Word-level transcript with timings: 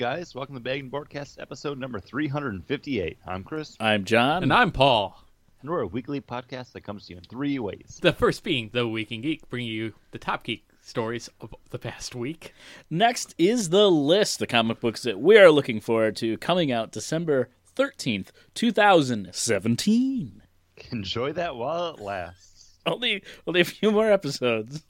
guys, 0.00 0.34
welcome 0.34 0.54
to 0.54 0.60
Bag 0.62 0.80
and 0.80 0.90
Boardcast 0.90 1.38
episode 1.38 1.78
number 1.78 2.00
358. 2.00 3.18
I'm 3.26 3.44
Chris, 3.44 3.76
I'm 3.78 4.06
John. 4.06 4.42
And 4.42 4.50
I'm 4.50 4.72
Paul. 4.72 5.22
and 5.60 5.68
we're 5.68 5.82
a 5.82 5.86
weekly 5.86 6.22
podcast 6.22 6.72
that 6.72 6.84
comes 6.84 7.04
to 7.04 7.12
you 7.12 7.18
in 7.18 7.24
three 7.24 7.58
ways. 7.58 7.98
The 8.00 8.14
first 8.14 8.42
being 8.42 8.70
The 8.72 8.88
Week 8.88 9.12
in 9.12 9.20
Geek, 9.20 9.46
bringing 9.50 9.70
you 9.70 9.92
the 10.12 10.18
top 10.18 10.44
geek 10.44 10.66
stories 10.80 11.28
of 11.42 11.54
the 11.68 11.78
past 11.78 12.14
week. 12.14 12.54
Next 12.88 13.34
is 13.36 13.68
the 13.68 13.90
list, 13.90 14.38
the 14.38 14.46
comic 14.46 14.80
books 14.80 15.02
that 15.02 15.20
we 15.20 15.36
are 15.36 15.50
looking 15.50 15.82
forward 15.82 16.16
to 16.16 16.38
coming 16.38 16.72
out 16.72 16.92
December 16.92 17.50
13th, 17.76 18.28
2017. 18.54 20.42
Enjoy 20.92 21.32
that 21.34 21.56
while 21.56 21.90
it 21.90 22.00
lasts. 22.00 22.78
Only, 22.86 23.22
only 23.46 23.60
a 23.60 23.66
few 23.66 23.90
more 23.90 24.10
episodes. 24.10 24.82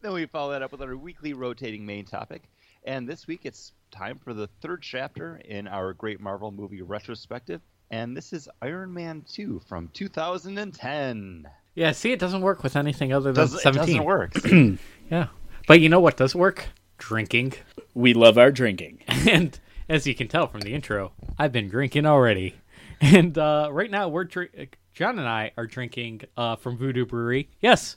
Then 0.00 0.14
we 0.14 0.24
follow 0.24 0.52
that 0.52 0.62
up 0.62 0.72
with 0.72 0.80
our 0.80 0.96
weekly 0.96 1.34
rotating 1.34 1.84
main 1.84 2.06
topic. 2.06 2.44
And 2.86 3.06
this 3.08 3.26
week 3.26 3.40
it's 3.42 3.72
time 3.96 4.18
for 4.22 4.34
the 4.34 4.46
third 4.60 4.82
chapter 4.82 5.40
in 5.44 5.66
our 5.66 5.92
Great 5.94 6.20
Marvel 6.20 6.50
movie 6.50 6.82
retrospective. 6.82 7.60
And 7.90 8.16
this 8.16 8.32
is 8.32 8.48
Iron 8.60 8.92
Man 8.92 9.24
2 9.32 9.60
from 9.66 9.88
2010. 9.94 11.46
Yeah, 11.74 11.92
see, 11.92 12.12
it 12.12 12.18
doesn't 12.18 12.40
work 12.40 12.62
with 12.62 12.76
anything 12.76 13.12
other 13.12 13.32
than 13.32 13.44
Does, 13.44 13.54
it 13.54 13.60
17. 13.60 13.86
doesn't 13.86 14.04
work. 14.04 14.32
Yeah. 15.10 15.28
But 15.68 15.80
you 15.80 15.88
know 15.88 16.00
what 16.00 16.16
does 16.16 16.34
work? 16.34 16.66
Drinking. 16.98 17.52
We 17.94 18.12
love 18.12 18.38
our 18.38 18.50
drinking. 18.50 19.02
And 19.08 19.58
as 19.88 20.04
you 20.06 20.14
can 20.16 20.26
tell 20.28 20.48
from 20.48 20.62
the 20.62 20.74
intro, 20.74 21.12
I've 21.38 21.52
been 21.52 21.68
drinking 21.68 22.06
already. 22.06 22.54
And 23.00 23.36
uh, 23.36 23.68
right 23.70 23.90
now, 23.90 24.08
we're 24.08 24.24
drink- 24.24 24.78
John 24.94 25.18
and 25.18 25.28
I 25.28 25.52
are 25.58 25.66
drinking 25.66 26.22
uh, 26.36 26.56
from 26.56 26.78
Voodoo 26.78 27.04
Brewery. 27.04 27.50
Yes, 27.60 27.96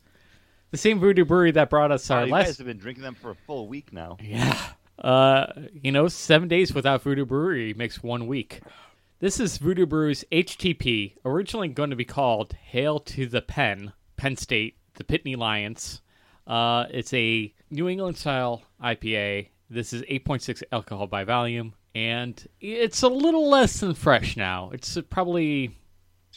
the 0.72 0.78
same 0.78 1.00
Voodoo 1.00 1.24
Brewery 1.24 1.52
that 1.52 1.70
brought 1.70 1.92
us 1.92 2.12
our 2.12 2.20
Wow, 2.20 2.26
you 2.26 2.32
last. 2.34 2.46
guys 2.48 2.58
have 2.58 2.68
been 2.68 2.78
drinking 2.80 3.04
them 3.04 3.16
for 3.16 3.32
a 3.32 3.36
full 3.48 3.68
week 3.70 3.94
now. 3.94 4.18
Yeah. 4.22 4.60
Uh, 5.00 5.48
you 5.74 5.92
know, 5.92 6.08
seven 6.08 6.48
days 6.48 6.74
without 6.74 7.02
Voodoo 7.02 7.26
Brewery 7.26 7.74
makes 7.74 8.04
one 8.04 8.28
week. 8.28 8.62
This 9.20 9.40
is 9.40 9.58
Voodoo 9.58 9.86
Brew's 9.86 10.24
HTP, 10.32 11.14
originally 11.26 11.70
going 11.70 11.90
to 11.90 11.96
be 11.96 12.06
called 12.06 12.54
Hail 12.54 13.00
to 13.02 13.26
the 13.26 13.42
Penn, 13.42 13.94
Penn 14.18 14.36
State, 14.36 14.78
the 14.96 15.04
Nittany 15.04 15.38
Lions. 15.38 16.02
Uh, 16.48 16.86
it's 16.90 17.14
a 17.14 17.54
New 17.70 17.88
England 17.88 18.18
style 18.18 18.64
IPA. 18.84 19.50
This 19.70 19.94
is 19.94 20.02
8.6 20.04 20.64
alcohol 20.72 21.08
by 21.08 21.24
volume, 21.24 21.74
and 21.94 22.46
it's 22.60 23.04
a 23.04 23.08
little 23.08 23.50
less 23.50 23.80
than 23.80 23.94
fresh 23.94 24.36
now. 24.36 24.72
It's 24.74 24.98
probably 25.10 25.78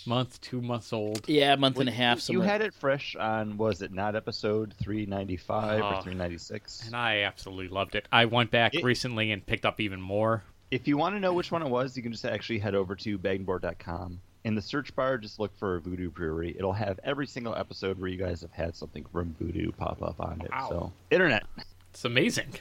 month, 0.06 0.40
two 0.40 0.60
months 0.60 0.92
old. 0.92 1.28
Yeah, 1.28 1.54
a 1.54 1.56
month 1.56 1.78
and 1.78 1.88
a 1.88 1.92
You- 1.92 1.96
half. 1.98 2.16
You 2.16 2.20
somewhere. 2.20 2.46
had 2.48 2.60
it 2.62 2.74
fresh 2.74 3.16
on, 3.16 3.56
was 3.56 3.82
it 3.82 3.92
not 3.92 4.14
episode 4.16 4.74
395 4.80 5.80
Oh. 5.80 5.84
or 5.86 5.94
uh, 5.94 6.02
396? 6.02 6.86
And 6.86 6.96
I 6.96 7.22
absolutely 7.22 7.68
loved 7.68 7.94
it. 7.94 8.06
I 8.12 8.24
went 8.26 8.50
back 8.50 8.74
It- 8.74 8.84
recently 8.84 9.32
and 9.32 9.44
picked 9.44 9.64
up 9.66 9.80
even 9.80 10.00
more. 10.00 10.42
If 10.70 10.88
you 10.88 10.96
want 10.96 11.14
to 11.16 11.20
know 11.20 11.32
which 11.34 11.50
one 11.52 11.62
it 11.62 11.68
was, 11.68 11.96
you 11.96 12.02
can 12.02 12.12
just 12.12 12.24
actually 12.24 12.58
head 12.58 12.74
over 12.74 12.94
to 12.96 13.18
bagandboard.com. 13.18 14.20
In 14.44 14.54
the 14.56 14.62
search 14.62 14.94
bar, 14.96 15.18
just 15.18 15.38
look 15.38 15.56
for 15.56 15.78
Voodoo 15.80 16.10
Brewery. 16.10 16.54
It'll 16.56 16.72
have 16.72 16.98
every 17.04 17.26
single 17.26 17.54
episode 17.54 17.98
where 18.00 18.08
you 18.08 18.16
guys 18.18 18.40
have 18.40 18.50
had 18.52 18.74
something 18.74 19.04
from 19.12 19.36
Voodoo 19.38 19.70
pop 19.70 20.02
up 20.02 20.18
on 20.18 20.40
it. 20.40 20.50
Wow. 20.50 20.68
So, 20.68 20.92
internet 21.10 21.44
It's 21.90 22.04
amazing. 22.04 22.54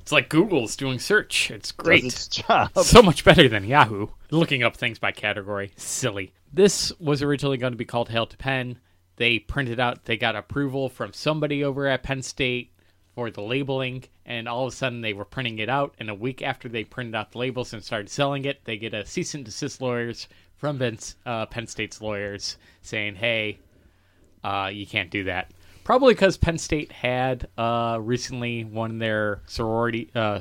It's 0.00 0.10
like 0.12 0.28
Google's 0.28 0.74
doing 0.76 0.98
search. 0.98 1.50
It's 1.52 1.70
does 1.70 1.86
great. 1.86 2.04
its 2.04 2.26
job. 2.28 2.76
so 2.76 3.00
much 3.00 3.24
better 3.24 3.48
than 3.48 3.64
Yahoo. 3.64 4.08
Looking 4.32 4.64
up 4.64 4.76
things 4.76 4.98
by 4.98 5.12
category. 5.12 5.70
Silly. 5.76 6.32
This 6.52 6.92
was 6.98 7.22
originally 7.22 7.56
going 7.56 7.72
to 7.72 7.78
be 7.78 7.84
called 7.84 8.10
Hail 8.10 8.26
to 8.26 8.36
Penn. 8.36 8.78
They 9.16 9.38
printed 9.38 9.80
out, 9.80 10.04
they 10.04 10.16
got 10.16 10.36
approval 10.36 10.88
from 10.88 11.12
somebody 11.12 11.64
over 11.64 11.86
at 11.86 12.02
Penn 12.02 12.22
State 12.22 12.72
for 13.14 13.30
the 13.30 13.42
labeling, 13.42 14.04
and 14.24 14.48
all 14.48 14.66
of 14.66 14.72
a 14.72 14.76
sudden 14.76 15.00
they 15.00 15.12
were 15.12 15.24
printing 15.24 15.58
it 15.58 15.68
out. 15.68 15.94
And 15.98 16.10
a 16.10 16.14
week 16.14 16.42
after 16.42 16.68
they 16.68 16.84
printed 16.84 17.14
out 17.14 17.32
the 17.32 17.38
labels 17.38 17.72
and 17.72 17.82
started 17.82 18.10
selling 18.10 18.44
it, 18.44 18.64
they 18.64 18.76
get 18.76 18.94
a 18.94 19.06
cease 19.06 19.34
and 19.34 19.44
desist 19.44 19.80
lawyers 19.80 20.28
from 20.56 20.80
uh, 21.26 21.46
Penn 21.46 21.66
State's 21.66 22.00
lawyers 22.00 22.56
saying, 22.82 23.16
hey, 23.16 23.58
uh, 24.44 24.70
you 24.72 24.86
can't 24.86 25.10
do 25.10 25.24
that. 25.24 25.50
Probably 25.84 26.14
because 26.14 26.36
Penn 26.36 26.58
State 26.58 26.92
had 26.92 27.48
uh, 27.58 27.98
recently 28.00 28.64
won 28.64 28.98
their 28.98 29.42
sorority 29.46 30.10
uh, 30.14 30.40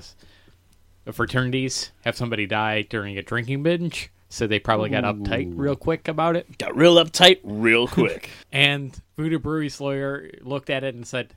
fraternities 1.11 1.91
have 2.01 2.15
somebody 2.15 2.45
die 2.45 2.83
during 2.83 3.17
a 3.17 3.23
drinking 3.23 3.63
binge, 3.63 4.11
so 4.31 4.47
they 4.47 4.59
probably 4.59 4.89
got 4.89 5.03
uptight 5.03 5.51
real 5.55 5.75
quick 5.75 6.07
about 6.07 6.37
it. 6.37 6.57
Got 6.57 6.75
real 6.75 6.95
uptight 6.95 7.41
real 7.43 7.85
quick. 7.89 8.29
And 8.51 8.97
Voodoo 9.17 9.39
Brewery's 9.39 9.81
lawyer 9.81 10.31
looked 10.41 10.69
at 10.69 10.85
it 10.85 10.95
and 10.95 11.05
said, 11.05 11.35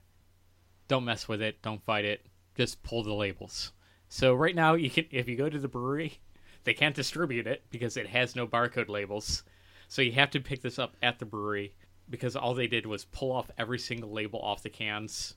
"Don't 0.86 1.04
mess 1.04 1.26
with 1.28 1.42
it. 1.42 1.60
Don't 1.60 1.82
fight 1.82 2.04
it. 2.04 2.24
Just 2.54 2.82
pull 2.84 3.02
the 3.02 3.12
labels." 3.12 3.72
So 4.08 4.32
right 4.32 4.54
now, 4.54 4.74
you 4.74 4.90
can 4.90 5.06
if 5.10 5.28
you 5.28 5.36
go 5.36 5.48
to 5.48 5.58
the 5.58 5.68
brewery, 5.68 6.20
they 6.62 6.72
can't 6.72 6.94
distribute 6.94 7.48
it 7.48 7.64
because 7.70 7.96
it 7.96 8.06
has 8.06 8.36
no 8.36 8.46
barcode 8.46 8.88
labels. 8.88 9.42
So 9.88 10.00
you 10.00 10.12
have 10.12 10.30
to 10.30 10.40
pick 10.40 10.62
this 10.62 10.78
up 10.78 10.96
at 11.02 11.18
the 11.18 11.26
brewery 11.26 11.74
because 12.08 12.36
all 12.36 12.54
they 12.54 12.68
did 12.68 12.86
was 12.86 13.04
pull 13.06 13.32
off 13.32 13.50
every 13.58 13.78
single 13.80 14.12
label 14.12 14.40
off 14.40 14.62
the 14.62 14.70
cans 14.70 15.34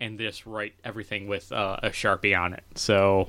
and 0.00 0.18
just 0.18 0.46
write 0.46 0.74
everything 0.84 1.28
with 1.28 1.52
uh, 1.52 1.76
a 1.82 1.90
sharpie 1.90 2.38
on 2.38 2.54
it. 2.54 2.64
So 2.76 3.28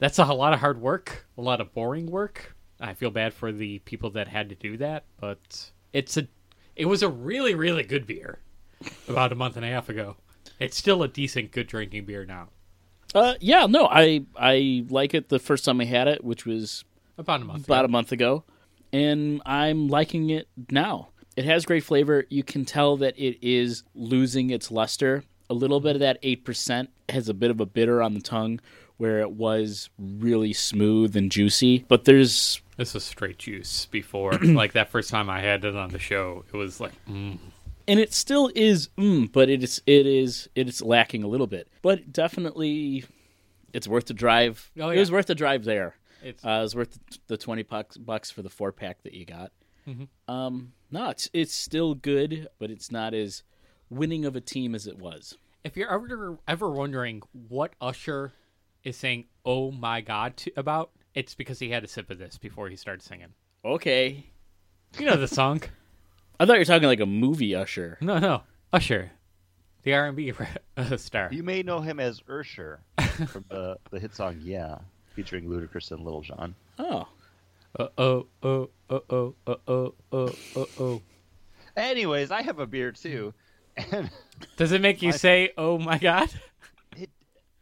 that's 0.00 0.18
a 0.18 0.24
lot 0.24 0.52
of 0.52 0.58
hard 0.60 0.80
work, 0.80 1.26
a 1.38 1.40
lot 1.40 1.60
of 1.60 1.72
boring 1.72 2.06
work. 2.06 2.56
I 2.82 2.94
feel 2.94 3.10
bad 3.10 3.32
for 3.32 3.52
the 3.52 3.78
people 3.80 4.10
that 4.10 4.28
had 4.28 4.48
to 4.50 4.54
do 4.54 4.76
that, 4.78 5.04
but 5.20 5.70
it's 5.92 6.16
a 6.16 6.26
it 6.76 6.86
was 6.86 7.02
a 7.02 7.08
really 7.08 7.54
really 7.54 7.82
good 7.84 8.06
beer 8.06 8.40
about 9.08 9.32
a 9.32 9.34
month 9.36 9.56
and 9.56 9.64
a 9.64 9.68
half 9.68 9.88
ago. 9.88 10.16
It's 10.58 10.76
still 10.76 11.02
a 11.02 11.08
decent 11.08 11.52
good 11.52 11.66
drinking 11.68 12.04
beer 12.04 12.24
now. 12.24 12.48
Uh, 13.14 13.34
yeah, 13.40 13.66
no, 13.66 13.86
I 13.86 14.24
I 14.36 14.84
like 14.88 15.14
it 15.14 15.28
the 15.28 15.38
first 15.38 15.64
time 15.64 15.80
I 15.80 15.84
had 15.84 16.08
it, 16.08 16.24
which 16.24 16.44
was 16.46 16.84
About 17.18 17.42
a 17.42 17.44
month. 17.44 17.64
about 17.66 17.84
ago. 17.84 17.90
a 17.90 17.92
month 17.92 18.12
ago, 18.12 18.44
and 18.92 19.40
I'm 19.46 19.88
liking 19.88 20.30
it 20.30 20.48
now. 20.70 21.08
It 21.36 21.44
has 21.46 21.64
great 21.64 21.84
flavor. 21.84 22.24
You 22.28 22.42
can 22.42 22.64
tell 22.64 22.96
that 22.98 23.18
it 23.18 23.38
is 23.42 23.84
losing 23.94 24.50
its 24.50 24.70
luster. 24.70 25.24
A 25.50 25.54
little 25.54 25.80
bit 25.80 25.96
of 25.96 26.00
that 26.00 26.18
eight 26.22 26.44
percent 26.44 26.90
has 27.10 27.28
a 27.28 27.34
bit 27.34 27.50
of 27.50 27.60
a 27.60 27.66
bitter 27.66 28.00
on 28.02 28.14
the 28.14 28.20
tongue, 28.20 28.60
where 29.02 29.18
it 29.18 29.32
was 29.32 29.90
really 29.98 30.52
smooth 30.52 31.16
and 31.16 31.32
juicy. 31.32 31.84
But 31.88 32.04
there's 32.04 32.62
This 32.76 32.94
was 32.94 33.02
straight 33.02 33.36
juice 33.36 33.86
before. 33.86 34.32
like 34.42 34.74
that 34.74 34.90
first 34.90 35.10
time 35.10 35.28
I 35.28 35.40
had 35.40 35.64
it 35.64 35.74
on 35.74 35.90
the 35.90 35.98
show, 35.98 36.44
it 36.46 36.56
was 36.56 36.78
like 36.78 36.92
mm. 37.10 37.36
and 37.88 37.98
it 37.98 38.14
still 38.14 38.52
is, 38.54 38.90
mm, 38.96 39.30
but 39.32 39.50
it 39.50 39.64
is 39.64 39.82
it 39.88 40.06
is 40.06 40.48
it 40.54 40.68
is 40.68 40.80
lacking 40.82 41.24
a 41.24 41.26
little 41.26 41.48
bit. 41.48 41.66
But 41.82 42.12
definitely, 42.12 43.04
it's 43.72 43.88
worth 43.88 44.06
the 44.06 44.14
drive. 44.14 44.70
Oh, 44.78 44.90
It 44.90 45.00
was 45.00 45.10
worth 45.10 45.26
the 45.26 45.34
drive 45.34 45.64
there. 45.64 45.96
it's 46.22 46.44
Uh, 46.44 46.50
it 46.50 46.62
was 46.62 46.76
worth 46.76 46.96
the 47.26 47.36
twenty 47.36 47.64
bucks 47.64 47.96
bucks 47.96 48.30
for 48.30 48.42
the 48.42 48.50
four 48.50 48.70
pack 48.70 49.02
that 49.02 49.14
you 49.14 49.24
got. 49.24 49.50
Mm-hmm. 49.88 50.32
Um, 50.32 50.74
no, 50.92 51.10
it's 51.10 51.28
it's 51.32 51.54
still 51.54 51.96
good, 51.96 52.46
but 52.60 52.70
it's 52.70 52.92
not 52.92 53.14
as 53.14 53.42
winning 53.90 54.24
of 54.26 54.36
a 54.36 54.40
team 54.40 54.76
as 54.76 54.86
it 54.86 54.96
was. 54.96 55.36
if 55.64 55.76
you're 55.76 55.92
ever 55.92 56.38
ever 56.46 56.70
wondering 56.70 57.22
what 57.48 57.72
Usher 57.80 58.32
is 58.84 58.96
saying 58.96 59.24
"Oh 59.44 59.70
my 59.70 60.00
God" 60.00 60.36
to, 60.38 60.52
about, 60.56 60.90
it's 61.14 61.34
because 61.34 61.58
he 61.58 61.70
had 61.70 61.84
a 61.84 61.88
sip 61.88 62.10
of 62.10 62.18
this 62.18 62.38
before 62.38 62.68
he 62.68 62.76
started 62.76 63.02
singing. 63.02 63.34
Okay, 63.64 64.26
You 64.98 65.06
know 65.06 65.16
the 65.16 65.28
song? 65.40 65.62
I 66.40 66.46
thought 66.46 66.54
you 66.54 66.60
were 66.60 66.64
talking 66.64 66.88
like 66.88 67.00
a 67.00 67.06
movie 67.06 67.54
Usher. 67.54 67.98
no, 68.00 68.18
no, 68.18 68.42
Usher, 68.72 69.12
the 69.82 69.94
R 69.94 70.06
and 70.06 70.16
B 70.16 70.32
star. 70.96 71.28
You 71.32 71.42
may 71.42 71.62
know 71.62 71.80
him 71.80 72.00
as 72.00 72.20
Ursher 72.22 72.78
from 73.28 73.44
the, 73.48 73.76
the 73.90 74.00
hit 74.00 74.14
song 74.14 74.38
Yeah, 74.42 74.78
featuring 75.14 75.44
Ludacris 75.44 75.90
and 75.92 76.04
Lil 76.04 76.22
Jon. 76.22 76.54
Oh, 76.78 77.06
Uh 77.78 77.88
oh, 77.98 78.26
oh, 78.42 78.70
oh, 78.90 79.02
oh, 79.10 79.34
oh, 79.46 79.54
oh, 79.68 79.94
oh, 80.12 80.34
oh, 80.56 80.66
oh. 80.80 81.02
Anyways, 81.76 82.30
I 82.30 82.42
have 82.42 82.58
a 82.58 82.66
beer 82.66 82.92
too, 82.92 83.32
and 83.92 84.10
Does 84.56 84.72
it 84.72 84.80
make 84.80 85.00
you 85.02 85.10
I- 85.10 85.12
say 85.12 85.50
"Oh 85.56 85.78
my 85.78 85.98
God"? 85.98 86.28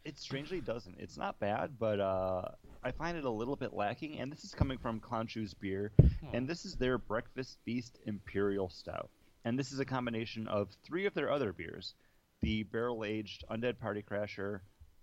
It 0.05 0.19
strangely 0.19 0.61
doesn't. 0.61 0.97
It's 0.99 1.19
not 1.19 1.39
bad, 1.41 1.79
but 1.79 2.01
uh, 2.01 2.43
I 2.83 2.91
find 2.91 3.19
it 3.19 3.25
a 3.25 3.31
little 3.31 3.57
bit 3.57 3.75
lacking. 3.75 4.19
And 4.19 4.33
this 4.33 4.45
is 4.45 4.55
coming 4.55 4.79
from 4.79 4.99
Clown 4.99 5.27
Shoes 5.27 5.53
Beer, 5.53 5.93
and 6.33 6.49
this 6.49 6.65
is 6.65 6.77
their 6.77 6.97
Breakfast 6.97 7.59
Feast 7.65 7.99
Imperial 8.07 8.71
Stout. 8.71 9.11
And 9.45 9.59
this 9.59 9.73
is 9.73 9.79
a 9.79 9.85
combination 9.85 10.47
of 10.49 10.69
three 10.85 11.07
of 11.07 11.15
their 11.15 11.31
other 11.31 11.53
beers: 11.53 11.95
the 12.41 12.63
barrel 12.65 13.05
aged 13.05 13.45
Undead 13.51 13.79
Party 13.79 14.03
Crasher, 14.03 14.61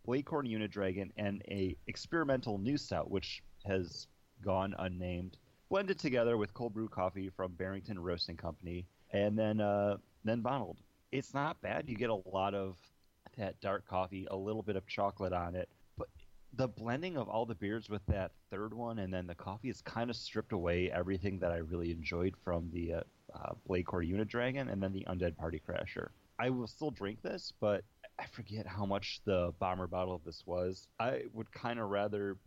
Blaecorn 0.08 0.50
Unidragon, 0.50 1.12
and 1.16 1.44
a 1.48 1.76
experimental 1.86 2.58
new 2.58 2.78
stout, 2.78 3.12
which 3.12 3.44
has 3.66 4.08
gone 4.44 4.74
unnamed. 4.80 5.38
Blended 5.70 6.00
together 6.00 6.38
with 6.38 6.54
cold 6.54 6.74
brew 6.74 6.88
coffee 6.88 7.30
from 7.30 7.52
Barrington 7.52 8.00
Roasting 8.00 8.38
Company, 8.38 8.88
and 9.12 9.38
then 9.38 9.62
uh, 9.62 9.98
then 10.24 10.42
bottled. 10.42 10.78
It's 11.12 11.34
not 11.36 11.62
bad. 11.62 11.88
You 11.88 11.96
get 11.96 12.10
a 12.10 12.22
lot 12.30 12.56
of 12.56 12.78
that 13.38 13.60
dark 13.62 13.88
coffee, 13.88 14.28
a 14.30 14.36
little 14.36 14.64
bit 14.64 14.76
of 14.76 14.86
chocolate 14.88 15.34
on 15.34 15.56
it, 15.56 15.70
but 15.98 16.08
the 16.54 16.68
blending 16.68 17.18
of 17.18 17.30
all 17.30 17.46
the 17.46 17.56
beers 17.56 17.90
with 17.90 18.06
that 18.08 18.32
third 18.50 18.74
one 18.74 19.00
and 19.00 19.14
then 19.14 19.28
the 19.28 19.36
coffee 19.36 19.68
has 19.68 19.82
kind 19.82 20.10
of 20.10 20.16
stripped 20.16 20.54
away 20.54 20.92
everything 20.92 21.40
that 21.40 21.52
I 21.52 21.58
really 21.58 21.92
enjoyed 21.92 22.36
from 22.44 22.70
the 22.74 22.94
uh, 22.94 23.02
uh, 23.36 23.54
Blaecorn 23.70 24.10
Unidragon 24.10 24.72
and 24.72 24.82
then 24.82 24.94
the 24.94 25.06
Undead 25.08 25.38
Party 25.38 25.62
Crasher. 25.68 26.10
I 26.40 26.50
will 26.50 26.68
still 26.68 26.92
drink 26.92 27.22
this, 27.22 27.52
but 27.60 27.84
I 28.20 28.26
forget 28.26 28.66
how 28.66 28.86
much 28.86 29.22
the 29.26 29.54
bomber 29.60 29.88
bottle 29.88 30.16
of 30.16 30.24
this 30.24 30.44
was. 30.46 30.88
I 31.00 31.24
would 31.34 31.52
kind 31.52 31.80
of 31.80 31.90
rather 31.90 32.38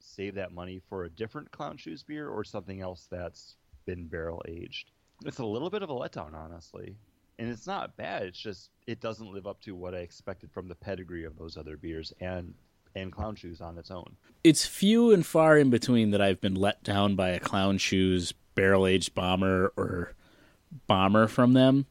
save 0.00 0.34
that 0.34 0.52
money 0.52 0.80
for 0.88 1.04
a 1.04 1.10
different 1.10 1.50
clown 1.50 1.76
shoes 1.76 2.02
beer 2.02 2.28
or 2.28 2.44
something 2.44 2.80
else 2.80 3.06
that's 3.10 3.56
been 3.86 4.06
barrel 4.06 4.42
aged. 4.48 4.90
It's 5.24 5.38
a 5.38 5.46
little 5.46 5.70
bit 5.70 5.82
of 5.82 5.90
a 5.90 5.94
letdown, 5.94 6.34
honestly. 6.34 6.96
And 7.38 7.50
it's 7.50 7.66
not 7.66 7.96
bad. 7.96 8.22
It's 8.22 8.38
just 8.38 8.70
it 8.86 9.00
doesn't 9.00 9.32
live 9.32 9.46
up 9.46 9.60
to 9.62 9.74
what 9.74 9.94
I 9.94 9.98
expected 9.98 10.50
from 10.50 10.68
the 10.68 10.74
pedigree 10.74 11.24
of 11.24 11.36
those 11.38 11.56
other 11.56 11.76
beers 11.76 12.12
and 12.20 12.54
and 12.94 13.12
clown 13.12 13.36
shoes 13.36 13.60
on 13.60 13.76
its 13.76 13.90
own. 13.90 14.16
It's 14.42 14.64
few 14.64 15.12
and 15.12 15.24
far 15.24 15.58
in 15.58 15.68
between 15.68 16.12
that 16.12 16.22
I've 16.22 16.40
been 16.40 16.54
let 16.54 16.82
down 16.82 17.14
by 17.14 17.30
a 17.30 17.40
clown 17.40 17.76
shoes 17.78 18.32
barrel 18.54 18.86
aged 18.86 19.14
bomber 19.14 19.72
or 19.76 20.14
bomber 20.86 21.26
from 21.26 21.52
them. 21.52 21.86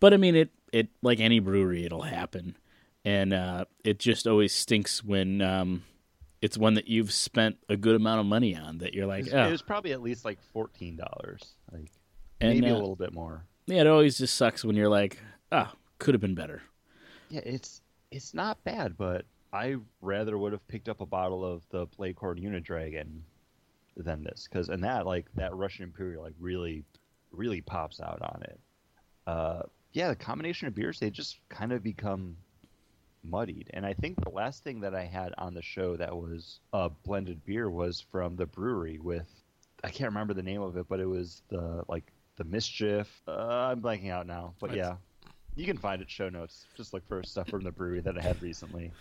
But 0.00 0.14
I 0.14 0.16
mean 0.16 0.34
it 0.34 0.50
it 0.72 0.88
like 1.02 1.20
any 1.20 1.40
brewery 1.40 1.84
it'll 1.84 2.02
happen. 2.02 2.56
And 3.04 3.32
uh, 3.32 3.66
it 3.84 4.00
just 4.00 4.26
always 4.26 4.52
stinks 4.52 5.04
when 5.04 5.40
um, 5.40 5.84
it's 6.42 6.58
one 6.58 6.74
that 6.74 6.88
you've 6.88 7.12
spent 7.12 7.56
a 7.68 7.76
good 7.76 7.94
amount 7.94 8.20
of 8.20 8.26
money 8.26 8.56
on 8.56 8.78
that 8.78 8.94
you're 8.94 9.06
like, 9.06 9.26
It 9.26 9.32
was, 9.32 9.34
oh. 9.34 9.46
it 9.46 9.52
was 9.52 9.62
probably 9.62 9.92
at 9.92 10.02
least 10.02 10.24
like 10.24 10.40
fourteen 10.52 10.96
dollars, 10.96 11.54
like 11.72 11.90
And, 12.40 12.54
maybe 12.54 12.68
a 12.68 12.74
uh, 12.74 12.78
little 12.78 12.96
bit 12.96 13.12
more. 13.12 13.44
Yeah, 13.66 13.80
it 13.80 13.86
always 13.86 14.18
just 14.18 14.36
sucks 14.36 14.64
when 14.64 14.76
you're 14.76 14.88
like, 14.88 15.18
ah, 15.50 15.74
could 15.98 16.14
have 16.14 16.20
been 16.20 16.34
better. 16.34 16.62
Yeah, 17.28 17.40
it's 17.44 17.80
it's 18.10 18.32
not 18.32 18.62
bad, 18.64 18.96
but 18.96 19.24
I 19.52 19.76
rather 20.00 20.38
would 20.38 20.52
have 20.52 20.66
picked 20.68 20.88
up 20.88 21.00
a 21.00 21.06
bottle 21.06 21.44
of 21.44 21.62
the 21.70 21.86
Blaecorn 21.88 22.40
Unidragon 22.40 23.20
than 23.96 24.22
this, 24.22 24.48
because 24.48 24.68
and 24.68 24.84
that 24.84 25.06
like 25.06 25.26
that 25.34 25.54
Russian 25.54 25.84
Imperial 25.84 26.22
like 26.22 26.34
really 26.38 26.84
really 27.32 27.60
pops 27.60 28.00
out 28.00 28.22
on 28.22 28.42
it. 28.42 28.60
Uh, 29.26 29.62
yeah, 29.92 30.08
the 30.08 30.16
combination 30.16 30.68
of 30.68 30.74
beers 30.74 31.00
they 31.00 31.10
just 31.10 31.40
kind 31.48 31.72
of 31.72 31.82
become 31.82 32.36
muddied, 33.24 33.70
and 33.74 33.84
I 33.84 33.94
think 33.94 34.22
the 34.22 34.30
last 34.30 34.62
thing 34.62 34.80
that 34.80 34.94
I 34.94 35.04
had 35.04 35.34
on 35.38 35.54
the 35.54 35.62
show 35.62 35.96
that 35.96 36.14
was 36.14 36.60
a 36.72 36.88
blended 36.88 37.44
beer 37.44 37.68
was 37.68 38.00
from 38.00 38.36
the 38.36 38.46
brewery 38.46 38.98
with 38.98 39.28
I 39.82 39.90
can't 39.90 40.10
remember 40.10 40.34
the 40.34 40.42
name 40.42 40.62
of 40.62 40.76
it, 40.76 40.86
but 40.88 41.00
it 41.00 41.06
was 41.06 41.42
the 41.48 41.82
like 41.88 42.12
the 42.36 42.44
mischief. 42.44 43.20
Uh, 43.26 43.32
I'm 43.72 43.80
blanking 43.80 44.10
out 44.10 44.26
now, 44.26 44.54
but 44.60 44.70
That's- 44.70 44.86
yeah, 44.86 45.30
you 45.54 45.66
can 45.66 45.76
find 45.78 46.00
it 46.02 46.10
show 46.10 46.28
notes. 46.28 46.66
Just 46.76 46.92
look 46.94 47.06
for 47.08 47.22
stuff 47.22 47.48
from 47.48 47.62
the 47.62 47.72
brewery 47.72 48.00
that 48.00 48.16
I 48.18 48.22
had 48.22 48.40
recently. 48.42 48.92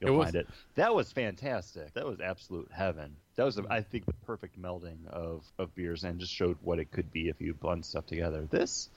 You'll 0.00 0.16
was- 0.16 0.26
find 0.26 0.36
it. 0.36 0.48
That 0.74 0.94
was 0.94 1.12
fantastic. 1.12 1.92
That 1.94 2.04
was 2.06 2.20
absolute 2.20 2.68
heaven. 2.72 3.14
That 3.36 3.44
was, 3.44 3.58
I 3.70 3.80
think, 3.80 4.04
the 4.06 4.12
perfect 4.26 4.60
melding 4.60 5.06
of, 5.08 5.44
of 5.58 5.74
beers 5.74 6.04
and 6.04 6.18
just 6.18 6.32
showed 6.32 6.56
what 6.62 6.78
it 6.78 6.90
could 6.90 7.10
be 7.12 7.28
if 7.28 7.40
you 7.40 7.54
blend 7.54 7.84
stuff 7.84 8.06
together. 8.06 8.46
This, 8.50 8.88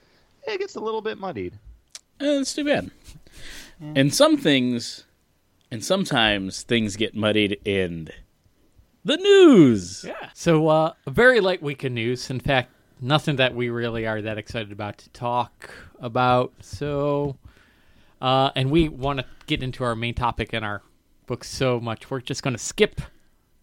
it 0.46 0.58
gets 0.58 0.74
a 0.74 0.80
little 0.80 1.00
bit 1.00 1.16
muddied. 1.18 1.54
Eh, 2.20 2.24
that's 2.38 2.54
too 2.54 2.64
bad. 2.64 2.90
And 3.80 4.12
some 4.14 4.36
things, 4.36 5.04
and 5.70 5.84
sometimes 5.84 6.62
things 6.62 6.96
get 6.96 7.14
muddied 7.14 7.60
in 7.64 8.08
the 9.04 9.16
news. 9.16 10.04
Yeah. 10.06 10.30
So, 10.34 10.68
uh, 10.68 10.92
a 11.06 11.10
very 11.10 11.40
light 11.40 11.62
week 11.62 11.84
of 11.84 11.92
news. 11.92 12.28
In 12.30 12.40
fact, 12.40 12.70
nothing 13.00 13.36
that 13.36 13.54
we 13.54 13.68
really 13.68 14.06
are 14.06 14.22
that 14.22 14.38
excited 14.38 14.72
about 14.72 14.98
to 14.98 15.10
talk 15.10 15.70
about. 16.00 16.52
So, 16.60 17.36
uh, 18.20 18.50
and 18.54 18.70
we 18.70 18.88
want 18.88 19.20
to 19.20 19.26
get 19.46 19.62
into 19.62 19.84
our 19.84 19.94
main 19.94 20.14
topic 20.14 20.54
in 20.54 20.64
our 20.64 20.82
book 21.26 21.44
so 21.44 21.78
much. 21.80 22.10
We're 22.10 22.20
just 22.20 22.42
going 22.42 22.54
to 22.54 22.62
skip 22.62 23.00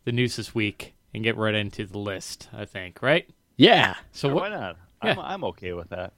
the 0.05 0.11
news 0.11 0.35
this 0.35 0.53
week 0.53 0.93
and 1.13 1.23
get 1.23 1.37
right 1.37 1.55
into 1.55 1.85
the 1.85 1.97
list, 1.99 2.49
I 2.53 2.65
think, 2.65 3.01
right? 3.01 3.29
Yeah. 3.57 3.95
So, 4.11 4.29
Sure, 4.29 4.35
what, 4.35 4.51
why 4.51 4.57
not? 4.57 4.77
Yeah. 5.03 5.11
I'm, 5.11 5.19
I'm 5.19 5.43
okay 5.45 5.73
with 5.73 5.89
that. 5.89 6.13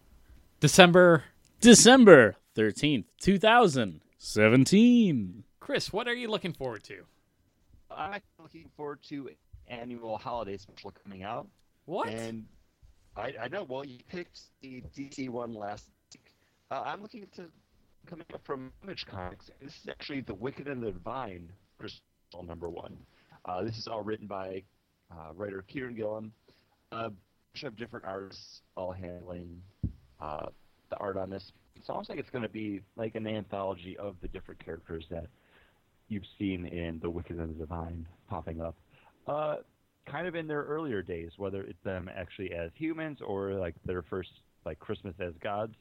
December, 0.59 1.23
December 1.61 2.35
13th, 2.55 3.05
2017. 3.21 5.43
Chris, 5.59 5.91
what 5.91 6.07
are 6.07 6.13
you 6.13 6.29
looking 6.29 6.53
forward 6.53 6.83
to? 6.85 7.03
I'm 7.91 8.21
looking 8.41 8.69
forward 8.75 9.01
to 9.09 9.29
annual 9.67 10.17
holiday 10.17 10.57
special 10.57 10.91
coming 10.91 11.23
out. 11.23 11.47
What? 11.85 12.09
And 12.09 12.45
I, 13.15 13.33
I 13.43 13.47
know. 13.47 13.63
Well, 13.63 13.85
you 13.85 13.99
picked 14.09 14.39
the 14.61 14.83
DC 14.95 15.29
one 15.29 15.53
last 15.53 15.85
week. 16.13 16.33
Uh, 16.69 16.83
I'm 16.85 17.01
looking 17.01 17.23
at 17.23 17.31
to 17.33 17.45
coming 18.07 18.25
up 18.33 18.41
from 18.45 18.71
Image 18.83 19.05
Comics. 19.05 19.49
This 19.61 19.71
is 19.71 19.89
actually 19.89 20.21
the 20.21 20.33
Wicked 20.33 20.67
and 20.67 20.83
the 20.83 20.91
Divine 20.91 21.49
Crystal 21.79 22.01
number 22.43 22.69
one. 22.69 22.97
Uh, 23.45 23.63
this 23.63 23.77
is 23.77 23.87
all 23.87 24.01
written 24.01 24.27
by 24.27 24.63
uh, 25.11 25.33
writer 25.35 25.63
Kieran 25.67 25.95
Gillen. 25.95 26.31
A 26.91 27.09
bunch 27.09 27.63
of 27.63 27.77
different 27.77 28.05
artists 28.05 28.61
all 28.75 28.91
handling 28.91 29.61
uh, 30.21 30.47
the 30.89 30.97
art 30.97 31.17
on 31.17 31.29
this. 31.29 31.51
It's 31.75 31.89
almost 31.89 32.09
like 32.09 32.19
it's 32.19 32.29
going 32.29 32.43
to 32.43 32.49
be 32.49 32.81
like 32.95 33.15
an 33.15 33.27
anthology 33.27 33.97
of 33.97 34.15
the 34.21 34.27
different 34.27 34.63
characters 34.63 35.05
that 35.09 35.27
you've 36.09 36.23
seen 36.37 36.65
in 36.65 36.99
the 36.99 37.09
Wicked 37.09 37.37
and 37.37 37.55
the 37.55 37.59
Divine 37.59 38.05
popping 38.29 38.61
up. 38.61 38.75
Kind 40.05 40.27
of 40.27 40.35
in 40.35 40.47
their 40.47 40.63
earlier 40.63 41.01
days, 41.01 41.31
whether 41.37 41.61
it's 41.63 41.81
them 41.83 42.09
actually 42.15 42.53
as 42.53 42.71
humans 42.75 43.19
or 43.21 43.53
like 43.53 43.75
their 43.85 44.01
first 44.03 44.29
like 44.65 44.79
Christmas 44.79 45.15
as 45.19 45.33
gods. 45.41 45.75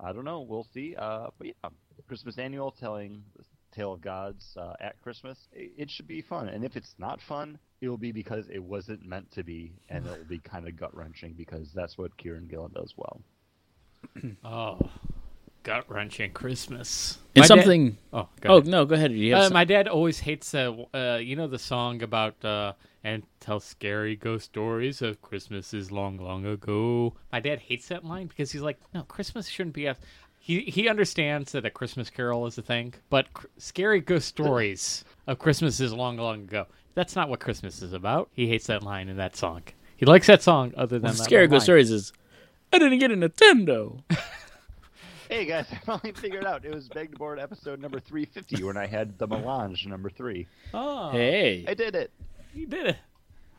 I 0.00 0.12
don't 0.12 0.24
know. 0.24 0.40
We'll 0.40 0.66
see. 0.74 0.94
Uh, 0.96 1.28
but 1.38 1.48
yeah, 1.48 1.70
Christmas 2.08 2.38
annual 2.38 2.72
telling 2.72 3.22
the 3.36 3.44
tale 3.74 3.92
of 3.92 4.00
gods 4.00 4.56
uh, 4.56 4.74
at 4.80 5.00
Christmas. 5.02 5.38
It, 5.52 5.72
it 5.76 5.90
should 5.90 6.06
be 6.06 6.22
fun. 6.22 6.48
And 6.48 6.64
if 6.64 6.76
it's 6.76 6.94
not 6.98 7.20
fun, 7.20 7.58
it 7.80 7.88
will 7.88 7.98
be 7.98 8.12
because 8.12 8.46
it 8.50 8.62
wasn't 8.62 9.04
meant 9.04 9.30
to 9.32 9.42
be, 9.42 9.72
and 9.88 10.06
it 10.06 10.18
will 10.18 10.24
be 10.24 10.38
kind 10.44 10.66
of 10.66 10.76
gut 10.76 10.94
wrenching 10.96 11.34
because 11.34 11.72
that's 11.74 11.98
what 11.98 12.16
Kieran 12.16 12.46
Gillen 12.46 12.72
does 12.74 12.94
well. 12.96 13.20
oh, 14.44 14.78
gut 15.62 15.84
wrenching 15.88 16.32
Christmas. 16.32 17.18
And 17.34 17.42
My 17.42 17.46
dad- 17.46 17.48
something. 17.48 17.96
oh, 18.12 18.28
go 18.40 18.54
oh, 18.54 18.60
no, 18.60 18.84
go 18.84 18.94
ahead. 18.94 19.12
Uh, 19.12 19.50
my 19.50 19.64
dad 19.64 19.88
always 19.88 20.20
hates 20.20 20.54
uh, 20.54 20.72
uh 20.92 21.18
you 21.20 21.36
know 21.36 21.46
the 21.46 21.58
song 21.58 22.02
about 22.02 22.42
uh 22.44 22.72
and 23.04 23.22
tell 23.38 23.60
scary 23.60 24.16
ghost 24.16 24.46
stories 24.46 25.02
of 25.02 25.20
Christmases 25.22 25.92
long 25.92 26.16
long 26.16 26.44
ago. 26.46 27.14
My 27.30 27.38
dad 27.40 27.60
hates 27.60 27.88
that 27.88 28.04
line 28.04 28.26
because 28.26 28.50
he's 28.50 28.62
like, 28.62 28.78
no, 28.94 29.02
Christmas 29.02 29.46
shouldn't 29.46 29.74
be 29.74 29.86
a. 29.86 29.96
He 30.40 30.60
he 30.62 30.88
understands 30.88 31.52
that 31.52 31.64
a 31.64 31.70
Christmas 31.70 32.10
Carol 32.10 32.46
is 32.46 32.58
a 32.58 32.62
thing, 32.62 32.94
but 33.10 33.32
cr- 33.34 33.46
scary 33.58 34.00
ghost 34.00 34.28
stories 34.28 35.04
of 35.26 35.38
Christmases 35.38 35.92
long 35.92 36.16
long 36.16 36.42
ago. 36.42 36.66
That's 36.94 37.14
not 37.14 37.28
what 37.28 37.40
Christmas 37.40 37.82
is 37.82 37.92
about. 37.92 38.30
He 38.32 38.48
hates 38.48 38.66
that 38.66 38.82
line 38.82 39.08
in 39.08 39.16
that 39.18 39.36
song. 39.36 39.62
He 39.96 40.06
likes 40.06 40.26
that 40.26 40.42
song 40.42 40.72
other 40.76 40.98
than 40.98 41.12
that 41.12 41.22
Scary 41.22 41.46
Ghost 41.46 41.60
line. 41.62 41.64
Stories 41.64 41.90
is, 41.90 42.12
I 42.72 42.78
didn't 42.78 42.98
get 42.98 43.10
a 43.10 43.16
Nintendo. 43.16 44.02
Hey 45.28 45.46
guys, 45.46 45.66
I 45.72 45.76
finally 45.76 46.12
figured 46.12 46.42
it 46.42 46.46
out. 46.46 46.64
It 46.66 46.74
was 46.74 46.88
Beg 46.88 47.10
to 47.10 47.16
Board 47.16 47.40
episode 47.40 47.80
number 47.80 47.98
350 47.98 48.62
when 48.62 48.76
I 48.76 48.86
had 48.86 49.18
the 49.18 49.26
Melange 49.26 49.86
number 49.86 50.10
three. 50.10 50.46
Oh, 50.74 51.10
hey. 51.10 51.64
I 51.66 51.72
did 51.72 51.94
it. 51.96 52.12
You 52.54 52.66
did 52.66 52.86
it. 52.88 52.96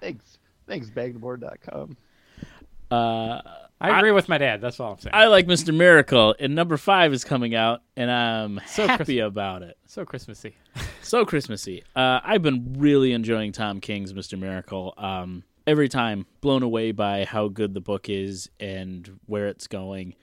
Thanks. 0.02 0.38
Thanks, 0.68 0.90
bagtoboard.com. 0.90 1.98
Uh, 2.92 3.42
I 3.82 3.98
agree 3.98 4.12
with 4.12 4.30
my 4.30 4.38
dad. 4.38 4.62
That's 4.62 4.80
all 4.80 4.94
I'm 4.94 5.00
saying. 5.00 5.14
I 5.14 5.28
like 5.28 5.48
Mr. 5.48 5.76
Miracle, 5.76 6.36
and 6.40 6.56
number 6.56 6.78
five 6.78 7.14
is 7.14 7.24
coming 7.24 7.56
out, 7.56 7.82
and 7.98 8.10
I'm 8.10 8.62
So 8.68 8.88
happy 8.88 9.18
Christ- 9.18 9.28
about 9.28 9.62
it. 9.64 9.78
so 9.86 10.06
Christmassy. 10.06 10.56
So 11.02 11.24
Christmassy. 11.24 11.84
Uh, 11.96 12.20
I've 12.24 12.42
been 12.42 12.78
really 12.80 13.12
enjoying 13.12 13.52
Tom 13.52 13.80
King's 13.80 14.12
Mr. 14.12 14.40
Miracle. 14.40 14.96
Um, 14.98 15.44
every 15.68 15.88
time, 15.88 16.26
blown 16.42 16.64
away 16.64 16.94
by 16.94 17.26
how 17.26 17.48
good 17.48 17.76
the 17.76 17.80
book 17.80 18.10
is 18.10 18.50
and 18.60 19.20
where 19.28 19.48
it's 19.48 19.68
going, 19.68 20.16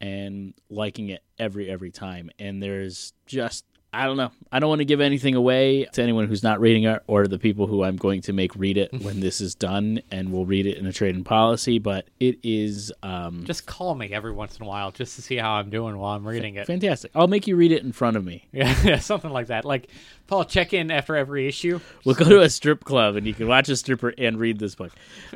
and 0.00 0.52
liking 0.68 1.10
it 1.10 1.22
every 1.38 1.70
every 1.70 1.92
time. 1.92 2.30
And 2.40 2.60
there's 2.60 3.12
just 3.26 3.64
I 3.94 4.06
don't 4.06 4.16
know. 4.16 4.30
I 4.50 4.58
don't 4.58 4.68
want 4.68 4.80
to 4.80 4.84
give 4.84 5.00
anything 5.00 5.34
away 5.34 5.84
to 5.92 6.02
anyone 6.02 6.26
who's 6.26 6.42
not 6.42 6.60
reading 6.60 6.84
it 6.84 7.02
or 7.06 7.26
the 7.26 7.38
people 7.38 7.66
who 7.66 7.82
I'm 7.84 7.96
going 7.96 8.20
to 8.22 8.32
make 8.32 8.54
read 8.56 8.76
it 8.76 8.92
when 9.02 9.20
this 9.20 9.40
is 9.40 9.54
done, 9.54 10.00
and 10.10 10.32
we'll 10.32 10.44
read 10.46 10.66
it 10.66 10.78
in 10.78 10.86
a 10.86 10.92
trade 10.92 11.14
and 11.14 11.24
policy. 11.24 11.78
But 11.78 12.06
it 12.20 12.38
is 12.42 12.92
um, 13.02 13.44
Just 13.44 13.66
call 13.66 13.94
me 13.94 14.12
every 14.12 14.32
once 14.32 14.56
in 14.56 14.64
a 14.64 14.66
while 14.68 14.90
just 14.90 15.16
to 15.16 15.22
see 15.22 15.36
how 15.36 15.52
I'm 15.52 15.70
doing 15.70 15.96
while 15.98 16.14
I'm 16.16 16.26
reading 16.26 16.56
it. 16.56 16.66
fantastic. 16.66 17.10
I'll 17.14 17.26
make 17.28 17.46
you 17.46 17.56
read 17.56 17.72
it 17.72 17.82
in 17.82 17.92
front 17.92 18.16
of 18.16 18.24
me. 18.24 18.46
Yeah, 18.52 18.74
yeah, 18.84 18.98
something 18.98 19.30
like 19.30 19.46
that. 19.48 19.64
Like, 19.64 19.88
Paul, 20.26 20.44
check 20.44 20.72
in 20.72 20.90
after 20.90 21.16
every 21.16 21.46
issue. 21.46 21.80
We'll 22.04 22.14
go 22.14 22.24
to 22.28 22.42
a 22.42 22.50
strip 22.50 22.84
club 22.84 23.16
and 23.16 23.26
you 23.26 23.34
can 23.34 23.46
watch 23.48 23.68
a 23.68 23.76
stripper 23.76 24.14
and 24.18 24.38
read 24.38 24.58
this 24.58 24.74
book. 24.74 24.92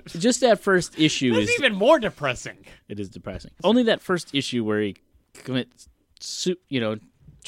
Just 0.07 0.41
that 0.41 0.61
first 0.61 0.99
issue 0.99 1.35
is 1.35 1.51
even 1.59 1.75
more 1.75 1.99
depressing. 1.99 2.59
it 2.89 2.99
is 2.99 3.09
depressing. 3.09 3.51
Only 3.63 3.83
that 3.85 4.01
first 4.03 4.35
issue 4.35 4.65
where 4.65 4.81
he 4.81 4.97
commits, 5.35 5.89
su- 6.21 6.57
you 6.69 6.81
know, 6.81 6.97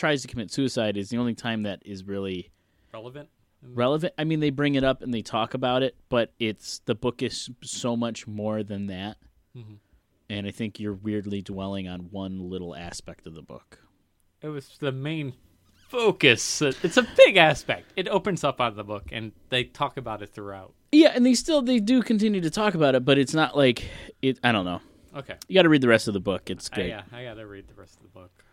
tries 0.00 0.23
to 0.23 0.28
commit 0.28 0.50
suicide 0.50 0.97
is 0.97 1.11
the 1.11 1.19
only 1.19 1.35
time 1.35 1.62
that 1.64 1.80
is 1.85 2.04
really 2.04 2.50
Relevant? 2.92 3.28
relevant. 3.62 4.14
I 4.19 4.25
mean, 4.25 4.40
they 4.40 4.50
bring 4.50 4.75
it 4.75 4.83
up 4.83 5.02
and 5.02 5.12
they 5.12 5.21
talk 5.23 5.52
about 5.54 5.83
it, 5.83 5.95
but 6.09 6.33
it's 6.38 6.78
the 6.87 6.95
book 6.95 7.23
is 7.23 7.50
so 7.62 7.97
much 7.97 8.26
more 8.26 8.62
than 8.62 8.87
that. 8.87 9.19
Mhm. 9.57 9.76
And 10.30 10.47
I 10.47 10.50
think 10.52 10.80
you're 10.80 10.95
weirdly 10.95 11.42
dwelling 11.42 11.87
on 11.88 12.11
one 12.11 12.49
little 12.50 12.75
aspect 12.75 13.26
of 13.26 13.35
the 13.35 13.42
book. 13.42 13.80
It 14.40 14.49
was 14.49 14.78
the 14.78 14.92
main 14.92 15.35
focus. 15.88 16.62
It's 16.62 16.97
a 16.97 17.07
big 17.16 17.37
aspect. 17.37 17.92
It 17.97 18.09
opens 18.09 18.45
up 18.45 18.61
on 18.61 18.76
the 18.76 18.85
book, 18.85 19.09
and 19.12 19.33
they 19.50 19.64
talk 19.64 19.97
about 19.97 20.23
it 20.23 20.30
throughout. 20.30 20.73
Yeah, 20.92 21.12
and 21.14 21.26
they 21.26 21.35
still 21.35 21.62
they 21.62 21.78
do 21.80 22.00
continue 22.02 22.40
to 22.40 22.50
talk 22.50 22.75
about 22.75 22.95
it, 22.95 23.04
but 23.04 23.19
it's 23.19 23.35
not 23.35 23.57
like 23.57 23.88
it. 24.23 24.38
I 24.42 24.52
don't 24.52 24.64
know. 24.64 24.80
Okay. 25.14 25.35
You 25.49 25.54
got 25.57 25.62
to 25.62 25.69
read 25.69 25.83
the 25.83 25.88
rest 25.88 26.07
of 26.09 26.14
the 26.14 26.21
book. 26.21 26.49
It's 26.49 26.71
I, 26.73 26.76
great. 26.76 26.88
yeah, 26.88 27.02
I 27.12 27.25
gotta 27.25 27.45
read 27.47 27.66
the 27.69 27.75
rest 27.75 27.97
of 27.97 28.02
the 28.02 28.09
book. 28.09 28.45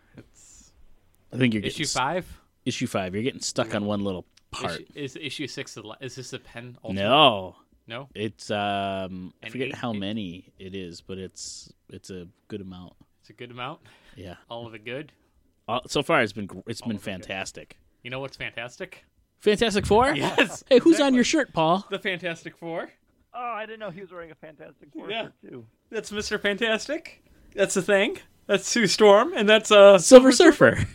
It's 1.30 1.36
I 1.36 1.38
think 1.38 1.54
you're 1.54 1.60
getting 1.62 1.74
Issue 1.74 1.82
s- 1.84 1.92
five. 1.94 2.40
Issue 2.64 2.86
five. 2.86 3.14
You're 3.14 3.22
getting 3.22 3.40
stuck 3.40 3.74
on 3.74 3.84
one 3.86 4.02
little 4.04 4.26
part. 4.50 4.74
Issue, 4.74 4.84
is 4.94 5.16
issue 5.16 5.46
six? 5.46 5.74
The, 5.74 5.82
is 6.00 6.14
this 6.14 6.32
a 6.32 6.38
pen? 6.38 6.76
Ultimate? 6.84 7.02
No, 7.02 7.56
No. 7.86 8.08
it's 8.14 8.50
um, 8.50 9.32
I 9.42 9.48
forget 9.48 9.68
eight- 9.68 9.74
how 9.74 9.92
many 9.92 10.52
it 10.58 10.74
is, 10.74 11.00
but 11.00 11.18
it's 11.18 11.72
it's 11.88 12.10
a 12.10 12.26
good 12.48 12.60
amount. 12.60 12.94
It's 13.20 13.30
a 13.30 13.34
good 13.34 13.50
amount. 13.50 13.80
Yeah. 14.16 14.34
All 14.50 14.66
of 14.66 14.74
it 14.74 14.84
good. 14.84 15.12
Uh, 15.68 15.80
so 15.86 16.02
far, 16.02 16.22
it's 16.22 16.32
been 16.32 16.46
gr- 16.46 16.58
it's 16.66 16.80
been 16.80 16.92
of 16.96 17.02
it 17.02 17.04
fantastic. 17.04 17.76
You 18.02 18.10
know 18.10 18.20
what's 18.20 18.36
fantastic? 18.36 19.04
Fantastic 19.40 19.86
Four. 19.86 20.14
Yes. 20.16 20.64
Hey, 20.68 20.78
who's 20.78 20.98
on 21.00 21.14
your 21.14 21.24
shirt, 21.24 21.52
Paul? 21.52 21.86
The 21.90 21.98
Fantastic 21.98 22.56
Four. 22.56 22.90
Oh, 23.34 23.52
I 23.54 23.66
didn't 23.66 23.80
know 23.80 23.90
he 23.90 24.00
was 24.00 24.10
wearing 24.10 24.30
a 24.30 24.34
Fantastic 24.34 24.88
Four 24.92 25.10
Yeah. 25.10 25.24
shirt 25.24 25.32
too. 25.48 25.66
That's 25.90 26.10
Mr. 26.10 26.40
Fantastic. 26.40 27.22
That's 27.54 27.74
the 27.74 27.82
thing. 27.82 28.18
That's 28.46 28.66
Sue 28.66 28.86
Storm, 28.86 29.32
and 29.36 29.48
that's 29.48 29.70
uh 29.70 29.98
Silver 29.98 30.32
Surfer. 30.32 30.86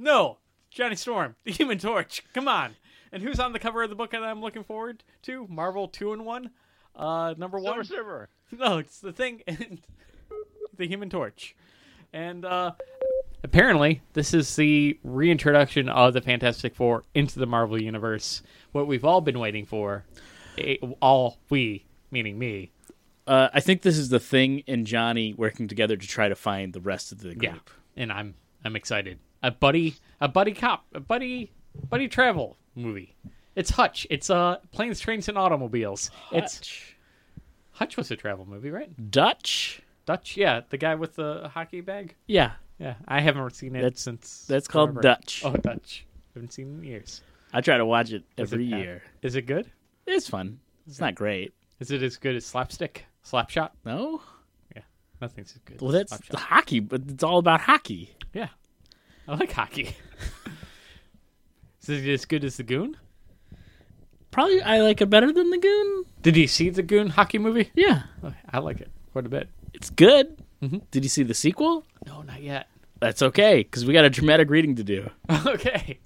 No, 0.00 0.38
Johnny 0.70 0.96
Storm, 0.96 1.36
the 1.44 1.52
Human 1.52 1.78
Torch. 1.78 2.22
Come 2.32 2.48
on. 2.48 2.74
And 3.12 3.22
who's 3.22 3.38
on 3.38 3.52
the 3.52 3.58
cover 3.58 3.82
of 3.82 3.90
the 3.90 3.96
book 3.96 4.12
that 4.12 4.22
I'm 4.22 4.40
looking 4.40 4.64
forward 4.64 5.04
to? 5.22 5.46
Marvel 5.50 5.88
Two-in-One, 5.88 6.50
uh, 6.96 7.34
number 7.36 7.58
one. 7.58 7.84
Silver 7.84 7.84
Surfer. 7.84 8.28
No, 8.58 8.78
it's 8.78 8.98
the 8.98 9.12
thing, 9.12 9.42
and 9.46 9.80
the 10.76 10.88
Human 10.88 11.08
Torch, 11.08 11.54
and 12.12 12.44
uh, 12.44 12.72
apparently 13.44 14.00
this 14.14 14.34
is 14.34 14.56
the 14.56 14.98
reintroduction 15.04 15.88
of 15.88 16.14
the 16.14 16.20
Fantastic 16.20 16.74
Four 16.74 17.04
into 17.14 17.38
the 17.38 17.46
Marvel 17.46 17.80
universe. 17.80 18.42
What 18.72 18.88
we've 18.88 19.04
all 19.04 19.20
been 19.20 19.38
waiting 19.38 19.66
for, 19.66 20.04
Eh, 20.58 20.76
all 21.00 21.38
we, 21.48 21.84
meaning 22.10 22.38
me. 22.38 22.72
Uh, 23.26 23.50
I 23.52 23.60
think 23.60 23.82
this 23.82 23.96
is 23.98 24.08
the 24.08 24.18
thing 24.18 24.64
and 24.66 24.84
Johnny 24.86 25.32
working 25.34 25.68
together 25.68 25.96
to 25.96 26.08
try 26.08 26.28
to 26.28 26.34
find 26.34 26.72
the 26.72 26.80
rest 26.80 27.12
of 27.12 27.20
the 27.20 27.34
group. 27.34 27.70
Yeah, 27.94 28.02
and 28.02 28.12
I'm 28.12 28.34
I'm 28.64 28.74
excited. 28.74 29.18
A 29.42 29.50
buddy, 29.50 29.96
a 30.20 30.28
buddy 30.28 30.52
cop, 30.52 30.84
a 30.94 31.00
buddy, 31.00 31.50
buddy 31.88 32.08
travel 32.08 32.56
movie. 32.74 33.14
It's 33.56 33.70
Hutch. 33.70 34.06
It's 34.10 34.30
uh 34.30 34.56
planes, 34.72 35.00
trains, 35.00 35.28
and 35.28 35.38
automobiles. 35.38 36.10
It's 36.32 36.56
Hutch. 36.58 36.96
Hutch 37.72 37.96
was 37.96 38.10
a 38.10 38.16
travel 38.16 38.46
movie, 38.46 38.70
right? 38.70 38.90
Dutch. 39.10 39.80
Dutch, 40.06 40.36
yeah, 40.36 40.60
the 40.68 40.76
guy 40.76 40.94
with 40.94 41.14
the 41.14 41.48
hockey 41.52 41.80
bag. 41.80 42.14
Yeah, 42.26 42.52
Yeah, 42.78 42.94
I 43.06 43.20
haven't 43.20 43.54
seen 43.54 43.76
it 43.76 43.82
That's- 43.82 44.00
since. 44.00 44.44
that's 44.46 44.66
called 44.68 44.90
forever. 44.90 45.02
Dutch. 45.02 45.42
Oh, 45.44 45.52
Dutch. 45.52 46.04
I 46.34 46.38
haven't 46.38 46.52
seen 46.52 46.68
it 46.68 46.78
in 46.78 46.84
years. 46.84 47.22
I 47.52 47.60
try 47.60 47.76
to 47.78 47.84
watch 47.86 48.12
it 48.12 48.24
every 48.38 48.68
bad? 48.70 48.78
year. 48.78 49.02
Is 49.22 49.34
it 49.36 49.42
good? 49.46 49.70
It's 50.06 50.28
fun. 50.28 50.58
It's 50.86 51.00
not 51.00 51.14
great. 51.14 51.52
Is 51.78 51.90
it 51.90 52.02
as 52.02 52.16
good 52.16 52.36
as 52.36 52.44
Slapstick? 52.46 53.06
Slapshot? 53.24 53.70
No. 53.84 54.22
Yeah, 54.74 54.82
nothing's 55.20 55.52
as 55.52 55.58
good. 55.64 55.80
Well, 55.80 55.94
as 55.94 56.08
that's 56.10 56.34
hockey, 56.42 56.80
but 56.80 57.02
it's 57.08 57.22
all 57.22 57.38
about 57.38 57.60
hockey. 57.60 58.14
Yeah, 58.32 58.48
I 59.28 59.34
like 59.36 59.52
hockey. 59.52 59.94
Is 61.82 61.88
it 61.88 62.08
as 62.08 62.24
good 62.24 62.44
as 62.44 62.56
the 62.56 62.62
Goon? 62.62 62.96
Probably 64.30 64.62
I 64.62 64.80
like 64.80 65.00
it 65.00 65.10
better 65.10 65.32
than 65.32 65.50
the 65.50 65.58
Goon. 65.58 66.04
Did 66.22 66.36
you 66.36 66.46
see 66.46 66.70
the 66.70 66.82
Goon 66.82 67.08
hockey 67.08 67.38
movie? 67.38 67.70
Yeah, 67.74 68.02
Oh, 68.22 68.32
I 68.52 68.58
like 68.58 68.80
it 68.80 68.90
quite 69.12 69.26
a 69.26 69.30
bit. 69.30 69.48
it's 69.74 69.90
good. 69.90 70.42
Mhm. 70.62 70.82
Did 70.90 71.04
you 71.04 71.08
see 71.08 71.22
the 71.22 71.34
sequel? 71.34 71.84
No, 72.06 72.22
not 72.22 72.42
yet. 72.42 72.68
That's 73.00 73.22
okay 73.22 73.62
because 73.62 73.84
we 73.86 73.92
got 73.94 74.04
a 74.04 74.10
dramatic 74.10 74.50
reading 74.50 74.76
to 74.76 74.84
do. 74.84 75.08
okay. 75.46 75.98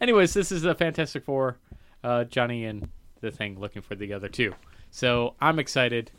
Anyways, 0.00 0.32
this 0.32 0.52
is 0.52 0.62
the 0.62 0.74
Fantastic 0.74 1.24
Four, 1.24 1.58
uh, 2.04 2.24
Johnny 2.24 2.64
and 2.64 2.88
the 3.20 3.30
Thing 3.30 3.58
looking 3.58 3.82
for 3.82 3.94
the 3.96 4.12
other 4.12 4.28
two. 4.28 4.54
So 4.90 5.34
I'm 5.40 5.58
excited. 5.58 6.12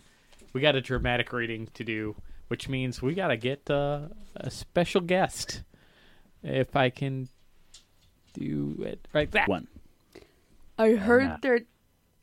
We 0.54 0.60
got 0.62 0.76
a 0.76 0.82
dramatic 0.82 1.32
reading 1.34 1.70
to 1.76 1.84
do, 1.84 2.16
which 2.50 2.68
means 2.68 3.02
we 3.02 3.14
got 3.16 3.30
to 3.30 3.38
get 3.38 3.70
uh, 3.72 4.10
a 4.36 4.52
special 4.52 5.00
guest. 5.02 5.64
If 6.44 6.76
I 6.76 6.90
can 6.90 7.28
do 8.34 8.76
it 8.80 9.08
right 9.14 9.30
that. 9.32 9.48
One. 9.48 9.68
I 10.78 10.92
heard 10.92 11.24
Yeah. 11.24 11.38
there. 11.42 11.60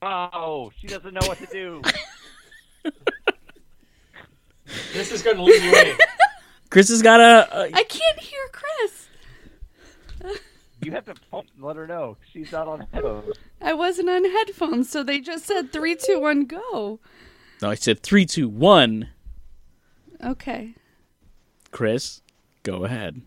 Oh, 0.03 0.71
she 0.79 0.87
doesn't 0.87 1.15
know 1.15 1.27
what 1.27 1.39
to 1.39 1.47
do. 1.47 1.83
This 4.93 5.13
is 5.13 5.23
going 5.23 5.37
to 5.37 5.43
lead 5.43 5.63
you 5.63 5.75
in. 5.93 5.97
Chris 6.71 6.89
has 6.91 7.01
got 7.01 7.21
a. 7.21 7.49
a 7.57 7.61
uh, 7.63 7.69
I 7.73 7.85
can't 7.85 8.21
hear 8.21 8.41
Chris. 8.53 9.09
you 10.83 10.93
have 10.93 11.07
to 11.07 11.15
point 11.31 11.49
and 11.55 11.65
let 11.65 11.77
her 11.77 11.87
know. 11.87 12.17
She's 12.33 12.53
not 12.53 12.69
on 12.69 12.87
headphones. 12.93 13.35
I 13.63 13.73
wasn't 13.73 14.11
on 14.11 14.25
headphones, 14.25 14.91
so 14.91 15.03
they 15.03 15.21
just 15.21 15.47
said 15.47 15.73
three, 15.73 15.97
two, 15.97 16.21
one, 16.21 16.45
go. 16.45 17.01
no, 17.63 17.71
I 17.71 17.75
said 17.77 18.01
three, 18.01 18.27
two, 18.27 18.49
one. 18.49 19.09
Okay. 20.23 20.75
Chris, 21.71 22.21
go 22.63 22.85
ahead. 22.85 23.23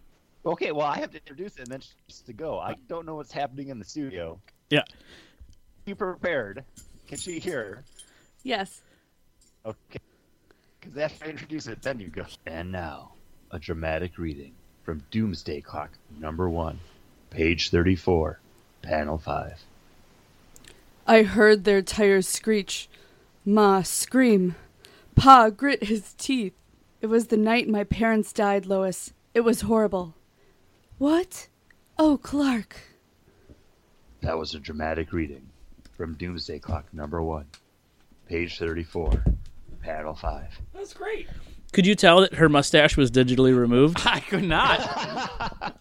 Okay, 0.45 0.71
well, 0.71 0.87
I 0.87 0.97
have 0.99 1.11
to 1.11 1.17
introduce 1.17 1.55
it 1.57 1.61
and 1.61 1.67
then 1.67 1.81
she's 2.07 2.21
to 2.21 2.33
go. 2.33 2.59
I 2.59 2.75
don't 2.87 3.05
know 3.05 3.15
what's 3.15 3.31
happening 3.31 3.69
in 3.69 3.77
the 3.77 3.85
studio. 3.85 4.39
Yeah. 4.69 4.83
You 5.85 5.95
prepared? 5.95 6.63
Can 7.07 7.17
she 7.17 7.39
hear? 7.39 7.83
Yes. 8.43 8.81
Okay. 9.65 9.99
Because 10.79 10.97
after 10.97 11.25
I 11.25 11.29
introduce 11.29 11.67
it, 11.67 11.81
then 11.81 11.99
you 11.99 12.07
go. 12.07 12.25
And 12.47 12.71
now, 12.71 13.11
a 13.51 13.59
dramatic 13.59 14.17
reading 14.17 14.53
from 14.83 15.03
Doomsday 15.11 15.61
Clock 15.61 15.91
number 16.19 16.49
one, 16.49 16.79
page 17.29 17.69
34, 17.69 18.39
panel 18.81 19.19
5. 19.19 19.63
I 21.05 21.23
heard 21.23 21.63
their 21.63 21.81
tires 21.81 22.27
screech. 22.27 22.89
Ma 23.45 23.81
scream. 23.83 24.55
Pa 25.15 25.49
grit 25.49 25.83
his 25.83 26.13
teeth. 26.13 26.53
It 27.01 27.07
was 27.07 27.27
the 27.27 27.37
night 27.37 27.67
my 27.67 27.83
parents 27.83 28.33
died, 28.33 28.65
Lois. 28.65 29.13
It 29.33 29.41
was 29.41 29.61
horrible. 29.61 30.15
What? 31.01 31.47
Oh, 31.97 32.19
Clark. 32.21 32.75
That 34.21 34.37
was 34.37 34.53
a 34.53 34.59
dramatic 34.59 35.11
reading 35.11 35.49
from 35.97 36.13
Doomsday 36.13 36.59
Clock 36.59 36.93
number 36.93 37.23
one, 37.23 37.47
page 38.27 38.59
34, 38.59 39.23
panel 39.81 40.13
5. 40.13 40.61
That's 40.75 40.93
great. 40.93 41.27
Could 41.73 41.87
you 41.87 41.95
tell 41.95 42.21
that 42.21 42.35
her 42.35 42.47
mustache 42.47 42.97
was 42.97 43.09
digitally 43.09 43.57
removed? 43.57 43.99
I 44.05 44.19
could 44.19 44.43
not. 44.43 45.73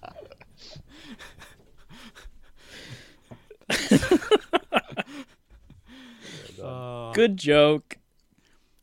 Uh, 6.62 7.12
Good 7.12 7.36
joke. 7.36 7.98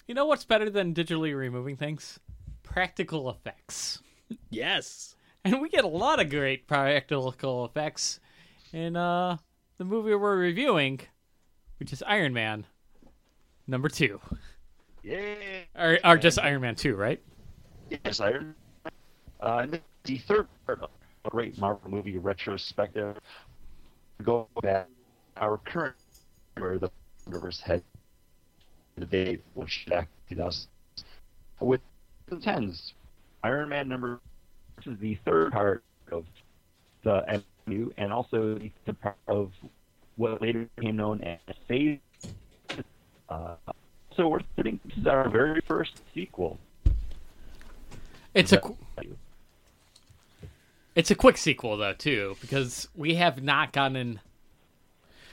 You 0.06 0.14
know 0.14 0.28
what's 0.28 0.46
better 0.46 0.70
than 0.70 0.94
digitally 0.94 1.36
removing 1.36 1.78
things? 1.78 2.20
Practical 2.62 3.28
effects. 3.28 4.04
Yes. 4.52 5.16
And 5.48 5.62
we 5.62 5.70
get 5.70 5.86
a 5.86 5.88
lot 5.88 6.20
of 6.20 6.30
great 6.30 6.68
practical 6.68 7.64
effects 7.64 8.20
in 8.74 8.98
uh, 8.98 9.38
the 9.78 9.86
movie 9.86 10.14
we're 10.14 10.36
reviewing, 10.36 11.00
which 11.80 11.94
is 11.94 12.04
Iron 12.06 12.34
Man 12.34 12.66
number 13.66 13.88
two. 13.88 14.20
Yeah. 15.04 15.36
Or, 15.74 16.00
or 16.04 16.18
just 16.18 16.38
Iron 16.38 16.60
Man 16.60 16.76
2, 16.76 16.96
right? 16.96 17.22
Yes, 18.04 18.20
Iron. 18.20 18.56
Uh, 19.40 19.60
and 19.62 19.80
the 20.04 20.18
third 20.18 20.48
part 20.66 20.82
of 20.82 20.90
a 21.24 21.30
great 21.30 21.58
Marvel 21.58 21.90
movie 21.90 22.18
retrospective. 22.18 23.18
Go 24.24 24.50
back 24.62 24.90
our 25.38 25.60
current 25.60 25.96
where 26.58 26.78
the 26.78 26.92
universe 27.26 27.62
had 27.62 27.82
the 28.98 29.06
day 29.06 29.40
which 29.54 29.86
back 29.88 30.10
2000 30.28 30.68
with 31.62 31.80
the 32.26 32.36
tens. 32.36 32.96
Iron 33.44 33.70
Man 33.70 33.88
number 33.88 34.20
is 34.88 35.00
the 35.00 35.18
third 35.26 35.52
part 35.52 35.84
of 36.12 36.26
the 37.04 37.42
MCU 37.68 37.92
and 37.98 38.12
also 38.12 38.56
the 38.56 38.72
third 38.86 39.02
part 39.02 39.18
of 39.28 39.52
what 40.16 40.42
later 40.42 40.68
became 40.76 40.98
known 40.98 41.22
as 41.22 41.40
Phase. 41.68 42.00
Uh, 43.30 43.56
so 44.16 44.28
we're 44.28 44.40
sitting. 44.56 44.80
This 44.86 44.98
is 44.98 45.08
our 45.08 45.30
very 45.30 45.62
first 45.68 46.02
sequel. 46.14 46.58
It's 48.34 48.52
a 48.52 48.58
qu- 48.60 48.78
it's 50.96 51.12
a 51.12 51.16
quick 51.16 51.38
sequel 51.38 51.78
though 51.78 51.94
too 51.94 52.36
because 52.42 52.88
we 52.96 53.16
have 53.16 53.44
not 53.44 53.72
gotten. 53.72 54.20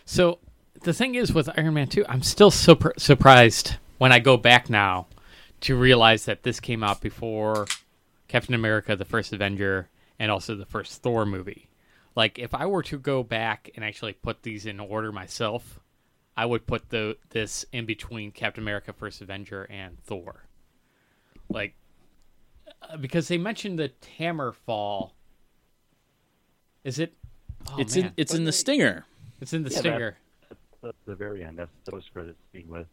So 0.04 0.38
the 0.82 0.92
thing 0.92 1.14
is 1.14 1.32
with 1.32 1.48
Iron 1.56 1.74
Man 1.74 1.88
two, 1.88 2.04
I'm 2.08 2.22
still 2.22 2.50
super 2.50 2.92
surprised 2.98 3.76
when 3.98 4.12
I 4.12 4.18
go 4.18 4.36
back 4.36 4.68
now 4.68 5.06
to 5.62 5.76
realize 5.76 6.26
that 6.26 6.42
this 6.42 6.60
came 6.60 6.84
out 6.84 7.00
before 7.00 7.66
Captain 8.34 8.54
America: 8.56 8.96
The 8.96 9.04
First 9.04 9.32
Avenger 9.32 9.88
and 10.18 10.28
also 10.28 10.56
the 10.56 10.66
first 10.66 11.02
Thor 11.02 11.24
movie. 11.24 11.68
Like 12.16 12.36
if 12.36 12.52
I 12.52 12.66
were 12.66 12.82
to 12.82 12.98
go 12.98 13.22
back 13.22 13.70
and 13.76 13.84
actually 13.84 14.12
put 14.12 14.42
these 14.42 14.66
in 14.66 14.80
order 14.80 15.12
myself, 15.12 15.78
I 16.36 16.44
would 16.44 16.66
put 16.66 16.90
the 16.90 17.16
this 17.30 17.64
in 17.70 17.86
between 17.86 18.32
Captain 18.32 18.64
America: 18.64 18.92
First 18.92 19.20
Avenger 19.22 19.68
and 19.70 20.02
Thor. 20.02 20.46
Like 21.48 21.76
uh, 22.82 22.96
because 22.96 23.28
they 23.28 23.38
mentioned 23.38 23.78
the 23.78 23.92
Hammerfall. 24.18 25.12
Is 26.82 26.98
it? 26.98 27.14
Oh, 27.68 27.76
it's 27.78 27.94
man. 27.94 28.06
in 28.06 28.12
it's 28.16 28.34
in 28.34 28.42
the 28.42 28.52
stinger. 28.52 29.06
it's 29.40 29.52
in 29.52 29.62
the 29.62 29.70
Yeah, 29.70 29.78
stinger. 29.78 30.16
That's 30.82 30.96
the 31.06 31.14
very 31.14 31.44
end. 31.44 31.60
That's 31.60 31.70
the 31.84 31.92
post 31.92 32.12
credit 32.12 32.36
scene 32.50 32.66
with 32.66 32.88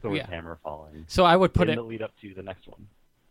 Thor's 0.00 0.18
Yeah. 0.18 0.28
hammer 0.28 0.60
falling. 0.62 1.04
So 1.08 1.24
I 1.24 1.34
would 1.34 1.52
put 1.52 1.68
it. 1.68 1.72
in 1.72 1.78
it. 1.80 1.82
the 1.82 1.88
lead 1.88 2.02
up 2.02 2.12
to 2.20 2.32
the 2.32 2.44
next 2.44 2.68
one. 2.68 2.86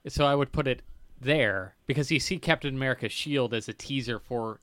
So 0.09 0.25
I 0.25 0.35
would 0.35 0.51
put 0.51 0.67
it 0.67 0.81
there 1.23 1.75
because 1.87 2.11
you 2.11 2.19
see 2.19 2.37
Captain 2.37 2.75
America's 2.75 3.11
shield 3.11 3.53
as 3.53 3.67
a 3.67 3.73
teaser 3.73 4.19
for 4.19 4.59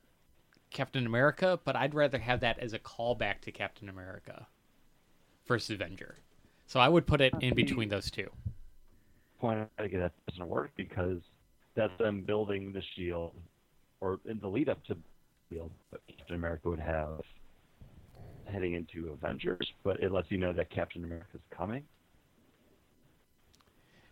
Captain 0.70 1.06
America, 1.06 1.58
but 1.64 1.76
I'd 1.76 1.94
rather 1.94 2.18
have 2.18 2.40
that 2.40 2.58
as 2.58 2.72
a 2.72 2.78
callback 2.78 3.40
to 3.42 3.52
Captain 3.52 3.88
America 3.88 4.46
First 5.44 5.70
Avenger. 5.70 6.18
So 6.66 6.78
I 6.78 6.88
would 6.88 7.06
put 7.06 7.20
it 7.20 7.34
in 7.40 7.54
between 7.54 7.88
those 7.88 8.10
two. 8.10 8.30
Point 9.40 9.68
think 9.78 9.92
that 9.94 10.12
doesn't 10.28 10.48
work 10.48 10.70
because 10.76 11.18
that's 11.74 11.96
them 11.98 12.22
building 12.22 12.72
the 12.72 12.82
shield, 12.94 13.32
or 14.00 14.20
in 14.26 14.38
the 14.38 14.48
lead 14.48 14.68
up 14.68 14.84
to 14.84 14.96
shield 15.50 15.70
that 15.90 16.00
Captain 16.06 16.36
America 16.36 16.68
would 16.68 16.78
have 16.78 17.20
heading 18.44 18.74
into 18.74 19.10
Avengers, 19.10 19.72
but 19.82 20.00
it 20.00 20.12
lets 20.12 20.30
you 20.30 20.38
know 20.38 20.52
that 20.52 20.70
Captain 20.70 21.04
America 21.04 21.28
is 21.34 21.40
coming. 21.50 21.82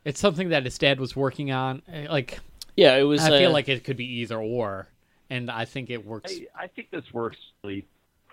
It's 0.04 0.20
something 0.20 0.50
that 0.50 0.64
his 0.64 0.78
dad 0.78 1.00
was 1.00 1.14
working 1.14 1.50
on. 1.50 1.82
eh, 1.88 2.06
Like 2.08 2.38
Yeah, 2.76 2.96
it 2.96 3.02
was. 3.02 3.20
I 3.20 3.30
feel 3.38 3.50
uh, 3.50 3.52
like 3.52 3.68
it 3.68 3.84
could 3.84 3.96
be 3.96 4.20
either 4.20 4.38
or, 4.38 4.88
and 5.30 5.50
I 5.50 5.64
think 5.64 5.90
it 5.90 6.04
works. 6.04 6.32
I, 6.32 6.64
I 6.64 6.66
think 6.68 6.90
this 6.90 7.04
works 7.12 7.38
really 7.62 7.86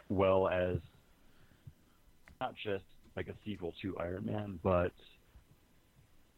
well 0.09 0.47
as 0.47 0.77
not 2.39 2.55
just 2.55 2.83
like 3.15 3.27
a 3.27 3.33
sequel 3.45 3.73
to 3.81 3.97
Iron 3.97 4.25
Man, 4.25 4.59
but 4.61 4.91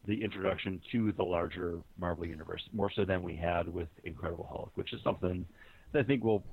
the 0.06 0.22
introduction 0.22 0.80
to 0.92 1.12
the 1.12 1.22
larger 1.22 1.78
Marvel 1.98 2.24
universe, 2.24 2.62
more 2.72 2.90
so 2.90 3.04
than 3.04 3.22
we 3.22 3.36
had 3.36 3.72
with 3.72 3.88
Incredible 4.04 4.48
Hulk, 4.50 4.70
which 4.74 4.92
is 4.92 5.02
something 5.02 5.44
that 5.92 6.00
I 6.00 6.02
think 6.02 6.24
we'll 6.24 6.44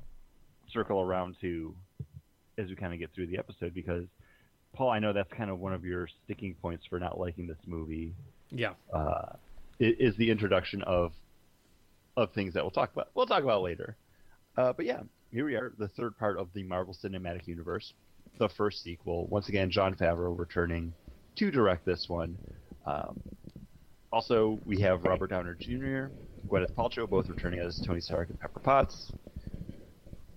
circle 0.74 1.00
around 1.00 1.36
to 1.42 1.74
as 2.58 2.68
we 2.68 2.76
kind 2.76 2.94
of 2.94 3.00
get 3.00 3.14
through 3.14 3.28
the 3.28 3.38
episode. 3.38 3.74
Because 3.74 4.06
Paul, 4.74 4.90
I 4.90 5.00
know 5.00 5.14
that's 5.14 5.32
kind 5.32 5.50
of 5.50 5.60
one 5.60 5.74
of 5.74 5.86
your 5.86 6.10
sticking 6.26 6.56
points 6.62 6.86
for 6.90 7.00
not 7.00 7.20
liking 7.20 7.48
this 7.48 7.58
movie 7.66 8.14
Yeah. 8.52 8.74
uh, 8.94 9.34
is 9.80 10.16
the 10.18 10.32
introduction 10.32 10.82
of 10.84 11.12
of 12.18 12.32
things 12.32 12.54
that 12.54 12.64
we'll 12.64 12.72
talk 12.72 12.94
about. 12.94 13.10
We'll 13.14 13.26
talk 13.26 13.44
about 13.44 13.62
later. 13.62 13.98
Uh, 14.58 14.72
but 14.72 14.86
yeah, 14.86 15.02
here 15.32 15.46
we 15.46 15.56
are, 15.56 15.74
the 15.78 15.90
third 15.90 16.18
part 16.18 16.38
of 16.38 16.48
the 16.54 16.64
Marvel 16.64 16.96
Cinematic 17.04 17.46
Universe, 17.46 17.94
the 18.40 18.48
first 18.48 18.82
sequel. 18.84 19.28
Once 19.28 19.50
again, 19.50 19.70
Jon 19.70 19.96
Favreau 19.96 20.38
returning 20.38 20.94
to 21.36 21.52
direct 21.52 21.86
this 21.86 22.08
one. 22.08 22.38
Um, 22.86 23.20
also, 24.14 24.60
we 24.66 24.80
have 24.80 25.04
Robert 25.04 25.28
Downey 25.32 25.52
Jr., 25.60 26.06
Gwyneth 26.48 26.72
Paltrow, 26.74 27.10
both 27.10 27.28
returning 27.28 27.60
as 27.60 27.82
Tony 27.86 28.00
Stark 28.00 28.30
and 28.30 28.40
Pepper 28.40 28.62
Potts. 28.62 29.12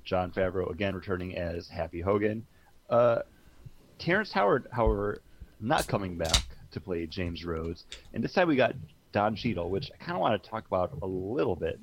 Jon 0.04 0.32
Favreau 0.32 0.70
again 0.70 0.96
returning 0.96 1.36
as 1.36 1.68
Happy 1.68 2.00
Hogan. 2.00 2.44
Uh, 2.90 3.20
Terrence 4.00 4.32
Howard, 4.32 4.66
however, 4.72 5.22
not 5.60 5.86
coming 5.86 6.16
back 6.16 6.42
to 6.72 6.80
play 6.80 7.06
James 7.06 7.44
Rhodes, 7.44 7.84
and 8.12 8.22
this 8.22 8.32
time 8.32 8.48
we 8.48 8.56
got 8.56 8.74
Don 9.12 9.34
Cheadle, 9.36 9.70
which 9.70 9.90
I 9.92 10.04
kind 10.04 10.16
of 10.16 10.20
want 10.20 10.42
to 10.42 10.50
talk 10.50 10.66
about 10.66 10.98
a 11.02 11.06
little 11.06 11.56
bit 11.56 11.78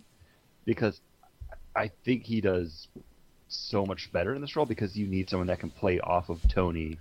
because 0.65 1.01
I 1.75 1.91
think 2.03 2.23
he 2.23 2.41
does 2.41 2.87
so 3.47 3.85
much 3.85 4.11
better 4.11 4.33
in 4.33 4.41
this 4.41 4.55
role 4.55 4.65
because 4.65 4.97
you 4.97 5.07
need 5.07 5.29
someone 5.29 5.47
that 5.47 5.59
can 5.59 5.69
play 5.69 5.99
off 5.99 6.29
of 6.29 6.47
Tony 6.47 6.97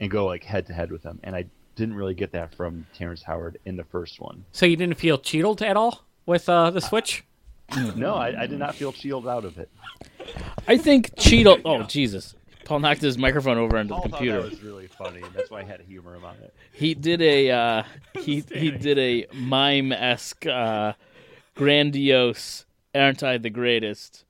and 0.00 0.10
go 0.10 0.26
like 0.26 0.42
head 0.42 0.66
to 0.66 0.72
head 0.72 0.90
with 0.90 1.02
him, 1.02 1.20
and 1.22 1.36
I 1.36 1.46
didn't 1.74 1.94
really 1.94 2.14
get 2.14 2.32
that 2.32 2.54
from 2.54 2.86
Terrence 2.94 3.22
Howard 3.22 3.58
in 3.66 3.76
the 3.76 3.84
first 3.84 4.20
one. 4.20 4.44
So 4.52 4.64
you 4.64 4.76
didn't 4.76 4.96
feel 4.96 5.18
cheated 5.18 5.62
at 5.62 5.76
all 5.76 6.06
with 6.24 6.48
uh, 6.48 6.70
the 6.70 6.80
Switch? 6.80 7.24
No, 7.96 8.14
I, 8.14 8.42
I 8.42 8.46
did 8.46 8.60
not 8.60 8.76
feel 8.76 8.92
shielded 8.92 9.28
out 9.28 9.44
of 9.44 9.58
it. 9.58 9.68
I 10.68 10.78
think 10.78 11.16
Cheadle. 11.18 11.58
Oh 11.64 11.82
Jesus! 11.82 12.35
Paul 12.66 12.80
knocked 12.80 13.00
his 13.00 13.16
microphone 13.16 13.58
over 13.58 13.78
onto 13.78 13.88
the 13.88 13.94
Paul 13.94 14.02
thought 14.02 14.10
computer. 14.18 14.42
that 14.42 14.50
was 14.50 14.62
really 14.62 14.88
funny, 14.88 15.22
that's 15.34 15.50
why 15.50 15.60
I 15.60 15.64
had 15.64 15.80
humor 15.82 16.16
about 16.16 16.36
it. 16.42 16.52
He 16.72 16.94
did 16.94 17.22
a 17.22 17.50
uh, 17.50 17.82
he 18.20 18.42
he 18.52 18.70
did 18.72 18.98
a 18.98 19.26
mime 19.34 19.92
esque 19.92 20.44
uh, 20.46 20.94
grandiose 21.54 22.64
aren't 22.94 23.22
I 23.22 23.38
the 23.38 23.50
greatest 23.50 24.24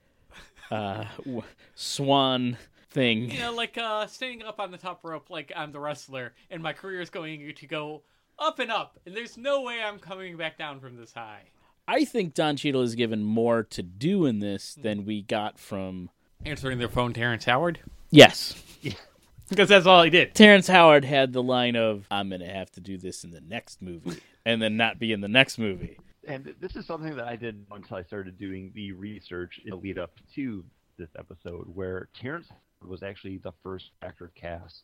uh, 0.70 1.04
w- 1.18 1.42
swan 1.74 2.58
thing. 2.90 3.30
You 3.30 3.40
know, 3.40 3.54
like 3.54 3.78
uh, 3.78 4.06
standing 4.06 4.42
up 4.42 4.60
on 4.60 4.70
the 4.70 4.78
top 4.78 5.04
rope, 5.04 5.30
like 5.30 5.52
I'm 5.56 5.72
the 5.72 5.80
wrestler, 5.80 6.34
and 6.50 6.62
my 6.62 6.72
career 6.72 7.00
is 7.00 7.10
going 7.10 7.54
to 7.54 7.66
go 7.66 8.02
up 8.38 8.58
and 8.58 8.70
up, 8.70 8.99
and 9.06 9.16
there's 9.16 9.38
no 9.38 9.62
way 9.62 9.82
I'm 9.82 9.99
coming 9.99 10.36
back 10.36 10.58
down 10.58 10.80
from 10.80 10.96
this 10.96 11.12
high. 11.12 11.42
I 11.88 12.04
think 12.04 12.34
Don 12.34 12.56
Cheadle 12.56 12.82
is 12.82 12.96
given 12.96 13.22
more 13.22 13.62
to 13.62 13.82
do 13.82 14.26
in 14.26 14.40
this 14.40 14.75
than 14.75 15.04
we 15.06 15.22
got 15.22 15.58
from. 15.58 16.10
Answering 16.44 16.78
their 16.78 16.88
phone, 16.88 17.12
Terrence 17.12 17.44
Howard, 17.44 17.78
Yes, 18.10 18.62
because 19.49 19.69
that's 19.69 19.86
all 19.86 20.02
he 20.02 20.10
did. 20.10 20.34
Terrence 20.34 20.66
Howard 20.66 21.04
had 21.04 21.32
the 21.32 21.42
line 21.42 21.76
of 21.76 22.06
"I'm 22.10 22.28
going 22.28 22.40
to 22.40 22.47
have 22.47 22.71
to 22.73 22.80
do 22.80 22.99
this 22.99 23.25
in 23.25 23.30
the 23.30 23.40
next 23.40 23.82
movie," 23.82 24.21
and 24.45 24.60
then 24.60 24.76
not 24.76 24.99
be 24.99 25.12
in 25.12 25.21
the 25.21 25.28
next 25.28 25.58
movie. 25.58 25.99
And 26.26 26.54
this 26.60 26.75
is 26.75 26.86
something 26.86 27.14
that 27.16 27.26
I 27.26 27.36
didn't 27.36 27.66
until 27.71 27.97
I 27.97 28.02
started 28.02 28.38
doing 28.38 28.73
the 28.75 28.92
research 28.92 29.60
in 29.64 29.71
the 29.71 29.76
lead 29.76 29.99
up 29.99 30.12
to 30.34 30.64
this 30.99 31.10
episode, 31.19 31.66
where 31.73 32.08
Terrence 32.21 32.49
Howard 32.49 32.90
was 32.90 33.02
actually 33.02 33.38
the 33.38 33.52
first 33.62 33.90
actor 34.02 34.32
cast 34.34 34.82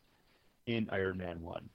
in 0.66 0.88
Iron 0.92 1.18
Man 1.18 1.40
1. 1.42 1.68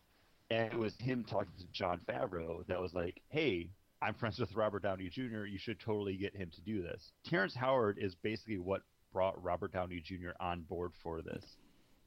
And 0.49 0.71
it 0.71 0.79
was 0.79 0.95
him 0.97 1.25
talking 1.25 1.51
to 1.59 1.65
Jon 1.73 1.99
Favreau 2.07 2.65
that 2.67 2.79
was 2.79 2.93
like, 2.93 3.21
hey, 3.29 3.69
I'm 4.01 4.13
friends 4.13 4.39
with 4.39 4.55
Robert 4.55 4.83
Downey 4.83 5.09
Jr., 5.09 5.45
you 5.45 5.57
should 5.57 5.79
totally 5.79 6.15
get 6.15 6.35
him 6.35 6.49
to 6.55 6.61
do 6.61 6.81
this. 6.81 7.11
Terrence 7.25 7.55
Howard 7.55 7.97
is 7.99 8.15
basically 8.15 8.59
what 8.59 8.83
brought 9.17 9.43
Robert 9.43 9.73
Downey 9.73 9.99
Jr. 9.99 10.29
on 10.39 10.61
board 10.61 10.91
for 11.01 11.23
this. 11.23 11.43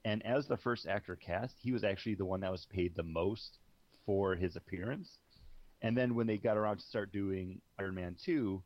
And 0.04 0.24
as 0.24 0.46
the 0.46 0.56
first 0.56 0.86
actor 0.86 1.16
cast, 1.16 1.56
he 1.60 1.72
was 1.72 1.82
actually 1.82 2.14
the 2.14 2.24
one 2.24 2.38
that 2.42 2.52
was 2.52 2.68
paid 2.72 2.94
the 2.94 3.02
most 3.02 3.58
for 4.06 4.36
his 4.36 4.54
appearance. 4.54 5.18
And 5.82 5.96
then 5.96 6.14
when 6.14 6.28
they 6.28 6.36
got 6.36 6.56
around 6.56 6.76
to 6.76 6.84
start 6.84 7.10
doing 7.10 7.60
Iron 7.80 7.96
Man 7.96 8.14
2, 8.24 8.62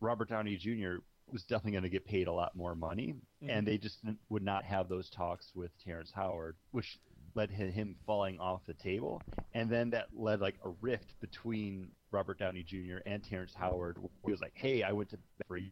Robert 0.00 0.28
Downey 0.28 0.56
Jr. 0.56 1.04
was 1.30 1.42
definitely 1.42 1.70
going 1.70 1.84
to 1.84 1.88
get 1.88 2.04
paid 2.04 2.26
a 2.26 2.32
lot 2.32 2.56
more 2.56 2.74
money. 2.74 3.14
And 3.42 3.50
mm-hmm. 3.50 3.66
they 3.66 3.78
just 3.78 3.98
would 4.28 4.42
not 4.42 4.64
have 4.64 4.88
those 4.88 5.08
talks 5.10 5.46
with 5.54 5.70
Terrence 5.84 6.10
Howard, 6.12 6.56
which 6.72 6.98
led 7.36 7.50
to 7.50 7.70
him 7.70 7.94
falling 8.04 8.40
off 8.40 8.62
the 8.66 8.74
table. 8.74 9.22
And 9.54 9.70
then 9.70 9.90
that 9.90 10.08
led 10.12 10.40
like 10.40 10.56
a 10.64 10.70
rift 10.80 11.14
between 11.20 11.92
Robert 12.10 12.40
Downey 12.40 12.64
Jr. 12.64 12.98
and 13.06 13.22
Terrence 13.22 13.54
Howard. 13.56 13.98
He 14.24 14.32
was 14.32 14.40
like, 14.40 14.54
hey, 14.56 14.82
I 14.82 14.90
went 14.90 15.10
to 15.10 15.18
for 15.46 15.58
you. 15.58 15.70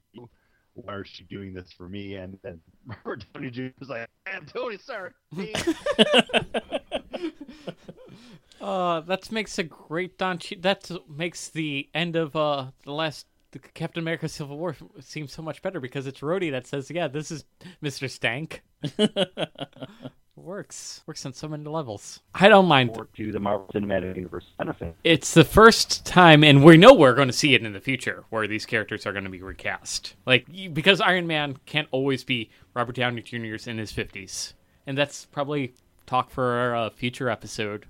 Why 0.74 0.94
are 0.94 1.04
you 1.18 1.24
doing 1.26 1.52
this 1.52 1.72
for 1.72 1.88
me? 1.88 2.14
And 2.14 2.38
then 2.42 2.60
Robert 2.86 3.24
Downey 3.32 3.50
Jr. 3.50 3.68
was 3.78 3.88
like, 3.88 4.08
I'm 4.26 4.46
Tony 4.46 4.78
Stark. 4.78 5.14
me." 5.32 5.52
Uh, 8.60 9.00
that 9.00 9.32
makes 9.32 9.58
a 9.58 9.62
great 9.62 10.18
Don. 10.18 10.38
Che- 10.38 10.56
that 10.56 10.90
makes 11.08 11.48
the 11.48 11.88
end 11.94 12.14
of 12.14 12.36
uh 12.36 12.66
the 12.84 12.92
last 12.92 13.26
the 13.52 13.58
Captain 13.58 14.02
America 14.02 14.28
Civil 14.28 14.58
War 14.58 14.76
seem 15.00 15.26
so 15.28 15.42
much 15.42 15.62
better 15.62 15.80
because 15.80 16.06
it's 16.06 16.20
Rhodey 16.20 16.50
that 16.50 16.66
says, 16.66 16.90
"Yeah, 16.90 17.08
this 17.08 17.30
is 17.30 17.44
Mister 17.80 18.06
Stank." 18.06 18.62
works 20.42 21.02
works 21.06 21.24
on 21.26 21.32
so 21.32 21.48
many 21.48 21.64
levels. 21.64 22.20
I 22.34 22.48
don't 22.48 22.66
mind. 22.66 22.98
To 23.16 23.32
the 23.32 23.40
Marvel 23.40 23.68
Cinematic 23.74 24.16
Universe 24.16 24.46
benefit. 24.58 24.96
It's 25.04 25.34
the 25.34 25.44
first 25.44 26.04
time, 26.04 26.44
and 26.44 26.64
we 26.64 26.76
know 26.76 26.94
we're 26.94 27.14
going 27.14 27.28
to 27.28 27.32
see 27.32 27.54
it 27.54 27.62
in 27.64 27.72
the 27.72 27.80
future, 27.80 28.24
where 28.30 28.46
these 28.46 28.66
characters 28.66 29.06
are 29.06 29.12
going 29.12 29.24
to 29.24 29.30
be 29.30 29.42
recast. 29.42 30.14
Like 30.26 30.46
because 30.72 31.00
Iron 31.00 31.26
Man 31.26 31.58
can't 31.66 31.88
always 31.90 32.24
be 32.24 32.50
Robert 32.74 32.96
Downey 32.96 33.22
Jr.'s 33.22 33.66
in 33.66 33.78
his 33.78 33.92
fifties, 33.92 34.54
and 34.86 34.96
that's 34.96 35.26
probably 35.26 35.74
talk 36.06 36.30
for 36.30 36.74
a 36.74 36.90
future 36.90 37.30
episode 37.30 37.86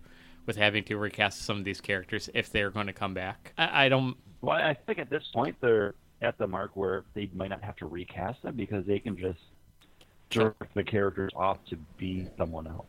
with 0.46 0.56
having 0.56 0.84
to 0.84 0.96
recast 0.96 1.42
some 1.42 1.58
of 1.58 1.64
these 1.64 1.80
characters 1.80 2.28
if 2.34 2.50
they're 2.50 2.70
going 2.70 2.86
to 2.86 2.92
come 2.92 3.14
back. 3.14 3.52
I, 3.56 3.86
I 3.86 3.88
don't. 3.88 4.16
Well, 4.40 4.56
I 4.56 4.74
think 4.74 4.98
at 4.98 5.10
this 5.10 5.24
point 5.32 5.56
they're 5.60 5.94
at 6.22 6.36
the 6.38 6.46
mark 6.46 6.72
where 6.74 7.04
they 7.14 7.30
might 7.34 7.48
not 7.48 7.62
have 7.62 7.76
to 7.76 7.86
recast 7.86 8.42
them 8.42 8.56
because 8.56 8.84
they 8.86 8.98
can 8.98 9.16
just 9.16 9.40
direct 10.30 10.74
the 10.74 10.84
characters 10.84 11.32
off 11.36 11.58
to 11.68 11.76
be 11.98 12.28
someone 12.38 12.66
else. 12.66 12.86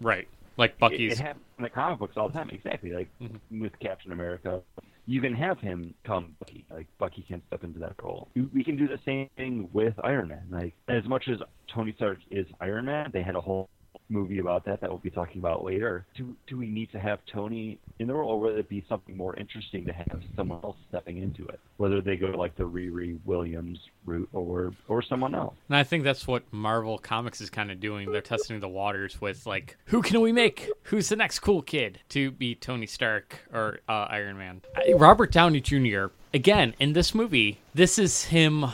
Right, 0.00 0.28
like 0.56 0.72
It, 0.72 0.78
Bucky's. 0.78 1.12
it 1.12 1.18
happens 1.18 1.44
in 1.58 1.64
the 1.64 1.70
comic 1.70 1.98
books 1.98 2.16
all 2.16 2.28
the 2.28 2.34
time. 2.34 2.50
Exactly, 2.50 2.92
like 2.92 3.08
mm-hmm. 3.20 3.60
with 3.60 3.78
Captain 3.80 4.12
America, 4.12 4.60
you 5.06 5.20
can 5.20 5.34
have 5.34 5.58
him 5.58 5.94
come 6.04 6.36
Bucky. 6.38 6.64
Like 6.70 6.86
Bucky 6.98 7.22
can 7.26 7.42
step 7.48 7.64
into 7.64 7.78
that 7.80 7.94
role. 8.02 8.28
We 8.52 8.62
can 8.62 8.76
do 8.76 8.86
the 8.86 8.98
same 9.04 9.28
thing 9.36 9.68
with 9.72 9.94
Iron 10.04 10.28
Man. 10.28 10.46
Like 10.50 10.74
as 10.88 11.04
much 11.04 11.28
as 11.28 11.38
Tony 11.72 11.92
Stark 11.96 12.18
is 12.30 12.46
Iron 12.60 12.84
Man, 12.84 13.10
they 13.12 13.22
had 13.22 13.34
a 13.34 13.40
whole 13.40 13.68
movie 14.08 14.38
about 14.38 14.64
that 14.64 14.80
that 14.80 14.90
we'll 14.90 14.98
be 14.98 15.10
talking 15.10 15.38
about 15.38 15.64
later. 15.64 16.06
Do 16.16 16.34
do 16.46 16.56
we 16.56 16.66
need 16.66 16.90
to 16.92 16.98
have 16.98 17.20
Tony 17.32 17.78
in 17.98 18.06
the 18.06 18.14
role, 18.14 18.30
or 18.30 18.40
would 18.40 18.58
it 18.58 18.68
be 18.68 18.84
something 18.88 19.16
more 19.16 19.36
interesting 19.36 19.84
to 19.86 19.92
have 19.92 20.20
someone 20.36 20.60
else 20.62 20.76
stepping 20.88 21.18
into 21.18 21.46
it? 21.46 21.60
Whether 21.76 22.00
they 22.00 22.16
go 22.16 22.28
like 22.28 22.56
the 22.56 22.64
Riri 22.64 23.18
Williams 23.24 23.78
route 24.04 24.28
or 24.32 24.72
or 24.88 25.02
someone 25.02 25.34
else. 25.34 25.54
And 25.68 25.76
I 25.76 25.84
think 25.84 26.04
that's 26.04 26.26
what 26.26 26.42
Marvel 26.52 26.98
Comics 26.98 27.40
is 27.40 27.50
kind 27.50 27.70
of 27.70 27.80
doing. 27.80 28.10
They're 28.10 28.20
testing 28.20 28.60
the 28.60 28.68
waters 28.68 29.20
with 29.20 29.46
like, 29.46 29.76
who 29.86 30.02
can 30.02 30.20
we 30.20 30.32
make? 30.32 30.70
Who's 30.84 31.08
the 31.08 31.16
next 31.16 31.40
cool 31.40 31.62
kid 31.62 32.00
to 32.10 32.30
be 32.30 32.54
Tony 32.54 32.86
Stark 32.86 33.46
or 33.52 33.80
uh, 33.88 34.06
Iron 34.10 34.38
Man? 34.38 34.62
Robert 34.96 35.32
Downey 35.32 35.60
Jr. 35.60 36.06
Again 36.32 36.74
in 36.78 36.92
this 36.92 37.14
movie, 37.14 37.58
this 37.74 37.98
is 37.98 38.24
him. 38.24 38.66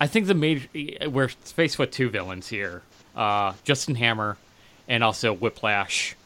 I 0.00 0.06
think 0.06 0.26
the 0.26 0.34
major 0.34 0.68
we're 1.08 1.28
faced 1.28 1.78
with 1.78 1.90
two 1.90 2.10
villains 2.10 2.48
here: 2.48 2.82
uh, 3.14 3.54
Justin 3.64 3.94
Hammer 3.94 4.36
and 4.88 5.02
also 5.02 5.32
Whiplash. 5.32 6.16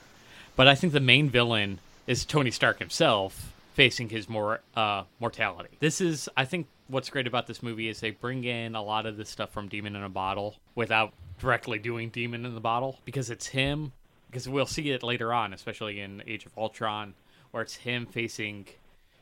But 0.57 0.69
I 0.69 0.75
think 0.75 0.93
the 0.93 1.01
main 1.01 1.31
villain 1.31 1.79
is 2.07 2.25
Tony 2.25 2.51
Stark 2.51 2.79
himself, 2.79 3.53
facing 3.75 4.09
his 4.09 4.29
more 4.29 4.61
uh, 4.77 5.05
mortality. 5.21 5.71
This 5.81 6.01
is, 6.01 6.29
I 6.37 6.45
think, 6.45 6.67
what's 6.89 7.09
great 7.09 7.27
about 7.27 7.47
this 7.47 7.63
movie 7.63 7.89
is 7.89 8.01
they 8.01 8.11
bring 8.11 8.45
in 8.45 8.75
a 8.75 8.83
lot 8.83 9.07
of 9.07 9.17
this 9.17 9.31
stuff 9.31 9.53
from 9.53 9.69
Demon 9.69 9.97
in 9.97 10.03
a 10.03 10.09
Bottle 10.09 10.57
without 10.75 11.13
directly 11.39 11.79
doing 11.79 12.11
Demon 12.11 12.45
in 12.45 12.55
the 12.55 12.61
Bottle 12.61 12.99
because 13.05 13.31
it's 13.31 13.47
him. 13.47 13.93
Because 14.29 14.49
we'll 14.49 14.67
see 14.67 14.91
it 14.91 15.03
later 15.03 15.33
on, 15.33 15.53
especially 15.53 16.01
in 16.01 16.23
Age 16.27 16.47
of 16.47 16.57
Ultron, 16.57 17.15
where 17.51 17.63
it's 17.63 17.75
him 17.75 18.07
facing 18.07 18.67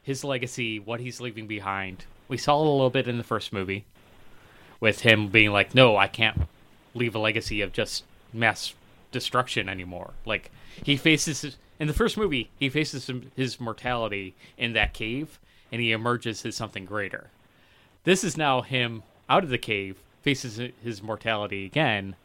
his 0.02 0.22
legacy, 0.22 0.78
what 0.78 1.00
he's 1.00 1.20
leaving 1.20 1.46
behind. 1.46 2.04
We 2.28 2.36
saw 2.36 2.60
it 2.60 2.66
a 2.66 2.70
little 2.70 2.90
bit 2.90 3.08
in 3.08 3.16
the 3.16 3.24
first 3.24 3.52
movie 3.52 3.84
with 4.80 5.00
him 5.00 5.28
being 5.28 5.50
like, 5.50 5.74
"No, 5.74 5.96
I 5.96 6.08
can't 6.08 6.42
leave 6.94 7.14
a 7.14 7.18
legacy 7.18 7.62
of 7.62 7.72
just 7.72 8.04
mass 8.32 8.74
destruction 9.10 9.68
anymore." 9.68 10.14
Like 10.24 10.50
he 10.82 10.96
faces 10.96 11.56
in 11.78 11.86
the 11.86 11.94
first 11.94 12.16
movie, 12.16 12.50
he 12.58 12.68
faces 12.68 13.10
his 13.36 13.60
mortality 13.60 14.34
in 14.56 14.72
that 14.72 14.94
cave, 14.94 15.38
and 15.70 15.80
he 15.80 15.92
emerges 15.92 16.44
as 16.44 16.56
something 16.56 16.84
greater. 16.84 17.30
This 18.04 18.24
is 18.24 18.36
now 18.36 18.62
him 18.62 19.02
out 19.28 19.44
of 19.44 19.50
the 19.50 19.58
cave, 19.58 20.02
faces 20.22 20.60
his 20.82 21.02
mortality 21.02 21.64
again, 21.64 22.16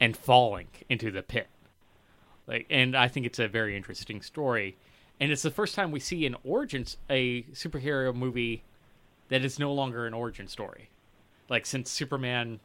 and 0.00 0.16
falling 0.16 0.68
into 0.88 1.10
the 1.10 1.22
pit. 1.22 1.48
Like, 2.46 2.66
and 2.70 2.96
I 2.96 3.08
think 3.08 3.26
it's 3.26 3.38
a 3.38 3.48
very 3.48 3.76
interesting 3.76 4.22
story, 4.22 4.76
and 5.20 5.32
it's 5.32 5.42
the 5.42 5.50
first 5.50 5.74
time 5.74 5.90
we 5.90 6.00
see 6.00 6.26
an 6.26 6.36
origin, 6.44 6.86
a 7.08 7.42
superhero 7.52 8.14
movie 8.14 8.62
that 9.28 9.44
is 9.44 9.58
no 9.58 9.72
longer 9.72 10.06
an 10.06 10.14
origin 10.14 10.48
story. 10.48 10.88
Like 11.48 11.66
since 11.66 11.90
Superman 11.90 12.60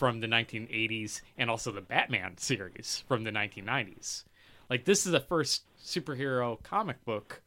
from 0.00 0.20
the 0.20 0.26
1980s 0.26 1.20
and 1.36 1.50
also 1.50 1.70
the 1.70 1.82
Batman 1.82 2.38
series 2.38 3.04
from 3.06 3.22
the 3.24 3.30
1990s. 3.30 4.24
Like 4.70 4.86
this 4.86 5.04
is 5.04 5.12
the 5.12 5.20
first 5.20 5.64
superhero 5.78 6.60
comic 6.62 7.04
book 7.04 7.42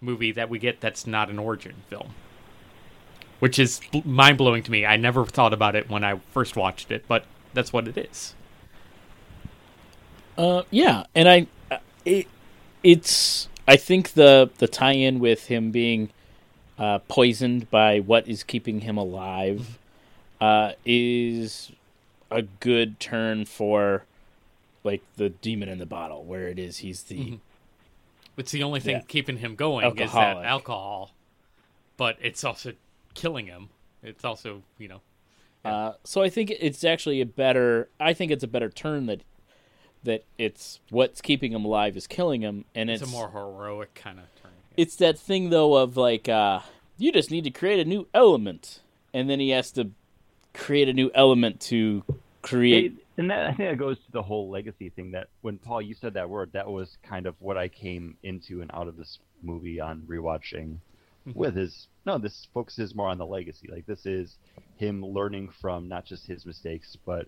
movie 0.00 0.32
that 0.32 0.50
we 0.50 0.58
get 0.58 0.80
that's 0.80 1.06
not 1.06 1.30
an 1.30 1.38
origin 1.38 1.76
film. 1.88 2.12
Which 3.38 3.60
is 3.60 3.80
mind 4.04 4.38
blowing 4.38 4.64
to 4.64 4.72
me. 4.72 4.84
I 4.84 4.96
never 4.96 5.24
thought 5.24 5.52
about 5.52 5.76
it 5.76 5.88
when 5.88 6.02
I 6.02 6.18
first 6.32 6.56
watched 6.56 6.90
it, 6.90 7.04
but 7.06 7.26
that's 7.52 7.72
what 7.72 7.86
it 7.86 7.96
is. 7.96 8.34
Uh, 10.36 10.64
yeah, 10.70 11.04
and 11.14 11.28
I, 11.28 11.46
uh, 11.70 11.78
it, 12.04 12.26
it's 12.82 13.48
I 13.68 13.76
think 13.76 14.14
the 14.14 14.50
the 14.58 14.66
tie-in 14.66 15.20
with 15.20 15.46
him 15.46 15.70
being 15.70 16.10
uh, 16.76 16.98
poisoned 17.06 17.70
by 17.70 18.00
what 18.00 18.26
is 18.26 18.42
keeping 18.42 18.80
him 18.80 18.96
alive 18.96 19.78
uh, 20.40 20.72
is 20.84 21.70
a 22.34 22.42
good 22.42 22.98
turn 23.00 23.44
for 23.44 24.04
like 24.82 25.02
the 25.16 25.30
demon 25.30 25.68
in 25.68 25.78
the 25.78 25.86
bottle, 25.86 26.24
where 26.24 26.48
it 26.48 26.58
is 26.58 26.78
he's 26.78 27.04
the. 27.04 27.18
Mm-hmm. 27.18 27.34
It's 28.36 28.50
the 28.50 28.64
only 28.64 28.80
thing 28.80 28.96
yeah. 28.96 29.02
keeping 29.06 29.38
him 29.38 29.54
going 29.54 29.84
Alcoholic. 29.84 30.38
is 30.38 30.42
that 30.42 30.48
alcohol, 30.48 31.12
but 31.96 32.16
it's 32.20 32.42
also 32.42 32.72
killing 33.14 33.46
him. 33.46 33.68
It's 34.02 34.24
also 34.24 34.62
you 34.78 34.88
know. 34.88 35.00
Yeah. 35.64 35.74
Uh, 35.74 35.94
so 36.04 36.22
I 36.22 36.28
think 36.28 36.50
it's 36.50 36.84
actually 36.84 37.20
a 37.20 37.26
better. 37.26 37.88
I 38.00 38.12
think 38.12 38.32
it's 38.32 38.44
a 38.44 38.48
better 38.48 38.68
turn 38.68 39.06
that 39.06 39.22
that 40.02 40.24
it's 40.36 40.80
what's 40.90 41.20
keeping 41.20 41.52
him 41.52 41.64
alive 41.64 41.96
is 41.96 42.06
killing 42.06 42.42
him, 42.42 42.64
and 42.74 42.90
it's, 42.90 43.02
it's 43.02 43.10
a 43.10 43.14
more 43.14 43.30
heroic 43.30 43.94
kind 43.94 44.18
of 44.18 44.26
turn. 44.42 44.52
It's 44.76 44.96
that 44.96 45.18
thing 45.18 45.50
though 45.50 45.76
of 45.76 45.96
like 45.96 46.28
uh, 46.28 46.60
you 46.98 47.12
just 47.12 47.30
need 47.30 47.44
to 47.44 47.50
create 47.50 47.80
a 47.80 47.88
new 47.88 48.06
element, 48.12 48.80
and 49.12 49.30
then 49.30 49.40
he 49.40 49.50
has 49.50 49.70
to 49.72 49.90
create 50.52 50.88
a 50.88 50.92
new 50.92 51.10
element 51.14 51.60
to 51.60 52.04
create. 52.44 52.96
And 53.16 53.30
that 53.30 53.46
I 53.46 53.54
think 53.54 53.70
that 53.70 53.78
goes 53.78 53.96
to 53.98 54.12
the 54.12 54.22
whole 54.22 54.50
legacy 54.50 54.90
thing. 54.90 55.12
That 55.12 55.28
when 55.40 55.58
Paul 55.58 55.82
you 55.82 55.94
said 55.94 56.14
that 56.14 56.28
word, 56.28 56.50
that 56.52 56.68
was 56.68 56.96
kind 57.02 57.26
of 57.26 57.34
what 57.40 57.56
I 57.56 57.68
came 57.68 58.16
into 58.22 58.60
and 58.60 58.70
out 58.74 58.88
of 58.88 58.96
this 58.96 59.18
movie 59.42 59.80
on 59.80 60.02
rewatching. 60.02 60.78
Mm-hmm. 61.26 61.38
With 61.38 61.56
his 61.56 61.88
no, 62.04 62.18
this 62.18 62.46
focuses 62.52 62.94
more 62.94 63.08
on 63.08 63.18
the 63.18 63.26
legacy. 63.26 63.68
Like 63.70 63.86
this 63.86 64.04
is 64.04 64.36
him 64.76 65.04
learning 65.04 65.50
from 65.60 65.88
not 65.88 66.04
just 66.04 66.26
his 66.26 66.44
mistakes, 66.44 66.96
but 67.06 67.26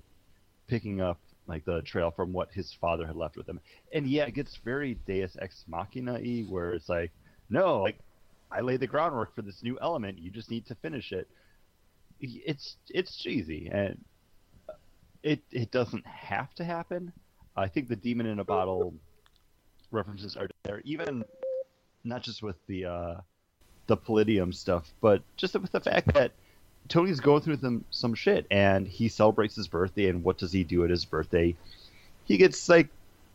picking 0.68 1.00
up 1.00 1.18
like 1.46 1.64
the 1.64 1.80
trail 1.82 2.10
from 2.10 2.32
what 2.32 2.50
his 2.52 2.76
father 2.80 3.06
had 3.06 3.16
left 3.16 3.36
with 3.36 3.48
him. 3.48 3.60
And 3.92 4.06
yeah, 4.06 4.24
it 4.24 4.34
gets 4.34 4.58
very 4.64 4.98
Deus 5.06 5.36
Ex 5.40 5.64
Machina 5.68 6.14
y, 6.14 6.44
where 6.48 6.72
it's 6.72 6.88
like, 6.88 7.12
no, 7.48 7.82
like 7.82 7.98
I 8.50 8.60
laid 8.60 8.80
the 8.80 8.86
groundwork 8.86 9.34
for 9.34 9.42
this 9.42 9.62
new 9.62 9.78
element. 9.80 10.18
You 10.18 10.30
just 10.30 10.50
need 10.50 10.66
to 10.66 10.74
finish 10.76 11.12
it. 11.12 11.28
It's 12.20 12.76
it's 12.88 13.16
cheesy 13.22 13.70
and 13.72 14.02
it 15.26 15.40
it 15.50 15.70
doesn't 15.72 16.06
have 16.06 16.54
to 16.54 16.64
happen. 16.64 17.12
I 17.56 17.66
think 17.66 17.88
the 17.88 17.96
demon 17.96 18.26
in 18.26 18.38
a 18.38 18.44
bottle 18.44 18.94
references 19.90 20.36
are 20.36 20.48
there, 20.62 20.80
even 20.84 21.24
not 22.04 22.22
just 22.22 22.42
with 22.42 22.56
the 22.68 22.84
uh, 22.84 23.14
the 23.88 23.96
Palladium 23.96 24.52
stuff, 24.52 24.88
but 25.00 25.22
just 25.36 25.54
with 25.54 25.72
the 25.72 25.80
fact 25.80 26.14
that 26.14 26.30
Tony's 26.88 27.18
going 27.18 27.42
through 27.42 27.56
them, 27.56 27.84
some 27.90 28.14
shit, 28.14 28.46
and 28.52 28.86
he 28.86 29.08
celebrates 29.08 29.56
his 29.56 29.66
birthday. 29.66 30.08
And 30.08 30.22
what 30.22 30.38
does 30.38 30.52
he 30.52 30.62
do 30.62 30.84
at 30.84 30.90
his 30.90 31.04
birthday? 31.04 31.56
He 32.24 32.36
gets 32.36 32.68
like 32.68 32.88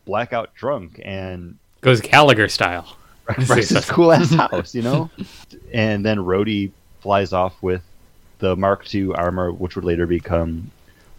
blackout 0.06 0.54
drunk 0.54 1.00
and 1.04 1.58
goes 1.82 2.00
Gallagher 2.00 2.48
style. 2.48 2.96
Wrecks 3.48 3.68
his 3.68 3.84
cool 3.84 4.12
ass 4.12 4.32
house, 4.32 4.74
you 4.74 4.82
know. 4.82 5.10
and 5.72 6.04
then 6.04 6.18
Rhodey 6.18 6.72
flies 7.00 7.32
off 7.32 7.62
with 7.62 7.82
the 8.38 8.56
Mark 8.56 8.92
II 8.92 9.12
armor, 9.14 9.52
which 9.52 9.76
would 9.76 9.84
later 9.84 10.06
become 10.06 10.70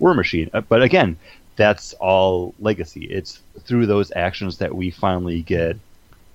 War 0.04 0.14
Machine. 0.14 0.50
Uh, 0.54 0.60
but 0.60 0.84
again, 0.84 1.16
that's 1.56 1.94
all 1.94 2.54
legacy. 2.60 3.06
It's 3.06 3.42
through 3.62 3.86
those 3.86 4.12
actions 4.14 4.58
that 4.58 4.76
we 4.76 4.92
finally 4.92 5.42
get 5.42 5.78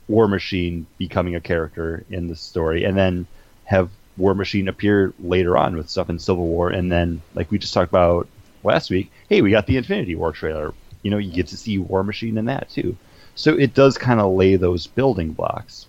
War 0.09 0.27
Machine 0.27 0.87
becoming 0.97 1.35
a 1.35 1.41
character 1.41 2.03
in 2.09 2.29
the 2.29 2.35
story, 2.35 2.85
and 2.85 2.97
then 2.97 3.27
have 3.65 3.91
War 4.17 4.35
Machine 4.35 4.69
appear 4.69 5.13
later 5.21 5.59
on 5.59 5.77
with 5.77 5.91
stuff 5.91 6.09
in 6.09 6.19
Civil 6.19 6.47
War, 6.47 6.71
and 6.71 6.91
then 6.91 7.21
like 7.35 7.51
we 7.51 7.59
just 7.59 7.75
talked 7.75 7.93
about 7.93 8.27
last 8.65 8.89
week, 8.89 9.13
hey, 9.29 9.43
we 9.43 9.51
got 9.51 9.67
the 9.67 9.77
Infinity 9.77 10.15
War 10.15 10.33
trailer. 10.33 10.73
You 11.03 11.11
know, 11.11 11.19
you 11.19 11.31
get 11.31 11.49
to 11.49 11.59
see 11.59 11.77
War 11.77 12.03
Machine 12.03 12.39
in 12.39 12.47
that 12.47 12.71
too. 12.71 12.97
So 13.35 13.53
it 13.53 13.75
does 13.75 13.99
kind 13.99 14.19
of 14.19 14.33
lay 14.33 14.57
those 14.57 14.87
building 14.87 15.33
blocks. 15.35 15.87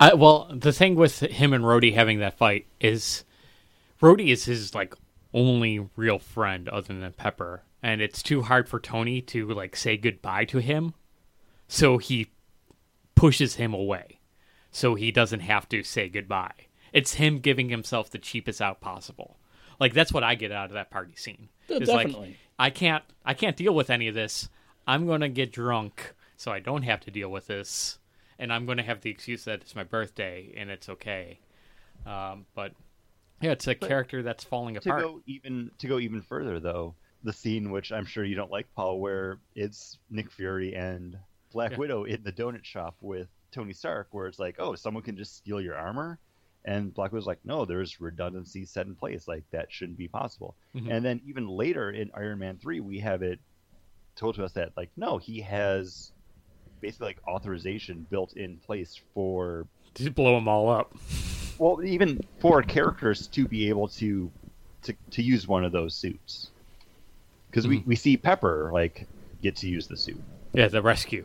I, 0.00 0.14
well, 0.14 0.48
the 0.50 0.72
thing 0.72 0.94
with 0.94 1.20
him 1.20 1.52
and 1.52 1.62
Rhodey 1.62 1.92
having 1.92 2.20
that 2.20 2.38
fight 2.38 2.64
is 2.80 3.22
Rhodey 4.00 4.28
is 4.28 4.46
his 4.46 4.74
like 4.74 4.94
only 5.34 5.88
real 5.96 6.18
friend 6.18 6.68
other 6.68 6.94
than 6.94 7.12
Pepper, 7.12 7.62
and 7.82 8.00
it's 8.00 8.22
too 8.22 8.42
hard 8.42 8.68
for 8.68 8.78
Tony 8.80 9.20
to 9.22 9.48
like 9.48 9.76
say 9.76 9.96
goodbye 9.96 10.44
to 10.46 10.58
him, 10.58 10.94
so 11.68 11.98
he 11.98 12.30
pushes 13.14 13.56
him 13.56 13.72
away, 13.74 14.18
so 14.70 14.94
he 14.94 15.10
doesn't 15.10 15.40
have 15.40 15.68
to 15.68 15.82
say 15.82 16.08
goodbye 16.08 16.66
it's 16.92 17.14
him 17.14 17.38
giving 17.38 17.70
himself 17.70 18.10
the 18.10 18.18
cheapest 18.18 18.60
out 18.60 18.80
possible. 18.80 19.38
Like 19.80 19.94
that's 19.94 20.12
what 20.12 20.22
I 20.22 20.34
get 20.34 20.52
out 20.52 20.66
of 20.66 20.74
that 20.74 20.90
party 20.90 21.14
scene. 21.16 21.48
It's 21.68 21.86
definitely. 21.86 22.28
Like, 22.28 22.36
I 22.58 22.70
can't 22.70 23.04
I 23.24 23.34
can't 23.34 23.56
deal 23.56 23.74
with 23.74 23.90
any 23.90 24.08
of 24.08 24.14
this. 24.14 24.48
I'm 24.86 25.06
gonna 25.06 25.28
get 25.28 25.52
drunk 25.52 26.14
so 26.36 26.52
I 26.52 26.60
don't 26.60 26.82
have 26.82 27.00
to 27.00 27.10
deal 27.10 27.30
with 27.30 27.46
this, 27.46 27.98
and 28.38 28.52
I'm 28.52 28.66
gonna 28.66 28.82
have 28.82 29.00
the 29.00 29.10
excuse 29.10 29.44
that 29.44 29.62
it's 29.62 29.74
my 29.74 29.84
birthday 29.84 30.52
and 30.56 30.70
it's 30.70 30.88
okay. 30.88 31.40
Um, 32.06 32.46
but 32.54 32.72
yeah, 33.42 33.50
it's 33.50 33.66
a 33.66 33.74
but 33.74 33.88
character 33.88 34.22
that's 34.22 34.44
falling 34.44 34.76
apart. 34.76 35.00
To 35.00 35.06
go 35.06 35.20
even 35.26 35.70
to 35.78 35.86
go 35.86 35.98
even 35.98 36.22
further 36.22 36.60
though, 36.60 36.94
the 37.22 37.32
scene 37.32 37.70
which 37.70 37.92
I'm 37.92 38.06
sure 38.06 38.24
you 38.24 38.36
don't 38.36 38.50
like, 38.50 38.66
Paul, 38.74 39.00
where 39.00 39.38
it's 39.54 39.98
Nick 40.10 40.30
Fury 40.30 40.74
and 40.74 41.16
Black 41.52 41.72
yeah. 41.72 41.78
Widow 41.78 42.04
in 42.04 42.22
the 42.22 42.32
donut 42.32 42.64
shop 42.64 42.96
with 43.00 43.28
Tony 43.50 43.72
Stark, 43.72 44.08
where 44.12 44.26
it's 44.26 44.38
like, 44.38 44.56
oh, 44.58 44.74
someone 44.74 45.02
can 45.02 45.16
just 45.16 45.36
steal 45.36 45.60
your 45.60 45.76
armor 45.76 46.18
and 46.64 46.94
Black 46.94 47.12
Widow's 47.12 47.26
like, 47.26 47.40
no, 47.44 47.64
there's 47.64 48.00
redundancy 48.00 48.64
set 48.64 48.86
in 48.86 48.94
place. 48.94 49.26
Like 49.26 49.44
that 49.50 49.72
shouldn't 49.72 49.98
be 49.98 50.08
possible. 50.08 50.54
Mm-hmm. 50.74 50.90
And 50.90 51.04
then 51.04 51.20
even 51.26 51.48
later 51.48 51.90
in 51.90 52.10
Iron 52.14 52.38
Man 52.38 52.58
three, 52.58 52.80
we 52.80 53.00
have 53.00 53.22
it 53.22 53.40
told 54.14 54.36
to 54.36 54.44
us 54.44 54.52
that 54.52 54.72
like, 54.76 54.90
no, 54.96 55.18
he 55.18 55.40
has 55.40 56.12
basically 56.80 57.08
like 57.08 57.18
authorization 57.26 58.06
built 58.10 58.36
in 58.36 58.58
place 58.58 59.00
for 59.14 59.66
to 59.94 60.10
blow 60.10 60.34
them 60.34 60.48
all 60.48 60.68
up. 60.68 60.96
Well, 61.58 61.82
even 61.84 62.20
for 62.40 62.62
characters 62.62 63.26
to 63.28 63.46
be 63.46 63.68
able 63.68 63.88
to 63.88 64.30
to, 64.82 64.94
to 65.12 65.22
use 65.22 65.46
one 65.46 65.64
of 65.64 65.72
those 65.72 65.94
suits, 65.94 66.50
because 67.50 67.64
mm-hmm. 67.64 67.70
we, 67.70 67.84
we 67.86 67.96
see 67.96 68.16
Pepper 68.16 68.70
like 68.72 69.06
get 69.42 69.56
to 69.56 69.68
use 69.68 69.86
the 69.86 69.96
suit. 69.96 70.22
Yeah, 70.52 70.68
the 70.68 70.82
rescue 70.82 71.24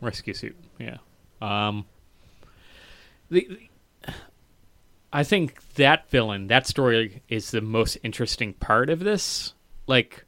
rescue 0.00 0.34
suit. 0.34 0.56
Yeah. 0.78 0.98
Um. 1.40 1.86
The, 3.30 3.48
the 3.48 3.68
I 5.14 5.22
think 5.22 5.62
that 5.74 6.10
villain, 6.10 6.48
that 6.48 6.66
story 6.66 7.22
is 7.28 7.52
the 7.52 7.60
most 7.60 7.96
interesting 8.02 8.52
part 8.52 8.90
of 8.90 8.98
this. 8.98 9.54
Like, 9.86 10.24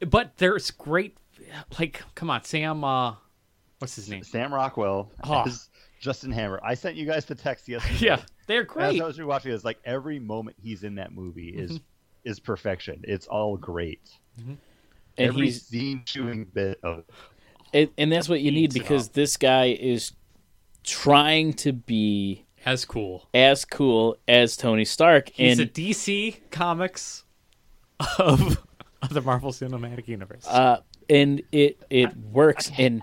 but 0.00 0.32
there's 0.38 0.72
great, 0.72 1.16
like, 1.78 2.02
come 2.16 2.28
on, 2.28 2.42
Sam. 2.42 2.82
Uh, 2.82 3.14
what's 3.78 3.94
his 3.94 4.08
name? 4.08 4.24
Sam 4.24 4.52
Rockwell 4.52 5.12
oh. 5.22 5.46
Justin 6.00 6.32
Hammer. 6.32 6.58
I 6.64 6.74
sent 6.74 6.96
you 6.96 7.06
guys 7.06 7.24
the 7.24 7.36
text 7.36 7.68
yesterday. 7.68 8.04
yeah, 8.04 8.20
they're 8.50 8.64
great. 8.64 8.96
As 8.96 9.00
I 9.00 9.04
was 9.06 9.18
rewatching 9.18 9.44
this, 9.44 9.64
like 9.64 9.78
every 9.84 10.18
moment 10.18 10.56
he's 10.60 10.82
in 10.82 10.96
that 10.96 11.12
movie 11.12 11.48
is 11.48 11.72
mm-hmm. 11.72 12.30
is 12.30 12.40
perfection. 12.40 13.02
It's 13.04 13.26
all 13.26 13.56
great. 13.56 14.10
Mm-hmm. 14.40 14.54
And 15.18 15.28
every 15.28 15.46
he's, 15.46 15.62
scene 15.62 16.02
chewing 16.04 16.44
bit 16.44 16.80
of. 16.82 17.04
And, 17.72 17.90
and 17.96 18.10
that's 18.10 18.28
what 18.28 18.40
you 18.40 18.50
need 18.50 18.72
because 18.72 19.10
this 19.10 19.36
guy 19.36 19.66
is 19.66 20.12
trying 20.82 21.52
to 21.54 21.72
be 21.72 22.46
As 22.64 22.84
cool. 22.84 23.28
as 23.32 23.64
cool 23.64 24.16
as 24.26 24.56
Tony 24.56 24.84
Stark 24.84 25.30
He's 25.30 25.58
and 25.58 25.68
a 25.68 25.72
DC 25.72 26.50
Comics 26.50 27.24
of, 28.18 28.64
of 29.02 29.10
the 29.10 29.20
Marvel 29.20 29.52
Cinematic 29.52 30.08
Universe. 30.08 30.46
uh, 30.48 30.80
and 31.08 31.42
it 31.52 31.84
it 31.90 32.16
works. 32.16 32.70
And 32.78 33.02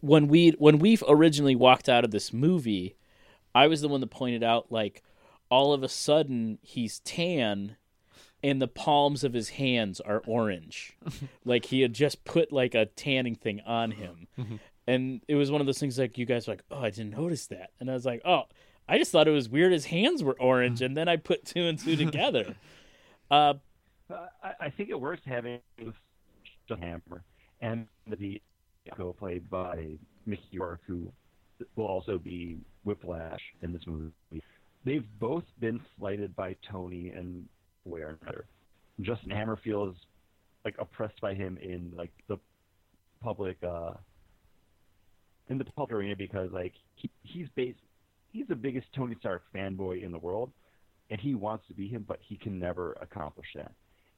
when 0.00 0.28
we 0.28 0.50
when 0.58 0.78
we've 0.78 1.04
originally 1.08 1.56
walked 1.56 1.88
out 1.88 2.04
of 2.04 2.10
this 2.10 2.32
movie, 2.32 2.96
I 3.56 3.66
was 3.68 3.80
the 3.80 3.88
one 3.88 4.00
that 4.00 4.08
pointed 4.10 4.42
out 4.42 4.70
like 4.70 5.02
all 5.50 5.72
of 5.72 5.82
a 5.82 5.88
sudden 5.88 6.58
he's 6.62 6.98
tan, 7.00 7.76
and 8.42 8.60
the 8.60 8.68
palms 8.68 9.24
of 9.24 9.32
his 9.32 9.48
hands 9.50 10.00
are 10.00 10.22
orange, 10.26 10.96
like 11.44 11.66
he 11.66 11.80
had 11.80 11.92
just 11.94 12.24
put 12.24 12.52
like 12.52 12.74
a 12.74 12.86
tanning 12.86 13.34
thing 13.34 13.60
on 13.66 13.92
him. 13.92 14.28
And 14.86 15.20
it 15.26 15.34
was 15.36 15.50
one 15.50 15.60
of 15.60 15.66
those 15.66 15.78
things 15.78 15.98
like 15.98 16.18
you 16.18 16.26
guys 16.26 16.46
were 16.46 16.52
like, 16.52 16.64
oh, 16.70 16.80
I 16.80 16.90
didn't 16.90 17.16
notice 17.16 17.46
that, 17.46 17.70
and 17.80 17.90
I 17.90 17.94
was 17.94 18.04
like, 18.04 18.22
oh, 18.24 18.42
I 18.88 18.98
just 18.98 19.10
thought 19.10 19.26
it 19.26 19.32
was 19.32 19.48
weird 19.48 19.72
his 19.72 19.86
hands 19.86 20.22
were 20.22 20.36
orange, 20.40 20.82
and 20.82 20.96
then 20.96 21.08
I 21.08 21.16
put 21.16 21.44
two 21.44 21.66
and 21.66 21.78
two 21.78 21.96
together. 21.96 22.54
Uh, 23.30 23.54
Uh, 24.08 24.26
I, 24.44 24.52
I 24.66 24.70
think 24.70 24.88
it 24.90 25.00
works 25.00 25.22
having 25.26 25.58
the 26.68 26.76
Hammer 26.76 27.24
and 27.60 27.88
the 28.06 28.40
Echo 28.86 29.12
played 29.12 29.50
by 29.50 29.98
Mickey 30.26 30.60
Rourke, 30.60 30.82
who 30.86 31.10
will 31.74 31.86
also 31.86 32.16
be 32.16 32.58
Whiplash 32.86 33.40
in 33.62 33.72
this 33.72 33.82
movie. 33.86 34.42
They've 34.84 35.04
both 35.18 35.44
been 35.60 35.80
slighted 35.98 36.34
by 36.36 36.56
Tony 36.70 37.10
and 37.10 37.46
Ware 37.84 38.16
another. 38.22 38.46
Justin 39.00 39.30
Hammer 39.30 39.58
feels 39.62 39.94
like 40.64 40.76
oppressed 40.78 41.20
by 41.20 41.34
him 41.34 41.58
in 41.60 41.92
like 41.96 42.10
the 42.28 42.38
public 43.22 43.56
uh 43.62 43.92
in 45.48 45.58
the 45.58 45.64
public 45.64 45.92
arena 45.92 46.16
because 46.16 46.50
like 46.52 46.72
he, 46.94 47.10
he's 47.22 47.46
based 47.54 47.78
he's 48.32 48.46
the 48.48 48.54
biggest 48.54 48.86
Tony 48.94 49.16
Stark 49.20 49.42
fanboy 49.54 50.02
in 50.02 50.12
the 50.12 50.18
world 50.18 50.50
and 51.10 51.20
he 51.20 51.34
wants 51.34 51.66
to 51.68 51.74
be 51.74 51.88
him 51.88 52.04
but 52.06 52.18
he 52.22 52.36
can 52.36 52.58
never 52.58 52.92
accomplish 53.00 53.46
that. 53.54 53.72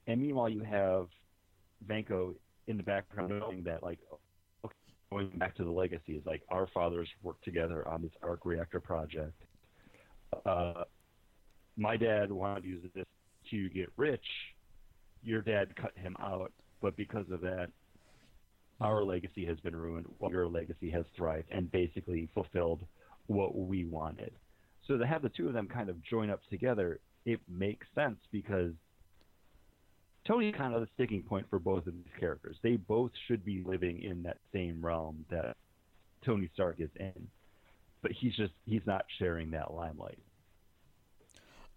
And 0.09 0.23
meanwhile, 0.23 0.49
you 0.49 0.63
have 0.63 1.07
Vanko 1.87 2.35
in 2.67 2.77
the 2.79 2.83
background 2.83 3.39
knowing 3.39 3.63
that, 3.65 3.83
like, 3.83 3.99
going 5.11 5.31
back 5.37 5.55
to 5.57 5.65
the 5.65 5.71
legacy 5.71 6.13
is 6.13 6.27
like 6.27 6.43
our 6.51 6.69
fathers 6.73 7.09
worked 7.23 7.45
together 7.45 7.87
on 7.89 8.03
this 8.03 8.13
arc 8.23 8.45
reactor 8.45 8.81
project. 8.81 9.33
Uh, 10.45 10.85
my 11.77 11.97
dad 11.97 12.31
wanted 12.31 12.63
to 12.63 12.69
use 12.69 12.91
this 12.95 13.05
to 13.51 13.69
get 13.71 13.89
rich. 13.97 14.25
Your 15.23 15.43
dad 15.43 15.75
cut 15.77 15.93
him 15.97 16.17
out, 16.21 16.53
but 16.83 16.97
because 16.97 17.27
of 17.31 17.41
that, 17.41 17.69
our 18.81 19.03
legacy 19.03 19.45
has 19.47 19.59
been 19.61 19.75
ruined. 19.75 20.07
While 20.19 20.31
your 20.31 20.47
legacy 20.47 20.91
has 20.91 21.05
thrived 21.17 21.49
and 21.51 21.71
basically 21.73 22.29
fulfilled 22.35 22.85
what 23.27 23.57
we 23.57 23.85
wanted. 23.87 24.33
So 24.87 24.97
to 24.97 25.07
have 25.07 25.23
the 25.23 25.29
two 25.29 25.49
of 25.49 25.55
them 25.55 25.67
kind 25.67 25.89
of 25.89 26.03
join 26.03 26.31
up 26.31 26.41
together, 26.51 27.01
it 27.25 27.41
makes 27.49 27.87
sense 27.95 28.19
because 28.33 28.73
Tony's 30.29 30.55
kind 30.55 30.75
of 30.75 30.83
the 30.83 30.89
sticking 30.95 31.23
point 31.23 31.47
for 31.49 31.59
both 31.59 31.87
of 31.87 31.95
these 31.95 32.13
characters. 32.21 32.59
They 32.63 32.77
both 32.77 33.13
should 33.27 33.45
be 33.47 33.63
living 33.65 34.03
in 34.03 34.23
that 34.25 34.37
same 34.53 34.85
realm 34.85 35.25
that 35.31 35.57
Tony 36.23 36.51
Stark 36.53 36.77
is 36.81 36.91
in, 37.01 37.29
but 38.03 38.13
he's 38.13 38.37
just 38.37 38.53
he's 38.67 38.87
not 38.87 39.07
sharing 39.19 39.53
that 39.53 39.73
limelight. 39.73 40.19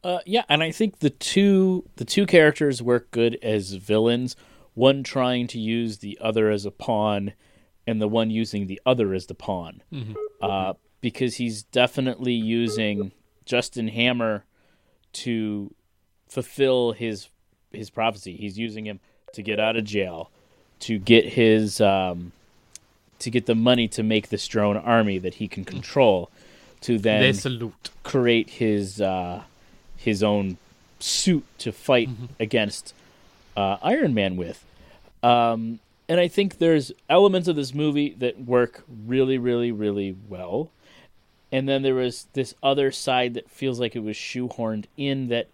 Uh, 0.03 0.19
yeah, 0.25 0.43
and 0.49 0.61
I 0.61 0.71
think 0.71 0.99
the 0.99 1.09
two 1.09 1.87
the 1.95 2.03
two 2.03 2.25
characters 2.25 2.81
work 2.81 3.09
good 3.11 3.39
as 3.41 3.73
villains. 3.73 4.35
One 4.73 5.03
trying 5.03 5.47
to 5.47 5.59
use 5.59 5.99
the 5.99 6.17
other 6.21 6.49
as 6.49 6.65
a 6.65 6.71
pawn, 6.71 7.33
and 7.87 8.01
the 8.01 8.07
one 8.09 8.29
using 8.29 8.67
the 8.67 8.81
other 8.85 9.13
as 9.13 9.27
the 9.27 9.35
pawn. 9.35 9.81
Uh, 10.41 10.73
because 11.01 11.35
he's 11.35 11.63
definitely 11.63 12.33
using 12.33 13.11
Justin 13.45 13.87
Hammer 13.87 14.43
to 15.13 15.73
fulfill 16.27 16.93
his 16.93 17.27
his 17.71 17.89
prophecy. 17.89 18.35
He's 18.35 18.57
using 18.57 18.85
him 18.85 18.99
to 19.33 19.41
get 19.41 19.59
out 19.59 19.75
of 19.75 19.85
jail, 19.85 20.29
to 20.81 20.97
get 20.99 21.25
his 21.25 21.81
um, 21.81 22.31
to 23.19 23.29
get 23.29 23.45
the 23.45 23.55
money 23.55 23.87
to 23.89 24.03
make 24.03 24.29
this 24.29 24.47
drone 24.47 24.77
army 24.77 25.19
that 25.19 25.35
he 25.35 25.47
can 25.47 25.63
control, 25.65 26.29
to 26.81 26.97
then 26.97 27.21
create 28.03 28.49
his 28.49 28.99
uh, 29.01 29.43
his 29.97 30.23
own 30.23 30.57
suit 30.99 31.45
to 31.59 31.71
fight 31.71 32.09
against 32.39 32.93
uh, 33.55 33.77
Iron 33.81 34.13
Man 34.13 34.35
with. 34.37 34.63
Um, 35.23 35.79
and 36.09 36.19
I 36.19 36.27
think 36.27 36.57
there's 36.57 36.91
elements 37.09 37.47
of 37.47 37.55
this 37.55 37.73
movie 37.73 38.09
that 38.19 38.41
work 38.41 38.83
really, 39.05 39.37
really, 39.37 39.71
really 39.71 40.15
well. 40.27 40.69
And 41.51 41.67
then 41.67 41.83
there 41.83 41.95
was 41.95 42.27
this 42.33 42.55
other 42.63 42.91
side 42.91 43.33
that 43.35 43.49
feels 43.49 43.79
like 43.79 43.95
it 43.95 44.03
was 44.03 44.15
shoehorned 44.15 44.85
in 44.97 45.27
that 45.27 45.47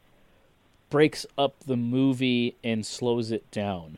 breaks 0.89 1.26
up 1.38 1.60
the 1.65 1.76
movie 1.78 2.56
and 2.63 2.86
slows 2.86 3.32
it 3.32 3.50
down. 3.52 3.97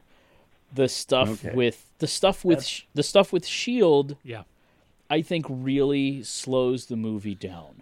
The 0.74 0.88
stuff 0.88 1.46
Okay. 1.46 1.56
with 1.56 1.90
the 2.00 2.08
stuff 2.08 2.46
with 2.46 2.66
sh- 2.66 2.84
the 2.94 3.04
stuff 3.04 3.34
with 3.34 3.46
Shield, 3.46 4.18
Yeah. 4.24 4.44
I 5.10 5.22
think 5.22 5.46
really 5.50 6.24
slows 6.24 6.86
the 6.86 6.96
movie 6.96 7.36
down. 7.36 7.82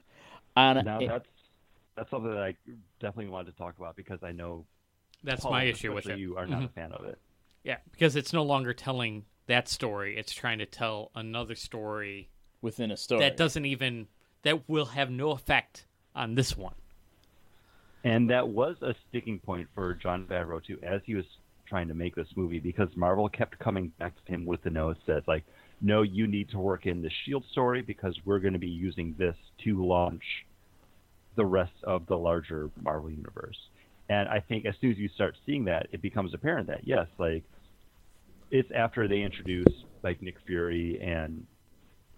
And 0.55 0.85
Now 0.85 0.99
it- 0.99 1.07
that's 1.07 1.29
that's 1.95 2.09
something 2.11 2.31
that 2.31 2.43
I 2.43 2.55
definitely 2.99 3.31
wanted 3.31 3.51
to 3.51 3.57
talk 3.57 3.75
about 3.77 3.95
because 3.95 4.23
I 4.23 4.31
know 4.31 4.65
That's 5.23 5.41
Paul, 5.41 5.51
my 5.51 5.63
issue 5.63 5.93
with 5.93 6.07
it. 6.07 6.19
You 6.19 6.37
are 6.37 6.45
not 6.45 6.61
Mhm. 6.61 6.65
a 6.65 6.69
fan 6.69 6.91
of 6.93 7.03
it. 7.05 7.19
Yeah, 7.63 7.77
because 7.91 8.15
it's 8.15 8.31
no 8.33 8.43
longer 8.43 8.71
telling 8.73 9.25
that 9.47 9.67
story. 9.67 10.15
It's 10.17 10.31
trying 10.31 10.59
to 10.59 10.65
tell 10.67 11.11
another 11.15 11.55
story 11.55 12.29
within 12.61 12.91
a 12.91 12.97
story. 12.97 13.19
that 13.21 13.35
doesn't 13.35 13.65
even 13.65 14.07
that 14.43 14.69
will 14.69 14.85
have 14.87 15.09
no 15.09 15.31
effect 15.31 15.87
on 16.15 16.35
this 16.35 16.55
one. 16.55 16.75
And 18.03 18.29
that 18.29 18.47
was 18.47 18.75
a 18.81 18.93
sticking 19.10 19.39
point 19.39 19.67
for 19.73 19.93
Jon 19.93 20.25
Favreau 20.25 20.63
too, 20.63 20.79
as 20.83 21.01
he 21.05 21.15
was 21.15 21.25
trying 21.67 21.88
to 21.89 21.93
make 21.93 22.15
this 22.15 22.27
movie, 22.36 22.60
because 22.60 22.89
Marvel 22.95 23.27
kept 23.27 23.60
coming 23.60 23.91
back 23.99 24.13
to 24.15 24.31
him 24.31 24.45
with 24.45 24.63
the 24.63 24.69
notes 24.69 24.99
that 25.07 25.27
like, 25.27 25.43
no, 25.81 26.01
you 26.01 26.27
need 26.27 26.49
to 26.49 26.60
work 26.60 26.86
in 26.86 27.01
the 27.01 27.12
Shield 27.25 27.43
story 27.51 27.81
because 27.81 28.17
we're 28.25 28.39
going 28.39 28.53
to 28.53 28.60
be 28.60 28.67
using 28.67 29.13
this 29.17 29.36
to 29.63 29.86
launch 29.86 30.23
the 31.36 31.45
rest 31.45 31.73
of 31.83 32.07
the 32.07 32.17
larger 32.17 32.69
Marvel 32.81 33.12
universe. 33.12 33.57
And 34.10 34.27
I 34.29 34.39
think 34.39 34.65
as 34.65 34.73
soon 34.79 34.91
as 34.91 34.97
you 34.97 35.10
start 35.10 35.36
seeing 35.45 35.65
that, 35.65 35.88
it 35.91 36.01
becomes 36.01 36.33
apparent 36.33 36.67
that 36.67 36.88
yes, 36.88 37.07
like 37.17 37.43
it's 38.51 38.69
after 38.73 39.07
they 39.07 39.21
introduce 39.21 39.67
like 40.03 40.21
Nick 40.21 40.36
Fury 40.45 40.99
and 41.01 41.45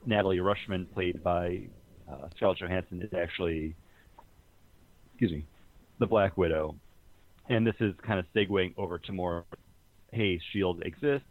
Natalie 0.05 0.37
Rushman, 0.37 0.85
played 0.93 1.23
by 1.23 1.63
uh, 2.09 2.29
Scarlett 2.35 2.59
Johansson, 2.59 3.01
is 3.01 3.13
actually 3.13 3.75
excuse 5.11 5.31
me, 5.31 5.45
the 5.99 6.07
Black 6.07 6.37
Widow, 6.37 6.75
and 7.49 7.65
this 7.65 7.75
is 7.79 7.93
kind 8.05 8.19
of 8.19 8.25
segueing 8.35 8.73
over 8.77 8.97
to 8.99 9.11
more, 9.11 9.45
hey, 10.11 10.39
Shield 10.51 10.81
exists. 10.83 11.27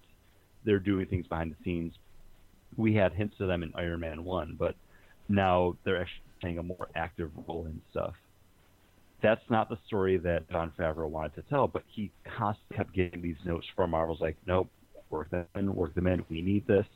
They're 0.64 0.78
doing 0.78 1.07
things 1.07 1.26
behind 1.26 1.52
the 1.52 1.64
scenes. 1.64 1.94
We 2.76 2.94
had 2.94 3.12
hints 3.12 3.37
of 3.40 3.48
them 3.48 3.62
in 3.62 3.72
Iron 3.74 4.00
Man 4.00 4.24
One, 4.24 4.57
but 4.59 4.74
now 5.28 5.76
they're 5.85 6.00
actually 6.00 6.22
playing 6.40 6.59
a 6.59 6.62
more 6.62 6.88
active 6.94 7.31
role 7.46 7.66
in 7.66 7.81
stuff. 7.90 8.14
That's 9.22 9.42
not 9.50 9.68
the 9.68 9.78
story 9.87 10.16
that 10.18 10.48
Jon 10.50 10.72
Favreau 10.78 11.09
wanted 11.09 11.35
to 11.37 11.42
tell, 11.42 11.66
but 11.66 11.83
he 11.88 12.11
constantly 12.37 12.76
kept 12.76 12.94
getting 12.94 13.22
these 13.22 13.37
notes 13.44 13.66
from 13.74 13.90
Marvel's 13.90 14.20
like, 14.20 14.37
nope, 14.46 14.68
work 15.11 15.31
them 15.31 15.46
in, 15.57 15.74
work 15.74 15.94
them 15.94 16.07
in. 16.07 16.24
We 16.28 16.40
need 16.40 16.66
this. 16.66 16.87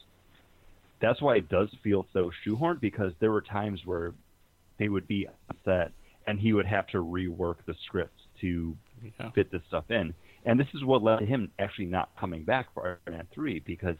That's 1.01 1.21
why 1.21 1.37
it 1.37 1.49
does 1.49 1.69
feel 1.83 2.07
so 2.13 2.31
shoehorned 2.47 2.81
because 2.81 3.13
there 3.19 3.33
were 3.33 3.41
times 3.41 3.81
where 3.85 4.13
they 4.79 4.89
would 4.89 5.09
be 5.09 5.27
upset 5.51 5.91
and 6.27 6.39
he 6.41 6.53
would 6.53 6.67
have 6.67 6.87
to 6.89 6.99
rework 6.99 7.57
the 7.67 7.75
script 7.87 8.19
to 8.41 8.77
Yeah. 9.19 9.31
fit 9.31 9.51
this 9.51 9.63
stuff 9.69 9.91
in. 9.91 10.15
And 10.45 10.59
this 10.59 10.69
is 10.75 10.85
what 10.85 11.03
led 11.03 11.19
to 11.21 11.27
him 11.27 11.51
actually 11.59 11.87
not 11.87 12.11
coming 12.19 12.43
back 12.45 12.73
for 12.75 12.99
Iron 13.07 13.17
Man 13.17 13.27
3 13.33 13.61
because 13.61 13.97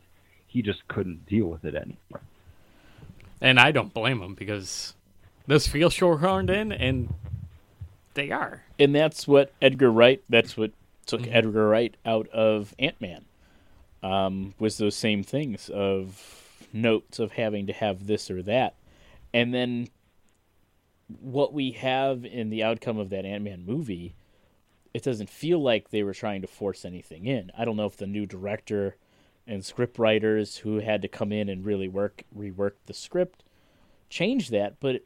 he 0.47 0.63
just 0.63 0.87
couldn't 0.89 1.27
deal 1.27 1.47
with 1.47 1.65
it 1.65 1.75
anymore. 1.75 2.21
And 3.41 3.59
I 3.59 3.73
don't 3.73 3.93
blame 3.93 4.21
him 4.23 4.35
because 4.35 4.95
those 5.47 5.67
feel 5.67 5.89
shoehorned 5.91 6.51
in, 6.51 6.71
and 6.73 7.13
they 8.15 8.31
are. 8.31 8.63
and 8.79 8.95
that's 8.95 9.27
what 9.27 9.53
Edgar 9.61 9.91
Wright. 9.91 10.23
That's 10.29 10.57
what 10.57 10.71
took 11.07 11.23
Mm-hmm. 11.23 11.35
Edgar 11.35 11.69
Wright 11.69 11.97
out 12.07 12.29
of 12.29 12.75
Ant 12.79 13.01
Man. 13.01 13.25
Um, 14.05 14.55
was 14.59 14.79
those 14.79 14.95
same 14.97 15.23
things 15.25 15.69
of 15.69 16.67
notes 16.73 17.19
of 17.19 17.33
having 17.33 17.67
to 17.69 17.73
have 17.73 18.07
this 18.07 18.31
or 18.31 18.43
that, 18.43 18.75
and 19.35 19.53
then 19.55 19.89
what 21.20 21.53
we 21.53 21.72
have 21.72 22.25
in 22.25 22.51
the 22.51 22.62
outcome 22.62 22.98
of 22.98 23.11
that 23.11 23.25
Ant 23.25 23.44
Man 23.44 23.64
movie. 23.64 24.14
It 24.94 25.03
doesn't 25.03 25.31
feel 25.31 25.62
like 25.62 25.88
they 25.88 26.03
were 26.03 26.12
trying 26.12 26.42
to 26.42 26.46
force 26.46 26.85
anything 26.85 27.27
in. 27.27 27.51
I 27.57 27.64
don't 27.64 27.77
know 27.77 27.87
if 27.87 27.96
the 27.96 28.07
new 28.07 28.27
director 28.27 28.96
and 29.46 29.64
script 29.64 29.98
writers 29.98 30.59
who 30.59 30.81
had 30.81 31.03
to 31.03 31.09
come 31.09 31.33
in 31.33 31.48
and 31.48 31.64
really 31.64 31.88
work 31.88 32.25
rework 32.37 32.72
the 32.87 32.94
script 32.94 33.42
changed 34.11 34.51
that, 34.53 34.79
but 34.81 35.03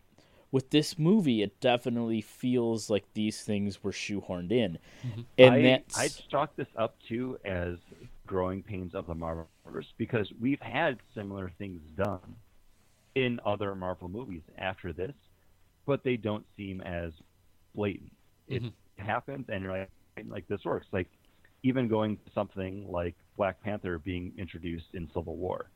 with 0.51 0.71
this 0.71 0.99
movie, 0.99 1.43
it 1.43 1.61
definitely 1.61 2.21
feels 2.21 2.89
like 2.89 3.05
these 3.15 3.43
things 3.43 3.83
were 3.83 3.93
shoehorned 3.93 4.53
in, 4.53 4.79
mm-hmm. 5.07 5.23
and 5.39 5.55
I, 5.55 5.63
that's 5.63 5.99
I'd 5.99 6.29
chalk 6.29 6.57
this 6.57 6.69
up 6.77 6.97
too 7.07 7.39
as 7.45 7.77
growing 8.27 8.63
pains 8.63 8.95
of 8.95 9.07
the 9.07 9.15
Marvel 9.15 9.49
universe 9.65 9.93
because 9.97 10.33
we've 10.41 10.61
had 10.61 10.99
similar 11.15 11.51
things 11.59 11.83
done 11.97 12.37
in 13.15 13.41
other 13.45 13.75
Marvel 13.75 14.09
movies 14.09 14.43
after 14.59 14.93
this, 14.93 15.15
but 15.87 16.03
they 16.05 16.17
don't 16.17 16.45
seem 16.57 16.81
as 16.81 17.13
blatant. 17.75 18.13
It 18.49 18.63
mm-hmm. 18.63 19.05
happens, 19.05 19.47
and 19.49 19.63
you're 19.63 19.73
like, 19.73 19.91
like 20.29 20.49
this 20.49 20.65
works. 20.65 20.87
Like 20.93 21.09
even 21.63 21.89
going 21.89 22.17
to 22.17 22.33
something 22.35 22.91
like 22.91 23.15
Black 23.37 23.63
Panther 23.63 23.99
being 23.99 24.33
introduced 24.39 24.87
in 24.95 25.09
Civil 25.15 25.37
War. 25.37 25.67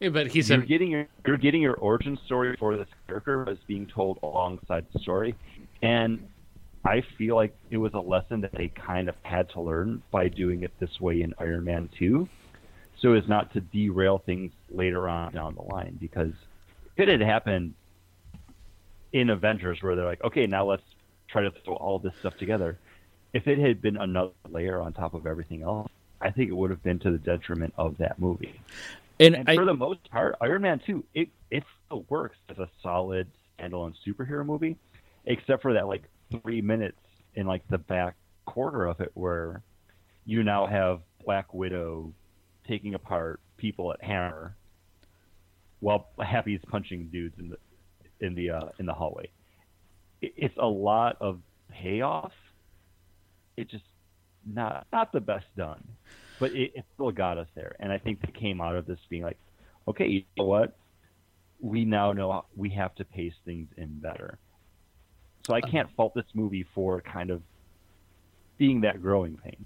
Yeah, 0.00 0.10
but 0.10 0.26
he's 0.26 0.50
you're 0.50 0.60
a 0.60 0.66
getting 0.66 0.90
your 0.90 1.08
you're 1.26 1.38
getting 1.38 1.62
your 1.62 1.74
origin 1.74 2.18
story 2.26 2.54
for 2.58 2.76
this 2.76 2.88
character, 3.06 3.44
it's 3.44 3.62
being 3.66 3.86
told 3.86 4.18
alongside 4.22 4.86
the 4.92 4.98
story, 4.98 5.34
and 5.80 6.26
I 6.84 7.02
feel 7.16 7.34
like 7.34 7.56
it 7.70 7.78
was 7.78 7.94
a 7.94 8.00
lesson 8.00 8.42
that 8.42 8.52
they 8.52 8.68
kind 8.68 9.08
of 9.08 9.14
had 9.22 9.48
to 9.50 9.60
learn 9.60 10.02
by 10.10 10.28
doing 10.28 10.62
it 10.62 10.72
this 10.78 11.00
way 11.00 11.22
in 11.22 11.34
Iron 11.38 11.64
Man 11.64 11.88
Two, 11.98 12.28
so 13.00 13.14
as 13.14 13.26
not 13.26 13.52
to 13.54 13.60
derail 13.60 14.18
things 14.18 14.52
later 14.70 15.08
on 15.08 15.32
down 15.32 15.54
the 15.54 15.62
line. 15.62 15.96
Because 15.98 16.32
if 16.96 17.08
it 17.08 17.08
had 17.08 17.22
happened 17.22 17.74
in 19.16 19.30
Avengers, 19.30 19.82
where 19.82 19.96
they're 19.96 20.04
like, 20.04 20.22
okay, 20.22 20.46
now 20.46 20.66
let's 20.66 20.82
try 21.26 21.42
to 21.42 21.50
throw 21.64 21.74
all 21.74 21.98
this 21.98 22.12
stuff 22.20 22.36
together, 22.36 22.78
if 23.32 23.48
it 23.48 23.58
had 23.58 23.80
been 23.80 23.96
another 23.96 24.32
layer 24.48 24.80
on 24.80 24.92
top 24.92 25.14
of 25.14 25.26
everything 25.26 25.62
else, 25.62 25.90
I 26.20 26.30
think 26.30 26.50
it 26.50 26.54
would 26.54 26.70
have 26.70 26.82
been 26.82 26.98
to 27.00 27.10
the 27.10 27.18
detriment 27.18 27.72
of 27.78 27.96
that 27.98 28.18
movie. 28.18 28.60
And, 29.18 29.34
And 29.34 29.48
I, 29.48 29.54
for 29.56 29.64
the 29.64 29.74
most 29.74 30.10
part, 30.10 30.36
Iron 30.42 30.62
Man 30.62 30.80
2, 30.84 31.02
it, 31.14 31.28
it 31.50 31.64
still 31.86 32.04
works 32.10 32.36
as 32.50 32.58
a 32.58 32.68
solid 32.82 33.26
standalone 33.58 33.94
superhero 34.06 34.44
movie, 34.44 34.76
except 35.24 35.62
for 35.62 35.72
that 35.72 35.86
like 35.86 36.02
three 36.42 36.60
minutes 36.60 36.98
in 37.34 37.46
like 37.46 37.66
the 37.68 37.78
back 37.78 38.16
quarter 38.44 38.84
of 38.84 39.00
it 39.00 39.10
where 39.14 39.62
you 40.26 40.42
now 40.42 40.66
have 40.66 41.00
Black 41.24 41.54
Widow 41.54 42.12
taking 42.68 42.94
apart 42.94 43.40
people 43.56 43.92
at 43.92 44.02
Hammer 44.02 44.54
while 45.80 46.08
Happy's 46.22 46.60
punching 46.68 47.08
dudes 47.08 47.38
in 47.38 47.48
the 47.48 47.56
in 48.20 48.34
the 48.34 48.50
uh, 48.50 48.68
in 48.78 48.86
the 48.86 48.94
hallway. 48.94 49.30
It, 50.20 50.34
it's 50.36 50.56
a 50.58 50.66
lot 50.66 51.16
of 51.20 51.40
payoff. 51.70 52.32
It 53.56 53.68
just 53.70 53.84
not 54.44 54.86
not 54.92 55.12
the 55.12 55.20
best 55.20 55.46
done 55.56 55.82
but 56.38 56.52
it, 56.52 56.72
it 56.74 56.84
still 56.94 57.10
got 57.10 57.38
us 57.38 57.48
there. 57.54 57.76
And 57.80 57.92
I 57.92 57.98
think 57.98 58.20
they 58.20 58.32
came 58.32 58.60
out 58.60 58.76
of 58.76 58.86
this 58.86 58.98
being 59.08 59.22
like, 59.22 59.38
okay, 59.88 60.06
you 60.06 60.22
know 60.36 60.44
what? 60.44 60.76
We 61.60 61.84
now 61.84 62.12
know 62.12 62.44
we 62.54 62.70
have 62.70 62.94
to 62.96 63.04
pace 63.04 63.34
things 63.44 63.68
in 63.76 63.98
better. 63.98 64.38
So 65.46 65.54
I 65.54 65.60
can't 65.60 65.88
fault 65.96 66.14
this 66.14 66.26
movie 66.34 66.66
for 66.74 67.00
kind 67.00 67.30
of 67.30 67.40
being 68.58 68.80
that 68.82 69.00
growing 69.00 69.36
pain. 69.36 69.64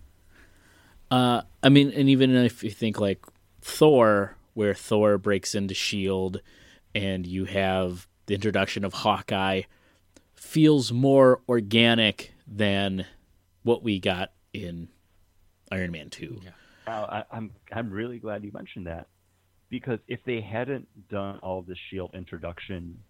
Uh, 1.11 1.43
I 1.63 1.71
mean, 1.71 1.91
and 1.91 2.09
even 2.09 2.35
if 2.35 2.63
you 2.63 2.71
think 2.71 3.01
like 3.01 3.25
Thor, 3.63 4.37
where 4.55 4.75
Thor 4.75 5.19
breaks 5.19 5.55
into 5.55 5.75
Shield, 5.75 6.43
and 6.95 7.27
you 7.27 7.47
have 7.47 8.07
the 8.31 8.35
introduction 8.35 8.85
of 8.85 8.93
Hawkeye, 8.93 9.63
feels 10.35 10.93
more 10.93 11.41
organic 11.49 12.33
than 12.47 13.05
what 13.65 13.83
we 13.83 13.99
got 13.99 14.31
in 14.53 14.87
Iron 15.73 15.91
Man 15.91 16.11
Two. 16.11 16.41
Now, 16.87 17.07
I, 17.07 17.25
I'm 17.33 17.51
I'm 17.73 17.91
really 17.91 18.21
glad 18.21 18.45
you 18.45 18.53
mentioned 18.53 18.87
that 18.87 19.09
because 19.69 19.99
if 20.07 20.21
they 20.25 20.41
hadn't 20.41 20.87
done 21.09 21.41
all 21.41 21.63
the 21.63 21.75
Shield 21.75 22.13
introduction 22.15 23.01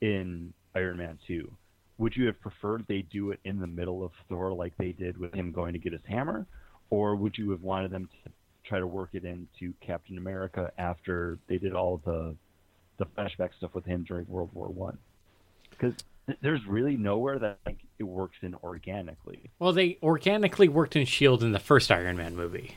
in 0.00 0.52
Iron 0.74 0.96
Man 0.96 1.20
Two, 1.24 1.48
would 1.98 2.16
you 2.16 2.26
have 2.26 2.40
preferred 2.40 2.84
they 2.88 3.02
do 3.02 3.30
it 3.30 3.38
in 3.44 3.60
the 3.60 3.68
middle 3.68 4.04
of 4.04 4.10
Thor 4.28 4.52
like 4.52 4.76
they 4.76 4.90
did 4.90 5.16
with 5.18 5.32
him 5.34 5.52
going 5.52 5.72
to 5.72 5.78
get 5.78 5.92
his 5.92 6.02
hammer, 6.04 6.46
or 6.90 7.14
would 7.14 7.38
you 7.38 7.52
have 7.52 7.62
wanted 7.62 7.92
them 7.92 8.08
to 8.24 8.32
try 8.64 8.80
to 8.80 8.88
work 8.88 9.10
it 9.12 9.24
into 9.24 9.72
Captain 9.80 10.18
America 10.18 10.72
after 10.78 11.38
they 11.46 11.58
did 11.58 11.74
all 11.74 12.02
the 12.04 12.34
the 12.98 13.06
flashback 13.06 13.50
stuff 13.56 13.74
with 13.74 13.84
him 13.84 14.04
during 14.06 14.26
World 14.28 14.50
War 14.54 14.68
One? 14.68 14.98
Because 15.70 15.94
there's 16.40 16.64
really 16.66 16.96
nowhere 16.96 17.38
that 17.38 17.58
I 17.66 17.70
think 17.70 17.80
it 17.98 18.04
works 18.04 18.36
in 18.42 18.54
organically. 18.62 19.50
well, 19.58 19.72
they 19.72 19.98
organically 20.02 20.68
worked 20.68 20.94
in 20.96 21.04
Shield 21.04 21.42
in 21.42 21.52
the 21.52 21.58
first 21.58 21.90
Iron 21.90 22.16
Man 22.16 22.36
movie. 22.36 22.76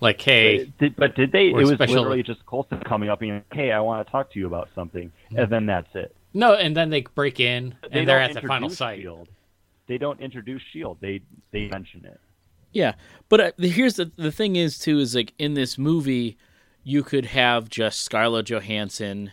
Like, 0.00 0.20
hey, 0.20 0.70
Did, 0.78 0.94
but 0.96 1.14
did 1.14 1.32
they? 1.32 1.48
It 1.48 1.54
was 1.54 1.70
special- 1.70 1.96
literally 1.96 2.22
just 2.22 2.44
Coulson 2.46 2.80
coming 2.80 3.08
up 3.08 3.20
and 3.22 3.28
being 3.28 3.34
like, 3.34 3.54
"Hey, 3.54 3.72
I 3.72 3.80
want 3.80 4.06
to 4.06 4.10
talk 4.10 4.30
to 4.32 4.38
you 4.38 4.46
about 4.46 4.68
something," 4.74 5.10
and 5.34 5.48
then 5.50 5.64
that's 5.66 5.94
it. 5.94 6.14
no, 6.34 6.54
and 6.54 6.76
then 6.76 6.90
they 6.90 7.00
break 7.00 7.40
in 7.40 7.74
They 7.90 8.00
and 8.00 8.08
they're 8.08 8.20
at 8.20 8.34
the 8.34 8.42
final 8.42 8.68
site. 8.68 9.00
Shield. 9.00 9.28
They 9.86 9.96
don't 9.98 10.20
introduce 10.20 10.60
Shield. 10.72 10.98
They 11.00 11.22
they 11.50 11.68
mention 11.68 12.04
it. 12.04 12.20
Yeah, 12.72 12.94
but 13.30 13.40
uh, 13.40 13.52
here's 13.58 13.94
the 13.94 14.10
the 14.16 14.32
thing 14.32 14.56
is 14.56 14.78
too 14.78 14.98
is 14.98 15.14
like 15.14 15.32
in 15.38 15.54
this 15.54 15.78
movie, 15.78 16.36
you 16.84 17.02
could 17.02 17.26
have 17.26 17.70
just 17.70 18.02
Scarlett 18.02 18.46
Johansson 18.50 19.32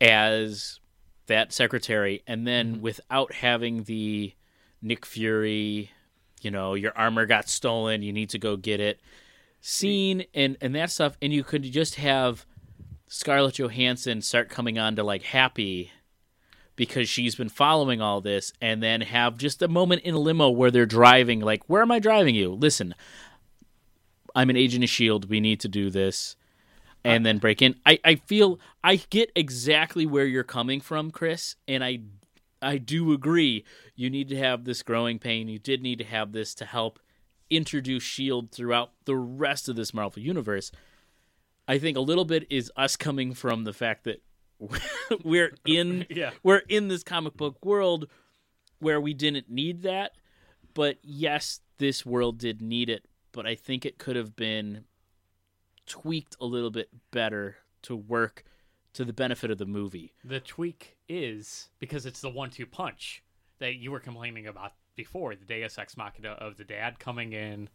as 0.00 0.80
that 1.26 1.52
secretary, 1.52 2.22
and 2.26 2.46
then 2.46 2.74
mm-hmm. 2.74 2.82
without 2.82 3.32
having 3.32 3.84
the 3.84 4.34
Nick 4.80 5.04
Fury, 5.04 5.90
you 6.40 6.50
know, 6.50 6.74
your 6.74 6.96
armor 6.96 7.26
got 7.26 7.48
stolen, 7.48 8.02
you 8.02 8.12
need 8.12 8.30
to 8.30 8.38
go 8.38 8.56
get 8.56 8.80
it, 8.80 9.00
scene 9.60 10.24
and 10.34 10.56
and 10.60 10.74
that 10.74 10.90
stuff, 10.90 11.16
and 11.20 11.32
you 11.32 11.44
could 11.44 11.62
just 11.64 11.96
have 11.96 12.46
Scarlett 13.08 13.58
Johansson 13.58 14.22
start 14.22 14.48
coming 14.48 14.78
on 14.78 14.96
to 14.96 15.02
like 15.02 15.22
Happy 15.22 15.90
because 16.76 17.08
she's 17.08 17.34
been 17.34 17.48
following 17.48 18.00
all 18.00 18.20
this 18.20 18.52
and 18.60 18.80
then 18.80 19.00
have 19.00 19.36
just 19.36 19.60
a 19.62 19.68
moment 19.68 20.02
in 20.02 20.14
a 20.14 20.18
limo 20.18 20.48
where 20.48 20.70
they're 20.70 20.86
driving 20.86 21.40
like 21.40 21.64
where 21.66 21.82
am 21.82 21.90
i 21.90 21.98
driving 21.98 22.36
you? 22.36 22.52
Listen 22.52 22.94
i'm 24.34 24.50
an 24.50 24.56
agent 24.56 24.84
of 24.84 24.90
shield 24.90 25.28
we 25.28 25.40
need 25.40 25.60
to 25.60 25.68
do 25.68 25.90
this 25.90 26.36
and 27.04 27.24
then 27.24 27.38
break 27.38 27.62
in. 27.62 27.74
I, 27.86 27.98
I 28.04 28.14
feel 28.16 28.58
i 28.84 28.96
get 28.96 29.30
exactly 29.34 30.04
where 30.06 30.26
you're 30.26 30.44
coming 30.44 30.80
from 30.80 31.10
chris 31.10 31.56
and 31.66 31.82
i 31.84 32.00
i 32.60 32.76
do 32.78 33.12
agree 33.12 33.64
you 33.94 34.10
need 34.10 34.28
to 34.28 34.36
have 34.36 34.64
this 34.64 34.82
growing 34.82 35.18
pain. 35.18 35.48
You 35.48 35.58
did 35.58 35.82
need 35.82 35.98
to 35.98 36.04
have 36.04 36.30
this 36.32 36.54
to 36.56 36.64
help 36.64 37.00
introduce 37.50 38.02
shield 38.04 38.52
throughout 38.52 38.90
the 39.06 39.16
rest 39.16 39.68
of 39.68 39.74
this 39.76 39.92
marvel 39.92 40.22
universe. 40.22 40.70
I 41.66 41.78
think 41.78 41.96
a 41.96 42.00
little 42.00 42.24
bit 42.24 42.46
is 42.48 42.70
us 42.76 42.94
coming 42.96 43.34
from 43.34 43.64
the 43.64 43.72
fact 43.72 44.04
that 44.04 44.22
we're 45.24 45.52
in 45.66 46.06
Yeah. 46.10 46.30
we're 46.42 46.62
in 46.68 46.88
this 46.88 47.02
comic 47.02 47.36
book 47.36 47.64
world 47.64 48.06
where 48.80 49.00
we 49.00 49.14
didn't 49.14 49.48
need 49.50 49.82
that 49.82 50.12
but 50.74 50.98
yes 51.02 51.60
this 51.78 52.04
world 52.06 52.38
did 52.38 52.60
need 52.62 52.88
it 52.90 53.04
but 53.32 53.46
i 53.46 53.54
think 53.54 53.84
it 53.86 53.98
could 53.98 54.14
have 54.16 54.34
been 54.36 54.84
tweaked 55.88 56.36
a 56.40 56.46
little 56.46 56.70
bit 56.70 56.88
better 57.10 57.56
to 57.82 57.96
work 57.96 58.44
to 58.94 59.04
the 59.04 59.12
benefit 59.12 59.50
of 59.50 59.58
the 59.58 59.66
movie 59.66 60.14
The 60.24 60.40
tweak 60.40 60.96
is 61.08 61.68
because 61.78 62.06
it's 62.06 62.20
the 62.20 62.30
one-two 62.30 62.66
punch 62.66 63.22
that 63.58 63.76
you 63.76 63.90
were 63.90 64.00
complaining 64.00 64.46
about 64.46 64.72
before, 64.96 65.34
the 65.34 65.44
Deus 65.44 65.78
Ex 65.78 65.96
Machina 65.96 66.30
of 66.30 66.56
the 66.56 66.64
dad 66.64 66.98
coming 66.98 67.32
in, 67.32 67.68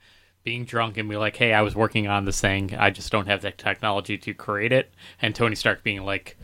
being 0.44 0.66
drunk, 0.66 0.98
and 0.98 1.10
be 1.10 1.16
like, 1.16 1.38
"Hey, 1.38 1.54
I 1.54 1.62
was 1.62 1.76
working 1.76 2.08
on 2.08 2.26
this 2.26 2.42
thing. 2.42 2.76
I 2.76 2.90
just 2.90 3.12
don't 3.12 3.28
have 3.28 3.42
the 3.42 3.52
technology 3.52 4.18
to 4.18 4.34
create 4.34 4.72
it." 4.72 4.94
And 5.22 5.34
Tony 5.34 5.56
Stark 5.56 5.84
being 5.84 6.04
like, 6.04 6.38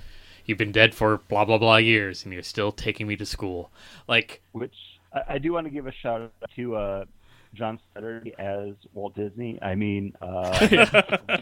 "You've 0.46 0.58
been 0.58 0.72
dead 0.72 0.96
for 0.96 1.18
blah 1.18 1.46
blah 1.46 1.58
blah 1.58 1.78
years, 1.78 2.24
and 2.24 2.34
you're 2.34 2.44
still 2.44 2.72
taking 2.72 3.08
me 3.08 3.18
to 3.18 3.26
school." 3.26 3.72
Like, 4.08 4.42
Which 4.54 4.76
I, 5.14 5.36
I 5.36 5.38
do 5.38 5.54
want 5.54 5.68
to 5.68 5.72
give 5.72 5.86
a 5.86 5.92
shout 5.92 6.22
out 6.22 6.32
to 6.56 6.76
uh, 6.76 7.06
John 7.54 7.80
Slattery 7.96 8.34
as 8.40 8.74
Walt 8.94 9.16
Disney. 9.16 9.60
I 9.62 9.76
mean, 9.76 10.14
uh, 10.22 10.68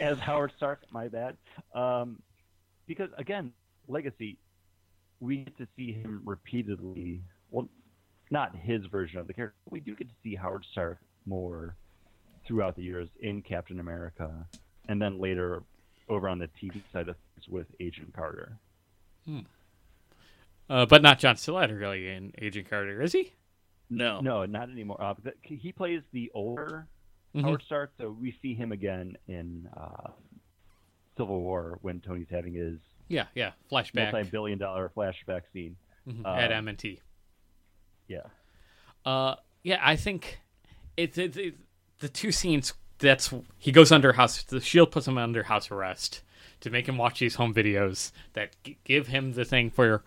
as 0.00 0.18
Howard 0.18 0.52
Stark. 0.56 0.80
My 0.90 1.08
bad. 1.08 1.36
Um, 1.74 2.20
because 2.86 3.10
again, 3.18 3.52
Legacy, 3.88 4.38
we 5.20 5.38
get 5.38 5.56
to 5.58 5.66
see 5.76 5.92
him 5.92 6.22
repeatedly. 6.24 7.22
Well, 7.50 7.68
not 8.30 8.54
his 8.56 8.84
version 8.86 9.18
of 9.18 9.26
the 9.26 9.34
character. 9.34 9.56
but 9.64 9.72
We 9.72 9.80
do 9.80 9.94
get 9.94 10.08
to 10.08 10.14
see 10.22 10.34
Howard 10.34 10.64
Stark 10.72 10.98
more 11.24 11.76
throughout 12.46 12.76
the 12.76 12.82
years 12.82 13.08
in 13.20 13.42
Captain 13.42 13.80
America, 13.80 14.46
and 14.88 15.00
then 15.02 15.18
later 15.18 15.62
over 16.08 16.28
on 16.28 16.38
the 16.38 16.46
TV 16.48 16.80
side 16.92 17.08
of 17.08 17.16
things 17.34 17.48
with 17.48 17.66
Agent 17.80 18.12
Carter. 18.14 18.56
uh, 20.70 20.86
but 20.86 21.02
not 21.02 21.18
John 21.18 21.34
Slattery 21.36 22.16
in 22.16 22.32
Agent 22.38 22.70
Carter, 22.70 23.02
is 23.02 23.12
he? 23.12 23.32
No 23.90 24.20
No, 24.20 24.44
not 24.46 24.70
anymore. 24.70 25.00
Uh, 25.02 25.14
he 25.42 25.72
plays 25.72 26.02
the 26.12 26.30
older 26.34 26.86
Mhm. 27.34 27.42
Howard 27.42 27.62
Stark, 27.66 27.92
so 27.98 28.10
we 28.10 28.34
see 28.42 28.54
him 28.54 28.72
again 28.72 29.16
in 29.28 29.68
uh, 29.76 30.10
Civil 31.16 31.40
War 31.42 31.78
when 31.82 32.00
Tony's 32.00 32.28
having 32.30 32.54
his 32.54 32.78
Yeah, 33.08 33.26
yeah. 33.34 33.52
Flashback 33.70 34.12
multi-billion-dollar 34.12 34.92
flashback 34.96 35.42
scene. 35.52 35.76
Mhm. 36.08 36.24
uh, 36.24 36.34
at 36.36 36.52
M&T. 36.52 37.00
Yeah, 38.08 38.20
Uh, 39.04 39.34
yeah, 39.64 39.80
I 39.82 39.96
think 39.96 40.40
it's 40.96 41.18
it's 41.18 41.36
it, 41.36 41.56
the 41.98 42.08
two 42.08 42.30
scenes. 42.32 42.72
That's 42.98 43.34
he 43.58 43.72
goes 43.72 43.90
under 43.92 44.12
house. 44.14 44.42
The 44.44 44.60
Shield 44.60 44.90
puts 44.92 45.06
him 45.08 45.18
under 45.18 45.42
house 45.44 45.70
arrest 45.70 46.22
to 46.60 46.70
make 46.70 46.88
him 46.88 46.96
watch 46.96 47.18
these 47.18 47.34
home 47.34 47.52
videos 47.52 48.12
that 48.34 48.56
g- 48.64 48.78
give 48.84 49.08
him 49.08 49.32
the 49.32 49.44
thing 49.44 49.70
for 49.70 50.02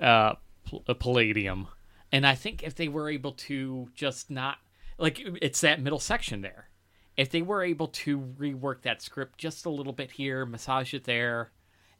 uh, 0.00 0.34
pl- 0.64 0.84
uh, 0.88 0.94
Palladium. 0.94 1.66
And 2.14 2.24
I 2.24 2.36
think 2.36 2.62
if 2.62 2.76
they 2.76 2.86
were 2.86 3.10
able 3.10 3.32
to 3.32 3.88
just 3.96 4.30
not 4.30 4.58
like 4.98 5.20
it's 5.42 5.60
that 5.62 5.80
middle 5.80 5.98
section 5.98 6.42
there, 6.42 6.68
if 7.16 7.28
they 7.30 7.42
were 7.42 7.64
able 7.64 7.88
to 7.88 8.20
rework 8.38 8.82
that 8.82 9.02
script 9.02 9.36
just 9.36 9.66
a 9.66 9.70
little 9.70 9.92
bit 9.92 10.12
here, 10.12 10.46
massage 10.46 10.94
it 10.94 11.02
there, 11.04 11.50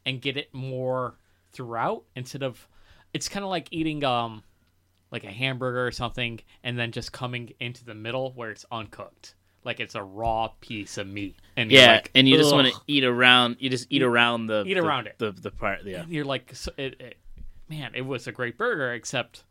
and 0.05 0.21
get 0.21 0.37
it 0.37 0.53
more 0.53 1.15
throughout 1.51 2.03
instead 2.15 2.43
of 2.43 2.65
it's 3.13 3.27
kind 3.27 3.43
of 3.43 3.49
like 3.49 3.67
eating 3.71 4.05
um 4.05 4.41
like 5.11 5.25
a 5.25 5.31
hamburger 5.31 5.85
or 5.85 5.91
something 5.91 6.39
and 6.63 6.79
then 6.79 6.93
just 6.93 7.11
coming 7.11 7.53
into 7.59 7.83
the 7.83 7.93
middle 7.93 8.31
where 8.35 8.51
it's 8.51 8.65
uncooked. 8.71 9.35
Like 9.65 9.81
it's 9.81 9.95
a 9.95 10.03
raw 10.03 10.47
piece 10.61 10.97
of 10.97 11.07
meat. 11.07 11.35
And 11.57 11.69
Yeah, 11.71 11.93
like, 11.95 12.11
and 12.15 12.25
you 12.25 12.37
just 12.37 12.53
want 12.53 12.67
to 12.69 12.73
eat 12.87 13.03
around. 13.03 13.57
You 13.59 13.69
just 13.69 13.87
eat 13.89 14.01
around 14.01 14.47
the 14.47 14.63
Eat 14.65 14.75
the- 14.75 14.79
around 14.79 15.07
it. 15.07 15.15
The 15.17 15.33
the 15.33 15.51
part. 15.51 15.83
Yeah. 15.83 16.03
And 16.03 16.09
you're 16.13 16.23
like, 16.23 16.55
so 16.55 16.71
it, 16.77 17.01
it, 17.01 17.17
man, 17.67 17.91
it 17.95 18.05
was 18.05 18.27
a 18.27 18.31
great 18.31 18.57
burger, 18.57 18.93
except 18.93 19.43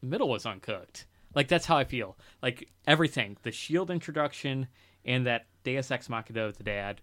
the 0.00 0.06
middle 0.06 0.28
was 0.28 0.46
uncooked. 0.46 1.06
Like 1.34 1.48
that's 1.48 1.66
how 1.66 1.76
I 1.76 1.84
feel. 1.84 2.16
Like 2.42 2.68
everything, 2.86 3.36
the 3.42 3.52
Shield 3.52 3.90
introduction 3.90 4.68
and 5.04 5.26
that 5.26 5.46
Deus 5.64 5.90
Ex 5.90 6.08
Machina 6.08 6.44
of 6.44 6.56
the 6.58 6.64
dad 6.64 7.00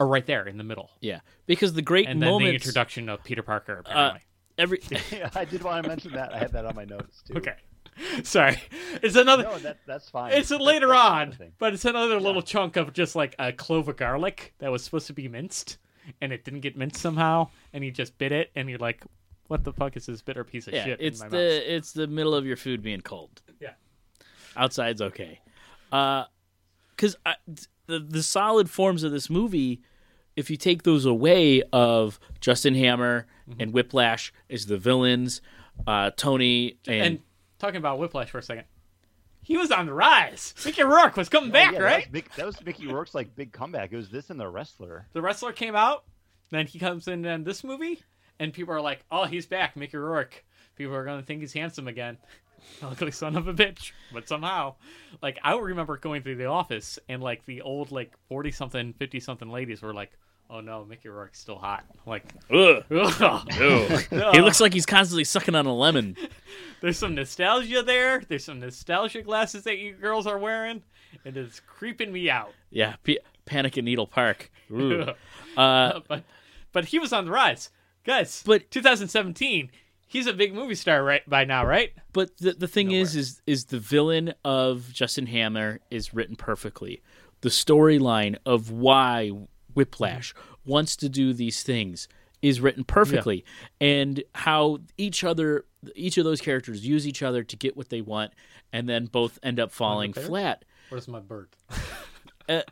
are 0.00 0.06
right 0.06 0.26
there 0.26 0.46
in 0.46 0.58
the 0.58 0.64
middle, 0.64 0.90
Yeah. 1.00 1.20
Because 1.46 1.72
the 1.72 1.82
great 1.82 2.06
and 2.08 2.20
then 2.20 2.38
the 2.38 2.52
introduction 2.52 3.08
of 3.08 3.22
Peter 3.24 3.42
Parker. 3.42 3.82
Uh, 3.86 3.90
apparently, 3.90 4.20
every. 4.58 4.80
I 5.34 5.44
did 5.44 5.62
want 5.62 5.82
to 5.84 5.88
mention 5.88 6.12
that. 6.12 6.34
I 6.34 6.38
had 6.38 6.52
that 6.52 6.66
on 6.66 6.74
my 6.74 6.84
notes 6.84 7.22
too. 7.26 7.34
okay, 7.38 7.54
sorry, 8.22 8.60
it's 9.02 9.16
another. 9.16 9.44
No, 9.44 9.58
that 9.60 9.78
that's 9.86 10.10
fine. 10.10 10.32
it's 10.32 10.50
That- 10.50 10.60
later 10.60 10.94
on, 10.94 11.34
but 11.58 11.72
it's 11.72 11.84
another 11.86 12.20
little 12.20 12.42
chunk 12.42 12.76
of 12.76 12.92
just 12.92 13.16
like 13.16 13.34
a 13.38 13.52
clove 13.52 13.88
of 13.88 13.96
garlic 13.96 14.54
that 14.58 14.70
was 14.70 14.84
supposed 14.84 15.06
to 15.06 15.14
be 15.14 15.28
minced, 15.28 15.78
and 16.20 16.30
it 16.32 16.44
didn't 16.44 16.60
get 16.60 16.76
minced 16.76 17.00
somehow, 17.00 17.48
and 17.72 17.82
he 17.82 17.90
just 17.90 18.18
bit 18.18 18.32
it, 18.32 18.50
and 18.54 18.68
you're 18.68 18.78
like, 18.78 19.02
"What 19.48 19.64
the 19.64 19.72
fuck 19.72 19.96
is 19.96 20.06
this 20.06 20.22
bitter 20.22 20.44
piece 20.44 20.66
of 20.68 20.74
yeah. 20.74 20.84
shit?" 20.84 20.98
It's 21.00 21.20
in 21.20 21.26
my 21.26 21.30
the 21.30 21.36
mouth? 21.36 21.62
it's 21.66 21.92
the 21.92 22.06
middle 22.06 22.34
of 22.34 22.46
your 22.46 22.56
food 22.56 22.82
being 22.82 23.00
cold. 23.00 23.42
Yeah. 23.60 23.72
Outside's 24.56 25.02
okay. 25.02 25.40
Uh, 25.92 26.24
because 26.90 27.16
the 27.86 27.98
the 28.00 28.22
solid 28.22 28.70
forms 28.70 29.02
of 29.02 29.12
this 29.12 29.28
movie, 29.30 29.82
if 30.34 30.50
you 30.50 30.56
take 30.56 30.82
those 30.82 31.04
away 31.04 31.62
of 31.72 32.18
Justin 32.40 32.74
Hammer 32.74 33.26
Mm-hmm. 33.48 33.60
and 33.62 33.72
Whiplash 33.72 34.32
as 34.50 34.66
the 34.66 34.76
villains, 34.76 35.40
uh, 35.86 36.10
Tony 36.16 36.78
and, 36.88 37.00
And 37.00 37.18
talking 37.60 37.76
about 37.76 38.00
Whiplash 38.00 38.28
for 38.28 38.38
a 38.38 38.42
second, 38.42 38.64
he 39.40 39.56
was 39.56 39.70
on 39.70 39.86
the 39.86 39.92
rise. 39.94 40.52
Mickey 40.64 40.82
Rourke 40.82 41.16
was 41.16 41.28
coming 41.28 41.52
back, 41.52 41.70
Oh, 41.70 41.74
Yeah, 41.74 41.78
right? 41.84 42.04
That 42.06 42.12
was, 42.12 42.22
Mick- 42.24 42.34
that 42.34 42.46
was 42.46 42.64
Mickey 42.64 42.88
Rourke's 42.88 43.14
like 43.14 43.36
big 43.36 43.52
comeback. 43.52 43.92
It 43.92 43.96
was 43.96 44.10
this 44.10 44.30
and 44.30 44.40
the 44.40 44.48
wrestler. 44.48 45.06
The 45.12 45.22
wrestler 45.22 45.52
came 45.52 45.76
out, 45.76 46.02
then 46.50 46.66
he 46.66 46.80
comes 46.80 47.06
in 47.06 47.24
and 47.24 47.44
this 47.46 47.62
movie, 47.62 48.00
and 48.38 48.52
people 48.52 48.74
are 48.74 48.80
like, 48.80 49.00
"Oh, 49.10 49.24
he's 49.24 49.46
back, 49.46 49.76
Mickey 49.76 49.96
Rourke." 49.96 50.44
People 50.76 50.94
are 50.94 51.04
gonna 51.04 51.22
think 51.22 51.40
he's 51.40 51.52
handsome 51.52 51.88
again. 51.88 52.18
Ugly 52.82 53.12
son 53.12 53.36
of 53.36 53.46
a 53.48 53.54
bitch, 53.54 53.92
but 54.12 54.28
somehow, 54.28 54.74
like 55.22 55.38
I 55.44 55.56
remember 55.56 55.96
going 55.98 56.22
through 56.22 56.36
the 56.36 56.46
office 56.46 56.98
and 57.08 57.22
like 57.22 57.44
the 57.46 57.62
old 57.62 57.92
like 57.92 58.12
forty 58.28 58.50
something, 58.50 58.92
fifty 58.94 59.20
something 59.20 59.48
ladies 59.48 59.82
were 59.82 59.94
like, 59.94 60.10
"Oh 60.50 60.60
no, 60.60 60.84
Mickey 60.84 61.08
Rourke's 61.08 61.38
still 61.38 61.58
hot." 61.58 61.84
Like, 62.06 62.24
Ugh. 62.50 62.82
ugh. 62.90 63.52
Ew. 63.58 63.86
he 64.32 64.40
looks 64.40 64.60
like 64.60 64.72
he's 64.74 64.86
constantly 64.86 65.24
sucking 65.24 65.54
on 65.54 65.66
a 65.66 65.74
lemon. 65.74 66.16
There's 66.80 66.98
some 66.98 67.14
nostalgia 67.14 67.82
there. 67.82 68.20
There's 68.28 68.44
some 68.44 68.58
nostalgia 68.60 69.22
glasses 69.22 69.64
that 69.64 69.78
you 69.78 69.92
girls 69.94 70.26
are 70.26 70.38
wearing, 70.38 70.82
and 71.24 71.36
it's 71.36 71.60
creeping 71.60 72.12
me 72.12 72.28
out. 72.30 72.52
Yeah, 72.70 72.96
P- 73.04 73.20
Panic 73.44 73.78
at 73.78 73.84
Needle 73.84 74.06
Park. 74.06 74.50
Ooh. 74.72 75.12
Uh, 75.56 76.00
but 76.08 76.24
but 76.72 76.86
he 76.86 76.98
was 76.98 77.12
on 77.12 77.26
the 77.26 77.30
rise, 77.30 77.70
guys. 78.06 78.42
But- 78.46 78.70
2017, 78.70 79.70
he's 80.06 80.26
a 80.26 80.32
big 80.32 80.54
movie 80.54 80.74
star 80.74 81.02
right 81.04 81.28
by 81.28 81.44
now, 81.44 81.66
right? 81.66 81.92
But 82.12 82.36
the 82.38 82.52
the 82.52 82.68
thing 82.68 82.92
is, 82.92 83.14
is 83.16 83.42
is 83.46 83.66
the 83.66 83.78
villain 83.78 84.32
of 84.44 84.90
Justin 84.92 85.26
Hammer 85.26 85.80
is 85.90 86.14
written 86.14 86.36
perfectly. 86.36 87.02
The 87.42 87.50
storyline 87.50 88.36
of 88.46 88.70
why 88.70 89.30
Whiplash 89.74 90.32
wants 90.64 90.96
to 90.96 91.08
do 91.10 91.32
these 91.34 91.62
things 91.62 92.08
is 92.42 92.60
written 92.60 92.84
perfectly, 92.84 93.44
and 93.80 94.22
how 94.34 94.78
each 94.96 95.22
other, 95.24 95.64
each 95.94 96.16
of 96.18 96.24
those 96.24 96.40
characters 96.40 96.86
use 96.86 97.06
each 97.06 97.22
other 97.22 97.42
to 97.42 97.56
get 97.56 97.76
what 97.76 97.88
they 97.90 98.00
want, 98.00 98.32
and 98.72 98.88
then 98.88 99.06
both 99.06 99.38
end 99.42 99.58
up 99.60 99.70
falling 99.72 100.12
bear? 100.12 100.24
flat. 100.24 100.64
Where's 100.88 101.08
my 101.08 101.18
bird? 101.20 101.48
Uh, 102.48 102.62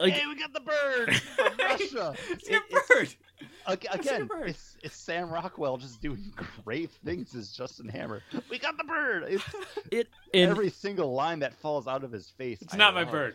like, 0.00 0.12
Hey, 0.12 0.26
we 0.26 0.36
got 0.36 0.52
the 0.52 0.60
bird 0.60 1.14
from 1.16 1.52
Russia. 1.58 2.14
It's 2.30 2.48
your 2.48 2.60
It- 2.60 2.88
bird. 2.88 3.08
ag- 3.08 3.48
Again, 3.66 4.28
it's, 4.44 4.76
it's 4.82 4.96
Sam 4.96 5.30
Rockwell 5.30 5.76
just 5.76 6.00
doing 6.00 6.32
great 6.64 6.90
things 7.04 7.34
as 7.34 7.50
Justin 7.50 7.88
Hammer. 7.88 8.22
We 8.48 8.58
got 8.58 8.76
the 8.76 8.84
bird. 8.84 9.24
It's, 9.28 9.44
it 9.90 10.08
and 10.32 10.50
every 10.50 10.70
single 10.70 11.12
line 11.12 11.40
that 11.40 11.54
falls 11.54 11.86
out 11.86 12.04
of 12.04 12.12
his 12.12 12.30
face. 12.30 12.62
It's 12.62 12.74
I 12.74 12.76
not 12.76 12.94
my 12.94 13.02
love. 13.02 13.10
bird. 13.10 13.34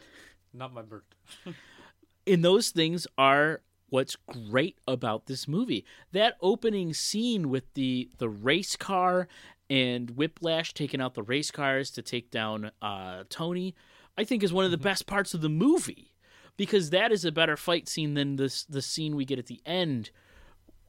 Not 0.54 0.74
my 0.74 0.82
bird. 0.82 1.04
and 2.28 2.44
those 2.44 2.70
things 2.70 3.08
are 3.18 3.62
what's 3.90 4.16
great 4.50 4.78
about 4.88 5.26
this 5.26 5.48
movie. 5.48 5.86
That 6.12 6.38
opening 6.42 6.94
scene 6.94 7.50
with 7.50 7.74
the 7.74 8.10
the 8.18 8.30
race 8.30 8.76
car 8.76 9.28
and 9.70 10.12
Whiplash 10.12 10.74
taking 10.74 11.02
out 11.02 11.14
the 11.14 11.24
race 11.24 11.52
cars 11.52 11.92
to 11.92 12.02
take 12.02 12.32
down 12.32 12.72
uh, 12.82 13.24
Tony, 13.30 13.76
I 14.18 14.24
think 14.24 14.44
is 14.44 14.52
one 14.52 14.66
of 14.66 14.72
the 14.72 14.78
best 14.78 15.08
parts 15.08 15.34
of 15.34 15.42
the 15.42 15.50
movie 15.50 16.11
because 16.58 16.90
that 16.92 17.12
is 17.12 17.26
a 17.26 17.32
better 17.32 17.58
fight 17.58 17.88
scene 17.88 18.14
than 18.14 18.36
this 18.36 18.64
the 18.66 18.82
scene 18.82 19.16
we 19.16 19.26
get 19.26 19.40
at 19.40 19.48
the 19.48 19.62
end. 19.66 20.10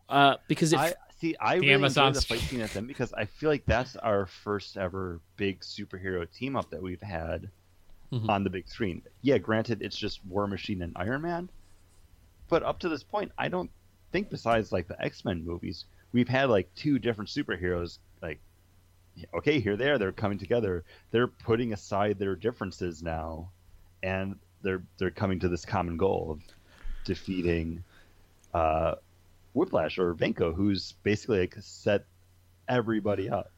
Uh, 0.09 0.37
because 0.49 0.73
it, 0.73 0.79
I 0.79 0.95
see. 1.21 1.35
I 1.41 1.55
The 1.57 1.61
really 1.61 1.73
Amazon 1.75 2.09
enjoy 2.09 2.21
the 2.21 2.27
fight 2.27 2.41
scene 2.41 2.61
at 2.61 2.71
them 2.71 2.87
because 2.87 3.13
I 3.15 3.25
feel 3.25 3.49
like 3.49 3.65
that's 3.67 3.97
our 3.97 4.27
first 4.27 4.77
ever 4.77 5.21
big 5.37 5.61
superhero 5.61 6.31
team 6.31 6.57
up 6.57 6.71
that 6.71 6.83
we've 6.83 7.01
had 7.03 7.49
Mhm. 8.13 8.29
on 8.29 8.45
the 8.45 8.51
big 8.51 8.69
screen. 8.69 9.03
Yeah, 9.23 9.39
granted, 9.39 9.81
it's 9.81 9.97
just 9.97 10.23
War 10.27 10.47
Machine 10.47 10.83
and 10.83 10.93
Iron 10.97 11.23
Man, 11.23 11.49
but 12.49 12.63
up 12.63 12.79
to 12.81 12.89
this 12.91 13.03
point, 13.03 13.33
I 13.39 13.49
don't 13.49 13.71
think 14.11 14.29
besides 14.29 14.71
like 14.73 14.87
the 14.89 15.01
X 15.03 15.25
Men 15.25 15.43
movies, 15.45 15.87
we've 16.13 16.29
had 16.29 16.51
like 16.51 16.69
two 16.75 16.99
different 16.99 17.31
superheroes. 17.31 17.99
Like, 18.21 18.39
okay, 19.33 19.61
here 19.61 19.77
they 19.79 19.89
are. 19.89 19.97
They're 19.97 20.13
coming 20.13 20.37
together. 20.39 20.85
They're 21.11 21.29
putting 21.29 21.73
aside 21.73 22.19
their 22.19 22.37
differences 22.37 23.03
now, 23.03 23.51
and 24.03 24.39
they're 24.63 24.83
they're 24.99 25.11
coming 25.11 25.39
to 25.41 25.49
this 25.49 25.65
common 25.65 25.97
goal 25.97 26.29
of 26.31 26.41
defeating 27.05 27.83
uh, 28.55 28.95
Whiplash 29.55 29.99
or 29.99 30.15
Vanko, 30.15 30.55
who's 30.55 30.93
basically 31.03 31.41
like 31.41 31.57
set 31.61 32.05
everybody 32.69 33.29
up. 33.29 33.51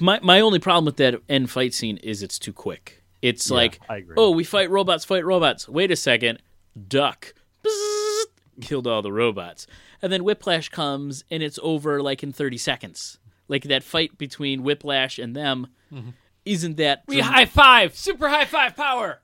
my 0.00 0.18
my 0.22 0.40
only 0.40 0.58
problem 0.58 0.84
with 0.84 0.96
that 0.96 1.20
end 1.28 1.50
fight 1.50 1.74
scene 1.74 1.96
is 1.98 2.22
it's 2.22 2.38
too 2.38 2.52
quick. 2.52 3.02
It's 3.20 3.50
Yeah, 3.50 3.56
like, 3.56 3.80
oh, 4.16 4.30
we 4.30 4.44
fight 4.44 4.70
robots, 4.70 5.04
fight 5.04 5.24
robots. 5.24 5.68
Wait 5.68 5.90
a 5.90 5.96
second, 5.96 6.40
duck, 6.88 7.34
Bzzzt, 7.64 8.26
killed 8.60 8.86
all 8.86 9.02
the 9.02 9.12
robots, 9.12 9.66
and 10.00 10.12
then 10.12 10.22
Whiplash 10.22 10.68
comes 10.68 11.24
and 11.30 11.42
it's 11.42 11.58
over 11.62 12.00
like 12.02 12.22
in 12.22 12.32
thirty 12.32 12.58
seconds. 12.58 13.18
Like 13.48 13.64
that 13.64 13.82
fight 13.82 14.18
between 14.18 14.62
Whiplash 14.62 15.18
and 15.18 15.34
them 15.34 15.68
isn't 16.44 16.76
that? 16.76 17.02
We 17.08 17.16
dram- 17.16 17.32
high 17.32 17.44
five, 17.46 17.96
super 17.96 18.28
high 18.28 18.44
five 18.44 18.76
power. 18.76 19.20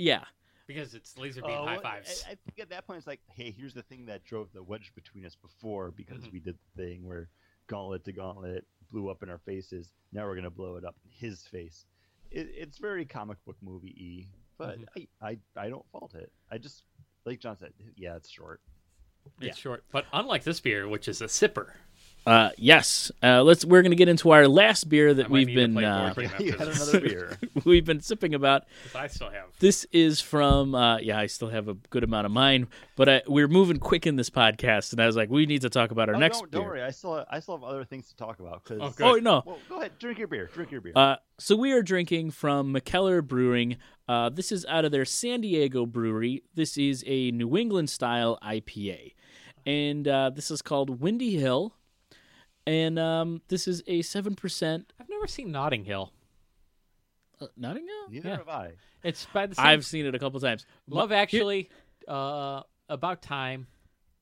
Yeah, 0.00 0.24
Because 0.66 0.94
it's 0.94 1.16
laser 1.18 1.42
beam 1.42 1.50
Oh, 1.60 1.66
high 1.66 1.78
fives. 1.82 2.24
I, 2.26 2.32
I 2.32 2.34
think 2.34 2.58
at 2.60 2.70
that 2.70 2.86
point 2.86 2.98
it's 2.98 3.06
like, 3.06 3.20
hey, 3.34 3.50
here's 3.56 3.74
the 3.74 3.82
thing 3.82 4.06
that 4.06 4.24
drove 4.24 4.52
the 4.52 4.62
wedge 4.62 4.92
between 4.94 5.24
us 5.26 5.34
before 5.34 5.90
because 5.90 6.22
Mhm. 6.22 6.32
we 6.32 6.40
did 6.40 6.56
the 6.76 6.82
thing 6.82 7.04
where 7.04 7.28
gauntlet 7.66 8.04
to 8.04 8.12
gauntlet 8.12 8.64
blew 8.90 9.08
up 9.10 9.22
in 9.22 9.30
our 9.30 9.38
faces. 9.38 9.92
Now 10.12 10.26
we're 10.26 10.36
gonna 10.36 10.50
blow 10.50 10.76
it 10.76 10.84
up 10.84 10.96
in 11.04 11.10
his 11.10 11.42
face. 11.46 11.86
It, 12.30 12.48
it's 12.56 12.78
very 12.78 13.04
comic 13.04 13.44
book 13.44 13.56
movie 13.60 14.28
y, 14.28 14.38
but 14.58 14.78
Mhm. 14.78 15.08
I, 15.20 15.28
I 15.56 15.64
I 15.66 15.68
don't 15.68 15.86
fault 15.90 16.14
it. 16.14 16.32
I 16.50 16.58
just 16.58 16.84
like 17.24 17.40
John 17.40 17.56
said, 17.58 17.72
yeah, 17.96 18.16
it's 18.16 18.28
short. 18.28 18.60
It's 19.40 19.58
short, 19.58 19.84
but 19.92 20.06
unlike 20.12 20.44
this 20.44 20.60
beer, 20.60 20.88
which 20.88 21.06
is 21.08 21.20
a 21.20 21.26
sipper, 21.26 21.72
uh, 22.26 22.50
yes. 22.58 23.10
Uh, 23.22 23.42
let's. 23.42 23.64
We're 23.64 23.82
gonna 23.82 23.94
get 23.94 24.08
into 24.08 24.30
our 24.30 24.46
last 24.46 24.88
beer 24.88 25.14
that 25.14 25.30
might 25.30 25.46
we've 25.46 25.54
been 25.54 25.76
uh, 25.82 26.12
board 26.14 26.16
game 26.16 26.26
after 26.32 26.44
you 26.44 26.52
had 26.52 26.68
another 26.68 27.00
beer. 27.00 27.38
we've 27.64 27.84
been 27.84 28.00
sipping 28.00 28.34
about. 28.34 28.64
I 28.94 29.06
still 29.06 29.30
have. 29.30 29.46
This 29.58 29.86
is 29.92 30.20
from, 30.20 30.74
uh, 30.74 30.98
yeah, 30.98 31.18
I 31.18 31.26
still 31.26 31.48
have 31.48 31.68
a 31.68 31.74
good 31.74 32.04
amount 32.04 32.26
of 32.26 32.32
mine, 32.32 32.68
but 32.96 33.08
I, 33.08 33.22
we're 33.26 33.48
moving 33.48 33.78
quick 33.78 34.06
in 34.06 34.16
this 34.16 34.30
podcast, 34.30 34.92
and 34.92 35.00
I 35.02 35.06
was 35.06 35.16
like, 35.16 35.28
we 35.30 35.46
need 35.46 35.62
to 35.62 35.70
talk 35.70 35.90
about 35.90 36.08
our 36.08 36.14
Oh, 36.14 36.18
next 36.18 36.38
don't, 36.40 36.50
don't 36.50 36.64
worry, 36.64 36.82
I 36.82 36.90
still 36.90 37.24
I 37.30 37.40
still 37.40 37.56
have 37.56 37.64
other 37.64 37.84
things 37.84 38.08
to 38.08 38.16
talk 38.16 38.40
about. 38.40 38.64
'cause- 38.64 38.78
Oh. 38.80 38.94
Oh 39.00 39.14
no, 39.16 39.42
Well, 39.44 39.58
go 39.68 39.78
ahead, 39.80 39.92
drink 39.98 40.18
your 40.18 40.28
beer. 40.28 40.48
Drink 40.52 40.70
your 40.70 40.80
beer. 40.80 40.92
Uh, 40.96 41.16
so 41.38 41.56
we 41.56 41.72
are 41.72 41.82
drinking 41.82 42.30
from 42.32 42.72
Mikkeller 42.72 43.26
Brewing. 43.26 43.76
Uh, 44.08 44.28
this 44.28 44.50
is 44.52 44.64
out 44.66 44.84
of 44.84 44.92
their 44.92 45.04
San 45.04 45.40
Diego 45.40 45.86
brewery. 45.86 46.42
This 46.54 46.76
is 46.76 47.02
a 47.06 47.30
New 47.30 47.56
England 47.56 47.88
style 47.90 48.38
IPA, 48.42 49.14
and 49.66 50.06
uh, 50.08 50.30
this 50.30 50.50
is 50.50 50.62
called 50.62 51.00
Windy 51.00 51.36
Hill. 51.36 51.74
And 52.70 53.00
um, 53.00 53.42
this 53.48 53.66
is 53.66 53.82
a 53.88 54.00
seven 54.02 54.36
percent. 54.36 54.92
I've 55.00 55.08
never 55.08 55.26
seen 55.26 55.50
Notting 55.50 55.84
Hill. 55.84 56.12
Uh, 57.40 57.48
Hill? 57.60 57.74
Neither 58.08 58.28
yeah. 58.28 58.36
have 58.36 58.48
I. 58.48 58.74
It's 59.02 59.26
by 59.34 59.46
the 59.46 59.56
same 59.56 59.66
I've 59.66 59.84
seen 59.84 60.06
it 60.06 60.14
a 60.14 60.20
couple 60.20 60.38
times. 60.38 60.66
Love 60.86 61.10
Actually, 61.10 61.68
uh, 62.06 62.60
About 62.88 63.22
Time, 63.22 63.66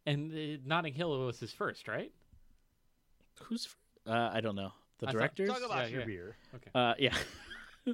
and 0.07 0.33
uh, 0.33 0.61
Notting 0.65 0.95
Hill 0.95 1.27
was 1.27 1.39
his 1.39 1.53
first, 1.53 1.89
right? 1.89 2.11
Who's? 3.43 3.69
Uh, 4.07 4.31
I 4.33 4.41
don't 4.41 4.57
know. 4.57 4.73
The 5.01 5.09
I 5.09 5.11
thought- 5.11 5.19
directors. 5.19 5.49
Talk 5.51 5.63
about 5.67 5.85
Yeah, 5.85 5.89
your 5.89 6.01
yeah. 6.01 6.07
beer. 6.07 6.37
Uh, 6.75 6.95
yeah. 6.99 7.17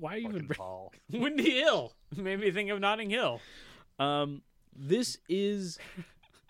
Why 0.00 0.14
are 0.14 0.18
you 0.18 0.30
even? 0.30 0.48
Fucking 0.48 0.56
Paul. 0.56 0.92
Windy 1.12 1.60
Hill 1.60 1.92
made 2.16 2.40
me 2.40 2.50
think 2.50 2.70
of 2.70 2.80
Notting 2.80 3.10
Hill. 3.10 3.40
Um, 4.00 4.42
this 4.74 5.16
is 5.28 5.78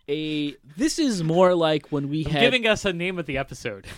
a. 0.08 0.56
This 0.76 0.98
is 0.98 1.22
more 1.22 1.54
like 1.54 1.92
when 1.92 2.08
we 2.08 2.24
had. 2.24 2.40
Giving 2.40 2.66
us 2.66 2.84
a 2.84 2.92
name 2.92 3.18
of 3.18 3.26
the 3.26 3.38
episode. 3.38 3.86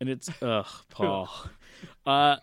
and 0.00 0.08
it's 0.08 0.30
ugh, 0.42 0.66
Paul. 0.90 1.28
Uh, 2.06 2.36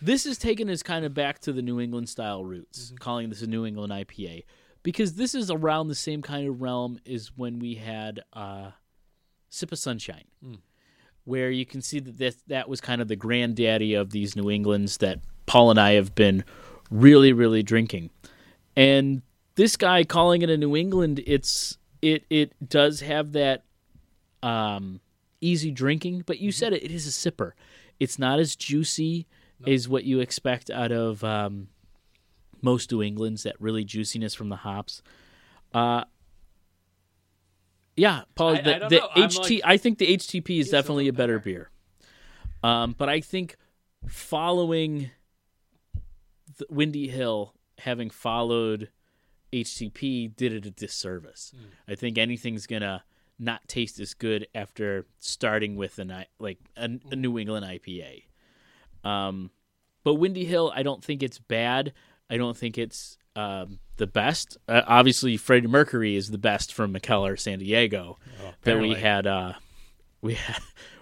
this 0.00 0.26
is 0.26 0.38
taken 0.38 0.68
as 0.68 0.82
kind 0.82 1.04
of 1.04 1.14
back 1.14 1.38
to 1.40 1.52
the 1.52 1.62
New 1.62 1.80
England 1.80 2.08
style 2.08 2.44
roots, 2.44 2.92
calling 3.00 3.28
this 3.28 3.42
a 3.42 3.46
New 3.46 3.66
England 3.66 3.92
IPA, 3.92 4.44
because 4.82 5.14
this 5.14 5.34
is 5.34 5.50
around 5.50 5.88
the 5.88 5.94
same 5.94 6.22
kind 6.22 6.48
of 6.48 6.62
realm 6.62 6.98
as 7.06 7.32
when 7.36 7.58
we 7.58 7.74
had 7.74 8.20
uh, 8.32 8.70
Sip 9.48 9.72
of 9.72 9.78
Sunshine, 9.78 10.24
where 11.24 11.50
you 11.50 11.66
can 11.66 11.82
see 11.82 12.00
that 12.00 12.18
this, 12.18 12.36
that 12.46 12.68
was 12.68 12.80
kind 12.80 13.00
of 13.00 13.08
the 13.08 13.16
granddaddy 13.16 13.94
of 13.94 14.10
these 14.10 14.36
New 14.36 14.50
Englands 14.50 14.98
that 14.98 15.20
Paul 15.46 15.70
and 15.70 15.80
I 15.80 15.92
have 15.92 16.14
been 16.14 16.44
really, 16.90 17.32
really 17.32 17.62
drinking, 17.62 18.10
and 18.76 19.22
this 19.56 19.76
guy 19.76 20.04
calling 20.04 20.42
it 20.42 20.50
a 20.50 20.56
New 20.56 20.76
England, 20.76 21.22
it's 21.26 21.78
it 22.02 22.24
it 22.30 22.52
does 22.66 23.00
have 23.00 23.32
that 23.32 23.64
um, 24.42 25.00
easy 25.40 25.70
drinking, 25.70 26.22
but 26.26 26.38
you 26.38 26.52
said 26.52 26.72
it, 26.72 26.84
it 26.84 26.90
is 26.90 27.06
a 27.06 27.10
sipper. 27.10 27.52
It's 27.98 28.18
not 28.18 28.38
as 28.38 28.54
juicy 28.54 29.26
as 29.66 29.88
what 29.88 30.04
you 30.04 30.20
expect 30.20 30.70
out 30.70 30.92
of 30.92 31.24
um, 31.24 31.68
most 32.60 32.92
New 32.92 33.02
Englands, 33.02 33.42
that 33.44 33.56
really 33.58 33.84
juiciness 33.84 34.34
from 34.34 34.50
the 34.50 34.56
hops. 34.56 35.02
Uh, 35.72 36.04
yeah, 37.96 38.22
Paul, 38.34 38.56
I- 38.56 38.60
the, 38.60 38.84
I 38.84 38.88
the. 38.88 38.96
HT, 39.16 39.50
like- 39.50 39.60
I 39.64 39.76
think 39.78 39.98
the 39.98 40.16
HTP 40.16 40.60
is 40.60 40.68
definitely 40.70 41.08
a 41.08 41.12
better 41.12 41.38
better. 41.38 41.44
beer. 41.44 41.70
Um, 42.62 42.94
but 42.96 43.08
I 43.08 43.20
think 43.20 43.56
following 44.06 45.10
the 46.58 46.66
Windy 46.68 47.08
Hill, 47.08 47.54
having 47.78 48.10
followed 48.10 48.90
HTP, 49.52 50.34
did 50.34 50.52
it 50.52 50.66
a 50.66 50.70
disservice. 50.70 51.52
Hmm. 51.56 51.66
I 51.92 51.94
think 51.94 52.18
anything's 52.18 52.66
gonna 52.66 53.04
not 53.38 53.66
taste 53.68 54.00
as 54.00 54.14
good 54.14 54.46
after 54.54 55.06
starting 55.18 55.76
with 55.76 55.98
an 55.98 56.12
like 56.38 56.58
a, 56.76 56.90
a 57.10 57.16
New 57.16 57.38
England 57.38 57.64
IPA. 57.66 58.24
Um, 59.04 59.50
but 60.04 60.14
Windy 60.14 60.44
Hill, 60.44 60.72
I 60.74 60.82
don't 60.82 61.02
think 61.04 61.22
it's 61.22 61.38
bad. 61.38 61.92
I 62.30 62.36
don't 62.38 62.56
think 62.56 62.78
it's 62.78 63.18
um, 63.36 63.78
the 63.98 64.06
best. 64.06 64.56
Uh, 64.68 64.82
obviously, 64.86 65.36
Freddie 65.36 65.66
Mercury 65.68 66.16
is 66.16 66.30
the 66.30 66.38
best 66.38 66.72
from 66.72 66.92
Mikkeller, 66.94 67.38
San 67.38 67.58
Diego. 67.58 68.18
that 68.62 68.78
we 68.80 68.94
had. 68.94 69.26
Uh, 69.26 69.52
we 70.22 70.34
had. 70.34 70.58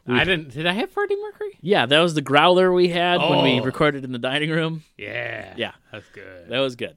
we- 0.06 0.14
I 0.18 0.24
didn't. 0.24 0.50
Did 0.50 0.66
I 0.66 0.72
have 0.72 0.90
Freddie 0.90 1.16
Mercury? 1.20 1.56
yeah, 1.62 1.86
that 1.86 2.00
was 2.00 2.14
the 2.14 2.20
growler 2.20 2.72
we 2.72 2.88
had 2.88 3.20
when 3.20 3.42
we 3.42 3.60
Oh. 3.60 3.64
recorded 3.64 4.04
in 4.04 4.12
the 4.12 4.18
dining 4.18 4.50
room. 4.50 4.82
Yeah. 4.98 5.54
Yeah. 5.56 5.72
That's 5.92 6.08
good. 6.10 6.48
That 6.50 6.58
was 6.58 6.76
good. 6.76 6.96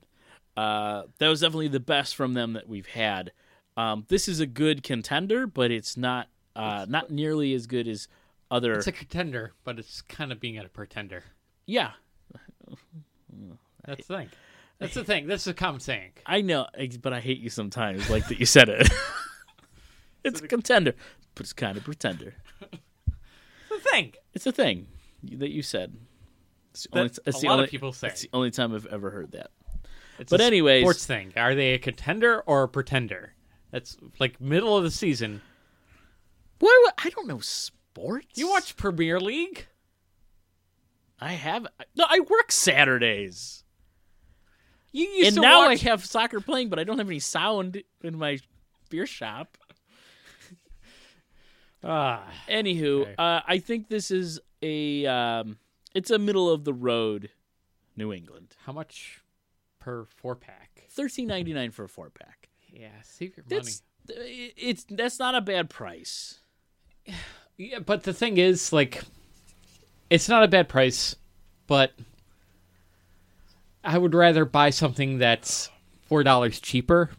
Uh, 0.57 1.03
that 1.19 1.27
was 1.27 1.41
definitely 1.41 1.67
the 1.67 1.79
best 1.79 2.15
from 2.15 2.33
them 2.33 2.53
that 2.53 2.67
we've 2.67 2.87
had. 2.87 3.31
Um, 3.77 4.05
this 4.07 4.27
is 4.27 4.39
a 4.39 4.47
good 4.47 4.81
contender, 4.81 5.45
but 5.45 5.69
it's 5.69 5.95
not 5.95 6.29
uh, 6.55 6.87
not 6.89 7.11
nearly 7.11 7.53
as 7.53 7.67
good 7.67 7.87
as 7.87 8.07
other. 8.49 8.73
It's 8.73 8.87
a 8.87 8.91
contender, 8.91 9.53
but 9.63 9.77
it's 9.77 10.01
kind 10.01 10.31
of 10.31 10.39
being 10.39 10.57
at 10.57 10.65
a 10.65 10.69
pretender. 10.69 11.23
yeah, 11.67 11.91
That's 13.85 14.07
the 14.07 14.17
thing. 14.17 14.29
That's 14.79 14.93
the 14.95 15.03
thing. 15.03 15.27
That's 15.27 15.45
a 15.47 15.53
common 15.53 15.79
saying. 15.79 16.11
I 16.25 16.41
know, 16.41 16.67
but 17.01 17.13
I 17.13 17.19
hate 17.19 17.39
you 17.39 17.49
sometimes. 17.49 18.09
Like 18.09 18.27
that 18.27 18.39
you 18.39 18.45
said 18.45 18.69
it. 18.69 18.89
it's 20.23 20.41
a 20.41 20.47
contender, 20.47 20.93
but 21.35 21.43
it's 21.43 21.53
kind 21.53 21.77
of 21.77 21.83
pretender. 21.83 22.33
It's 22.61 23.83
the 23.83 23.89
thing. 23.91 24.13
It's 24.33 24.45
a 24.47 24.51
thing 24.51 24.87
that 25.23 25.49
you 25.49 25.61
said. 25.61 25.95
It's 26.71 26.83
the 26.83 26.89
That 26.93 26.99
only, 26.99 27.11
it's 27.25 27.43
a 27.43 27.45
lot 27.45 27.53
only, 27.53 27.63
of 27.65 27.69
people 27.69 27.93
say. 27.93 28.07
It's 28.07 28.21
the 28.21 28.29
only 28.33 28.51
time 28.51 28.73
I've 28.73 28.85
ever 28.87 29.09
heard 29.11 29.31
that. 29.33 29.51
It's 30.19 30.29
But 30.31 30.41
anyways- 30.41 30.83
sports 30.83 31.05
thing. 31.05 31.33
Are 31.35 31.53
they 31.55 31.73
a 31.73 31.79
contender 31.79 32.41
or 32.41 32.63
a 32.63 32.67
pretender? 32.67 33.33
That's 33.71 33.97
like 34.19 34.39
middle 34.41 34.75
of 34.77 34.83
the 34.83 34.91
season. 34.91 35.41
Would- 36.59 36.93
I 36.97 37.09
don't 37.09 37.27
know 37.27 37.39
sports. 37.39 38.27
You 38.35 38.49
watch 38.49 38.75
Premier 38.77 39.19
League? 39.19 39.67
I 41.19 41.33
have. 41.33 41.67
No, 41.95 42.05
I 42.07 42.19
work 42.21 42.51
Saturdays. 42.51 43.63
You 44.91 45.07
used 45.07 45.27
and 45.27 45.35
to 45.35 45.41
now 45.41 45.67
watch... 45.67 45.83
I 45.85 45.89
have 45.89 46.05
soccer 46.05 46.39
playing, 46.39 46.69
but 46.69 46.79
I 46.79 46.83
don't 46.83 46.97
have 46.97 47.07
any 47.09 47.19
sound 47.19 47.83
in 48.03 48.17
my 48.17 48.39
beer 48.89 49.05
shop. 49.05 49.57
Ah, 51.83 52.23
Anywho, 52.49 53.01
Okay. 53.03 53.15
uh, 53.17 53.41
I 53.47 53.59
think 53.59 53.87
this 53.87 54.09
is 54.11 54.39
a 54.63 55.05
um, 55.05 55.57
it's 55.93 56.09
a 56.09 56.17
middle 56.17 56.49
of 56.49 56.63
the 56.63 56.73
road 56.73 57.29
New 57.95 58.11
England. 58.11 58.55
how 58.65 58.73
much 58.73 59.21
per 59.87 60.03
four 60.17 60.35
pack? 60.35 60.83
Thirteen 60.89 61.29
ninety 61.29 61.53
nine 61.53 61.71
for 61.71 61.85
a 61.85 61.87
four 61.87 62.09
pack. 62.09 62.49
Yeah, 62.73 62.89
save 63.03 63.37
your 63.37 63.45
That's 63.47 63.81
it's 64.09 64.85
that's 64.89 65.17
not 65.17 65.33
a 65.33 65.39
bad 65.39 65.69
price. 65.69 66.39
Yeah, 67.55 67.79
but 67.79 68.03
the 68.03 68.13
thing 68.13 68.37
is, 68.37 68.73
like, 68.73 69.01
it's 70.09 70.27
not 70.27 70.43
a 70.43 70.47
bad 70.49 70.67
price, 70.67 71.15
but 71.67 71.93
I 73.81 73.97
would 73.97 74.13
rather 74.13 74.43
buy 74.43 74.71
something 74.71 75.19
that's 75.19 75.69
four 76.01 76.21
dollars 76.21 76.59
cheaper 76.59 77.09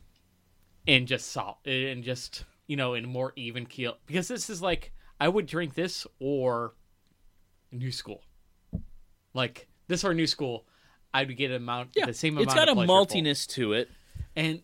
and 0.86 1.08
just 1.08 1.32
salt 1.32 1.66
and 1.66 2.04
just 2.04 2.44
you 2.66 2.76
know 2.76 2.92
in 2.92 3.08
more 3.08 3.32
even 3.34 3.64
keel 3.64 3.96
because 4.04 4.28
this 4.28 4.50
is 4.50 4.60
like 4.60 4.92
I 5.18 5.28
would 5.28 5.46
drink 5.46 5.72
this 5.72 6.06
or 6.20 6.74
new 7.72 7.92
school, 7.92 8.22
like 9.32 9.68
this 9.86 10.04
or 10.04 10.12
new 10.12 10.26
school. 10.26 10.66
I 11.14 11.24
would 11.24 11.36
get 11.36 11.50
amount 11.50 11.94
the 11.94 12.12
same 12.14 12.34
amount. 12.36 12.46
it's 12.48 12.54
got 12.54 12.68
a 12.68 12.74
maltiness 12.74 13.46
to 13.54 13.72
it. 13.72 13.90
And, 14.36 14.62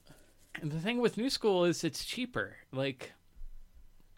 and 0.61 0.71
the 0.71 0.79
thing 0.79 0.99
with 1.01 1.17
New 1.17 1.31
School 1.31 1.65
is 1.65 1.83
it's 1.85 2.05
cheaper. 2.05 2.57
Like 2.73 3.13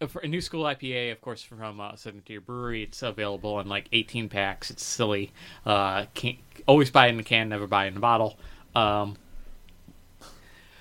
uh, 0.01 0.07
for 0.07 0.21
a 0.21 0.29
New 0.29 0.41
School 0.41 0.65
IPA, 0.65 1.13
of 1.13 1.21
course, 1.21 1.43
from 1.43 1.81
uh, 1.81 1.97
Southern 1.97 2.21
Tier 2.23 2.41
Brewery, 2.41 2.83
it's 2.83 3.03
available 3.03 3.59
in 3.61 3.69
like 3.69 3.89
18 3.93 4.29
packs. 4.29 4.71
It's 4.71 4.85
silly. 4.85 5.33
Uh, 5.65 6.07
can't 6.15 6.39
always 6.67 6.91
buy 6.91 7.07
it 7.07 7.11
in 7.11 7.21
a 7.21 7.23
can, 7.23 7.49
never 7.49 7.67
buy 7.67 7.85
it 7.87 7.89
in 7.89 7.97
a 7.97 8.01
bottle. 8.01 8.39
Um, 8.75 9.17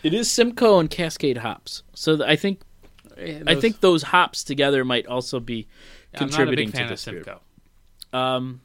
It 0.04 0.14
is 0.14 0.30
Simcoe 0.30 0.80
and 0.80 0.90
Cascade 0.90 1.38
hops, 1.38 1.82
so 1.94 2.18
th- 2.18 2.30
I 2.30 2.36
think 2.36 2.62
I 3.18 3.42
those- 3.54 3.62
think 3.62 3.80
those 3.80 4.04
hops 4.04 4.44
together 4.44 4.84
might 4.84 5.08
also 5.08 5.40
be 5.40 5.68
I'm 6.14 6.20
not 6.20 6.22
a 6.22 6.28
contributing 6.36 6.72
to 6.74 6.86
this. 6.90 7.02
Simcoe. 7.02 7.40
Um, 8.14 8.62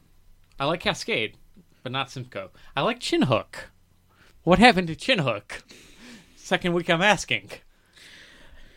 I 0.59 0.65
like 0.65 0.81
Cascade, 0.81 1.37
but 1.83 1.91
not 1.91 2.11
Simcoe. 2.11 2.51
I 2.75 2.81
like 2.81 2.99
Chinook. 2.99 3.69
What 4.43 4.59
happened 4.59 4.87
to 4.87 4.95
Chinook? 4.95 5.63
Second 6.35 6.73
week 6.73 6.89
I'm 6.89 7.01
asking. 7.01 7.49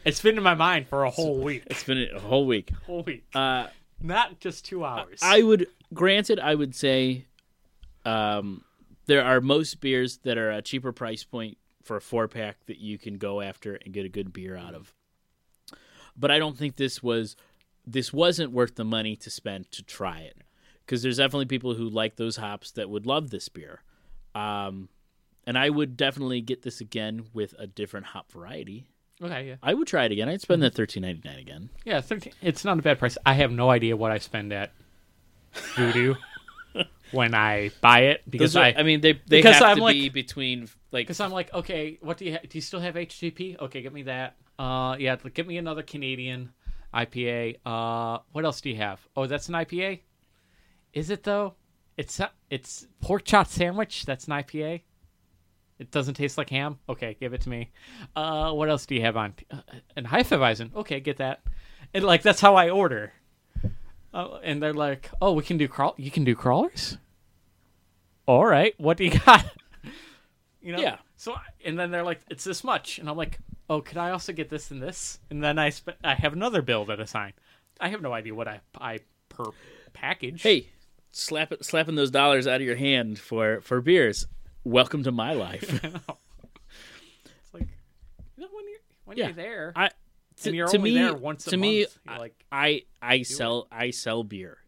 It's 0.04 0.20
been 0.20 0.36
in 0.36 0.42
my 0.42 0.54
mind 0.54 0.88
for 0.88 1.04
a 1.04 1.10
whole 1.10 1.40
week. 1.40 1.62
it's 1.66 1.84
been 1.84 2.08
a 2.14 2.20
whole 2.20 2.46
week. 2.46 2.70
whole 2.86 3.02
week. 3.02 3.24
Uh, 3.34 3.68
Not 4.02 4.38
just 4.40 4.66
two 4.66 4.84
hours. 4.84 5.20
I 5.22 5.42
would, 5.42 5.66
granted, 5.94 6.38
I 6.38 6.54
would 6.54 6.74
say, 6.74 7.24
um, 8.04 8.64
there 9.06 9.24
are 9.24 9.40
most 9.40 9.80
beers 9.80 10.18
that 10.18 10.36
are 10.36 10.50
a 10.50 10.60
cheaper 10.62 10.92
price 10.92 11.24
point 11.24 11.56
for 11.82 11.96
a 11.96 12.00
four 12.02 12.28
pack 12.28 12.56
that 12.66 12.78
you 12.78 12.98
can 12.98 13.16
go 13.16 13.40
after 13.40 13.76
and 13.76 13.94
get 13.94 14.04
a 14.04 14.10
good 14.10 14.32
beer 14.32 14.56
out 14.56 14.74
of. 14.74 14.92
But 16.16 16.30
I 16.30 16.38
don't 16.38 16.56
think 16.56 16.76
this 16.76 17.02
was, 17.02 17.34
this 17.86 18.12
wasn't 18.12 18.52
worth 18.52 18.76
the 18.76 18.84
money 18.84 19.16
to 19.16 19.30
spend 19.30 19.70
to 19.72 19.82
try 19.82 20.20
it, 20.20 20.36
because 20.84 21.02
there's 21.02 21.16
definitely 21.18 21.46
people 21.46 21.74
who 21.74 21.88
like 21.88 22.16
those 22.16 22.36
hops 22.36 22.72
that 22.72 22.88
would 22.90 23.06
love 23.06 23.30
this 23.30 23.48
beer. 23.48 23.82
Um, 24.34 24.88
and 25.46 25.56
I 25.58 25.70
would 25.70 25.96
definitely 25.96 26.40
get 26.40 26.62
this 26.62 26.80
again 26.80 27.26
with 27.32 27.54
a 27.58 27.66
different 27.66 28.06
hop 28.06 28.32
variety. 28.32 28.86
okay, 29.22 29.46
yeah. 29.48 29.54
I 29.62 29.74
would 29.74 29.86
try 29.86 30.04
it 30.04 30.12
again. 30.12 30.28
I'd 30.28 30.40
spend 30.40 30.62
that 30.62 30.74
thirteen 30.74 31.02
ninety 31.02 31.22
nine 31.28 31.38
again. 31.38 31.70
Yeah, 31.84 32.00
13, 32.00 32.32
it's 32.42 32.64
not 32.64 32.78
a 32.78 32.82
bad 32.82 32.98
price. 32.98 33.16
I 33.24 33.34
have 33.34 33.52
no 33.52 33.70
idea 33.70 33.96
what 33.96 34.10
I 34.10 34.18
spend 34.18 34.52
at 34.52 34.72
Voodoo 35.76 36.14
when 37.12 37.34
I 37.34 37.70
buy 37.80 38.00
it 38.04 38.22
because 38.28 38.56
are- 38.56 38.64
I 38.64 38.74
I 38.78 38.82
mean, 38.82 39.00
they 39.00 39.12
they 39.12 39.38
because 39.38 39.54
have 39.56 39.62
I'm 39.62 39.76
to 39.78 39.82
like- 39.84 39.94
be 39.94 40.08
between 40.08 40.68
like 40.90 41.06
because 41.06 41.20
I'm 41.20 41.30
like, 41.32 41.52
okay, 41.54 41.98
what 42.00 42.16
do 42.18 42.24
you 42.24 42.32
ha- 42.32 42.38
do? 42.48 42.58
You 42.58 42.62
still 42.62 42.80
have 42.80 42.94
HTP? 42.94 43.60
Okay, 43.60 43.82
get 43.82 43.92
me 43.92 44.02
that. 44.04 44.36
Uh, 44.58 44.96
yeah, 44.98 45.16
get 45.32 45.46
me 45.46 45.58
another 45.58 45.82
Canadian 45.82 46.50
IPA. 46.92 47.56
Uh, 47.66 48.18
what 48.32 48.44
else 48.44 48.60
do 48.60 48.70
you 48.70 48.76
have? 48.76 49.00
Oh, 49.16 49.26
that's 49.26 49.48
an 49.48 49.54
IPA. 49.54 50.00
Is 50.94 51.10
it 51.10 51.24
though? 51.24 51.54
It's 51.96 52.20
it's 52.50 52.86
pork 53.00 53.24
chop 53.24 53.48
sandwich. 53.48 54.06
That's 54.06 54.26
an 54.26 54.32
IPA. 54.32 54.82
It 55.78 55.90
doesn't 55.90 56.14
taste 56.14 56.38
like 56.38 56.50
ham. 56.50 56.78
Okay, 56.88 57.16
give 57.18 57.34
it 57.34 57.40
to 57.42 57.48
me. 57.48 57.70
Uh, 58.14 58.52
what 58.52 58.70
else 58.70 58.86
do 58.86 58.94
you 58.94 59.02
have 59.02 59.16
on? 59.16 59.34
Uh, 59.50 59.58
and 59.96 60.06
Hefeweizen. 60.06 60.74
Okay, 60.74 61.00
get 61.00 61.16
that. 61.18 61.42
And 61.92 62.04
like 62.04 62.22
that's 62.22 62.40
how 62.40 62.54
I 62.54 62.70
order. 62.70 63.12
Uh, 64.12 64.38
and 64.44 64.62
they're 64.62 64.72
like, 64.72 65.10
"Oh, 65.20 65.32
we 65.32 65.42
can 65.42 65.58
do 65.58 65.66
crawl. 65.66 65.94
You 65.98 66.10
can 66.10 66.22
do 66.24 66.36
crawlers." 66.36 66.98
All 68.26 68.46
right, 68.46 68.74
what 68.78 68.96
do 68.96 69.04
you 69.04 69.18
got? 69.26 69.44
you 70.62 70.72
know. 70.72 70.78
Yeah. 70.80 70.98
So 71.16 71.34
and 71.64 71.78
then 71.78 71.90
they're 71.90 72.04
like, 72.04 72.20
"It's 72.30 72.44
this 72.44 72.62
much," 72.62 72.98
and 73.00 73.08
I'm 73.08 73.16
like, 73.16 73.40
"Oh, 73.68 73.80
could 73.80 73.98
I 73.98 74.10
also 74.10 74.32
get 74.32 74.48
this 74.48 74.70
and 74.70 74.80
this?" 74.80 75.18
And 75.30 75.42
then 75.42 75.58
I 75.58 75.70
sp- 75.74 75.98
I 76.04 76.14
have 76.14 76.32
another 76.32 76.62
bill 76.62 76.84
that 76.86 77.00
I 77.00 77.04
sign. 77.04 77.32
I 77.80 77.88
have 77.88 78.00
no 78.02 78.12
idea 78.12 78.34
what 78.34 78.46
I 78.46 78.60
I 78.80 79.00
per 79.28 79.46
package. 79.92 80.42
Hey, 80.42 80.68
slap 81.14 81.52
slapping 81.62 81.94
those 81.94 82.10
dollars 82.10 82.46
out 82.46 82.56
of 82.60 82.66
your 82.66 82.76
hand 82.76 83.18
for 83.18 83.60
for 83.60 83.80
beers. 83.80 84.26
Welcome 84.64 85.02
to 85.04 85.12
my 85.12 85.32
life. 85.46 85.62
it's 85.62 87.54
like 87.54 87.68
you 88.36 88.42
know 88.42 88.48
when 88.52 88.64
you're 88.68 88.78
when 89.04 89.16
Yeah. 89.16 89.24
you're 89.26 89.34
there, 89.34 89.72
I 89.76 89.88
to, 89.88 90.48
and 90.48 90.56
you're 90.56 90.68
to 90.68 90.78
only 90.78 90.90
me, 90.92 90.98
there 90.98 91.14
once 91.14 91.46
a 91.46 91.50
to 91.50 91.56
month. 91.56 91.68
me, 91.68 91.86
like 92.18 92.34
I 92.50 92.82
I 93.00 93.22
sell 93.22 93.68
I 93.70 93.90
sell 93.90 94.24
beer, 94.24 94.58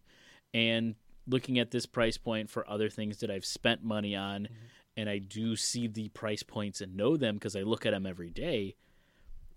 and 0.54 0.94
looking 1.26 1.58
at 1.58 1.70
this 1.72 1.86
price 1.86 2.16
point 2.18 2.48
for 2.50 2.68
other 2.70 2.88
things 2.88 3.18
that 3.18 3.30
I've 3.30 3.44
spent 3.44 3.82
money 3.82 4.14
on, 4.14 4.42
Mm-hmm. 4.44 4.54
and 4.98 5.10
I 5.10 5.18
do 5.18 5.56
see 5.56 5.88
the 5.88 6.08
price 6.10 6.42
points 6.42 6.80
and 6.80 6.96
know 6.96 7.16
them 7.16 7.34
because 7.34 7.56
I 7.56 7.62
look 7.62 7.84
at 7.84 7.90
them 7.92 8.06
every 8.06 8.30
day. 8.30 8.76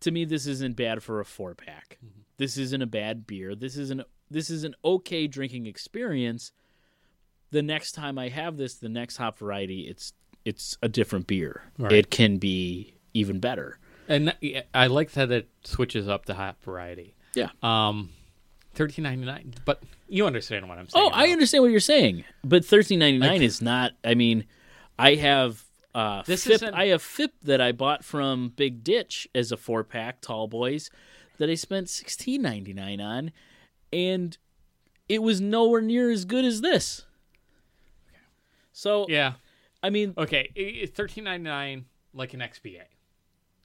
To 0.02 0.12
me, 0.12 0.24
this 0.26 0.48
isn't 0.48 0.76
bad 0.78 1.04
for 1.04 1.20
a 1.20 1.26
four 1.26 1.54
pack. 1.56 1.98
Mm-hmm. 2.04 2.22
This 2.38 2.58
isn't 2.58 2.82
a 2.82 2.88
bad 2.88 3.28
beer. 3.28 3.54
This 3.54 3.76
is 3.78 3.92
an 3.92 4.04
this 4.32 4.50
is 4.50 4.64
an 4.64 4.74
okay 4.84 5.28
drinking 5.28 5.66
experience. 5.68 6.52
The 7.52 7.62
next 7.62 7.94
time 7.94 8.18
I 8.20 8.30
have 8.30 8.58
this, 8.58 8.76
the 8.76 8.90
next 8.90 9.18
hop 9.18 9.38
variety, 9.40 9.82
it's 9.82 10.14
it's 10.46 10.78
a 10.82 10.88
different 10.90 11.28
beer. 11.28 11.64
Right. 11.78 11.92
It 11.92 12.12
can 12.12 12.38
be 12.38 12.94
even 13.14 13.40
better. 13.40 13.78
and 14.08 14.34
I 14.74 14.88
like 14.88 15.12
that 15.12 15.32
it 15.32 15.50
switches 15.64 16.08
up 16.08 16.26
the 16.26 16.34
hop 16.36 16.62
variety. 16.64 17.16
Yeah. 17.36 17.50
Um, 17.62 18.10
thirteen 18.74 19.04
ninety 19.04 19.26
nine. 19.26 19.54
But 19.66 19.82
you 20.08 20.26
understand 20.26 20.68
what 20.70 20.78
I'm 20.78 20.88
saying? 20.90 21.06
Oh, 21.12 21.12
I 21.14 21.30
understand 21.30 21.64
what 21.64 21.72
you're 21.72 21.80
saying, 21.80 22.24
but 22.44 22.64
thirteen 22.66 23.00
ninety 23.00 23.20
nine 23.20 23.42
is 23.42 23.62
not. 23.62 23.92
I 24.04 24.14
mean, 24.16 24.46
I 24.98 25.16
have 25.16 25.64
uh, 25.96 26.22
This 26.26 26.44
FIP. 26.46 26.54
isn't- 26.56 26.74
I 26.74 26.88
have 26.88 27.02
FIP 27.02 27.34
that 27.44 27.62
I 27.62 27.72
bought 27.72 28.04
from 28.06 28.50
Big 28.56 28.84
Ditch 28.84 29.28
as 29.36 29.52
a 29.52 29.58
four 29.58 29.84
pack, 29.84 30.22
tall 30.22 30.48
boys, 30.48 30.90
that 31.40 31.50
I 31.50 31.56
spent 31.56 31.90
sixteen 31.90 32.42
ninety 32.44 32.74
nine 32.74 33.02
on, 33.02 33.32
and 33.92 34.38
it 35.08 35.22
was 35.24 35.42
nowhere 35.42 35.82
near 35.82 36.10
as 36.12 36.26
good 36.26 36.46
as 36.46 36.62
this. 36.62 37.06
So 38.80 39.06
Yeah. 39.10 39.34
I 39.84 39.90
mean, 39.90 40.14
Okay. 40.18 40.88
Thirteen 40.96 41.26
ninety 41.26 41.44
nine, 41.50 41.86
like 42.14 42.34
an 42.34 42.40
XBA. 42.40 42.84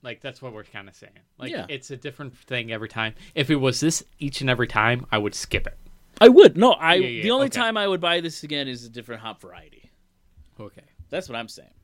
Like 0.02 0.20
that's 0.20 0.42
what 0.42 0.52
we're 0.52 0.64
kind 0.64 0.88
of 0.88 0.94
saying. 0.96 1.12
Like 1.38 1.52
Yeah. 1.52 1.66
it's 1.68 1.90
a 1.92 1.96
different 1.96 2.36
thing 2.36 2.72
every 2.72 2.88
time. 2.88 3.14
If 3.34 3.48
it 3.48 3.56
was 3.56 3.78
this 3.80 4.02
each 4.18 4.40
and 4.40 4.50
every 4.50 4.66
time, 4.66 5.06
I 5.12 5.18
would 5.18 5.34
skip 5.34 5.66
it. 5.68 5.78
I 6.20 6.28
would 6.28 6.56
no. 6.56 6.72
I 6.72 6.94
Yeah, 6.94 7.06
yeah, 7.08 7.22
the 7.22 7.30
only 7.30 7.46
okay. 7.46 7.60
time 7.60 7.76
I 7.76 7.86
would 7.86 8.00
buy 8.00 8.20
this 8.20 8.42
again 8.42 8.66
is 8.66 8.84
a 8.84 8.88
different 8.88 9.22
hop 9.22 9.40
variety. 9.40 9.90
Okay. 10.58 10.82
That's 11.10 11.28
what 11.28 11.36
I'm 11.36 11.48
saying. 11.48 11.74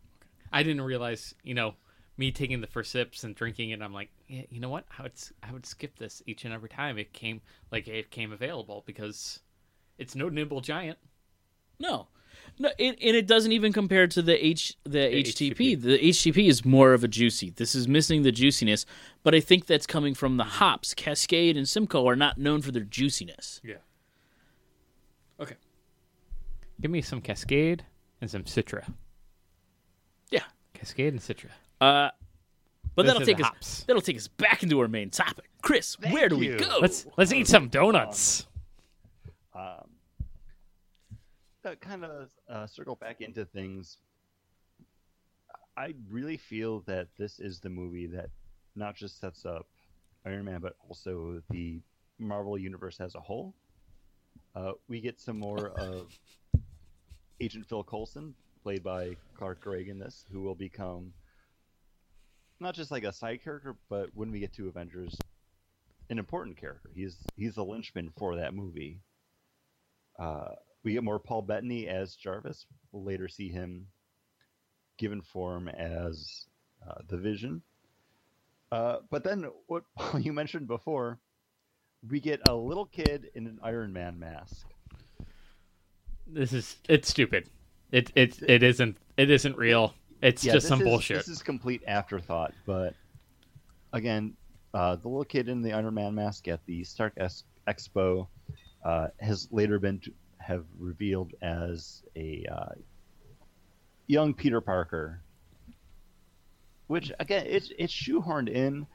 I 0.52 0.64
didn't 0.64 0.82
realize, 0.82 1.34
you 1.44 1.54
know, 1.54 1.76
me 2.16 2.32
taking 2.32 2.60
the 2.60 2.66
first 2.66 2.90
sips 2.90 3.22
and 3.22 3.34
drinking 3.36 3.70
it. 3.70 3.80
I'm 3.80 3.94
like, 3.94 4.10
yeah, 4.26 4.42
you 4.50 4.58
know 4.60 4.68
what? 4.70 4.86
I 4.98 5.02
would 5.04 5.12
I 5.42 5.52
would 5.52 5.66
skip 5.66 5.98
this 5.98 6.20
each 6.26 6.44
and 6.44 6.52
every 6.52 6.68
time 6.68 6.98
it 6.98 7.12
came 7.12 7.40
like 7.70 7.86
it 7.86 8.10
came 8.10 8.32
available 8.32 8.82
because 8.86 9.38
it's 9.98 10.16
no 10.16 10.28
nimble 10.28 10.60
giant. 10.60 10.98
No, 11.78 12.08
no, 12.58 12.70
it, 12.78 12.98
and 13.02 13.16
it 13.16 13.26
doesn't 13.26 13.52
even 13.52 13.72
compare 13.72 14.06
to 14.06 14.22
the 14.22 14.44
H 14.44 14.76
the, 14.84 14.98
HTP. 14.98 15.54
HTP. 15.56 15.80
The 15.82 15.98
HTP 15.98 16.48
is 16.48 16.64
more 16.64 16.92
of 16.92 17.04
a 17.04 17.08
juicy. 17.08 17.50
This 17.50 17.74
is 17.74 17.86
missing 17.88 18.22
the 18.22 18.32
juiciness, 18.32 18.84
but 19.22 19.34
I 19.34 19.40
think 19.40 19.66
that's 19.66 19.86
coming 19.86 20.14
from 20.14 20.36
the 20.36 20.44
hops. 20.44 20.94
Cascade 20.94 21.56
and 21.56 21.68
Simcoe 21.68 22.06
are 22.08 22.16
not 22.16 22.38
known 22.38 22.62
for 22.62 22.72
their 22.72 22.84
juiciness. 22.84 23.60
Yeah. 23.64 23.76
Okay. 25.40 25.56
Give 26.80 26.90
me 26.90 27.02
some 27.02 27.20
Cascade 27.20 27.84
and 28.20 28.30
some 28.30 28.44
Citra. 28.44 28.92
Yeah, 30.30 30.42
Cascade 30.74 31.12
and 31.12 31.20
Citra. 31.22 31.46
uh, 31.80 32.10
but 32.94 33.02
Those 33.06 33.12
that'll 33.14 33.26
take 33.26 33.40
us 33.40 33.46
hops. 33.46 33.84
that'll 33.84 34.02
take 34.02 34.16
us 34.16 34.28
back 34.28 34.62
into 34.62 34.80
our 34.80 34.88
main 34.88 35.10
topic. 35.10 35.48
Chris, 35.62 35.96
where 36.10 36.28
do 36.28 36.36
you. 36.40 36.52
we 36.52 36.58
go? 36.58 36.78
Let's 36.80 37.06
let's 37.16 37.32
eat 37.32 37.46
some 37.48 37.68
donuts. 37.68 38.46
um, 39.54 39.88
to 41.62 41.76
kind 41.76 42.04
of 42.04 42.30
uh, 42.48 42.66
circle 42.66 42.96
back 42.96 43.20
into 43.20 43.44
things, 43.44 43.98
I 45.76 45.94
really 46.10 46.36
feel 46.36 46.80
that 46.80 47.08
this 47.18 47.38
is 47.40 47.60
the 47.60 47.70
movie 47.70 48.06
that 48.08 48.30
not 48.76 48.96
just 48.96 49.20
sets 49.20 49.44
up 49.44 49.66
Iron 50.26 50.44
Man, 50.44 50.60
but 50.60 50.74
also 50.88 51.42
the 51.50 51.80
Marvel 52.18 52.58
universe 52.58 53.00
as 53.00 53.14
a 53.14 53.20
whole. 53.20 53.54
Uh, 54.54 54.72
we 54.88 55.00
get 55.00 55.20
some 55.20 55.38
more 55.38 55.68
of 55.78 56.18
Agent 57.40 57.66
Phil 57.66 57.84
Coulson, 57.84 58.34
played 58.62 58.82
by 58.82 59.16
Clark 59.36 59.60
Gregg 59.60 59.88
in 59.88 59.98
this, 59.98 60.26
who 60.30 60.42
will 60.42 60.54
become 60.54 61.12
not 62.58 62.74
just 62.74 62.90
like 62.90 63.04
a 63.04 63.12
side 63.12 63.42
character, 63.42 63.74
but 63.88 64.10
when 64.14 64.30
we 64.30 64.40
get 64.40 64.52
to 64.54 64.68
Avengers, 64.68 65.16
an 66.10 66.18
important 66.18 66.56
character. 66.56 66.90
He's 66.94 67.16
he's 67.36 67.54
the 67.54 67.64
linchpin 67.64 68.12
for 68.18 68.36
that 68.36 68.52
movie. 68.52 69.00
Uh, 70.18 70.54
we 70.82 70.92
get 70.92 71.04
more 71.04 71.18
Paul 71.18 71.42
Bettany 71.42 71.88
as 71.88 72.14
Jarvis. 72.14 72.66
We'll 72.92 73.04
later 73.04 73.28
see 73.28 73.48
him 73.48 73.86
given 74.98 75.20
form 75.22 75.68
as 75.68 76.46
uh, 76.88 77.00
the 77.08 77.16
Vision. 77.16 77.62
Uh, 78.72 78.98
but 79.10 79.24
then, 79.24 79.46
what 79.66 79.84
you 80.20 80.32
mentioned 80.32 80.66
before, 80.68 81.18
we 82.08 82.20
get 82.20 82.40
a 82.48 82.54
little 82.54 82.86
kid 82.86 83.30
in 83.34 83.46
an 83.46 83.58
Iron 83.62 83.92
Man 83.92 84.18
mask. 84.18 84.66
This 86.26 86.52
is 86.52 86.76
it's 86.88 87.08
stupid. 87.08 87.50
It 87.90 88.12
it 88.14 88.40
it 88.42 88.62
isn't 88.62 88.96
it 89.16 89.30
isn't 89.30 89.56
real. 89.56 89.94
It's 90.22 90.44
Yeah, 90.44 90.52
just 90.54 90.68
some 90.68 90.80
is- 90.80 90.84
bullshit. 90.84 91.16
This 91.18 91.28
is 91.28 91.42
complete 91.42 91.82
afterthought, 91.86 92.52
but 92.66 92.94
again, 93.92 94.34
uh, 94.74 94.96
the 94.96 95.08
little 95.08 95.24
kid 95.24 95.48
in 95.48 95.62
the 95.62 95.72
Iron 95.72 95.94
Man 95.94 96.14
mask 96.14 96.46
at 96.46 96.64
the 96.66 96.84
Stark 96.84 97.16
Expo 97.66 98.28
uh, 98.84 99.08
has 99.18 99.48
later 99.50 99.78
been 99.80 100.00
have 100.40 100.64
revealed 100.78 101.32
as 101.42 102.02
a 102.16 102.44
uh, 102.50 102.74
young 104.06 104.34
Peter 104.34 104.60
Parker, 104.60 105.20
which 106.88 107.12
again 107.20 107.46
it's 107.46 107.70
it's 107.78 107.92
shoehorned 107.92 108.48
in, 108.48 108.86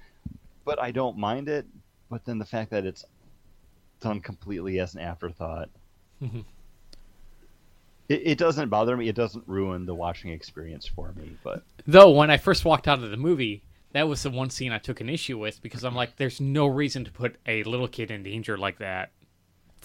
but 0.65 0.81
I 0.81 0.91
don't 0.91 1.17
mind 1.17 1.47
it. 1.47 1.65
But 2.09 2.25
then 2.25 2.37
the 2.39 2.45
fact 2.45 2.71
that 2.71 2.85
it's 2.85 3.05
done 3.99 4.19
completely 4.19 4.79
as 4.79 4.95
an 4.95 5.01
afterthought. 5.01 5.69
It, 8.07 8.21
it 8.23 8.37
doesn't 8.37 8.69
bother 8.69 8.95
me. 8.95 9.07
It 9.07 9.15
doesn't 9.15 9.47
ruin 9.47 9.85
the 9.85 9.95
watching 9.95 10.31
experience 10.31 10.85
for 10.85 11.11
me. 11.13 11.37
But 11.43 11.63
Though 11.87 12.11
when 12.11 12.29
I 12.29 12.37
first 12.37 12.65
walked 12.65 12.87
out 12.87 13.03
of 13.03 13.09
the 13.09 13.17
movie, 13.17 13.63
that 13.93 14.07
was 14.07 14.23
the 14.23 14.29
one 14.29 14.49
scene 14.49 14.71
I 14.71 14.77
took 14.77 15.01
an 15.01 15.09
issue 15.09 15.37
with 15.37 15.61
because 15.61 15.83
I'm 15.83 15.95
like, 15.95 16.17
there's 16.17 16.39
no 16.39 16.67
reason 16.67 17.05
to 17.05 17.11
put 17.11 17.37
a 17.47 17.63
little 17.63 17.87
kid 17.87 18.11
in 18.11 18.23
danger 18.23 18.57
like 18.57 18.79
that. 18.79 19.11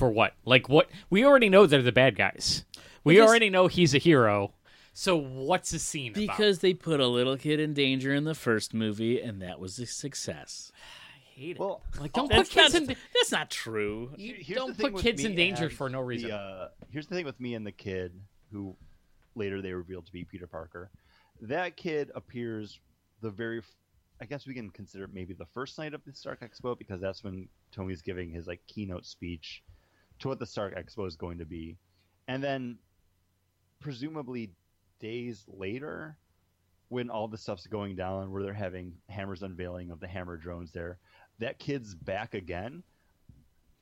For 0.01 0.11
what? 0.11 0.33
Like 0.47 0.67
what? 0.71 0.89
We 1.11 1.27
already 1.27 1.51
know 1.51 1.67
they're 1.67 1.83
the 1.83 1.93
bad 1.93 2.17
guys. 2.17 2.65
We 3.05 3.15
Because- 3.17 3.29
already 3.29 3.51
know 3.51 3.67
he's 3.67 3.95
a 3.95 3.99
hero. 3.99 4.55
So 4.95 5.15
what's 5.17 5.71
the 5.73 5.79
scene 5.79 6.13
about? 6.13 6.21
because 6.21 6.59
they 6.61 6.73
put 6.75 7.01
a 7.01 7.07
little 7.07 7.37
kid 7.37 7.61
in 7.61 7.75
danger 7.75 8.13
in 8.15 8.25
the 8.25 8.35
first 8.35 8.73
movie, 8.75 9.21
and 9.21 9.41
that 9.43 9.61
was 9.61 9.79
a 9.79 9.85
success. 9.87 10.73
I 11.15 11.19
hate 11.41 11.51
it. 11.57 11.59
well, 11.61 11.83
like 12.01 12.15
don't 12.15 12.31
That's 12.31 12.49
put 12.49 12.63
kids 12.63 12.73
not, 12.75 12.83
in. 12.83 12.97
that's 13.15 13.31
not 13.31 13.51
true. 13.51 14.11
You 14.17 14.35
Here's 14.39 14.47
the 14.49 14.55
don't 14.55 14.75
thing 14.77 14.87
put 14.87 14.93
with 14.95 15.03
kids 15.05 15.23
me 15.23 15.31
in 15.31 15.37
danger 15.37 15.65
and 15.67 15.73
for 15.75 15.91
no 15.91 16.01
reason. 16.01 16.31
The, 16.31 16.37
uh, 16.37 16.69
here's 16.91 17.07
the 17.07 17.15
thing 17.15 17.27
with 17.27 17.39
me 17.39 17.55
and 17.55 17.67
the 17.67 17.73
kid, 17.73 18.13
who 18.51 18.75
later 19.35 19.61
they 19.63 19.73
revealed 19.75 20.07
to 20.07 20.13
be 20.13 20.25
Peter 20.25 20.47
Parker. 20.47 20.91
That 21.43 21.77
kid 21.77 22.11
appears 22.15 22.81
the 23.21 23.31
very, 23.31 23.59
f- 23.59 23.75
I 24.21 24.25
guess 24.25 24.47
we 24.47 24.55
can 24.55 24.71
consider 24.71 25.05
it 25.05 25.11
maybe 25.15 25.35
the 25.35 25.47
first 25.47 25.79
night 25.79 25.93
of 25.95 26.03
the 26.07 26.13
Stark 26.15 26.41
Expo 26.41 26.77
because 26.77 27.01
that's 27.03 27.23
when 27.23 27.49
Tony's 27.71 28.01
giving 28.03 28.31
his 28.31 28.47
like 28.47 28.61
keynote 28.67 29.05
speech 29.07 29.63
to 30.21 30.29
what 30.29 30.39
the 30.39 30.47
Stark 30.47 30.77
Expo 30.77 31.07
is 31.07 31.17
going 31.17 31.39
to 31.39 31.45
be, 31.45 31.77
and 32.29 32.43
then 32.43 32.79
presumably 33.81 34.51
days 35.01 35.45
later, 35.49 36.17
when 36.89 37.09
all 37.11 37.29
the 37.29 37.39
stuff's 37.39 37.67
going 37.67 37.97
down, 37.97 38.31
where 38.31 38.43
they're 38.43 38.53
having 38.53 38.93
Hammer's 39.09 39.43
unveiling 39.43 39.91
of 39.91 40.01
the 40.01 40.09
Hammer 40.09 40.37
drones 40.37 40.73
there, 40.73 40.99
that 41.39 41.59
kid's 41.59 41.95
back 41.95 42.35
again. 42.35 42.83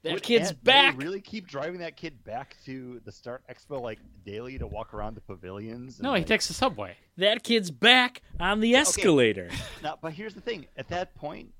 That 0.05 0.12
Would- 0.12 0.22
kid's 0.22 0.51
and 0.51 0.59
they 0.62 0.70
back. 0.72 0.97
really 0.99 1.20
keep 1.20 1.49
driving 1.49 1.80
that 1.80 1.97
kid 1.97 2.22
back 2.22 2.57
to 2.66 3.01
the 3.05 3.11
Stark 3.11 3.43
Expo 3.49 3.80
like 3.80 3.99
daily 4.24 4.57
to 4.59 4.66
walk 4.66 4.95
around 4.95 5.16
the 5.16 5.20
pavilions. 5.22 5.99
and, 5.99 6.05
no, 6.05 6.14
he 6.14 6.20
like- 6.20 6.26
takes 6.28 6.47
the 6.47 6.55
subway. 6.55 6.97
That 7.16 7.43
kid's 7.43 7.72
back 7.72 8.22
on 8.39 8.61
the 8.61 8.76
escalator. 8.76 9.51
Now, 9.82 9.99
but 10.01 10.12
here's 10.12 10.34
the 10.34 10.41
thing: 10.41 10.66
at 10.76 10.89
that 10.89 11.14
point, 11.16 11.53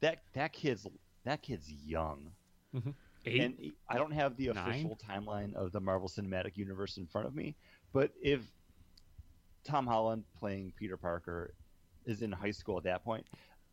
that 0.00 0.18
that 0.34 0.52
kid's 0.52 0.86
that 1.24 1.40
kid's 1.40 1.70
young, 1.70 2.32
mm-hmm. 2.74 2.90
Eight. 3.26 3.40
and 3.40 3.72
I 3.88 3.96
don't 3.96 4.12
have 4.12 4.36
the 4.36 4.48
Nine? 4.52 4.68
official 4.70 4.98
timeline 5.08 5.54
of 5.54 5.72
the 5.72 5.80
Marvel 5.80 6.08
Cinematic 6.08 6.56
Universe 6.56 6.96
in 6.96 7.06
front 7.06 7.26
of 7.26 7.34
me. 7.34 7.54
But 7.92 8.12
if 8.22 8.40
Tom 9.64 9.86
Holland 9.86 10.24
playing 10.38 10.72
Peter 10.78 10.96
Parker 10.96 11.54
is 12.04 12.22
in 12.22 12.30
high 12.32 12.50
school 12.52 12.78
at 12.78 12.84
that 12.84 13.04
point, 13.04 13.26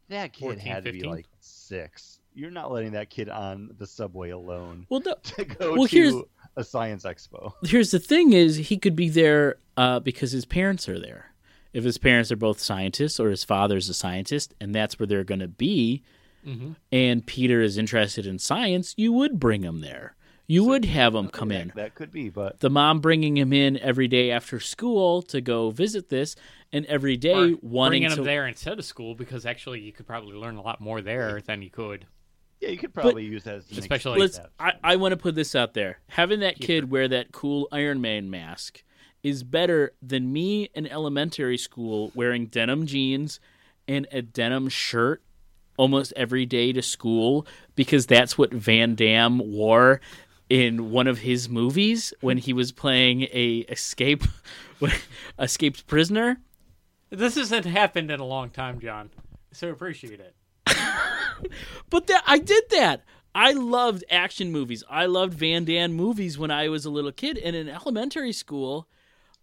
that 0.09 0.33
kid 0.33 0.41
14, 0.45 0.59
had 0.59 0.85
to 0.85 0.91
be 0.91 1.03
like 1.03 1.27
six. 1.39 2.19
You're 2.33 2.51
not 2.51 2.71
letting 2.71 2.91
that 2.93 3.09
kid 3.09 3.29
on 3.29 3.69
the 3.77 3.85
subway 3.87 4.31
alone 4.31 4.85
Well, 4.89 5.01
no, 5.05 5.15
to 5.23 5.45
go 5.45 5.73
Well, 5.73 5.83
here's- 5.85 6.13
a 6.55 6.63
science 6.63 7.03
expo. 7.03 7.53
here's 7.63 7.89
the 7.89 7.97
thing: 7.99 8.31
is 8.33 8.57
he 8.57 8.77
could 8.77 8.95
be 8.95 9.09
there 9.09 9.55
uh, 9.75 9.99
because 9.99 10.31
his 10.31 10.45
parents 10.45 10.87
are 10.87 10.99
there. 10.99 11.33
If 11.73 11.83
his 11.83 11.97
parents 11.97 12.31
are 12.31 12.35
both 12.35 12.59
scientists, 12.59 13.19
or 13.19 13.29
his 13.31 13.43
father's 13.43 13.89
a 13.89 13.93
scientist, 13.95 14.53
and 14.61 14.75
that's 14.75 14.99
where 14.99 15.07
they're 15.07 15.23
going 15.23 15.39
to 15.39 15.47
be, 15.47 16.03
Mm-hmm. 16.45 16.71
and 16.91 17.25
Peter 17.25 17.61
is 17.61 17.77
interested 17.77 18.25
in 18.25 18.39
science, 18.39 18.93
you 18.97 19.13
would 19.13 19.39
bring 19.39 19.63
him 19.63 19.81
there. 19.81 20.15
You 20.45 20.65
would 20.65 20.83
have 20.85 21.15
him 21.15 21.29
come 21.29 21.49
that, 21.49 21.61
in. 21.61 21.71
That 21.75 21.95
could 21.95 22.11
be, 22.11 22.29
but 22.29 22.59
The 22.59 22.69
mom 22.69 22.99
bringing 22.99 23.37
him 23.37 23.53
in 23.53 23.77
every 23.79 24.07
day 24.09 24.29
after 24.29 24.59
school 24.59 25.21
to 25.23 25.39
go 25.39 25.69
visit 25.69 26.09
this, 26.09 26.35
and 26.73 26.85
every 26.87 27.15
day 27.17 27.53
Or 27.53 27.57
wanting 27.61 28.01
bringing 28.01 28.09
to. 28.09 28.15
him 28.17 28.23
there 28.25 28.45
instead 28.47 28.77
of 28.77 28.83
school 28.85 29.15
because 29.15 29.45
actually 29.45 29.79
you 29.79 29.93
could 29.93 30.05
probably 30.05 30.35
learn 30.35 30.57
a 30.57 30.61
lot 30.61 30.81
more 30.81 31.01
there 31.01 31.39
than 31.41 31.61
you 31.61 31.69
could. 31.69 32.05
yeah, 32.59 32.69
you 32.69 32.77
could 32.77 32.93
probably 32.93 33.23
use 33.23 33.43
that 33.43 33.55
as 33.55 33.71
an 33.71 33.77
Especially- 33.79 34.19
Let's. 34.19 34.37
excuse. 34.37 34.53
I, 34.59 34.73
I 34.83 34.95
want 34.97 35.11
to 35.13 35.17
put 35.17 35.35
this 35.35 35.55
out 35.55 35.73
there. 35.73 35.99
Having 36.09 36.41
that 36.41 36.59
kid 36.59 36.91
wear 36.91 37.07
that 37.07 37.31
cool 37.31 37.67
Iron 37.71 38.01
Man 38.01 38.29
mask 38.29 38.83
is 39.21 39.43
better 39.43 39.93
than 40.01 40.33
me 40.33 40.69
in 40.73 40.85
elementary 40.87 41.57
school 41.57 42.11
wearing 42.15 42.47
denim 42.47 42.85
jeans 42.85 43.39
and 43.87 44.07
a 44.11 44.21
denim 44.21 44.67
shirt 44.67 45.21
almost 45.77 46.13
every 46.15 46.45
day 46.45 46.71
to 46.73 46.81
school 46.81 47.45
because 47.75 48.05
that's 48.05 48.37
what 48.37 48.51
Van 48.53 48.95
Damme 48.95 49.39
wore 49.39 50.01
in 50.49 50.91
one 50.91 51.07
of 51.07 51.19
his 51.19 51.49
movies 51.49 52.13
when 52.21 52.37
he 52.37 52.53
was 52.53 52.71
playing 52.71 53.23
a 53.31 53.65
escape 53.69 54.23
escaped 55.39 55.87
prisoner. 55.87 56.37
This 57.09 57.35
hasn't 57.35 57.65
happened 57.65 58.11
in 58.11 58.19
a 58.19 58.25
long 58.25 58.49
time, 58.49 58.79
John. 58.79 59.09
So 59.51 59.69
appreciate 59.69 60.19
it. 60.19 60.35
But 61.89 62.07
that 62.07 62.23
I 62.25 62.39
did 62.39 62.63
that. 62.71 63.03
I 63.35 63.51
loved 63.51 64.03
action 64.09 64.51
movies. 64.51 64.83
I 64.89 65.07
loved 65.07 65.33
Van 65.33 65.65
Damme 65.65 65.93
movies 65.93 66.37
when 66.37 66.51
I 66.51 66.69
was 66.69 66.85
a 66.85 66.89
little 66.89 67.11
kid. 67.11 67.37
And 67.37 67.55
in 67.55 67.67
elementary 67.67 68.31
school, 68.31 68.87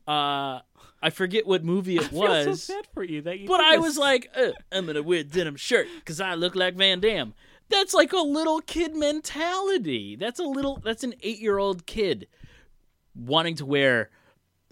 uh, 0.07 0.61
I 1.03 1.11
forget 1.11 1.47
what 1.47 1.65
movie 1.65 1.97
it 1.97 2.05
I 2.05 2.09
feel 2.09 2.21
so 2.27 2.51
was, 2.51 2.63
sad 2.63 2.87
for 2.93 3.03
you 3.03 3.23
that 3.23 3.41
you. 3.41 3.49
but 3.49 3.61
I 3.61 3.77
this. 3.77 3.85
was 3.85 3.99
like, 3.99 4.29
uh, 4.35 4.51
I'm 4.71 4.87
gonna 4.87 5.03
wear 5.03 5.21
a 5.21 5.25
denim 5.25 5.57
shirt 5.57 5.89
because 5.99 6.21
I 6.21 6.35
look 6.35 6.55
like 6.55 6.75
Van 6.75 7.01
Damme. 7.01 7.35
That's 7.69 7.95
like 7.95 8.13
a 8.13 8.19
little 8.19 8.61
kid 8.61 8.95
mentality. 8.95 10.17
That's 10.17 10.41
a 10.41 10.45
little. 10.45 10.81
That's 10.85 11.05
an 11.05 11.15
eight 11.23 11.39
year 11.39 11.59
old 11.59 11.87
kid 11.87 12.27
wanting 13.15 13.57
to 13.57 13.67
wear 13.67 14.11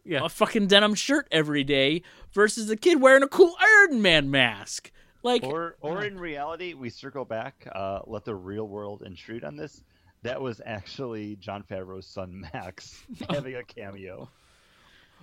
yeah. 0.05 0.25
a 0.25 0.29
fucking 0.29 0.67
denim 0.67 0.95
shirt 0.95 1.29
every 1.31 1.65
day 1.65 2.03
versus 2.33 2.71
a 2.71 2.77
kid 2.77 3.01
wearing 3.01 3.23
a 3.23 3.29
cool 3.29 3.55
Iron 3.61 4.03
Man 4.03 4.31
mask. 4.31 4.91
Like, 5.23 5.43
Or, 5.43 5.77
or 5.81 6.05
in 6.05 6.19
reality, 6.19 6.75
we 6.75 6.91
circle 6.91 7.25
back, 7.25 7.69
uh, 7.75 8.01
let 8.07 8.25
the 8.25 8.35
real 8.35 8.69
world 8.69 9.03
intrude 9.05 9.45
on 9.45 9.57
this. 9.57 9.83
That 10.23 10.41
was 10.41 10.61
actually 10.65 11.37
Jon 11.37 11.65
Favreau's 11.69 12.07
son 12.07 12.47
Max 12.53 13.05
having 13.31 13.57
a 13.57 13.65
cameo. 13.65 14.29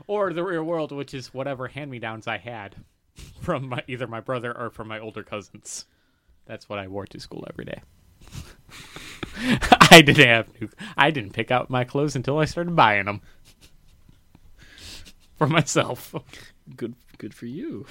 Or 0.08 0.34
the 0.34 0.44
real 0.44 0.64
world, 0.64 0.92
which 0.92 1.14
is 1.14 1.34
whatever 1.34 1.68
hand-me-downs 1.68 2.28
I 2.28 2.38
had 2.38 2.76
from 3.42 3.70
my, 3.70 3.84
either 3.88 4.08
my 4.08 4.20
brother 4.20 4.56
or 4.58 4.70
from 4.70 4.88
my 4.88 5.00
older 5.00 5.24
cousins. 5.24 5.86
That's 6.46 6.70
what 6.70 6.80
I 6.80 6.88
wore 6.88 7.08
to 7.08 7.20
school 7.20 7.46
every 7.50 7.66
day. 7.66 7.82
I 9.92 10.02
didn't 10.02 10.26
have 10.28 10.62
new, 10.62 10.70
I 10.96 11.12
didn't 11.12 11.34
pick 11.34 11.52
out 11.52 11.70
my 11.70 11.84
clothes 11.84 12.16
until 12.16 12.40
I 12.40 12.46
started 12.46 12.76
buying 12.76 13.06
them 13.06 13.22
for 15.38 15.48
myself. 15.48 16.14
good 16.76 16.96
good 17.18 17.34
for 17.34 17.46
you 17.46 17.86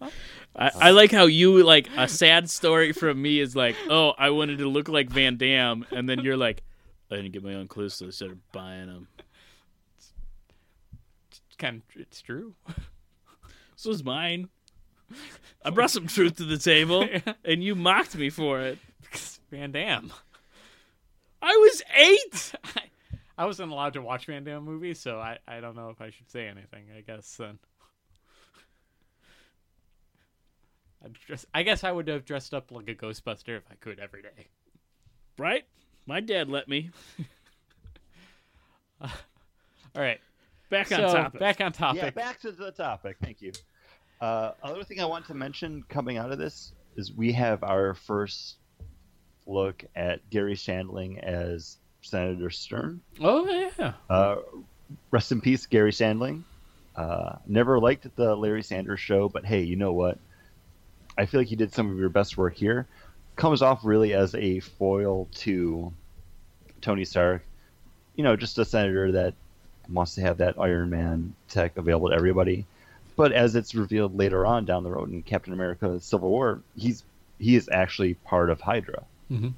I, 0.00 0.10
I 0.56 0.90
like 0.90 1.10
how 1.10 1.26
you 1.26 1.62
like 1.62 1.88
a 1.96 2.08
sad 2.08 2.48
story 2.50 2.92
from 2.92 3.20
me 3.20 3.40
is 3.40 3.56
like 3.56 3.76
oh 3.88 4.12
i 4.18 4.30
wanted 4.30 4.58
to 4.58 4.68
look 4.68 4.88
like 4.88 5.10
van 5.10 5.36
damme 5.36 5.86
and 5.90 6.08
then 6.08 6.20
you're 6.20 6.36
like 6.36 6.62
i 7.10 7.16
didn't 7.16 7.32
get 7.32 7.42
my 7.42 7.54
own 7.54 7.68
clothes 7.68 7.94
so 7.94 8.06
i 8.06 8.10
started 8.10 8.40
buying 8.52 8.86
them 8.86 9.08
kind 11.58 11.82
of, 11.94 12.00
it's 12.00 12.20
true. 12.22 12.54
this 13.76 13.84
was 13.84 14.02
mine 14.04 14.48
i 15.64 15.70
brought 15.70 15.90
some 15.90 16.06
truth 16.08 16.36
to 16.36 16.44
the 16.44 16.58
table 16.58 17.08
and 17.44 17.62
you 17.62 17.74
mocked 17.76 18.16
me 18.16 18.28
for 18.28 18.60
it 18.60 18.78
Van 19.50 19.70
Damme. 19.70 20.12
i 21.40 21.56
was 21.56 21.82
eight 21.96 22.52
I, 22.76 22.82
I 23.38 23.44
wasn't 23.46 23.70
allowed 23.70 23.92
to 23.92 24.02
watch 24.02 24.26
Van 24.26 24.44
Damme 24.44 24.64
movies, 24.64 24.98
so 24.98 25.18
I, 25.20 25.38
I 25.46 25.60
don't 25.60 25.76
know 25.76 25.90
if 25.90 26.00
I 26.00 26.08
should 26.08 26.30
say 26.30 26.46
anything. 26.46 26.86
I 26.96 27.02
guess 27.02 27.36
then. 27.36 27.58
I'd 31.04 31.12
dress, 31.12 31.44
I 31.52 31.62
guess 31.62 31.84
I 31.84 31.92
would 31.92 32.08
have 32.08 32.24
dressed 32.24 32.54
up 32.54 32.72
like 32.72 32.88
a 32.88 32.94
Ghostbuster 32.94 33.58
if 33.58 33.64
I 33.70 33.74
could 33.74 33.98
every 34.00 34.22
day. 34.22 34.48
right 35.38 35.64
my 36.06 36.20
dad 36.20 36.48
let 36.48 36.66
me 36.66 36.90
All 39.00 39.10
right, 40.02 40.20
back 40.70 40.90
on 40.92 40.98
so 40.98 41.12
topic 41.14 41.40
back 41.40 41.60
on 41.60 41.72
topic. 41.72 42.02
Yeah, 42.02 42.10
back 42.10 42.40
to 42.40 42.52
the 42.52 42.70
topic. 42.72 43.16
Thank 43.22 43.40
you. 43.42 43.52
Uh, 44.20 44.52
other 44.62 44.82
thing 44.84 45.00
I 45.00 45.04
want 45.04 45.26
to 45.26 45.34
mention 45.34 45.84
coming 45.88 46.16
out 46.16 46.32
of 46.32 46.38
this 46.38 46.72
is 46.96 47.12
we 47.12 47.32
have 47.32 47.62
our 47.62 47.94
first 47.94 48.56
look 49.46 49.84
at 49.94 50.28
Garry 50.30 50.54
Shandling 50.54 51.18
as 51.22 51.76
Senator 52.02 52.50
Stern. 52.50 53.00
oh 53.20 53.46
yeah, 53.78 53.92
Uh, 54.08 54.36
rest 55.10 55.32
in 55.32 55.40
peace, 55.40 55.66
Garry 55.66 55.92
Shandling. 55.92 56.42
Uh, 56.94 57.36
never 57.46 57.78
liked 57.78 58.06
the 58.16 58.34
Larry 58.34 58.62
Sanders 58.62 59.00
show, 59.00 59.28
but 59.28 59.44
hey, 59.44 59.60
you 59.62 59.76
know 59.76 59.92
what? 59.92 60.18
I 61.18 61.26
feel 61.26 61.40
like 61.40 61.50
you 61.50 61.56
did 61.56 61.72
some 61.72 61.90
of 61.90 61.98
your 61.98 62.08
best 62.08 62.36
work 62.38 62.54
here. 62.56 62.86
Comes 63.36 63.60
off 63.60 63.84
really 63.84 64.14
as 64.14 64.34
a 64.34 64.60
foil 64.60 65.28
to 65.36 65.92
Tony 66.80 67.04
Stark. 67.04 67.44
You 68.14 68.24
know, 68.24 68.34
just 68.34 68.58
a 68.58 68.64
senator 68.64 69.12
that 69.12 69.34
wants 69.90 70.14
to 70.16 70.20
have 70.22 70.38
that 70.38 70.58
Iron 70.58 70.90
Man 70.90 71.34
tech 71.48 71.76
available 71.76 72.08
to 72.10 72.14
everybody. 72.14 72.66
But 73.16 73.32
as 73.32 73.56
it's 73.56 73.74
revealed 73.74 74.16
later 74.16 74.44
on 74.44 74.64
down 74.66 74.82
the 74.84 74.90
road 74.90 75.10
in 75.10 75.22
Captain 75.22 75.52
America: 75.52 75.98
Civil 76.00 76.28
War, 76.30 76.60
he's 76.76 77.04
he 77.38 77.56
is 77.56 77.68
actually 77.72 78.14
part 78.14 78.50
of 78.50 78.60
Hydra. 78.60 79.04
Mm-hmm. 79.30 79.48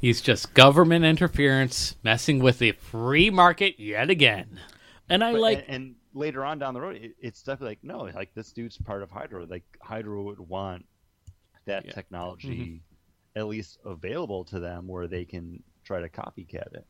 he's 0.00 0.20
just 0.20 0.54
government 0.54 1.04
interference 1.04 1.96
messing 2.04 2.38
with 2.38 2.58
the 2.60 2.72
free 2.72 3.30
market 3.30 3.80
yet 3.80 4.10
again. 4.10 4.60
and 5.08 5.24
i 5.24 5.32
But- 5.32 5.40
like 5.40 5.58
and, 5.66 5.74
and 5.74 5.94
later 6.14 6.44
on 6.44 6.58
down 6.58 6.72
the 6.74 6.80
road, 6.80 6.96
it, 6.96 7.16
it's 7.20 7.42
definitely 7.42 7.70
like 7.72 7.82
no, 7.84 7.98
like 8.14 8.32
this 8.34 8.52
dude's 8.52 8.76
part 8.78 9.02
of 9.02 9.10
Hydra. 9.10 9.44
Like 9.44 9.64
Hydra 9.82 10.22
would 10.22 10.38
want 10.38 10.86
that 11.64 11.84
Yeah. 11.86 11.92
technology 11.92 12.48
mm-hmm. 12.58 13.38
at 13.40 13.46
least 13.48 13.78
available 13.84 14.44
to 14.44 14.60
them 14.60 14.86
where 14.86 15.06
they 15.08 15.24
can 15.24 15.62
try 15.84 16.00
to 16.00 16.08
copycat 16.08 16.72
it. 16.74 16.86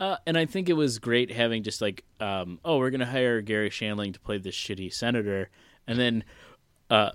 Uh, 0.00 0.16
and 0.26 0.38
I 0.38 0.46
think 0.46 0.70
it 0.70 0.72
was 0.72 0.98
great 0.98 1.30
having 1.30 1.62
just 1.62 1.82
like, 1.82 2.04
um, 2.20 2.58
oh, 2.64 2.78
we're 2.78 2.88
gonna 2.88 3.04
hire 3.04 3.42
Garry 3.42 3.68
Shandling 3.68 4.14
to 4.14 4.20
play 4.20 4.38
this 4.38 4.54
shitty 4.54 4.92
senator, 4.92 5.50
and 5.86 5.98
then, 5.98 6.24
uh, 6.88 7.10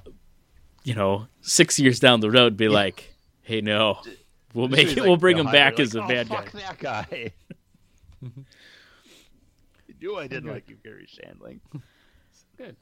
you 0.83 0.93
know, 0.93 1.25
six 1.41 1.79
years 1.79 1.99
down 1.99 2.19
the 2.19 2.29
road, 2.29 2.55
be 2.55 2.69
like, 2.69 3.15
hey, 3.41 3.59
no, 3.61 3.97
we'll 4.53 4.67
make 4.67 4.89
it, 4.89 4.99
like, 4.99 5.07
we'll 5.07 5.17
bring 5.17 5.35
him 5.35 5.47
know, 5.47 5.51
back 5.51 5.73
Hydra, 5.73 5.83
as 5.83 5.95
a 5.95 5.99
like, 6.01 6.09
bad 6.09 6.27
oh, 6.29 6.35
guy. 6.35 6.41
fuck 6.41 6.51
that 6.51 6.77
guy. 6.77 7.31
you 8.21 9.95
knew 9.99 10.17
I 10.17 10.27
didn't 10.27 10.51
like 10.51 10.69
you, 10.69 10.77
Garry 10.83 11.07
Shandling. 11.07 11.61
Good. 12.57 12.75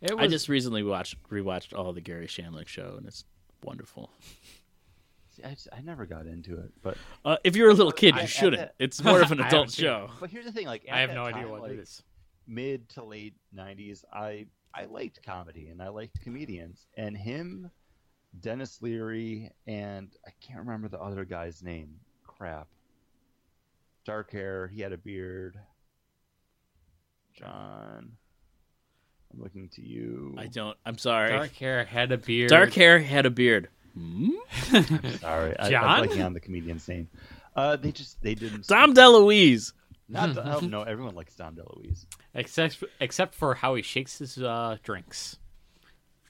It 0.00 0.14
was 0.16 0.24
I 0.24 0.26
just 0.26 0.48
recently 0.48 0.82
watched 0.82 1.16
rewatched 1.28 1.76
all 1.76 1.92
the 1.92 2.00
Garry 2.00 2.26
Shandling 2.26 2.66
show, 2.66 2.94
and 2.96 3.06
it's 3.06 3.24
wonderful. 3.62 4.10
See, 5.38 5.44
I, 5.44 5.50
just- 5.50 5.68
I 5.72 5.80
never 5.80 6.04
got 6.06 6.26
into 6.26 6.58
it, 6.58 6.70
but 6.82 6.96
Uh, 7.24 7.36
if 7.44 7.54
you're 7.56 7.70
a 7.70 7.74
little 7.74 7.92
kid, 7.92 8.14
you 8.16 8.22
I- 8.22 8.26
shouldn't. 8.26 8.62
I- 8.62 8.70
It's 8.78 9.02
more 9.02 9.20
of 9.22 9.30
an 9.32 9.38
adult 9.40 9.52
haven't 9.52 9.70
seen 9.70 9.84
show. 9.84 10.10
but 10.20 10.30
here's 10.30 10.44
the 10.44 10.52
thing: 10.52 10.66
like 10.66 10.86
I 10.90 11.00
have 11.00 11.10
no 11.10 11.24
that 11.26 11.34
idea 11.34 11.48
what 11.48 11.62
like, 11.62 11.72
it 11.72 11.78
is. 11.80 12.02
mid 12.46 12.88
to 12.90 13.04
late 13.04 13.34
'90s, 13.54 14.04
I 14.12 14.46
I 14.74 14.84
liked 14.86 15.22
comedy 15.24 15.68
and 15.68 15.80
I 15.82 15.88
liked 15.88 16.20
comedians, 16.20 16.86
and 16.96 17.16
him, 17.16 17.70
Denis 18.40 18.82
Leary, 18.82 19.50
and 19.66 20.10
I 20.26 20.30
can't 20.40 20.60
remember 20.60 20.88
the 20.88 21.00
other 21.00 21.24
guy's 21.24 21.62
name. 21.62 22.00
Crap. 22.26 22.68
Dark 24.04 24.30
hair. 24.30 24.68
He 24.68 24.80
had 24.80 24.92
a 24.92 24.98
beard. 24.98 25.58
John. 27.34 28.12
I'm 29.32 29.42
looking 29.42 29.68
to 29.70 29.82
you. 29.82 30.34
I 30.38 30.46
don't. 30.46 30.76
I'm 30.86 30.96
sorry. 30.98 31.30
Dark 31.30 31.52
hair, 31.54 31.84
had 31.84 32.10
a 32.12 32.18
beard. 32.18 32.48
Dark 32.50 32.72
hair 32.72 32.98
had 32.98 33.26
a 33.26 33.30
beard. 33.30 33.68
Hmm? 33.98 34.30
Sorry, 35.16 35.58
I, 35.58 35.70
John? 35.70 35.84
I'm 35.84 36.04
blanking 36.08 36.24
on 36.24 36.32
the 36.32 36.40
comedian's 36.40 36.86
name. 36.88 37.08
Uh, 37.56 37.76
they 37.76 37.90
just 37.90 38.20
they 38.22 38.34
didn't. 38.34 38.66
Dom 38.68 38.94
DeLuise. 38.94 39.72
Not 40.08 40.38
oh, 40.44 40.60
no, 40.60 40.82
everyone 40.84 41.14
likes 41.14 41.34
Dom 41.34 41.56
DeLuise. 41.56 42.06
except 42.34 42.82
except 43.00 43.34
for 43.34 43.54
how 43.54 43.74
he 43.74 43.82
shakes 43.82 44.18
his 44.18 44.38
uh, 44.38 44.76
drinks. 44.82 45.38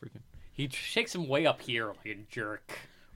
Freaking, 0.03 0.23
he 0.53 0.69
shakes 0.69 1.13
them 1.13 1.29
way 1.29 1.47
up 1.47 1.61
here 1.61 1.89
like 1.89 2.07
a 2.07 2.15
jerk, 2.31 2.73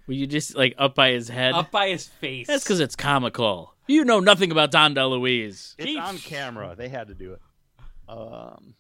Were 0.07 0.15
you 0.15 0.27
just 0.27 0.55
like 0.55 0.75
up 0.79 0.95
by 0.95 1.11
his 1.13 1.29
head? 1.29 1.55
up 1.55 1.71
by 1.71 1.89
his 1.89 2.07
face. 2.07 2.47
That's 2.47 2.63
because 2.65 2.81
it's 2.81 2.95
comical. 2.97 3.75
You 3.89 4.05
know 4.05 4.21
nothing 4.21 4.53
about 4.53 4.71
Dom 4.71 4.95
DeLuise. 4.95 5.75
It's 5.79 5.85
He- 5.89 5.99
on 5.99 6.19
camera. 6.19 6.75
They 6.77 6.89
had 6.89 7.09
to 7.09 7.15
do 7.15 7.33
it. 7.33 7.41
Um, 8.09 8.75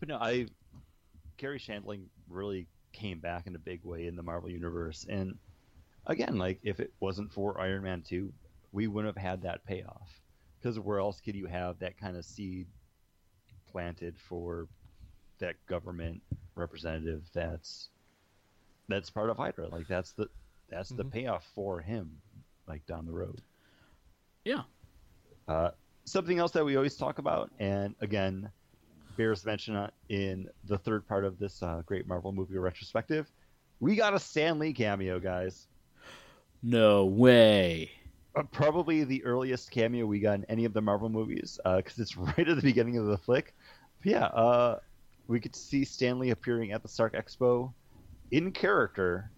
but 0.00 0.08
no, 0.08 0.16
I 0.16 0.46
Garry 1.36 1.58
Shandling 1.58 2.06
really 2.28 2.66
came 2.94 3.18
back 3.20 3.46
in 3.46 3.54
a 3.54 3.58
big 3.58 3.84
way 3.84 4.06
in 4.06 4.16
the 4.16 4.22
Marvel 4.22 4.48
universe, 4.48 5.04
and 5.08 5.36
again, 6.06 6.38
like 6.38 6.60
if 6.62 6.80
it 6.80 6.92
wasn't 7.00 7.32
for 7.32 7.60
Iron 7.60 7.82
Man 7.82 8.02
two, 8.02 8.32
we 8.72 8.86
wouldn't 8.86 9.14
have 9.14 9.22
had 9.22 9.42
that 9.42 9.66
payoff. 9.66 10.08
Because 10.58 10.80
where 10.80 10.98
else 10.98 11.20
could 11.20 11.34
you 11.34 11.46
have 11.46 11.78
that 11.80 11.98
kind 11.98 12.16
of 12.16 12.24
seed 12.24 12.66
planted 13.70 14.16
for 14.18 14.66
that 15.38 15.56
government 15.66 16.22
representative 16.54 17.28
that's 17.34 17.90
that's 18.88 19.10
part 19.10 19.28
of 19.28 19.36
Hydra? 19.36 19.68
Like 19.68 19.86
that's 19.88 20.12
the 20.12 20.28
that's 20.70 20.88
the 20.88 21.04
Mhm. 21.04 21.12
payoff 21.12 21.44
for 21.54 21.80
him, 21.80 22.22
like 22.66 22.86
down 22.86 23.04
the 23.04 23.12
road. 23.12 23.42
Yeah. 24.44 24.62
Uh, 25.46 25.72
something 26.06 26.38
else 26.38 26.52
that 26.52 26.64
we 26.64 26.76
always 26.76 26.96
talk 26.96 27.18
about, 27.18 27.50
and 27.58 27.94
again, 28.00 28.50
bears 29.16 29.44
mention 29.44 29.88
in 30.08 30.48
the 30.64 30.78
third 30.78 31.06
part 31.06 31.24
of 31.24 31.38
this 31.38 31.62
uh, 31.62 31.82
great 31.86 32.06
Marvel 32.06 32.32
movie 32.32 32.58
retrospective. 32.58 33.30
We 33.80 33.96
got 33.96 34.14
a 34.14 34.18
Stan 34.18 34.58
Lee 34.58 34.72
cameo, 34.72 35.18
guys. 35.18 35.66
No 36.62 37.04
way. 37.04 37.90
Uh, 38.36 38.42
probably 38.44 39.04
the 39.04 39.24
earliest 39.24 39.70
cameo 39.70 40.06
we 40.06 40.18
got 40.18 40.34
in 40.34 40.44
any 40.46 40.64
of 40.64 40.72
the 40.72 40.80
Marvel 40.80 41.08
movies, 41.08 41.58
because 41.64 41.98
it's 41.98 42.16
right 42.16 42.48
at 42.48 42.56
the 42.56 42.62
beginning 42.62 42.96
of 42.96 43.06
the 43.06 43.18
flick. 43.18 43.54
But 44.02 44.12
yeah, 44.12 44.24
uh, 44.26 44.78
we 45.26 45.40
could 45.40 45.52
to 45.52 45.58
see 45.58 45.84
Stan 45.84 46.18
Lee 46.18 46.30
appearing 46.30 46.72
at 46.72 46.82
the 46.82 46.88
Stark 46.88 47.14
Expo 47.14 47.72
in 48.30 48.52
character. 48.52 49.30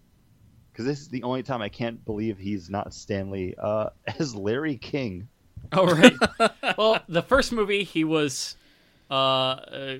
Because 0.71 0.85
this 0.85 0.99
is 0.99 1.07
the 1.07 1.23
only 1.23 1.41
time 1.41 1.61
I 1.61 1.69
can't 1.69 2.03
believe 2.05 2.37
he's 2.37 2.69
not 2.69 2.93
Stan 2.93 3.31
Lee 3.31 3.55
uh, 3.57 3.89
as 4.19 4.35
Larry 4.35 4.77
King. 4.77 5.27
Oh 5.71 5.85
right. 5.85 6.13
well, 6.77 7.01
the 7.09 7.23
first 7.23 7.51
movie 7.51 7.83
he 7.83 8.03
was 8.03 8.55
uh, 9.09 9.13
uh 9.13 9.97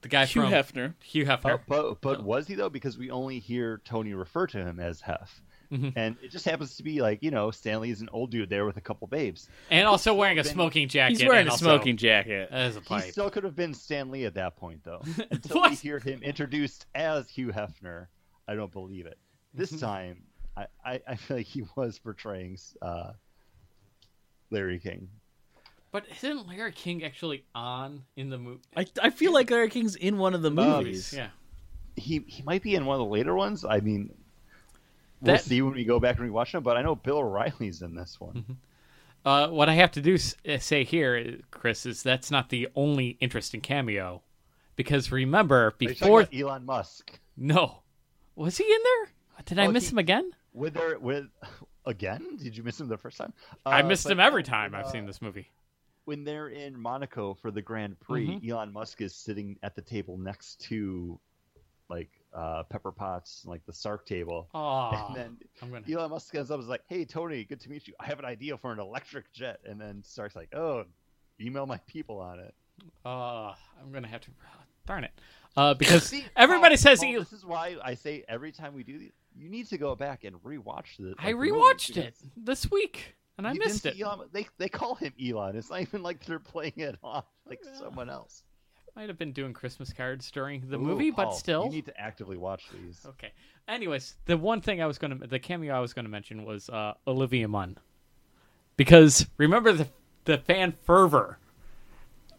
the 0.00 0.08
guy 0.08 0.26
Hugh 0.26 0.42
from 0.42 0.52
Hefner. 0.52 0.94
Hugh 1.02 1.24
Hefner. 1.26 1.54
Uh, 1.54 1.58
but 1.66 2.00
but 2.00 2.22
was 2.24 2.46
he 2.46 2.54
though? 2.54 2.68
Because 2.70 2.96
we 2.96 3.10
only 3.10 3.38
hear 3.40 3.80
Tony 3.84 4.14
refer 4.14 4.46
to 4.46 4.58
him 4.58 4.78
as 4.78 5.00
Hef, 5.00 5.40
Mhm. 5.72 5.92
and 5.96 6.16
it 6.22 6.30
just 6.30 6.44
happens 6.44 6.76
to 6.76 6.84
be 6.84 7.02
like 7.02 7.20
you 7.22 7.30
know 7.32 7.50
Stan 7.50 7.80
Lee's 7.80 8.00
an 8.00 8.08
old 8.12 8.30
dude 8.30 8.48
there 8.48 8.64
with 8.64 8.76
a 8.76 8.80
couple 8.80 9.08
babes. 9.08 9.48
and 9.70 9.86
also 9.88 10.14
wearing 10.14 10.38
a 10.38 10.44
been- 10.44 10.52
smoking 10.52 10.88
jacket. 10.88 11.18
He's 11.18 11.26
wearing 11.26 11.40
and 11.40 11.48
a 11.48 11.52
also- 11.52 11.64
smoking 11.64 11.96
jacket. 11.96 12.48
As 12.52 12.76
a 12.76 12.80
He 12.80 13.00
still 13.10 13.28
could 13.28 13.42
have 13.44 13.56
been 13.56 13.74
Stan 13.74 14.10
Lee 14.12 14.24
at 14.24 14.34
that 14.34 14.56
point 14.56 14.84
though. 14.84 15.02
Until 15.30 15.56
we 15.56 15.60
What? 15.70 15.72
hear 15.78 15.98
him 15.98 16.22
introduced 16.22 16.86
as 16.94 17.28
Hugh 17.28 17.48
Hefner, 17.48 18.06
I 18.46 18.54
don't 18.54 18.70
believe 18.72 19.06
it. 19.06 19.18
This 19.52 19.72
Mhm. 19.72 19.80
time, 19.80 20.22
I, 20.56 20.66
I, 20.84 21.00
I 21.08 21.16
feel 21.16 21.38
like 21.38 21.46
he 21.46 21.64
was 21.74 21.98
portraying 21.98 22.56
uh, 22.80 23.12
Larry 24.50 24.78
King. 24.78 25.08
But 25.90 26.04
isn't 26.22 26.46
Larry 26.46 26.72
King 26.72 27.02
actually 27.04 27.44
on 27.54 28.02
in 28.16 28.28
the 28.30 28.38
movie? 28.38 28.60
I, 28.76 28.86
I 29.02 29.10
feel 29.10 29.32
like 29.32 29.50
Larry 29.50 29.70
King's 29.70 29.96
in 29.96 30.18
one 30.18 30.34
of 30.34 30.42
the 30.42 30.50
movies. 30.50 31.12
Yeah. 31.16 31.28
He 31.96 32.18
he 32.26 32.42
might 32.42 32.62
be 32.62 32.74
in 32.74 32.84
one 32.86 32.94
of 33.00 33.06
the 33.06 33.12
later 33.12 33.34
ones. 33.34 33.64
I 33.64 33.80
mean, 33.80 34.10
we'll 35.20 35.34
That- 35.36 35.44
see 35.44 35.62
when 35.62 35.72
we 35.74 35.84
go 35.84 35.98
back 35.98 36.18
and 36.18 36.30
rewatch 36.30 36.52
them. 36.52 36.62
But 36.62 36.76
I 36.76 36.82
know 36.82 36.94
Bill 36.94 37.18
O'Reilly's 37.18 37.80
in 37.82 37.94
this 37.94 38.20
one. 38.20 38.58
Uh, 39.24 39.48
what 39.48 39.68
I 39.68 39.74
have 39.74 39.90
to 39.92 40.00
do 40.00 40.14
s- 40.14 40.36
uh, 40.48 40.58
say 40.58 40.84
here, 40.84 41.38
Chris, 41.50 41.84
is 41.86 42.02
that's 42.02 42.30
not 42.30 42.50
the 42.50 42.68
only 42.76 43.16
interesting 43.20 43.60
cameo, 43.60 44.22
because 44.76 45.10
remember 45.10 45.66
Are 45.66 45.74
you 45.80 45.88
before 45.88 46.20
about 46.20 46.34
Elon 46.34 46.64
Musk. 46.64 47.18
no, 47.36 47.82
was 48.36 48.56
he 48.58 48.64
in 48.64 48.78
there? 48.84 49.12
Did 49.44 49.58
I 49.58 49.66
Oh, 49.66 49.72
miss 49.72 49.88
he- 49.88 49.92
him 49.92 49.98
again? 49.98 50.30
With 50.54 50.74
their 50.74 50.98
with 51.00 51.26
again? 51.84 52.36
Did 52.36 52.56
you 52.56 52.62
miss 52.62 52.80
him 52.80 52.86
the 52.88 52.96
first 52.96 53.18
time? 53.18 53.32
I 53.66 53.80
Uh, 53.80 53.86
missed 53.88 54.04
but 54.04 54.12
him 54.12 54.20
every 54.20 54.44
time 54.44 54.72
when, 54.72 54.80
I've 54.82 54.90
seen 54.90 55.04
this 55.06 55.20
movie. 55.20 55.50
When 56.08 56.24
they're 56.24 56.48
in 56.48 56.80
Monaco 56.80 57.34
for 57.34 57.50
the 57.50 57.60
Grand 57.60 58.00
Prix, 58.00 58.26
Mm-hmm. 58.28 58.50
Elon 58.50 58.72
Musk 58.72 59.02
is 59.02 59.14
sitting 59.14 59.58
at 59.62 59.76
the 59.76 59.82
table 59.82 60.16
next 60.16 60.58
to 60.62 61.20
like 61.90 62.08
uh, 62.32 62.62
Pepper 62.62 62.92
Potts, 62.92 63.42
like 63.44 63.60
the 63.66 63.74
Stark 63.74 64.06
table. 64.06 64.48
Oh, 64.54 64.90
and 65.08 65.14
then 65.14 65.36
I'm 65.60 65.70
gonna. 65.70 65.84
Elon 65.86 66.08
Musk 66.08 66.32
comes 66.32 66.50
up 66.50 66.54
and 66.54 66.62
is 66.62 66.68
like, 66.70 66.80
"Hey 66.86 67.04
Tony, 67.04 67.44
good 67.44 67.60
to 67.60 67.68
meet 67.68 67.86
you. 67.86 67.92
I 68.00 68.06
have 68.06 68.18
an 68.18 68.24
idea 68.24 68.56
for 68.56 68.72
an 68.72 68.78
electric 68.78 69.30
jet." 69.34 69.60
And 69.66 69.78
then 69.78 70.02
Stark's 70.02 70.34
like, 70.34 70.48
"Oh, 70.54 70.84
email 71.42 71.66
my 71.66 71.76
people 71.86 72.20
on 72.20 72.40
it." 72.40 72.54
Uh, 73.04 73.52
I'm 73.78 73.92
gonna 73.92 74.08
have 74.08 74.22
to. 74.22 74.30
Darn 74.86 75.04
it. 75.04 75.12
Uh, 75.58 75.74
because 75.78 76.04
See, 76.04 76.24
everybody 76.36 76.76
Paul, 76.76 76.82
says 76.82 77.02
he. 77.02 77.16
this 77.18 77.34
is 77.34 77.44
why 77.44 77.76
I 77.84 77.92
say 77.92 78.24
every 78.28 78.52
time 78.52 78.72
we 78.72 78.82
do 78.82 78.98
these, 78.98 79.12
you 79.36 79.50
need 79.50 79.68
to 79.68 79.76
go 79.76 79.94
back 79.94 80.24
and 80.24 80.36
rewatch 80.42 80.96
the. 80.98 81.14
I 81.18 81.32
like, 81.32 81.36
movies 81.36 81.52
rewatched 81.52 81.96
it 81.98 82.14
this 82.34 82.70
week 82.70 83.14
and 83.38 83.46
I 83.46 83.52
you 83.52 83.60
missed 83.60 83.86
it. 83.86 84.00
Elon, 84.00 84.28
they 84.32 84.46
they 84.58 84.68
call 84.68 84.94
him 84.96 85.12
Elon. 85.24 85.56
It's 85.56 85.70
not 85.70 85.80
even 85.80 86.02
like 86.02 86.24
they're 86.26 86.38
playing 86.38 86.74
it 86.76 86.96
off 87.02 87.24
like 87.46 87.60
Yeah. 87.64 87.78
someone 87.78 88.10
else. 88.10 88.42
Might 88.96 89.08
have 89.08 89.18
been 89.18 89.32
doing 89.32 89.52
Christmas 89.52 89.92
cards 89.92 90.30
during 90.30 90.68
the 90.68 90.76
Ooh, 90.76 90.80
movie, 90.80 91.10
but 91.12 91.32
still. 91.32 91.64
you 91.64 91.70
need 91.70 91.86
to 91.86 91.98
actively 92.00 92.36
watch 92.36 92.64
these. 92.72 93.00
Okay. 93.06 93.30
Anyways, 93.68 94.16
the 94.26 94.36
one 94.36 94.60
thing 94.60 94.82
I 94.82 94.86
was 94.86 94.98
going 94.98 95.20
to, 95.20 95.26
the 95.26 95.38
cameo 95.38 95.72
I 95.74 95.78
was 95.78 95.92
going 95.92 96.04
to 96.04 96.10
mention 96.10 96.44
was 96.44 96.68
uh, 96.68 96.94
Olivia 97.06 97.46
Munn, 97.46 97.78
because 98.76 99.26
remember 99.36 99.72
the 99.72 99.88
the 100.24 100.38
fan 100.38 100.72
fervor 100.84 101.38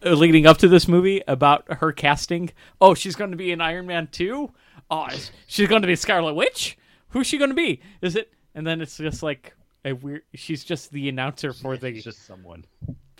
leading 0.04 0.45
up 0.45 0.58
to 0.58 0.68
this 0.68 0.88
movie 0.88 1.22
about 1.28 1.66
her 1.80 1.91
casting. 1.91 2.50
Oh, 2.82 2.93
she's 2.93 3.16
going 3.16 3.32
to 3.32 3.38
be 3.38 3.52
in 3.52 3.62
Iron 3.62 3.86
Man 3.88 4.08
two. 4.12 4.52
Oh, 4.91 5.08
she's 5.47 5.68
going 5.70 5.82
to 5.82 5.88
be 5.88 5.95
Scarlet 5.95 6.34
Witch. 6.34 6.78
Who's 7.10 7.28
she 7.28 7.38
going 7.38 7.52
to 7.52 7.56
be? 7.56 7.80
Is 8.02 8.16
it? 8.16 8.34
And 8.56 8.66
then 8.68 8.82
it's 8.82 8.97
just 8.97 9.24
like 9.24 9.54
a 9.86 9.93
weird. 9.93 10.23
She's 10.34 10.63
just 10.63 10.91
the 10.91 11.09
announcer 11.09 11.53
for 11.53 11.77
the 11.77 12.01
just 12.01 12.25
someone. 12.25 12.65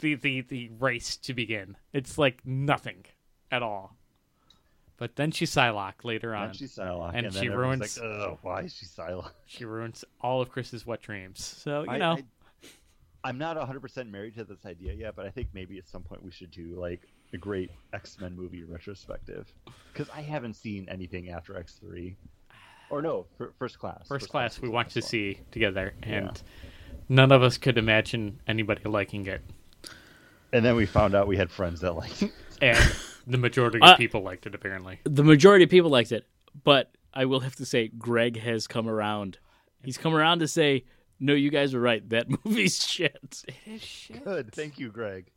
the, 0.02 0.16
the 0.16 0.42
the 0.42 0.70
race 0.80 1.18
to 1.18 1.34
begin. 1.34 1.78
It's 1.94 2.18
like 2.18 2.46
nothing 2.46 3.06
at 3.52 3.64
all. 3.64 3.96
But 4.98 5.16
then 5.16 5.32
she's 5.32 5.52
Psylocke 5.52 6.04
later 6.04 6.36
on. 6.36 6.50
And 6.50 6.56
she's 6.56 6.76
Psylocke, 6.76 7.14
and 7.14 7.26
and, 7.26 7.34
she 7.34 7.48
then 7.48 7.58
ruins- 7.58 7.98
Like, 7.98 8.06
oh, 8.06 8.38
why 8.42 8.62
is 8.64 8.76
she 8.76 8.86
Psylocke? 8.86 9.32
She 9.46 9.64
ruins 9.64 10.04
all 10.20 10.42
of 10.42 10.50
Chris's 10.50 10.86
wet 10.86 11.02
dreams. 11.02 11.44
So 11.44 11.84
you 11.84 11.92
I- 11.92 11.98
know, 11.98 12.18
I, 13.24 13.30
am 13.30 13.38
not 13.38 13.56
100 13.56 13.80
percent 13.80 14.12
married 14.12 14.36
to 14.36 14.44
this 14.44 14.66
idea 14.66 14.94
yet, 14.94 15.16
but 15.16 15.26
I 15.26 15.30
think 15.30 15.48
maybe 15.54 15.78
at 15.78 15.88
some 15.88 16.04
point 16.04 16.22
we 16.22 16.32
should 16.32 16.52
do 16.52 16.76
like 16.76 17.08
a 17.32 17.38
great 17.38 17.72
X 17.94 18.20
Men 18.20 18.36
movie 18.36 18.64
retrospective 18.64 19.54
because 19.94 20.10
I 20.14 20.22
haven't 20.22 20.56
seen 20.56 20.88
anything 20.90 21.30
after 21.30 21.58
X 21.58 21.76
three, 21.76 22.18
or 22.90 23.02
no, 23.02 23.26
fir- 23.38 23.54
First 23.60 23.80
Class. 23.80 24.08
first 24.08 24.30
class 24.30 24.56
was 24.58 24.62
we 24.64 24.68
the 24.70 24.74
want 24.74 24.90
to 24.92 25.02
see 25.02 25.40
together, 25.52 25.94
and 26.04 26.26
Yeah. 26.26 26.32
none 27.08 27.32
of 27.32 27.42
us 27.44 27.58
could 27.58 27.78
imagine 27.78 28.40
anybody 28.48 28.82
liking 28.86 29.26
it, 29.28 29.42
And 30.52 30.66
then 30.66 30.76
we 30.76 30.86
found 30.86 31.14
out 31.16 31.28
we 31.28 31.38
had 31.38 31.52
friends 31.52 31.82
that 31.82 31.94
like. 31.94 32.12
and 32.62 32.78
the 33.28 33.38
majority 33.38 33.80
Uh, 33.82 33.92
of 33.94 33.98
people 33.98 34.22
liked 34.22 34.46
it. 34.48 34.56
Apparently, 34.56 35.00
The 35.04 35.24
majority 35.24 35.64
of 35.66 35.70
people 35.70 35.92
liked 35.92 36.12
it, 36.12 36.26
but 36.64 36.92
I 37.14 37.26
will 37.26 37.42
have 37.42 37.56
to 37.58 37.66
say 37.66 37.88
Greg 37.90 38.40
has 38.40 38.66
come 38.68 38.88
around. 38.90 39.38
He's 39.84 39.98
come 39.98 40.14
around 40.16 40.40
to 40.40 40.48
say, 40.48 40.86
"No, 41.20 41.34
you 41.34 41.50
guys 41.52 41.74
are 41.76 41.80
right. 41.80 42.08
That 42.10 42.28
movie's 42.46 42.84
shit. 42.86 43.44
It 43.48 43.56
is 43.68 43.82
shit." 43.84 44.24
Good, 44.24 44.52
thank 44.54 44.80
you, 44.80 44.90
Greg. 44.90 45.32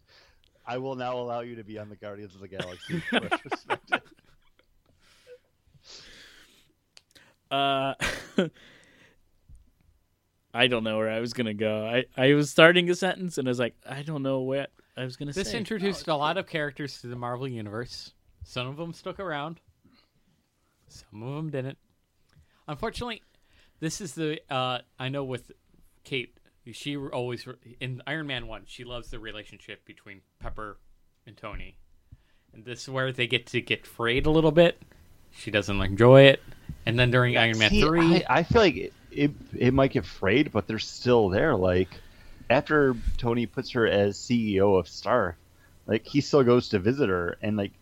I 0.67 0.79
will 0.79 0.95
now 0.95 1.19
allow 1.19 1.41
you 1.41 1.57
to 1.57 1.65
be 1.65 1.79
on 1.79 1.89
the 1.91 1.97
Guardians 1.97 2.35
of 2.35 2.41
the 2.41 2.49
Galaxy 2.49 3.03
retrospective. 3.13 4.01
Uh, 7.53 7.95
I 10.55 10.67
don't 10.69 10.85
know 10.85 10.97
where 10.97 11.11
I 11.11 11.21
was 11.21 11.35
gonna 11.35 11.55
go. 11.55 11.87
I 11.87 12.05
I 12.17 12.33
was 12.35 12.51
starting 12.51 12.89
a 12.91 12.95
sentence 12.95 13.37
and 13.37 13.47
I 13.47 13.51
was 13.51 13.59
like, 13.59 13.75
I 13.89 14.03
don't 14.03 14.23
know 14.23 14.41
what 14.41 14.71
I 14.97 15.05
was 15.05 15.17
gonna 15.17 15.33
this 15.33 15.49
say. 15.49 15.53
This 15.53 15.59
introduced 15.59 16.09
a 16.09 16.17
lot 16.17 16.39
of 16.39 16.47
characters 16.47 17.01
to 17.03 17.09
the 17.09 17.17
Marvel 17.17 17.47
universe. 17.47 18.13
Some 18.43 18.67
of 18.67 18.77
them 18.79 18.95
stuck 18.95 19.21
around, 19.21 19.61
some 20.89 21.23
of 21.23 21.35
them 21.37 21.51
didn't. 21.51 21.79
Unfortunately, 22.67 23.23
this 23.81 24.01
is 24.01 24.15
the 24.15 24.41
uh, 24.51 24.79
I 24.99 25.11
know 25.11 25.25
with 25.25 25.53
Kate. 26.05 26.39
She 26.73 26.97
always 26.97 27.47
in 27.81 28.01
Iron 28.07 28.27
Man 28.27 28.47
one. 28.47 28.63
She 28.67 28.85
loves 28.85 29.11
the 29.11 29.19
relationship 29.19 29.85
between 29.85 30.23
Pepper 30.39 30.79
and 31.27 31.37
Tony, 31.37 31.77
and 32.55 32.65
this 32.65 32.83
is 32.83 32.89
where 32.89 33.13
they 33.13 33.27
get 33.27 33.47
to 33.49 33.61
get 33.61 33.87
frayed 33.87 34.25
a 34.25 34.31
little 34.31 34.53
bit. 34.53 34.81
She 35.35 35.51
doesn't 35.51 35.81
enjoy 35.81 36.23
it, 36.23 36.43
and 36.87 36.99
then 36.99 37.11
during 37.11 37.37
Iron 37.37 37.59
Man 37.59 37.71
See, 37.71 37.83
three, 37.83 38.25
I, 38.25 38.39
I 38.39 38.43
feel 38.43 38.63
like 38.63 38.77
it, 38.77 38.93
it 39.11 39.31
it 39.59 39.75
might 39.75 39.93
get 39.93 40.05
frayed, 40.05 40.53
but 40.53 40.67
they're 40.67 40.79
still 40.79 41.29
there. 41.29 41.55
Like 41.57 41.89
after 42.51 42.95
Tony 43.19 43.47
puts 43.47 43.71
her 43.71 43.87
as 43.87 44.17
CEO 44.19 44.79
of 44.79 44.89
Star, 44.89 45.37
like 45.87 46.07
he 46.07 46.21
still 46.21 46.45
goes 46.45 46.69
to 46.71 46.79
visit 46.79 47.09
her, 47.09 47.37
and 47.43 47.57
like 47.57 47.73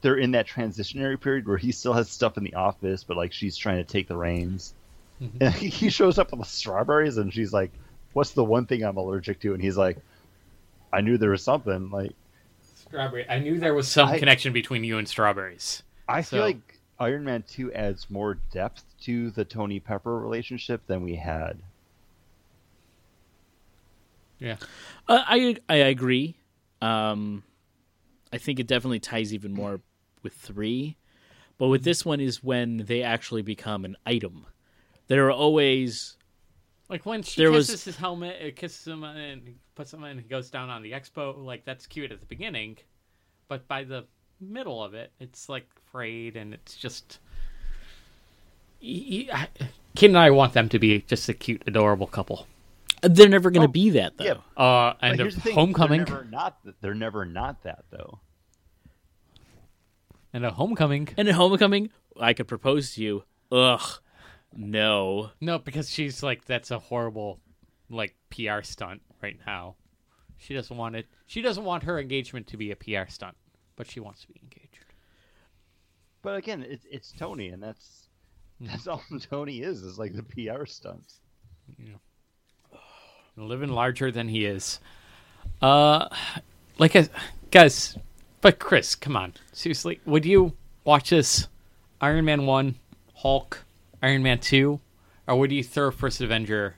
they're 0.00 0.16
in 0.16 0.32
that 0.32 0.46
transitionary 0.46 1.20
period 1.20 1.46
where 1.48 1.56
he 1.56 1.72
still 1.72 1.92
has 1.92 2.08
stuff 2.08 2.36
in 2.36 2.44
the 2.44 2.54
office, 2.54 3.02
but 3.04 3.16
like 3.16 3.32
she's 3.32 3.56
trying 3.56 3.78
to 3.78 3.84
take 3.84 4.08
the 4.08 4.16
reins. 4.16 4.74
Mhm. 5.22 5.30
And 5.40 5.54
he 5.54 5.68
he 5.80 5.90
shows 5.90 6.18
up 6.18 6.30
with 6.30 6.40
the 6.40 6.46
strawberries, 6.46 7.16
and 7.18 7.32
she's 7.32 7.52
like, 7.52 7.70
"What's 8.12 8.32
the 8.32 8.44
one 8.44 8.66
thing 8.66 8.82
I'm 8.82 8.96
allergic 8.96 9.40
to?" 9.40 9.54
And 9.54 9.62
he's 9.62 9.76
like, 9.76 9.98
"I 10.92 11.00
knew 11.00 11.18
there 11.18 11.30
was 11.30 11.42
something." 11.42 11.90
Like 11.90 12.12
strawberry. 12.86 13.28
I 13.28 13.38
knew 13.38 13.58
there 13.58 13.74
was 13.74 13.88
some 13.88 14.08
I- 14.08 14.18
connection 14.18 14.52
between 14.52 14.84
you 14.84 14.98
and 14.98 15.08
strawberries. 15.08 15.82
I 16.08 16.22
feel 16.22 16.40
like 16.40 16.80
Iron 16.98 17.24
Man 17.24 17.42
Two 17.46 17.72
adds 17.72 18.08
more 18.10 18.34
depth 18.50 18.84
to 19.02 19.30
the 19.30 19.44
Tony 19.44 19.78
Pepper 19.78 20.18
relationship 20.18 20.86
than 20.86 21.02
we 21.02 21.16
had. 21.16 21.58
Yeah, 24.38 24.56
Uh, 25.08 25.22
I 25.26 25.56
I 25.68 25.76
agree. 25.76 26.36
Um, 26.80 27.42
I 28.32 28.38
think 28.38 28.60
it 28.60 28.66
definitely 28.68 29.00
ties 29.00 29.34
even 29.34 29.52
more 29.52 29.80
with 30.22 30.32
three, 30.32 30.96
but 31.58 31.66
with 31.68 31.82
this 31.82 32.04
one 32.04 32.20
is 32.20 32.42
when 32.42 32.78
they 32.86 33.02
actually 33.02 33.42
become 33.42 33.84
an 33.84 33.96
item. 34.06 34.46
There 35.08 35.26
are 35.26 35.32
always 35.32 36.16
like 36.88 37.04
when 37.04 37.22
she 37.22 37.40
There 37.40 37.50
was- 37.50 37.66
kisses 37.66 37.84
his 37.84 37.96
helmet, 37.96 38.40
it 38.40 38.54
kisses 38.56 38.86
him, 38.86 39.02
and 39.02 39.58
puts 39.74 39.92
him 39.92 40.04
in, 40.04 40.10
and 40.12 40.20
he 40.20 40.28
goes 40.28 40.50
down 40.50 40.70
on 40.70 40.82
the 40.82 40.92
expo. 40.92 41.36
Like 41.44 41.64
that's 41.64 41.86
cute 41.86 42.12
at 42.12 42.20
the 42.20 42.26
beginning, 42.26 42.78
but 43.48 43.66
by 43.66 43.82
the 43.82 44.06
middle 44.40 44.82
of 44.82 44.94
it, 44.94 45.12
it's 45.20 45.48
like 45.48 45.66
frayed, 45.92 46.36
and 46.36 46.54
it's 46.54 46.76
just. 46.76 47.18
Y- 48.82 49.26
y- 49.30 49.48
I- 49.60 49.64
Kid 49.96 50.10
and 50.10 50.18
I 50.18 50.30
want 50.30 50.52
them 50.52 50.68
to 50.68 50.78
be 50.78 51.00
just 51.02 51.28
a 51.28 51.34
cute, 51.34 51.62
adorable 51.66 52.06
couple. 52.06 52.46
They're 53.02 53.28
never 53.28 53.50
going 53.50 53.62
to 53.66 53.68
Oh, 53.68 53.72
be 53.72 53.90
that 53.90 54.16
though. 54.16 54.24
yeah. 54.24 54.34
Uh, 54.62 54.94
and 55.00 55.18
here's 55.18 55.34
the 55.34 55.40
thing, 55.40 55.54
Homecoming. 55.54 56.04
They're 56.04 56.14
never 56.16 56.24
not. 56.30 56.58
They're 56.80 56.94
never 56.94 57.24
not 57.24 57.62
that 57.64 57.84
though. 57.90 58.20
And 60.32 60.44
a 60.44 60.50
Homecoming. 60.50 61.08
And 61.16 61.28
in 61.28 61.34
Homecoming, 61.34 61.90
I 62.20 62.32
could 62.34 62.48
propose 62.48 62.94
to 62.94 63.02
you. 63.02 63.24
Ugh, 63.50 63.80
no. 64.54 65.30
No, 65.40 65.58
because 65.58 65.90
she's 65.90 66.22
like 66.22 66.44
that's 66.44 66.70
a 66.70 66.78
horrible 66.78 67.40
like 67.88 68.14
PR 68.30 68.62
stunt 68.62 69.00
right 69.22 69.38
now. 69.46 69.76
She 70.36 70.54
doesn't 70.54 70.76
want 70.76 70.96
it. 70.96 71.06
She 71.26 71.40
doesn't 71.42 71.64
want 71.64 71.84
her 71.84 71.98
engagement 71.98 72.46
to 72.48 72.56
be 72.56 72.70
a 72.70 72.76
PR 72.76 73.08
stunt, 73.10 73.36
but 73.78 73.88
she 73.90 74.00
wants 74.00 74.20
to 74.22 74.26
be 74.28 74.40
engaged. 74.42 74.84
But 76.20 76.36
again, 76.36 76.66
it's 76.68 76.84
it's 76.90 77.12
Tony, 77.12 77.48
and 77.48 77.62
that's 77.62 78.08
that's 78.60 78.86
all 78.86 79.02
Tony 79.30 79.60
is 79.62 79.82
is 79.82 79.98
like 79.98 80.12
the 80.14 80.22
PR 80.24 80.66
stunts. 80.66 81.20
Living 83.36 83.70
larger 83.70 84.10
than 84.10 84.28
he 84.28 84.44
is. 84.44 84.80
Uh, 85.62 86.08
like 86.78 86.96
I, 86.96 87.08
guys, 87.52 87.96
but 88.40 88.58
Chris, 88.58 88.96
come 88.96 89.16
on, 89.16 89.34
seriously, 89.52 90.00
would 90.04 90.26
you 90.26 90.54
watch 90.84 91.10
this 91.10 91.46
Iron 92.00 92.24
Man 92.24 92.46
one, 92.46 92.74
Hulk, 93.14 93.64
Iron 94.02 94.24
Man 94.24 94.40
two, 94.40 94.80
or 95.28 95.36
would 95.38 95.52
you 95.52 95.62
throw 95.62 95.92
First 95.92 96.20
Avenger 96.20 96.74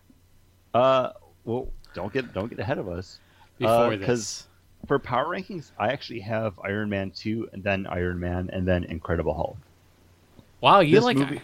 Uh, 0.74 1.11
well, 1.44 1.68
don't 1.94 2.12
get 2.12 2.34
don't 2.34 2.48
get 2.51 2.59
ahead 2.59 2.76
of 2.78 2.88
us. 2.88 3.18
before 3.59 3.94
Uh, 3.94 3.96
this? 3.96 4.46
For 4.86 4.98
power 4.98 5.26
rankings, 5.26 5.72
I 5.78 5.88
actually 5.92 6.20
have 6.20 6.58
Iron 6.64 6.88
Man 6.88 7.10
two, 7.10 7.48
and 7.52 7.62
then 7.62 7.86
Iron 7.86 8.18
Man, 8.18 8.50
and 8.52 8.66
then 8.66 8.84
Incredible 8.84 9.34
Hulk. 9.34 9.56
Wow, 10.60 10.80
you 10.80 10.96
this 10.96 11.04
like 11.04 11.16
movie- 11.16 11.42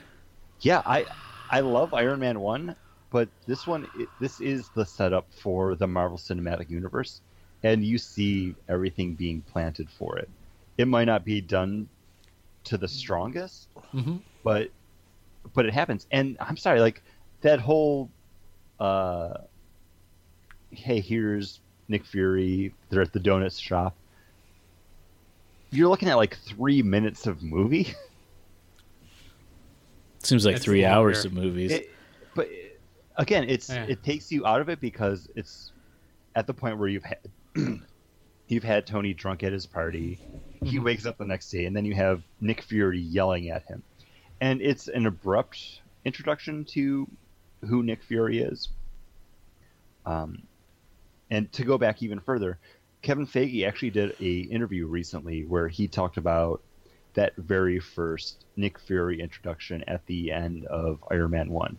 Yeah, 0.60 0.82
I 0.84 1.06
I 1.50 1.60
love 1.60 1.94
Iron 1.94 2.18
Man 2.20 2.40
one, 2.40 2.74
but 3.10 3.28
this 3.46 3.66
one 3.66 3.86
it, 3.98 4.08
this 4.20 4.40
is 4.40 4.68
the 4.70 4.84
setup 4.84 5.32
for 5.32 5.74
the 5.74 5.86
Marvel 5.86 6.18
Cinematic 6.18 6.70
Universe, 6.70 7.20
and 7.62 7.84
you 7.84 7.98
see 7.98 8.54
everything 8.68 9.14
being 9.14 9.42
planted 9.42 9.88
for 9.90 10.18
it. 10.18 10.28
It 10.78 10.88
might 10.88 11.04
not 11.04 11.24
be 11.24 11.40
done 11.40 11.88
to 12.64 12.76
the 12.76 12.88
strongest, 12.88 13.68
Mhm. 13.94 14.20
but 14.42 14.70
but 15.54 15.66
it 15.66 15.72
happens. 15.72 16.06
And 16.10 16.36
I'm 16.40 16.56
sorry, 16.56 16.80
like 16.80 17.02
that 17.42 17.60
whole 17.60 18.10
uh, 18.80 19.38
hey, 20.70 21.00
here's 21.00 21.60
Nick 21.88 22.04
Fury. 22.04 22.74
They're 22.90 23.02
at 23.02 23.12
the 23.12 23.20
donut 23.20 23.58
shop. 23.60 23.94
You're 25.70 25.88
looking 25.88 26.08
at 26.08 26.14
like 26.16 26.36
three 26.36 26.82
minutes 26.82 27.26
of 27.26 27.42
movie. 27.42 27.94
Seems 30.22 30.44
like 30.44 30.56
It's 30.56 30.64
three 30.64 30.84
hours 30.84 31.24
of 31.24 31.32
movies. 31.32 31.72
It, 31.72 31.90
but 32.34 32.48
again, 33.16 33.48
it's 33.48 33.68
Yeah. 33.68 33.84
it 33.84 34.02
takes 34.02 34.32
you 34.32 34.46
out 34.46 34.60
of 34.60 34.68
it 34.68 34.80
because 34.80 35.28
it's 35.36 35.72
at 36.34 36.46
the 36.46 36.54
point 36.54 36.78
where 36.78 36.88
you've 36.88 37.04
had 37.04 37.18
you've 38.48 38.64
had 38.64 38.86
Tony 38.86 39.14
drunk 39.14 39.42
at 39.42 39.52
his 39.52 39.66
party. 39.66 40.18
He 40.64 40.78
wakes 40.78 41.06
up 41.06 41.18
the 41.18 41.24
next 41.24 41.50
day, 41.50 41.66
and 41.66 41.76
then 41.76 41.84
you 41.84 41.94
have 41.94 42.22
Nick 42.40 42.62
Fury 42.62 42.98
yelling 42.98 43.50
at 43.50 43.64
him, 43.66 43.82
and 44.40 44.60
it's 44.60 44.88
an 44.88 45.06
abrupt 45.06 45.80
introduction 46.04 46.64
to 46.64 47.06
who 47.68 47.82
Nick 47.82 48.02
Fury 48.02 48.38
is. 48.38 48.68
Um, 50.06 50.42
and 51.30 51.50
to 51.52 51.64
go 51.64 51.78
back 51.78 52.02
even 52.02 52.20
further, 52.20 52.58
Kevin 53.02 53.26
Feige 53.26 53.66
actually 53.66 53.90
did 53.90 54.16
a 54.20 54.38
interview 54.40 54.86
recently 54.86 55.44
where 55.44 55.68
he 55.68 55.86
talked 55.88 56.16
about 56.16 56.62
that 57.14 57.36
very 57.36 57.78
first 57.78 58.44
Nick 58.56 58.78
Fury 58.78 59.20
introduction 59.20 59.84
at 59.86 60.04
the 60.06 60.32
end 60.32 60.66
of 60.66 61.02
Iron 61.10 61.30
Man 61.30 61.50
1. 61.50 61.78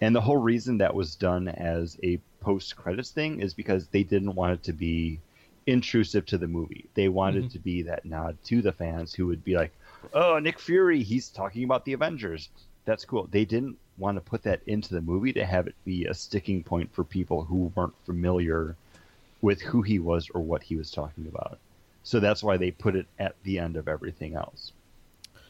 And 0.00 0.14
the 0.14 0.20
whole 0.20 0.36
reason 0.36 0.78
that 0.78 0.94
was 0.94 1.14
done 1.14 1.48
as 1.48 1.98
a 2.02 2.18
post 2.40 2.76
credits 2.76 3.10
thing 3.10 3.40
is 3.40 3.54
because 3.54 3.88
they 3.88 4.02
didn't 4.02 4.34
want 4.34 4.52
it 4.54 4.62
to 4.64 4.72
be 4.72 5.20
intrusive 5.66 6.26
to 6.26 6.38
the 6.38 6.46
movie. 6.46 6.86
They 6.94 7.08
wanted 7.08 7.44
Mhm. 7.44 7.52
to 7.52 7.58
be 7.58 7.82
that 7.82 8.04
nod 8.04 8.36
to 8.44 8.62
the 8.62 8.72
fans 8.72 9.14
who 9.14 9.26
would 9.26 9.42
be 9.42 9.56
like, 9.56 9.72
"Oh, 10.12 10.38
Nick 10.38 10.58
Fury, 10.58 11.02
he's 11.02 11.28
talking 11.28 11.64
about 11.64 11.84
the 11.84 11.92
Avengers." 11.92 12.50
That's 12.84 13.04
cool. 13.04 13.26
They 13.26 13.44
didn't 13.44 13.78
want 13.98 14.16
to 14.16 14.20
put 14.20 14.42
that 14.42 14.60
into 14.66 14.94
the 14.94 15.00
movie 15.00 15.32
to 15.34 15.44
have 15.44 15.66
it 15.66 15.74
be 15.84 16.04
a 16.04 16.14
sticking 16.14 16.62
point 16.62 16.92
for 16.92 17.04
people 17.04 17.44
who 17.44 17.72
weren't 17.74 17.94
familiar 18.04 18.76
with 19.42 19.60
who 19.62 19.82
he 19.82 19.98
was 19.98 20.28
or 20.30 20.40
what 20.40 20.62
he 20.62 20.76
was 20.76 20.90
talking 20.90 21.26
about. 21.26 21.58
So 22.02 22.20
that's 22.20 22.42
why 22.42 22.56
they 22.56 22.70
put 22.70 22.94
it 22.96 23.06
at 23.18 23.34
the 23.42 23.58
end 23.58 23.76
of 23.76 23.88
everything 23.88 24.34
else. 24.34 24.72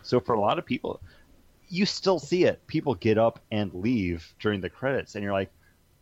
So 0.02 0.20
for 0.20 0.34
a 0.34 0.40
lot 0.40 0.58
of 0.58 0.64
people, 0.66 1.00
you 1.68 1.84
still 1.86 2.18
see 2.18 2.44
it. 2.44 2.64
People 2.66 2.94
get 2.94 3.18
up 3.18 3.40
and 3.50 3.74
leave 3.74 4.32
during 4.38 4.60
the 4.60 4.70
credits, 4.70 5.14
and 5.16 5.24
you're 5.24 5.32
like, 5.32 5.50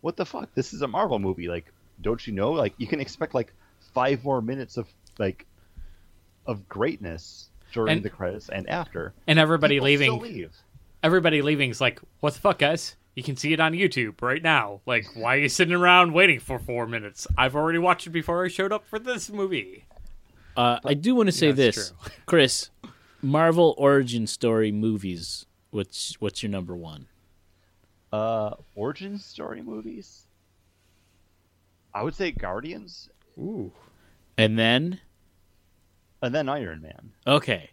"What 0.02 0.16
the 0.16 0.26
fuck? 0.26 0.52
This 0.54 0.74
is 0.74 0.82
a 0.82 0.88
Marvel 0.88 1.18
movie. 1.18 1.48
Like, 1.48 1.72
don't 2.02 2.24
you 2.26 2.34
know? 2.34 2.52
Like, 2.52 2.74
you 2.76 2.86
can 2.86 3.00
expect 3.00 3.34
like 3.34 3.52
five 3.94 4.22
more 4.24 4.42
minutes 4.42 4.76
of 4.76 4.86
like 5.18 5.46
of 6.46 6.68
greatness 6.68 7.48
during 7.72 7.96
And- 7.96 8.02
the 8.04 8.10
credits 8.10 8.48
and 8.50 8.68
after." 8.68 9.14
and 9.26 9.38
everybody 9.38 9.76
People 9.76 9.86
leaving. 9.86 10.50
Still 11.04 11.12
leave. 11.12 11.24
everybody 11.24 11.42
leaving's 11.42 11.80
like, 11.80 12.00
what 12.20 12.34
the 12.34 12.40
fuck, 12.40 12.58
guys? 12.58 12.96
You 13.14 13.22
can 13.22 13.36
see 13.36 13.52
it 13.52 13.60
on 13.60 13.72
YouTube 13.72 14.20
right 14.22 14.42
now. 14.42 14.80
Like, 14.86 15.06
why 15.14 15.36
are 15.36 15.38
you 15.40 15.48
sitting 15.48 15.74
around 15.74 16.12
waiting 16.12 16.40
for 16.40 16.58
four 16.58 16.86
minutes? 16.86 17.26
I've 17.38 17.54
already 17.54 17.78
watched 17.78 18.06
it 18.06 18.10
before 18.10 18.44
I 18.44 18.48
showed 18.48 18.72
up 18.72 18.86
for 18.86 18.98
this 18.98 19.30
movie. 19.30 19.84
Uh, 20.56 20.78
I 20.84 20.94
do 20.94 21.14
want 21.14 21.28
to 21.28 21.32
say 21.32 21.48
Yeah, 21.48 21.52
this. 21.52 21.92
Chris. 22.26 22.70
Marvel 23.22 23.74
origin 23.78 24.26
story 24.26 24.70
movies. 24.72 25.46
What's 25.70 26.14
what's 26.20 26.42
your 26.42 26.50
number 26.50 26.76
one? 26.76 27.06
Uh, 28.12 28.50
origin 28.74 29.18
story 29.18 29.62
movies. 29.62 30.26
I 31.94 32.02
would 32.02 32.14
say 32.14 32.32
Guardians, 32.32 33.08
Ooh. 33.38 33.72
And 34.36 34.58
then 34.58 35.00
and 36.20 36.34
then 36.34 36.48
Iron 36.48 36.82
Man. 36.82 37.12
okay. 37.26 37.70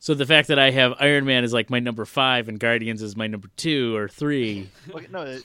So 0.00 0.14
the 0.14 0.26
fact 0.26 0.48
that 0.48 0.58
I 0.58 0.70
have 0.70 0.94
Iron 1.00 1.24
Man 1.24 1.44
is 1.44 1.52
like 1.52 1.70
my 1.70 1.80
number 1.80 2.04
five 2.04 2.48
and 2.48 2.58
Guardians 2.58 3.02
is 3.02 3.16
my 3.16 3.26
number 3.26 3.48
two 3.56 3.96
or 3.96 4.08
three. 4.08 4.70
Okay, 4.90 5.06
no, 5.10 5.22
it, 5.22 5.42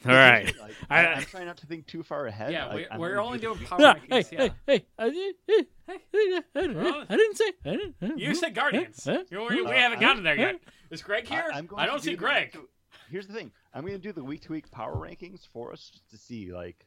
All 0.06 0.12
right. 0.14 0.52
Like, 0.60 0.74
I- 0.88 1.04
I, 1.04 1.12
am 1.18 1.22
trying 1.24 1.46
not 1.46 1.58
to 1.58 1.66
think 1.66 1.86
too 1.86 2.02
far 2.02 2.26
ahead. 2.26 2.52
Yeah, 2.52 2.66
Like, 2.66 2.76
we, 2.76 2.86
I'm 2.90 2.98
we're 3.00 3.18
only 3.20 3.38
doing 3.38 3.58
power 3.66 3.78
Yeah, 3.80 3.94
hey. 4.08 4.24
Yeah. 4.32 4.38
hey, 4.38 4.50
hey! 4.66 4.86
I, 4.98 5.10
did- 5.10 5.34
eh, 5.48 5.62
I 5.88 5.98
didn't- 6.12 7.06
I 7.10 7.16
didn't 7.16 7.36
say. 7.36 7.52
I 7.66 7.70
didn't, 7.70 7.94
I 8.00 8.06
didn't- 8.06 8.18
You 8.18 8.34
said 8.34 8.54
Guardians. 8.54 9.04
Huh? 9.04 9.24
You- 9.30 9.46
we, 9.48 9.60
we 9.62 9.66
Uh, 9.66 9.72
haven't 9.72 10.00
gotten 10.00 10.22
there 10.22 10.36
yet. 10.38 10.60
Is 10.90 11.02
Greg 11.02 11.26
here? 11.28 11.44
I, 11.52 11.58
I'm 11.58 11.66
going 11.66 11.80
I 11.82 11.84
to 11.84 11.90
don't 11.90 12.00
do 12.02 12.04
see 12.04 12.10
the 12.14 12.16
Greg. 12.16 12.44
week 12.54 12.62
to- 12.64 12.68
here's 13.10 13.26
the 13.26 13.34
thing. 13.34 13.50
I'm 13.74 13.82
going 13.82 13.92
to 13.92 13.98
do 14.00 14.12
the 14.12 14.24
week 14.24 14.40
to 14.42 14.52
week 14.52 14.70
power 14.70 14.96
rankings 14.96 15.46
for 15.52 15.72
us 15.72 15.90
just 15.90 16.08
to 16.10 16.16
see, 16.16 16.50
like, 16.52 16.86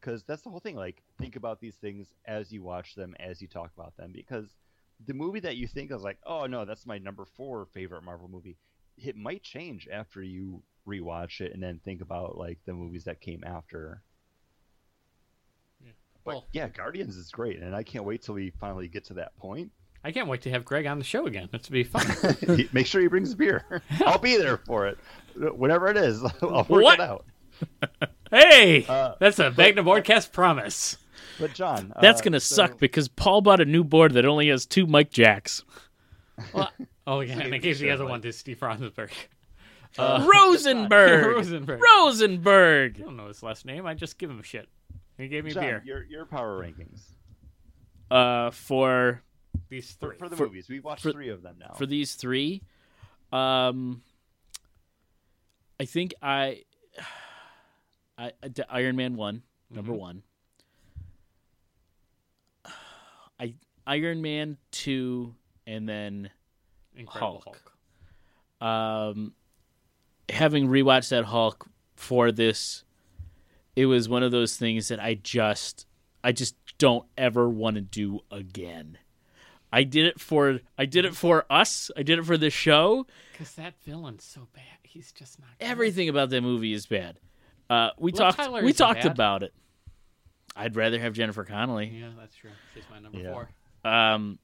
because 0.00 0.24
that's 0.24 0.40
the 0.42 0.48
whole 0.50 0.60
thing. 0.60 0.76
Like, 0.76 1.02
think 1.18 1.36
about 1.36 1.60
these 1.60 1.74
things 1.74 2.14
as 2.24 2.50
you 2.50 2.62
watch 2.62 2.94
them, 2.94 3.14
as 3.20 3.42
you 3.42 3.48
talk 3.48 3.70
about 3.76 3.96
them, 3.98 4.12
because 4.14 4.54
the 5.04 5.14
movie 5.14 5.40
that 5.40 5.56
you 5.56 5.66
think 5.66 5.90
is 5.92 6.02
like, 6.02 6.18
oh 6.24 6.46
no, 6.46 6.64
that's 6.64 6.86
my 6.86 6.98
number 6.98 7.24
four 7.24 7.66
favorite 7.66 8.02
Marvel 8.02 8.28
movie, 8.28 8.56
it 8.96 9.16
might 9.16 9.42
change 9.42 9.88
after 9.92 10.22
you 10.22 10.62
rewatch 10.88 11.40
it 11.40 11.52
and 11.52 11.62
then 11.62 11.80
think 11.84 12.00
about 12.00 12.38
like 12.38 12.58
the 12.64 12.72
movies 12.72 13.04
that 13.04 13.20
came 13.20 13.42
after. 13.44 14.02
But 16.24 16.34
Well, 16.34 16.44
yeah, 16.52 16.68
Guardians 16.68 17.16
is 17.16 17.30
great, 17.30 17.60
and 17.60 17.74
I 17.74 17.82
can't 17.82 18.04
wait 18.04 18.22
till 18.22 18.34
we 18.34 18.50
finally 18.60 18.88
get 18.88 19.04
to 19.06 19.14
that 19.14 19.36
point. 19.36 19.70
I 20.02 20.12
can't 20.12 20.28
wait 20.28 20.42
to 20.42 20.50
have 20.50 20.64
Greg 20.64 20.86
on 20.86 20.98
the 20.98 21.04
show 21.04 21.26
again. 21.26 21.48
That's 21.52 21.66
to 21.66 21.72
be 21.72 21.84
fun. 21.84 22.06
Make 22.72 22.86
sure 22.86 23.00
he 23.00 23.06
brings 23.08 23.34
beer. 23.34 23.82
I'll 24.04 24.18
be 24.18 24.36
there 24.36 24.56
for 24.56 24.86
it, 24.86 24.98
whatever 25.36 25.88
it 25.88 25.96
is. 25.96 26.22
I'll 26.42 26.64
work 26.68 26.82
What? 26.82 27.00
it 27.00 27.00
out. 27.00 27.24
hey, 28.30 28.84
Uh, 28.86 29.14
that's 29.18 29.38
a 29.38 29.52
Magna 29.56 29.82
Broadcast 29.82 30.32
promise. 30.32 30.96
But 31.38 31.52
John, 31.54 31.92
That's 32.00 32.20
uh, 32.20 32.24
gonna 32.24 32.40
so- 32.40 32.54
suck 32.56 32.78
because 32.78 33.08
Paul 33.08 33.40
bought 33.42 33.60
a 33.60 33.64
new 33.64 33.84
board 33.84 34.12
that 34.14 34.24
only 34.24 34.48
has 34.48 34.64
two 34.66 34.86
mic 34.86 35.10
jacks. 35.10 35.62
Well, 36.52 36.70
oh 37.06 37.20
yeah, 37.20 37.38
and 37.40 37.54
I 37.54 37.58
gave 37.58 37.78
the 37.78 37.84
Sure, 37.86 37.92
other 37.94 38.04
like- 38.04 38.10
one 38.10 38.22
to 38.22 38.32
Steve 38.32 38.58
Rosenberg. 38.62 39.10
Uh, 39.98 40.26
Rosenberg. 40.32 41.26
Rosenberg. 41.26 41.80
Rosenberg. 41.80 42.96
I 43.00 43.04
don't 43.04 43.16
know 43.16 43.28
his 43.28 43.42
last 43.42 43.64
name. 43.64 43.86
I 43.86 43.94
just 43.94 44.18
give 44.18 44.28
him 44.30 44.42
shit. 44.42 44.68
He 45.16 45.28
gave 45.28 45.44
me 45.44 45.52
John, 45.52 45.62
beer. 45.62 45.82
your 45.86 46.02
your 46.04 46.26
power 46.26 46.58
rankings 46.62 47.00
Uh, 48.10 48.50
for 48.50 49.22
These 49.70 49.92
three. 49.92 50.16
for 50.18 50.28
the 50.28 50.36
For- 50.36 50.44
movies. 50.46 50.68
We 50.68 50.80
watched 50.80 51.02
for- 51.02 51.12
three 51.12 51.30
of 51.30 51.42
them 51.42 51.56
now. 51.58 51.74
for 51.78 51.86
these 51.86 52.14
three, 52.14 52.62
um, 53.32 54.02
I 55.80 55.84
think 55.86 56.12
I, 56.22 56.62
I 58.18 58.32
the 58.42 58.66
Iron 58.70 58.96
Man 58.96 59.16
one 59.16 59.42
number 59.70 59.92
Mhm. 59.92 59.98
one. 59.98 60.22
I 63.40 63.54
Iron 63.86 64.22
Man 64.22 64.56
two, 64.70 65.34
and 65.66 65.88
then 65.88 66.30
Incredible 66.96 67.42
Hulk. 67.44 67.72
Hulk. 68.60 69.14
um, 69.16 69.32
having 70.28 70.68
rewatched 70.68 71.10
that 71.10 71.24
Hulk 71.24 71.68
for 71.94 72.32
this, 72.32 72.84
it 73.74 73.86
was 73.86 74.08
one 74.08 74.22
of 74.22 74.32
those 74.32 74.56
things 74.56 74.88
that 74.88 75.00
I 75.00 75.14
just, 75.14 75.86
I 76.24 76.32
just 76.32 76.56
don't 76.78 77.06
ever 77.16 77.48
want 77.48 77.76
to 77.76 77.82
do 77.82 78.20
again. 78.30 78.98
I 79.72 79.82
did 79.84 80.06
it 80.06 80.20
for, 80.20 80.60
I 80.78 80.86
did 80.86 81.04
it 81.04 81.14
for 81.14 81.44
us. 81.50 81.90
I 81.96 82.02
did 82.02 82.18
it 82.18 82.24
for 82.24 82.38
the 82.38 82.50
show. 82.50 83.06
Because 83.32 83.52
that 83.56 83.74
villain's 83.84 84.24
so 84.24 84.48
bad. 84.54 84.62
He's 84.82 85.12
just 85.12 85.38
not. 85.38 85.48
good. 85.58 85.66
Everything 85.66 86.08
about 86.08 86.30
that 86.30 86.40
movie 86.40 86.72
is 86.72 86.86
bad. 86.86 87.18
Uh, 87.68 87.90
we 87.98 88.12
talked. 88.12 88.38
Tyler 88.38 88.62
we 88.62 88.72
talked 88.72 89.02
bad. 89.02 89.12
about 89.12 89.42
it. 89.42 89.52
I'd 90.56 90.74
rather 90.74 90.98
have 90.98 91.12
Jennifer 91.12 91.44
Connelly. 91.44 91.88
Yeah, 92.00 92.08
that's 92.18 92.34
true. 92.34 92.50
She's 92.74 92.84
my 92.90 92.98
number 92.98 93.18
Yeah. 93.18 93.32
four. 93.32 93.50
Um, 93.84 94.38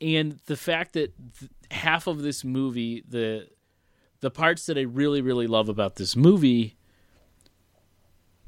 and 0.00 0.38
the 0.46 0.56
fact 0.56 0.92
that 0.94 1.12
th- 1.38 1.50
half 1.70 2.06
of 2.06 2.22
this 2.22 2.44
movie, 2.44 3.02
the 3.08 3.48
the 4.20 4.30
parts 4.30 4.66
that 4.66 4.76
I 4.78 4.82
really 4.82 5.20
really 5.20 5.46
love 5.46 5.68
about 5.68 5.96
this 5.96 6.14
movie, 6.16 6.76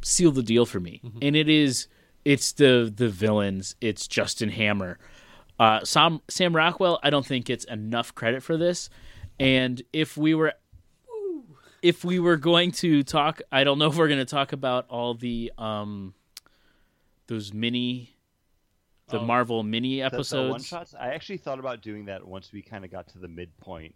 seal 0.02 0.30
the 0.32 0.42
deal 0.42 0.66
for 0.66 0.80
me. 0.80 1.00
And 1.20 1.36
it 1.36 1.48
is 1.48 1.88
it's 2.24 2.52
the 2.52 2.92
the 2.94 3.08
villains. 3.08 3.74
It's 3.80 4.06
Justin 4.06 4.50
Hammer. 4.50 4.98
Uh, 5.58 5.84
Sam 5.84 6.20
Sam 6.28 6.54
Rockwell. 6.56 6.98
I 7.02 7.10
don't 7.10 7.26
think 7.26 7.46
gets 7.46 7.64
enough 7.64 8.14
credit 8.14 8.42
for 8.42 8.56
this. 8.56 8.88
And 9.38 9.82
if 9.92 10.16
we 10.16 10.34
were 10.34 10.54
if 11.82 12.04
we 12.04 12.20
were 12.20 12.36
going 12.36 12.70
to 12.72 13.02
talk, 13.02 13.42
I 13.50 13.64
don't 13.64 13.78
know 13.78 13.86
if 13.88 13.96
we're 13.96 14.08
going 14.08 14.20
to 14.20 14.24
talk 14.24 14.52
about 14.52 14.86
all 14.88 15.14
the 15.14 15.52
um 15.58 16.14
those 17.26 17.52
mini 17.52 18.16
the 19.08 19.18
Oh. 19.20 19.24
Marvel 19.26 19.62
mini 19.62 19.96
The- 19.96 19.96
the 19.96 20.02
one 20.02 20.14
episodes. 20.14 20.66
shots. 20.66 20.94
I 20.94 21.08
actually 21.08 21.36
thought 21.38 21.58
about 21.58 21.82
doing 21.82 22.06
that 22.06 22.26
once 22.26 22.52
we 22.52 22.62
kind 22.62 22.84
of 22.84 22.90
got 22.90 23.08
to 23.08 23.18
the 23.18 23.28
midpoint 23.28 23.94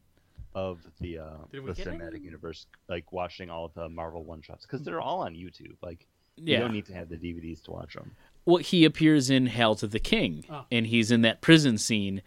of 0.55 0.81
the 1.01 1.19
uh, 1.19 1.31
the 1.53 1.59
cinematic 1.59 2.15
any? 2.17 2.21
universe, 2.25 2.67
like 2.89 3.13
watching 3.13 3.49
all 3.51 3.65
of 3.67 3.75
the 3.75 3.89
Marvel 3.89 4.25
one 4.25 4.43
shots 4.43 4.65
because 4.67 4.83
they're 4.83 5.01
all 5.01 5.21
on 5.21 5.35
YouTube. 5.35 5.77
Like 5.83 6.07
you 6.37 6.57
don't 6.59 6.73
need 6.73 6.87
to 6.87 6.95
have 6.95 7.09
the 7.09 7.17
DVDs 7.17 7.63
to 7.65 7.71
watch 7.71 7.95
them. 7.95 8.11
well, 8.45 8.59
he 8.59 8.85
appears 8.85 9.31
in 9.31 9.47
Hail 9.47 9.75
to 9.77 9.87
the 9.87 9.99
King, 9.99 10.45
Oh. 10.51 10.65
and 10.71 10.87
he's 10.87 11.11
in 11.11 11.23
that 11.23 11.41
prison 11.41 11.79
scene, 11.79 12.21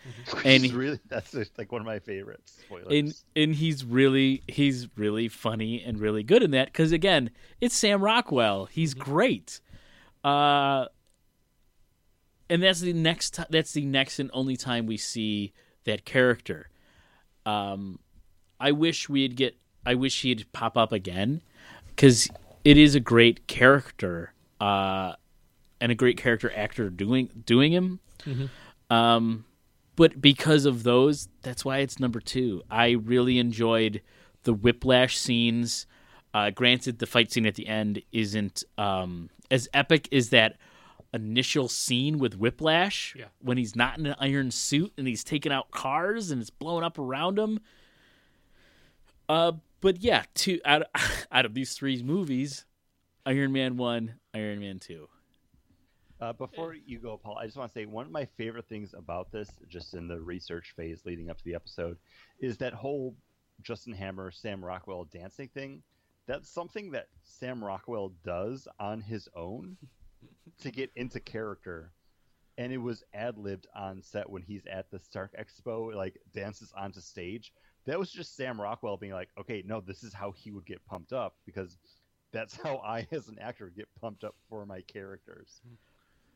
and 0.43 0.63
It's 0.65 0.73
really 0.73 0.99
that's 1.07 1.31
just, 1.31 1.57
like 1.57 1.71
one 1.71 1.81
of 1.81 1.85
my 1.87 1.99
favorites. 1.99 2.57
Spoilers. 2.65 2.87
and 2.91 3.13
and 3.35 3.55
he's 3.55 3.83
really 3.85 4.41
he's 4.47 4.87
really 4.97 5.27
funny 5.27 5.83
and 5.83 5.99
really 5.99 6.23
good 6.23 6.41
in 6.43 6.51
that 6.51 6.67
because 6.67 6.91
again, 6.91 7.29
it's 7.61 7.75
Sam 7.75 8.01
Rockwell. 8.03 8.65
He's 8.65 8.93
great. 8.95 9.59
Uh, 10.23 10.85
and 12.49 12.63
that's 12.63 12.79
the 12.81 12.93
next 12.93 13.35
ti- 13.35 13.43
that's 13.49 13.73
the 13.73 13.85
next 13.85 14.19
and 14.19 14.29
only 14.33 14.57
time 14.57 14.85
we 14.85 14.97
see 14.97 15.53
that 15.85 16.05
character. 16.05 16.69
Um, 17.45 17.99
I 18.59 18.71
wish 18.71 19.07
we'd 19.07 19.35
get. 19.35 19.55
I 19.85 19.95
wish 19.95 20.21
he'd 20.21 20.51
pop 20.51 20.77
up 20.77 20.91
again 20.91 21.41
because 21.87 22.29
it 22.65 22.77
is 22.77 22.95
a 22.95 22.99
great 22.99 23.47
character 23.47 24.33
uh, 24.59 25.13
and 25.79 25.91
a 25.91 25.95
great 25.95 26.17
character 26.17 26.51
actor 26.55 26.89
doing 26.89 27.29
doing 27.45 27.71
him. 27.71 27.99
Um, 28.89 29.45
but 29.95 30.19
because 30.21 30.65
of 30.65 30.83
those, 30.83 31.29
that's 31.41 31.63
why 31.63 31.79
it's 31.79 31.99
number 31.99 32.19
two. 32.19 32.63
I 32.69 32.91
really 32.91 33.37
enjoyed 33.37 34.01
the 34.43 34.53
whiplash 34.53 35.17
scenes. 35.17 35.85
Uh, 36.33 36.49
granted, 36.51 36.99
the 36.99 37.07
fight 37.07 37.31
scene 37.31 37.45
at 37.45 37.55
the 37.55 37.67
end 37.67 38.01
isn't 38.11 38.63
um, 38.77 39.29
as 39.49 39.67
epic 39.73 40.07
as 40.13 40.29
that 40.29 40.57
initial 41.13 41.67
scene 41.67 42.19
with 42.19 42.35
Whiplash 42.37 43.15
Yeah. 43.17 43.25
when 43.41 43.57
he's 43.57 43.75
not 43.75 43.97
in 43.97 44.05
an 44.05 44.15
iron 44.19 44.51
suit 44.51 44.93
and 44.97 45.07
he's 45.07 45.23
taking 45.23 45.51
out 45.51 45.71
cars 45.71 46.29
and 46.29 46.39
it's 46.39 46.51
blowing 46.51 46.83
up 46.83 46.99
around 46.99 47.39
him. 47.39 47.59
Uh, 49.27 49.53
but 49.81 50.01
yeah, 50.01 50.23
two 50.35 50.59
out 50.65 50.83
of, 50.83 51.25
out 51.31 51.45
of 51.45 51.53
these 51.53 51.73
three 51.73 52.01
movies, 52.03 52.65
Iron 53.25 53.51
Man 53.51 53.77
one, 53.77 54.15
Iron 54.33 54.59
Man 54.59 54.79
two. 54.79 55.07
Uh, 56.21 56.33
before 56.33 56.73
you 56.75 56.99
go, 56.99 57.15
Paul, 57.17 57.37
I 57.37 57.45
just 57.45 57.55
want 57.57 57.71
to 57.71 57.73
say 57.79 57.85
one 57.85 58.05
of 58.05 58.11
my 58.11 58.25
favorite 58.37 58.67
things 58.67 58.93
about 58.93 59.31
this, 59.31 59.49
just 59.69 59.93
in 59.93 60.07
the 60.07 60.19
research 60.19 60.73
phase 60.75 60.99
leading 61.05 61.29
up 61.29 61.37
to 61.37 61.43
the 61.45 61.55
episode, 61.55 61.97
is 62.39 62.57
that 62.57 62.73
whole 62.73 63.15
Justin 63.61 63.93
Hammer, 63.93 64.29
Sam 64.29 64.63
Rockwell 64.63 65.05
dancing 65.05 65.47
thing. 65.53 65.81
That's 66.29 66.47
something 66.49 66.91
that 66.91 67.07
Sam 67.23 67.61
Rockwell 67.63 68.13
does 68.23 68.67
on 68.79 69.01
his 69.01 69.27
own 69.35 69.75
to 70.61 70.69
get 70.79 70.91
into 70.95 71.19
character. 71.19 71.91
And 72.59 72.71
it 72.71 72.77
was 72.77 73.03
ad 73.13 73.37
libbed 73.37 73.65
on 73.75 74.01
set 74.03 74.29
when 74.29 74.43
he's 74.43 74.65
at 74.71 74.91
the 74.91 74.99
Stark 74.99 75.31
Expo, 75.39 75.93
like 75.95 76.19
dances 76.33 76.71
onto 76.77 76.99
stage. 77.01 77.51
That 77.85 77.97
was 77.97 78.11
just 78.11 78.35
Sam 78.35 78.61
Rockwell 78.61 78.97
being 78.97 79.13
like, 79.13 79.29
okay, 79.39 79.63
no, 79.65 79.81
this 79.81 80.03
is 80.03 80.13
how 80.13 80.31
he 80.31 80.51
would 80.51 80.65
get 80.67 80.85
pumped 80.85 81.13
up 81.13 81.35
because 81.47 81.77
that's 82.31 82.55
how 82.61 82.77
I, 82.85 83.07
as 83.11 83.27
an 83.27 83.39
actor, 83.41 83.71
get 83.75 83.87
pumped 83.99 84.23
up 84.23 84.35
for 84.49 84.65
my 84.67 84.81
characters. 84.81 85.61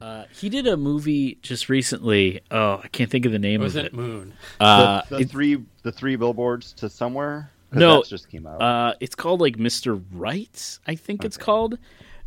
Uh, 0.01 0.23
he 0.33 0.49
did 0.49 0.65
a 0.65 0.75
movie 0.75 1.37
just 1.43 1.69
recently. 1.69 2.41
Oh, 2.49 2.81
I 2.83 2.87
can't 2.87 3.11
think 3.11 3.25
of 3.25 3.31
the 3.31 3.37
name 3.39 3.61
Was 3.61 3.75
of 3.75 3.85
it 3.85 3.87
it. 3.87 3.93
Moon? 3.93 4.33
Uh, 4.59 5.01
the, 5.09 5.17
the 5.17 5.21
it- 5.21 5.29
three 5.29 5.63
the 5.83 5.91
three 5.91 6.15
billboards 6.15 6.73
to 6.73 6.89
somewhere. 6.89 7.51
'Cause 7.73 7.79
No, 7.79 7.95
that's 7.97 8.09
just 8.09 8.29
came 8.29 8.45
out. 8.47 8.61
Uh, 8.61 8.93
it's 8.99 9.15
called 9.15 9.41
like 9.41 9.57
Mr. 9.57 10.01
Right, 10.13 10.79
I 10.87 10.95
think 10.95 11.23
it's 11.25 11.37
called. 11.37 11.77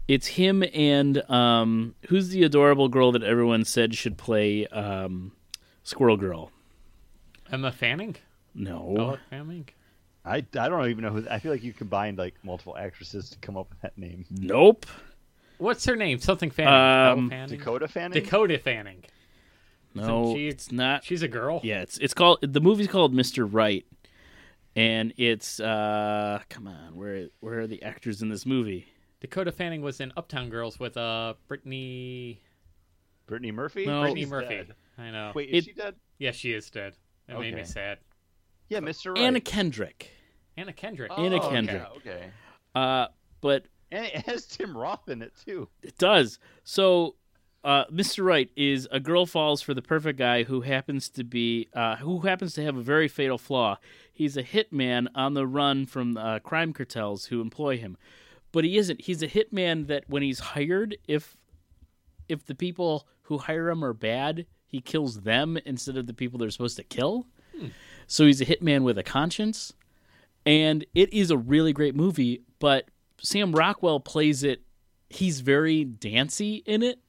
It's 0.08 0.26
him 0.28 0.62
and 0.74 1.28
um, 1.30 1.94
who's 2.08 2.28
the 2.28 2.44
adorable 2.44 2.88
girl 2.88 3.10
that 3.12 3.22
everyone 3.24 3.64
said 3.64 3.94
should 3.94 4.16
play 4.16 4.66
um, 4.68 5.32
Squirrel 5.82 6.16
Girl? 6.16 6.52
Emma 7.50 7.72
Fanning? 7.72 8.16
No, 8.54 8.94
Bella 8.96 9.20
Fanning? 9.30 9.68
I, 10.24 10.36
I 10.58 10.68
don't 10.68 10.88
even 10.90 11.04
know 11.04 11.10
who. 11.10 11.28
I 11.28 11.38
feel 11.38 11.52
like 11.52 11.62
you 11.62 11.72
combined 11.72 12.18
like 12.18 12.34
multiple 12.42 12.76
actresses 12.76 13.30
to 13.30 13.38
come 13.38 13.56
up 13.56 13.68
with 13.70 13.80
that 13.82 13.96
name. 13.98 14.24
nope. 14.30 14.86
What's 15.58 15.84
her 15.86 15.96
name? 15.96 16.18
Something 16.18 16.50
Fanning. 16.50 17.18
Um, 17.24 17.30
Fanning? 17.30 17.58
Dakota 17.58 17.88
Fanning. 17.88 18.22
Dakota 18.22 18.58
Fanning. 18.58 19.04
No, 19.94 20.34
she- 20.34 20.48
it's 20.48 20.70
not. 20.70 21.02
She's 21.04 21.22
a 21.22 21.28
girl. 21.28 21.60
Yeah, 21.64 21.80
it's 21.82 21.96
it's 21.98 22.12
called 22.14 22.38
the 22.42 22.60
movie's 22.60 22.88
called 22.88 23.14
Mr. 23.14 23.48
Right, 23.50 23.86
and 24.76 25.12
it's 25.16 25.58
uh, 25.58 26.40
come 26.48 26.68
on, 26.68 26.94
where 26.94 27.28
where 27.40 27.60
are 27.60 27.66
the 27.66 27.82
actors 27.82 28.22
in 28.22 28.28
this 28.28 28.46
movie? 28.46 28.86
Dakota 29.20 29.50
Fanning 29.50 29.80
was 29.82 30.00
in 30.00 30.12
Uptown 30.16 30.50
Girls 30.50 30.78
with 30.78 30.96
uh 30.96 31.34
Brittany 31.48 32.40
Brittany 33.26 33.50
Murphy. 33.50 33.86
No. 33.86 34.02
Brittany 34.02 34.20
She's 34.22 34.30
Murphy. 34.30 34.48
dead. 34.54 34.74
I 34.98 35.10
know. 35.10 35.32
Wait, 35.34 35.48
It- 35.48 35.54
is 35.56 35.64
she 35.64 35.72
dead? 35.72 35.94
Yeah, 36.18 36.30
she 36.30 36.52
is 36.52 36.70
dead. 36.70 36.94
That 37.26 37.40
made 37.40 37.54
me 37.54 37.64
sad. 37.64 37.98
Yeah, 38.68 38.78
Mr. 38.80 39.14
Right. 39.14 39.22
Anna 39.24 39.40
Kendrick. 39.40 40.10
Anna 40.56 40.72
Kendrick. 40.72 41.10
Oh, 41.14 41.24
Anna 41.24 41.36
okay, 41.36 41.48
Kendrick. 41.50 41.82
Okay. 41.98 42.30
Uh, 42.74 43.08
but 43.40 43.66
And 43.90 44.04
it 44.06 44.26
has 44.26 44.46
Tim 44.46 44.76
Roth 44.76 45.08
in 45.08 45.22
it 45.22 45.32
too. 45.44 45.68
It 45.82 45.98
does. 45.98 46.38
So, 46.64 47.16
uh, 47.66 47.84
Mr. 47.92 48.24
Right 48.24 48.48
is 48.54 48.86
a 48.92 49.00
girl 49.00 49.26
falls 49.26 49.60
for 49.60 49.74
the 49.74 49.82
perfect 49.82 50.20
guy 50.20 50.44
who 50.44 50.60
happens 50.60 51.08
to 51.08 51.24
be 51.24 51.68
uh, 51.74 51.96
who 51.96 52.20
happens 52.20 52.54
to 52.54 52.62
have 52.62 52.76
a 52.76 52.82
very 52.82 53.08
fatal 53.08 53.38
flaw. 53.38 53.78
He's 54.12 54.36
a 54.36 54.44
hitman 54.44 55.08
on 55.16 55.34
the 55.34 55.48
run 55.48 55.84
from 55.84 56.16
uh, 56.16 56.38
crime 56.38 56.72
cartels 56.72 57.26
who 57.26 57.40
employ 57.40 57.76
him, 57.76 57.98
but 58.52 58.62
he 58.62 58.76
isn't. 58.76 59.00
He's 59.00 59.20
a 59.20 59.26
hitman 59.26 59.88
that 59.88 60.04
when 60.06 60.22
he's 60.22 60.38
hired, 60.38 60.96
if 61.08 61.36
if 62.28 62.46
the 62.46 62.54
people 62.54 63.08
who 63.22 63.38
hire 63.38 63.68
him 63.68 63.84
are 63.84 63.92
bad, 63.92 64.46
he 64.64 64.80
kills 64.80 65.22
them 65.22 65.58
instead 65.66 65.96
of 65.96 66.06
the 66.06 66.14
people 66.14 66.38
they're 66.38 66.50
supposed 66.50 66.76
to 66.76 66.84
kill. 66.84 67.26
So 68.06 68.26
he's 68.26 68.40
a 68.40 68.46
hitman 68.46 68.84
with 68.84 68.96
a 68.96 69.02
conscience, 69.02 69.72
and 70.44 70.86
it 70.94 71.12
is 71.12 71.32
a 71.32 71.36
really 71.36 71.72
great 71.72 71.96
movie. 71.96 72.42
But 72.60 72.92
Sam 73.20 73.50
Rockwell 73.50 73.98
plays 73.98 74.44
it 74.44 74.62
he's 75.08 75.40
very 75.40 75.84
dancy 75.84 76.62
in 76.66 76.82
it 76.82 77.00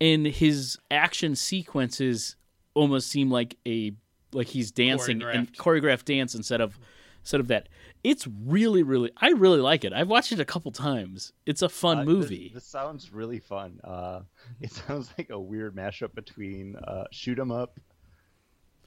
and 0.00 0.26
his 0.26 0.78
action 0.90 1.34
sequences 1.36 2.36
almost 2.74 3.08
seem 3.08 3.30
like 3.30 3.56
a 3.66 3.92
like 4.32 4.46
he's 4.48 4.70
dancing 4.70 5.22
and 5.22 5.52
choreographed 5.54 6.04
dance 6.04 6.34
instead 6.34 6.60
of 6.60 6.78
instead 7.22 7.40
of 7.40 7.48
that 7.48 7.68
it's 8.04 8.26
really 8.46 8.82
really 8.82 9.10
i 9.16 9.30
really 9.30 9.58
like 9.60 9.84
it 9.84 9.92
i've 9.92 10.08
watched 10.08 10.30
it 10.32 10.38
a 10.38 10.44
couple 10.44 10.70
times 10.70 11.32
it's 11.46 11.62
a 11.62 11.68
fun 11.68 11.98
Uh, 12.00 12.04
movie 12.04 12.44
This, 12.54 12.62
this 12.62 12.66
sounds 12.66 13.12
really 13.12 13.40
fun. 13.40 13.80
Uh, 13.82 14.20
it 14.60 14.70
sounds 14.72 15.10
like 15.18 15.30
a 15.30 15.38
weird 15.40 15.74
mashup 15.74 16.14
between 16.14 16.76
uh, 16.76 17.04
Shoot 17.10 17.38
'Em 17.38 17.50
Up, 17.50 17.80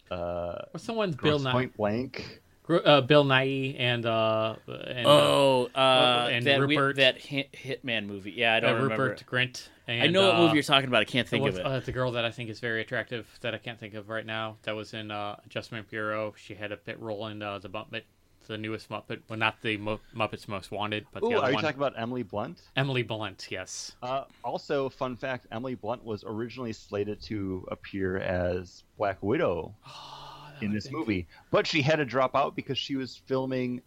uh, 0.10 0.56
What's 0.72 0.86
the 0.86 0.94
one? 0.94 1.12
Bill 1.12 1.40
Nighy. 1.40 1.52
Point 1.52 1.78
Blank. 1.78 2.42
Gr- 2.64 2.78
Uh, 2.86 3.02
Bill 3.02 3.26
Nighy 3.26 3.76
and 3.80 4.06
uh 4.06 4.56
and 4.68 5.06
uh, 5.08 5.10
oh 5.10 5.70
uh, 5.76 6.30
and 6.32 6.46
that 6.46 6.60
we- 6.60 6.78
Rupert- 6.78 6.98
that 6.98 7.18
hit, 7.18 7.52
hitman 7.54 8.06
movie 8.06 8.32
yeah 8.32 8.54
i 8.54 8.58
uh, 8.58 8.60
don't 8.62 8.82
remember 8.84 9.04
Rupert 9.10 9.24
Grint. 9.30 9.68
And, 9.88 10.04
i 10.04 10.08
know 10.08 10.28
what 10.28 10.36
uh, 10.36 10.40
movie 10.40 10.54
you're 10.56 10.64
talking 10.64 10.88
about 10.88 11.02
i 11.02 11.06
can't 11.06 11.28
think 11.28 11.48
of 11.48 11.58
it 11.58 11.66
Uh, 11.66 11.80
the 11.80 11.92
girl 11.92 12.12
that 12.14 12.24
I 12.26 12.32
think 12.32 12.50
is 12.50 12.60
very 12.60 12.82
attractive 12.82 13.28
that 13.42 13.54
I 13.54 13.58
can't 13.58 13.80
think 13.80 13.94
of 13.96 14.10
right 14.10 14.26
now. 14.26 14.58
That 14.64 14.76
was 14.76 14.94
in 14.94 15.12
uh, 15.12 15.36
Adjustment 15.46 15.90
Bureau. 15.90 16.34
She 16.38 16.54
had 16.56 16.72
a 16.72 16.78
bit 16.78 17.00
role 17.00 17.28
in 17.28 17.42
uh, 17.42 17.60
the 17.60 17.70
Muppet, 17.70 18.04
the 18.48 18.58
newest 18.58 18.90
Muppet. 18.90 19.20
Well, 19.28 19.38
not 19.40 19.62
the 19.62 19.78
Mo- 19.78 20.00
Muppets 20.16 20.48
Most 20.48 20.72
Wanted, 20.72 21.06
but 21.12 21.24
Ooh, 21.24 21.30
the 21.30 21.36
other 21.36 21.46
are 21.48 21.50
you 21.50 21.56
one. 21.56 21.64
talking 21.64 21.78
about 21.80 21.94
Emily 21.98 22.24
Blunt? 22.24 22.62
Emily 22.78 23.04
Blunt. 23.04 23.48
Yes. 23.50 23.94
Uh, 24.02 24.24
also, 24.44 24.88
fun 24.90 25.18
fact: 25.18 25.48
Emily 25.52 25.76
Blunt 25.76 26.04
was 26.06 26.24
originally 26.26 26.74
slated 26.74 27.22
to 27.24 27.66
appear 27.72 28.18
as 28.18 28.84
Black 28.98 29.18
Widow 29.22 29.74
in 30.62 30.72
oh, 30.72 30.74
this 30.74 30.92
movie, 30.92 31.28
but 31.52 31.66
she 31.68 31.82
had 31.82 31.98
to 31.98 32.06
drop 32.06 32.36
out 32.36 32.56
because 32.56 32.78
she 32.78 32.96
was 32.96 33.16
filming 33.26 33.82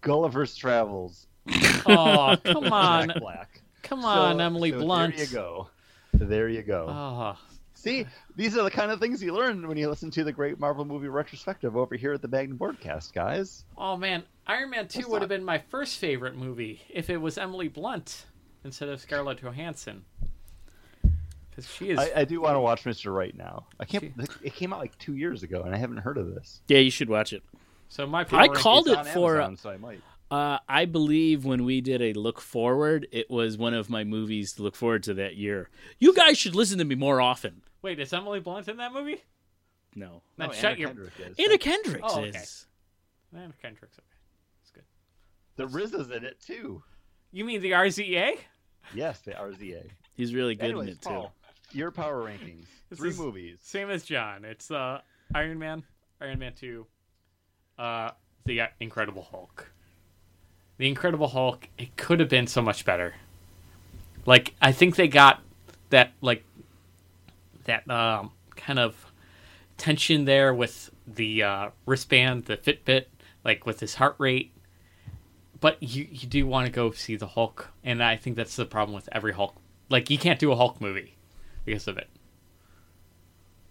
Gulliver's 0.00 0.54
Travels. 0.56 1.26
Oh, 1.86 2.36
come 2.44 2.72
on, 2.72 3.08
Jack 3.08 3.20
Black. 3.20 3.62
come 3.82 4.02
So- 4.02 4.08
on, 4.08 4.40
Emily 4.40 4.70
so 4.70 4.80
Blunt. 4.80 5.16
There 5.16 5.24
you 5.24 5.32
go. 5.32 5.68
There 6.12 6.48
you 6.48 6.62
go. 6.62 6.86
Oh, 6.88 7.36
See, 7.74 8.06
these 8.34 8.58
are 8.58 8.64
the 8.64 8.72
kind 8.72 8.90
of 8.90 8.98
things 8.98 9.22
you 9.22 9.32
learn 9.32 9.68
when 9.68 9.76
you 9.76 9.88
listen 9.88 10.10
to 10.10 10.24
the 10.24 10.32
Great 10.32 10.58
Marvel 10.58 10.84
Movie 10.84 11.06
Retrospective 11.06 11.76
over 11.76 11.94
here 11.94 12.12
at 12.12 12.20
the 12.20 12.26
Magnum 12.26 12.56
Broadcast, 12.56 13.14
guys. 13.14 13.64
Oh 13.76 13.96
man, 13.96 14.24
Iron 14.48 14.70
Man 14.70 14.88
Two 14.88 14.98
Let's 15.00 15.10
would 15.10 15.22
have 15.22 15.28
been 15.28 15.44
my 15.44 15.58
first 15.58 15.98
favorite 15.98 16.34
movie 16.34 16.82
if 16.90 17.08
it 17.08 17.18
was 17.18 17.38
Emily 17.38 17.68
Blunt 17.68 18.26
instead 18.64 18.88
of 18.88 19.00
Scarlett 19.00 19.42
Johansson. 19.42 20.04
Because 21.58 21.74
she 21.74 21.90
is. 21.90 21.98
I, 21.98 22.12
I 22.20 22.24
do 22.24 22.40
want 22.40 22.54
to 22.54 22.60
watch 22.60 22.84
Mr. 22.84 23.12
Right 23.12 23.36
now. 23.36 23.66
I 23.80 23.84
can't. 23.84 24.04
She- 24.04 24.46
It 24.46 24.54
came 24.54 24.72
out 24.72 24.78
like 24.78 24.96
two 24.98 25.16
years 25.16 25.42
ago, 25.42 25.62
and 25.62 25.74
I 25.74 25.78
haven't 25.78 25.96
heard 25.98 26.16
of 26.16 26.32
this. 26.32 26.60
Yeah, 26.68 26.78
you 26.78 26.90
should 26.90 27.08
watch 27.10 27.32
it. 27.32 27.42
so 27.88 28.06
my 28.06 28.24
I 28.30 28.46
called 28.46 28.86
it 28.86 28.96
on 28.96 29.04
for. 29.06 29.36
Amazon, 29.40 29.56
so 29.56 29.70
I 29.70 29.76
might. 29.76 30.00
Uh, 30.30 30.58
I 30.68 30.84
believe 30.84 31.44
when 31.44 31.64
we 31.64 31.80
did 31.80 32.00
a 32.00 32.12
look 32.12 32.40
forward, 32.40 33.08
it 33.10 33.28
was 33.30 33.56
one 33.58 33.74
of 33.74 33.90
my 33.90 34.04
movies 34.04 34.52
to 34.52 34.62
look 34.62 34.76
forward 34.76 35.02
to 35.04 35.14
that 35.14 35.34
year. 35.36 35.68
You 35.98 36.14
guys 36.14 36.38
should 36.38 36.54
listen 36.54 36.78
to 36.78 36.84
me 36.84 36.94
more 36.94 37.20
often. 37.20 37.62
Wait, 37.82 37.98
is 37.98 38.12
Emily 38.12 38.38
Blunt 38.38 38.68
in 38.68 38.76
that 38.76 38.92
movie? 38.92 39.22
No, 39.96 40.22
Then 40.36 40.48
No, 40.48 40.52
shut 40.52 40.64
Anna 40.72 40.78
your. 40.80 40.88
Kendrick 40.90 41.12
is. 41.26 41.36
Anna 41.38 41.58
Kendrick 41.58 42.02
Oh, 42.04 42.20
okay. 42.20 42.38
is. 42.38 42.66
Man, 43.32 43.52
Kendrick's 43.60 43.98
okay. 43.98 44.04
It's 44.62 44.70
good. 44.70 44.84
The 45.56 45.66
RZA's 45.66 46.10
in 46.10 46.24
it 46.24 46.38
too. 46.40 46.82
You 47.32 47.44
mean 47.44 47.62
the 47.62 47.72
RZA? 47.72 48.36
Yes, 48.94 49.20
the 49.20 49.32
RZA. 49.32 49.88
He's 50.14 50.34
really 50.34 50.54
good 50.54 50.66
Anyways, 50.66 50.88
in 50.88 50.92
it 50.94 51.00
too. 51.02 51.08
Paul, 51.08 51.34
your 51.72 51.90
power 51.90 52.22
rankings. 52.24 52.66
This 52.88 53.00
Three 53.00 53.12
movies. 53.12 53.58
Same 53.60 53.90
as 53.90 54.02
John. 54.02 54.46
It's 54.46 54.70
uh, 54.70 55.02
Iron 55.34 55.58
Man, 55.58 55.82
Iron 56.22 56.38
Man 56.38 56.54
Two, 56.54 56.86
uh, 57.78 58.12
the 58.46 58.62
Incredible 58.80 59.28
Hulk. 59.30 59.70
The 60.78 60.88
Incredible 60.88 61.28
Hulk. 61.28 61.68
It 61.76 61.98
could 61.98 62.18
have 62.18 62.30
been 62.30 62.46
so 62.46 62.62
much 62.62 62.86
better. 62.86 63.16
Like 64.24 64.54
I 64.62 64.72
think 64.72 64.96
they 64.96 65.06
got 65.06 65.42
that 65.90 66.12
like 66.22 66.44
that 67.64 67.90
um, 67.90 68.32
kind 68.56 68.78
of 68.78 69.12
tension 69.76 70.24
there 70.24 70.54
with 70.54 70.88
the 71.06 71.42
uh, 71.42 71.70
wristband, 71.84 72.46
the 72.46 72.56
Fitbit, 72.56 73.04
like 73.44 73.66
with 73.66 73.80
his 73.80 73.96
heart 73.96 74.16
rate. 74.16 74.54
But 75.60 75.82
you 75.82 76.08
you 76.10 76.26
do 76.26 76.46
want 76.46 76.64
to 76.64 76.72
go 76.72 76.90
see 76.92 77.16
the 77.16 77.26
Hulk, 77.26 77.68
and 77.84 78.02
I 78.02 78.16
think 78.16 78.36
that's 78.36 78.56
the 78.56 78.64
problem 78.64 78.94
with 78.94 79.10
every 79.12 79.34
Hulk. 79.34 79.56
Like 79.90 80.08
you 80.08 80.16
can't 80.16 80.38
do 80.38 80.52
a 80.52 80.56
Hulk 80.56 80.80
movie 80.80 81.17
because 81.68 81.86
of 81.88 81.98
it. 81.98 82.08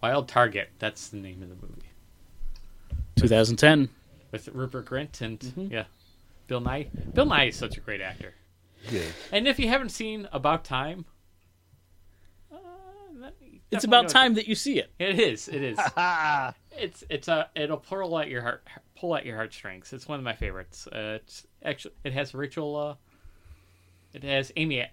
Wild 0.01 0.27
Target, 0.27 0.69
that's 0.79 1.07
the 1.07 1.17
name 1.17 1.41
of 1.41 1.49
the 1.49 1.55
movie. 1.55 1.89
2010. 3.15 3.89
With 4.31 4.47
Rupert 4.49 4.85
Grint 4.85 5.21
and 5.21 5.39
Mm-hmm. 5.39 5.67
yeah, 5.73 5.85
Bill 6.47 6.61
Nighy. 6.61 7.13
Bill 7.13 7.25
Nighy 7.25 7.49
is 7.49 7.55
such 7.55 7.77
a 7.77 7.79
great 7.79 8.01
actor. 8.01 8.33
Yeah. 8.91 9.01
And 9.31 9.47
if 9.47 9.57
you 9.59 9.67
haven't 9.69 9.89
seen 9.89 10.27
About 10.31 10.63
Time, 10.63 11.05
uh, 12.51 12.57
that- 13.21 13.33
It's 13.71 13.83
about 13.85 14.03
go- 14.07 14.13
time 14.13 14.35
that 14.35 14.47
you 14.47 14.53
see 14.55 14.77
it. 14.79 14.91
It 14.99 15.19
is. 15.19 15.47
It 15.47 15.63
is. 15.63 15.79
It's 16.79 17.03
it's 17.09 17.27
a 17.27 17.49
it'll 17.55 17.77
pull 17.77 18.19
at 18.19 18.27
your 18.29 18.43
heart 18.43 18.63
pull 18.95 19.15
at 19.15 19.25
your 19.25 19.35
heartstrings. 19.35 19.91
It's 19.93 20.07
one 20.07 20.19
of 20.19 20.23
my 20.23 20.35
favorites. 20.35 20.85
Uh, 20.85 21.17
it's 21.21 21.47
actually 21.65 21.95
it 22.03 22.13
has 22.13 22.35
Rachel. 22.35 22.75
Uh, 22.75 22.95
it 24.13 24.23
has 24.23 24.51
Amy. 24.57 24.85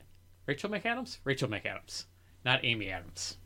Rachel 0.46 0.70
McAdams. 0.70 1.18
Rachel 1.24 1.46
McAdams, 1.50 2.06
not 2.44 2.64
Amy 2.64 2.90
Adams. 2.90 3.36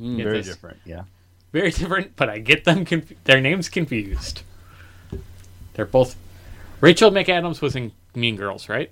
Mm. 0.00 0.16
Very 0.16 0.38
this. 0.38 0.46
different. 0.46 0.78
Yeah. 0.84 1.04
Very 1.52 1.70
different, 1.70 2.16
but 2.16 2.28
I 2.28 2.38
get 2.38 2.64
them 2.64 2.84
conf- 2.84 3.12
their 3.24 3.40
names 3.40 3.68
confused. 3.68 4.42
They're 5.74 5.86
both. 5.86 6.16
Rachel 6.80 7.10
McAdams 7.10 7.60
was 7.60 7.76
in 7.76 7.92
Mean 8.14 8.36
Girls, 8.36 8.68
right? 8.68 8.90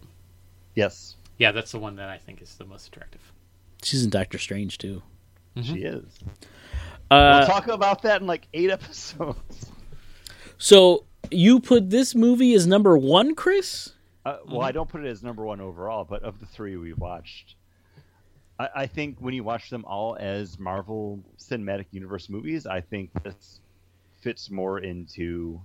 Yes, 0.75 1.17
Yeah, 1.39 1.53
that's 1.53 1.73
the 1.73 1.79
one 1.79 1.97
that 1.97 2.09
I 2.09 2.19
think 2.19 2.41
is 2.43 2.55
the 2.55 2.65
most 2.65 2.87
attractive. 2.89 3.21
She's 3.83 4.05
in 4.05 4.11
Doctor 4.11 4.39
Strange 4.39 4.79
too. 4.79 5.03
she 5.63 5.81
is. 5.83 6.05
Uh, 7.11 7.39
we'll 7.41 7.49
talk 7.49 7.67
about 7.67 8.03
that 8.03 8.21
in 8.21 8.27
like 8.27 8.47
eight 8.55 8.71
episodes. 8.71 9.67
so 10.59 11.05
you 11.31 11.59
put 11.61 11.91
this 11.91 12.15
movie 12.15 12.55
as 12.55 12.67
number 12.67 12.97
one, 12.97 13.35
Chris? 13.35 13.95
Uh, 14.25 14.37
well, 14.47 14.61
I 14.63 14.71
don't 14.71 14.89
put 14.89 15.05
it 15.05 15.09
as 15.09 15.23
number 15.23 15.45
one 15.45 15.61
overall, 15.61 16.05
but 16.05 16.23
of 16.23 16.39
the 16.41 16.47
three 16.47 16.77
we 16.77 16.93
watched, 16.93 17.57
I, 18.61 18.83
I 18.83 18.87
think 18.87 19.17
when 19.21 19.33
you 19.33 19.43
watch 19.43 19.71
them 19.71 19.85
all 19.87 20.17
as 20.21 20.59
Marvel 20.59 21.25
Cinematic 21.39 21.87
Universe 21.93 22.29
movies, 22.29 22.67
I 22.67 22.81
think 22.83 23.11
this 23.23 23.61
fits 24.21 24.51
more 24.51 24.81
into 24.81 25.61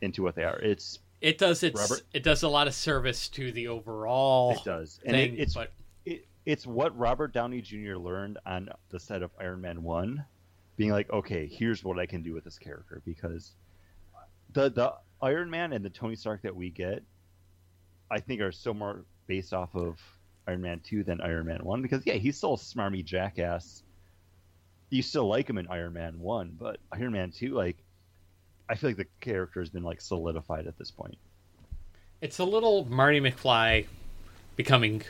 into 0.00 0.24
what 0.24 0.34
they 0.34 0.42
are. 0.42 0.58
It's 0.58 0.98
It 1.20 1.38
does 1.38 1.62
its. 1.62 1.80
Robert? 1.80 2.02
It 2.12 2.24
does 2.24 2.42
a 2.42 2.48
lot 2.48 2.66
of 2.66 2.74
service 2.74 3.28
to 3.30 3.52
the 3.52 3.68
overall 3.68 4.52
it 4.52 4.64
does, 4.64 4.98
and 5.04 5.14
thing, 5.14 5.34
it, 5.34 5.40
it's 5.40 5.54
but 5.54 5.72
it, 6.04 6.26
it's 6.44 6.66
what 6.66 6.96
Robert 6.98 7.32
Downey 7.32 7.60
Jr. 7.60 7.94
learned 7.94 8.38
on 8.44 8.68
the 8.90 8.98
set 8.98 9.22
of 9.22 9.30
Iron 9.38 9.60
Man 9.60 9.84
One, 9.84 10.24
being 10.76 10.90
like, 10.90 11.10
okay, 11.12 11.46
here's 11.46 11.84
what 11.84 11.96
I 11.98 12.06
can 12.06 12.24
do 12.24 12.34
with 12.34 12.42
this 12.42 12.58
character 12.58 13.00
because 13.04 13.52
the 14.52 14.68
the 14.68 14.94
Iron 15.22 15.48
Man 15.48 15.72
and 15.72 15.84
the 15.84 15.90
Tony 15.90 16.16
Stark 16.16 16.42
that 16.42 16.56
we 16.56 16.70
get, 16.70 17.04
I 18.10 18.18
think, 18.18 18.40
are 18.40 18.50
so 18.50 18.74
more 18.74 19.04
based 19.28 19.54
off 19.54 19.76
of 19.76 20.00
Iron 20.46 20.62
Man 20.62 20.80
Two 20.80 21.04
than 21.04 21.20
Iron 21.20 21.46
Man 21.46 21.60
One 21.62 21.82
because 21.82 22.04
yeah, 22.06 22.14
he's 22.14 22.36
still 22.36 22.54
a 22.54 22.58
smarmy 22.58 23.04
jackass. 23.04 23.82
You 24.90 25.02
still 25.02 25.26
like 25.26 25.48
him 25.48 25.58
in 25.58 25.66
Iron 25.68 25.94
Man 25.94 26.18
One, 26.20 26.56
but 26.58 26.78
Iron 26.92 27.12
Man 27.12 27.30
Two, 27.30 27.54
like, 27.54 27.76
I 28.68 28.74
feel 28.74 28.90
like 28.90 28.96
the 28.96 29.06
character 29.20 29.60
has 29.60 29.70
been 29.70 29.82
like 29.84 30.00
solidified 30.00 30.66
at 30.66 30.76
this 30.78 30.90
point. 30.90 31.16
it's 32.20 32.38
a 32.38 32.44
little 32.44 32.84
Marty 32.86 33.20
McFly 33.20 33.86
becoming 34.56 35.02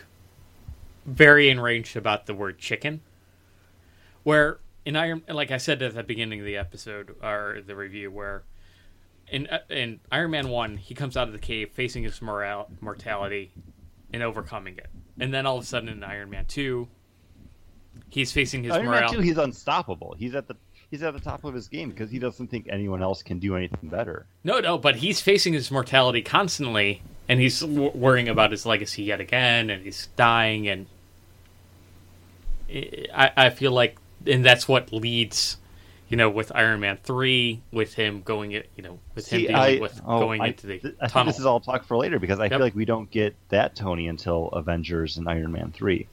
very 1.04 1.48
enraged 1.48 1.96
about 1.96 2.26
the 2.26 2.34
word 2.34 2.58
chicken. 2.58 3.00
Where 4.22 4.58
in 4.84 4.96
Iron, 4.96 5.22
like 5.28 5.50
I 5.50 5.58
said 5.58 5.82
at 5.82 5.94
the 5.94 6.02
beginning 6.02 6.40
of 6.40 6.46
the 6.46 6.56
episode 6.56 7.16
or 7.22 7.60
the 7.64 7.74
review, 7.76 8.10
where 8.10 8.44
in 9.28 9.46
uh, 9.48 9.60
in 9.68 10.00
Iron 10.10 10.30
Man 10.30 10.48
one, 10.48 10.76
he 10.76 10.94
comes 10.94 11.16
out 11.16 11.26
of 11.26 11.32
the 11.32 11.40
cave 11.40 11.70
facing 11.72 12.02
his 12.04 12.22
moral, 12.22 12.70
mortality 12.80 13.52
and 14.12 14.22
overcoming 14.22 14.76
it, 14.78 14.88
and 15.18 15.32
then 15.32 15.46
all 15.46 15.58
of 15.58 15.64
a 15.64 15.66
sudden 15.66 15.88
in 15.88 16.02
Iron 16.04 16.30
Man 16.30 16.46
two, 16.46 16.88
he's 18.10 18.32
facing 18.32 18.64
his 18.64 18.72
Iron 18.72 18.90
Man. 18.90 19.10
Two, 19.10 19.20
he's 19.20 19.38
unstoppable. 19.38 20.14
He's 20.18 20.34
at 20.34 20.48
the 20.48 20.56
he's 20.90 21.02
at 21.02 21.14
the 21.14 21.20
top 21.20 21.44
of 21.44 21.54
his 21.54 21.68
game 21.68 21.90
because 21.90 22.10
he 22.10 22.18
doesn't 22.18 22.48
think 22.48 22.68
anyone 22.70 23.02
else 23.02 23.22
can 23.22 23.38
do 23.38 23.56
anything 23.56 23.88
better. 23.88 24.26
No, 24.44 24.60
no, 24.60 24.78
but 24.78 24.96
he's 24.96 25.20
facing 25.20 25.54
his 25.54 25.70
mortality 25.70 26.22
constantly, 26.22 27.02
and 27.28 27.40
he's 27.40 27.60
w- 27.60 27.90
worrying 27.94 28.28
about 28.28 28.50
his 28.50 28.66
legacy 28.66 29.02
yet 29.04 29.20
again, 29.20 29.70
and 29.70 29.84
he's 29.84 30.08
dying, 30.16 30.68
and 30.68 30.86
I, 33.14 33.30
I 33.36 33.50
feel 33.50 33.72
like, 33.72 33.96
and 34.26 34.44
that's 34.44 34.68
what 34.68 34.92
leads, 34.92 35.56
you 36.12 36.16
know, 36.18 36.28
with 36.28 36.52
Iron 36.54 36.78
Man 36.80 36.98
three, 37.02 37.62
with 37.72 37.94
him 37.94 38.20
going, 38.22 38.52
it, 38.52 38.68
you 38.76 38.82
know, 38.82 38.98
with 39.14 39.26
him 39.26 39.40
See, 39.40 39.46
dealing 39.46 39.56
I, 39.56 39.80
with 39.80 39.98
oh, 40.06 40.20
going 40.20 40.42
I, 40.42 40.48
into 40.48 40.66
the 40.66 40.78
th- 40.78 40.94
I 41.00 41.08
think 41.08 41.26
this 41.26 41.38
is 41.38 41.46
all 41.46 41.58
talk 41.58 41.84
for 41.84 41.96
later 41.96 42.18
because 42.18 42.38
I 42.38 42.44
Yep. 42.44 42.50
feel 42.52 42.60
like 42.60 42.74
we 42.74 42.84
don't 42.84 43.10
get 43.10 43.34
that 43.48 43.74
Tony 43.74 44.06
until 44.08 44.48
Avengers 44.48 45.16
and 45.16 45.26
Iron 45.26 45.50
Man 45.52 45.72
three. 45.72 46.06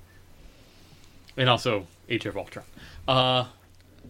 and 1.35 1.49
also 1.49 1.85
Age 2.07 2.25
of 2.25 2.37
Ultron. 2.37 2.65
Uh, 3.07 3.11
all 3.11 3.47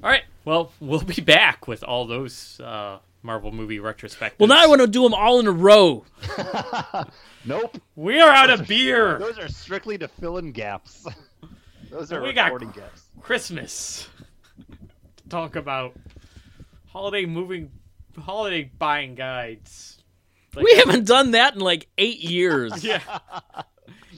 right, 0.03 0.24
well, 0.45 0.72
we'll 0.80 1.02
be 1.02 1.22
back 1.22 1.68
with 1.68 1.84
all 1.84 2.06
those 2.06 2.60
uh, 2.64 2.99
Marvel 3.24 3.52
movie 3.52 3.80
retrospectives. 3.80 4.34
Well, 4.40 4.48
now 4.48 4.64
I 4.64 4.68
want 4.68 4.82
to 4.82 4.88
do 4.88 5.02
them 5.03 5.14
all 5.16 5.40
in 5.40 5.48
a 5.48 5.52
row. 5.52 6.06
Nope, 7.45 7.78
We 7.95 8.20
are 8.20 8.30
out 8.30 8.49
of 8.49 8.68
beer. 8.68 9.18
those 9.18 9.40
are 9.40 9.48
strictly 9.48 9.98
to 9.98 10.07
fill 10.10 10.38
in 10.38 10.52
gaps. 10.52 11.07
those 11.90 12.11
are 12.11 12.22
We 12.22 12.34
got- 12.34 12.45
recording 12.52 12.72
gaps. 12.72 13.03
Christmas. 13.22 14.07
To 15.30 15.35
talk 15.35 15.56
about 15.56 15.93
holiday 16.88 17.26
moving, 17.26 17.72
holiday 18.18 18.72
buying 18.77 19.15
guides. 19.15 20.03
Like- 20.56 20.65
We 20.65 20.76
haven't 20.76 21.06
done 21.07 21.31
that 21.31 21.56
in 21.56 21.61
like 21.61 21.88
eight 21.97 22.19
years. 22.19 22.84
yeah, 22.84 23.01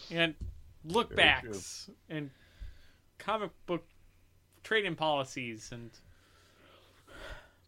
and 0.09 0.35
look 0.85 1.09
Very 1.09 1.17
backs 1.17 1.89
and 2.09 2.29
comic 3.17 3.51
book 3.65 3.85
trading 4.63 4.95
policies 4.95 5.69
and 5.71 5.91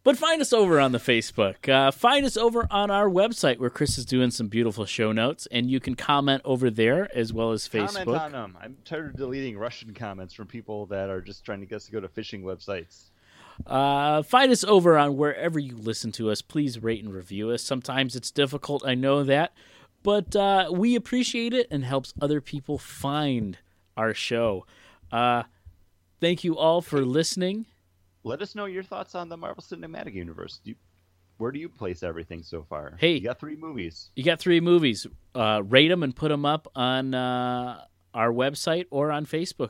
But 0.02 0.16
find 0.18 0.40
us 0.40 0.52
over 0.52 0.80
on 0.80 0.92
the 0.92 0.98
Facebook. 0.98 1.68
Uh, 1.68 1.90
find 1.90 2.26
us 2.26 2.36
over 2.36 2.66
on 2.70 2.90
our 2.90 3.08
website 3.08 3.58
where 3.58 3.70
Chris 3.70 3.96
is 3.98 4.04
doing 4.04 4.30
some 4.30 4.48
beautiful 4.48 4.84
show 4.84 5.12
notes, 5.12 5.46
and 5.50 5.70
you 5.70 5.80
can 5.80 5.94
comment 5.94 6.42
over 6.44 6.70
there 6.70 7.08
as 7.16 7.32
well 7.32 7.52
as 7.52 7.68
Facebook. 7.68 7.86
Comment 7.88 8.08
Facebook. 8.08 8.20
on 8.20 8.32
them. 8.32 8.58
I'm 8.60 8.76
tired 8.84 9.06
of 9.10 9.16
deleting 9.16 9.56
Russian 9.58 9.94
comments 9.94 10.34
from 10.34 10.46
people 10.46 10.86
that 10.86 11.08
are 11.10 11.20
just 11.20 11.44
trying 11.44 11.60
to 11.60 11.66
get 11.66 11.76
us 11.76 11.86
to 11.86 11.92
go 11.92 12.00
to 12.00 12.08
phishing 12.08 12.42
websites. 12.42 13.10
Uh, 13.66 14.22
find 14.22 14.50
us 14.50 14.64
over 14.64 14.98
on 14.98 15.16
wherever 15.16 15.58
you 15.58 15.76
listen 15.76 16.12
to 16.12 16.30
us. 16.30 16.42
Please 16.42 16.82
rate 16.82 17.04
and 17.04 17.12
review 17.12 17.50
us. 17.50 17.62
Sometimes 17.62 18.16
it's 18.16 18.30
difficult, 18.30 18.86
I 18.86 18.94
know 18.94 19.22
that, 19.24 19.52
but 20.02 20.34
uh, 20.36 20.70
we 20.72 20.96
appreciate 20.96 21.54
it 21.54 21.66
and 21.70 21.84
helps 21.84 22.12
other 22.20 22.40
people 22.40 22.78
find 22.78 23.58
our 23.96 24.14
show. 24.14 24.66
Uh, 25.10 25.44
thank 26.20 26.44
you 26.44 26.56
all 26.56 26.82
for 26.82 27.04
listening. 27.04 27.66
Let 28.24 28.42
us 28.42 28.54
know 28.54 28.64
your 28.64 28.82
thoughts 28.82 29.14
on 29.14 29.28
the 29.28 29.36
Marvel 29.36 29.62
Cinematic 29.62 30.14
Universe. 30.14 30.60
Do 30.64 30.70
you, 30.70 30.76
where 31.36 31.52
do 31.52 31.58
you 31.58 31.68
place 31.68 32.02
everything 32.02 32.42
so 32.42 32.62
far? 32.62 32.96
Hey. 32.98 33.14
you 33.14 33.20
got 33.20 33.38
three 33.38 33.56
movies. 33.56 34.10
You 34.16 34.24
got 34.24 34.40
three 34.40 34.60
movies. 34.60 35.06
Uh, 35.34 35.62
rate 35.64 35.88
them 35.88 36.02
and 36.02 36.14
put 36.14 36.28
them 36.28 36.44
up 36.44 36.66
on 36.74 37.14
uh, 37.14 37.82
our 38.14 38.32
website 38.32 38.86
or 38.90 39.10
on 39.10 39.26
Facebook. 39.26 39.62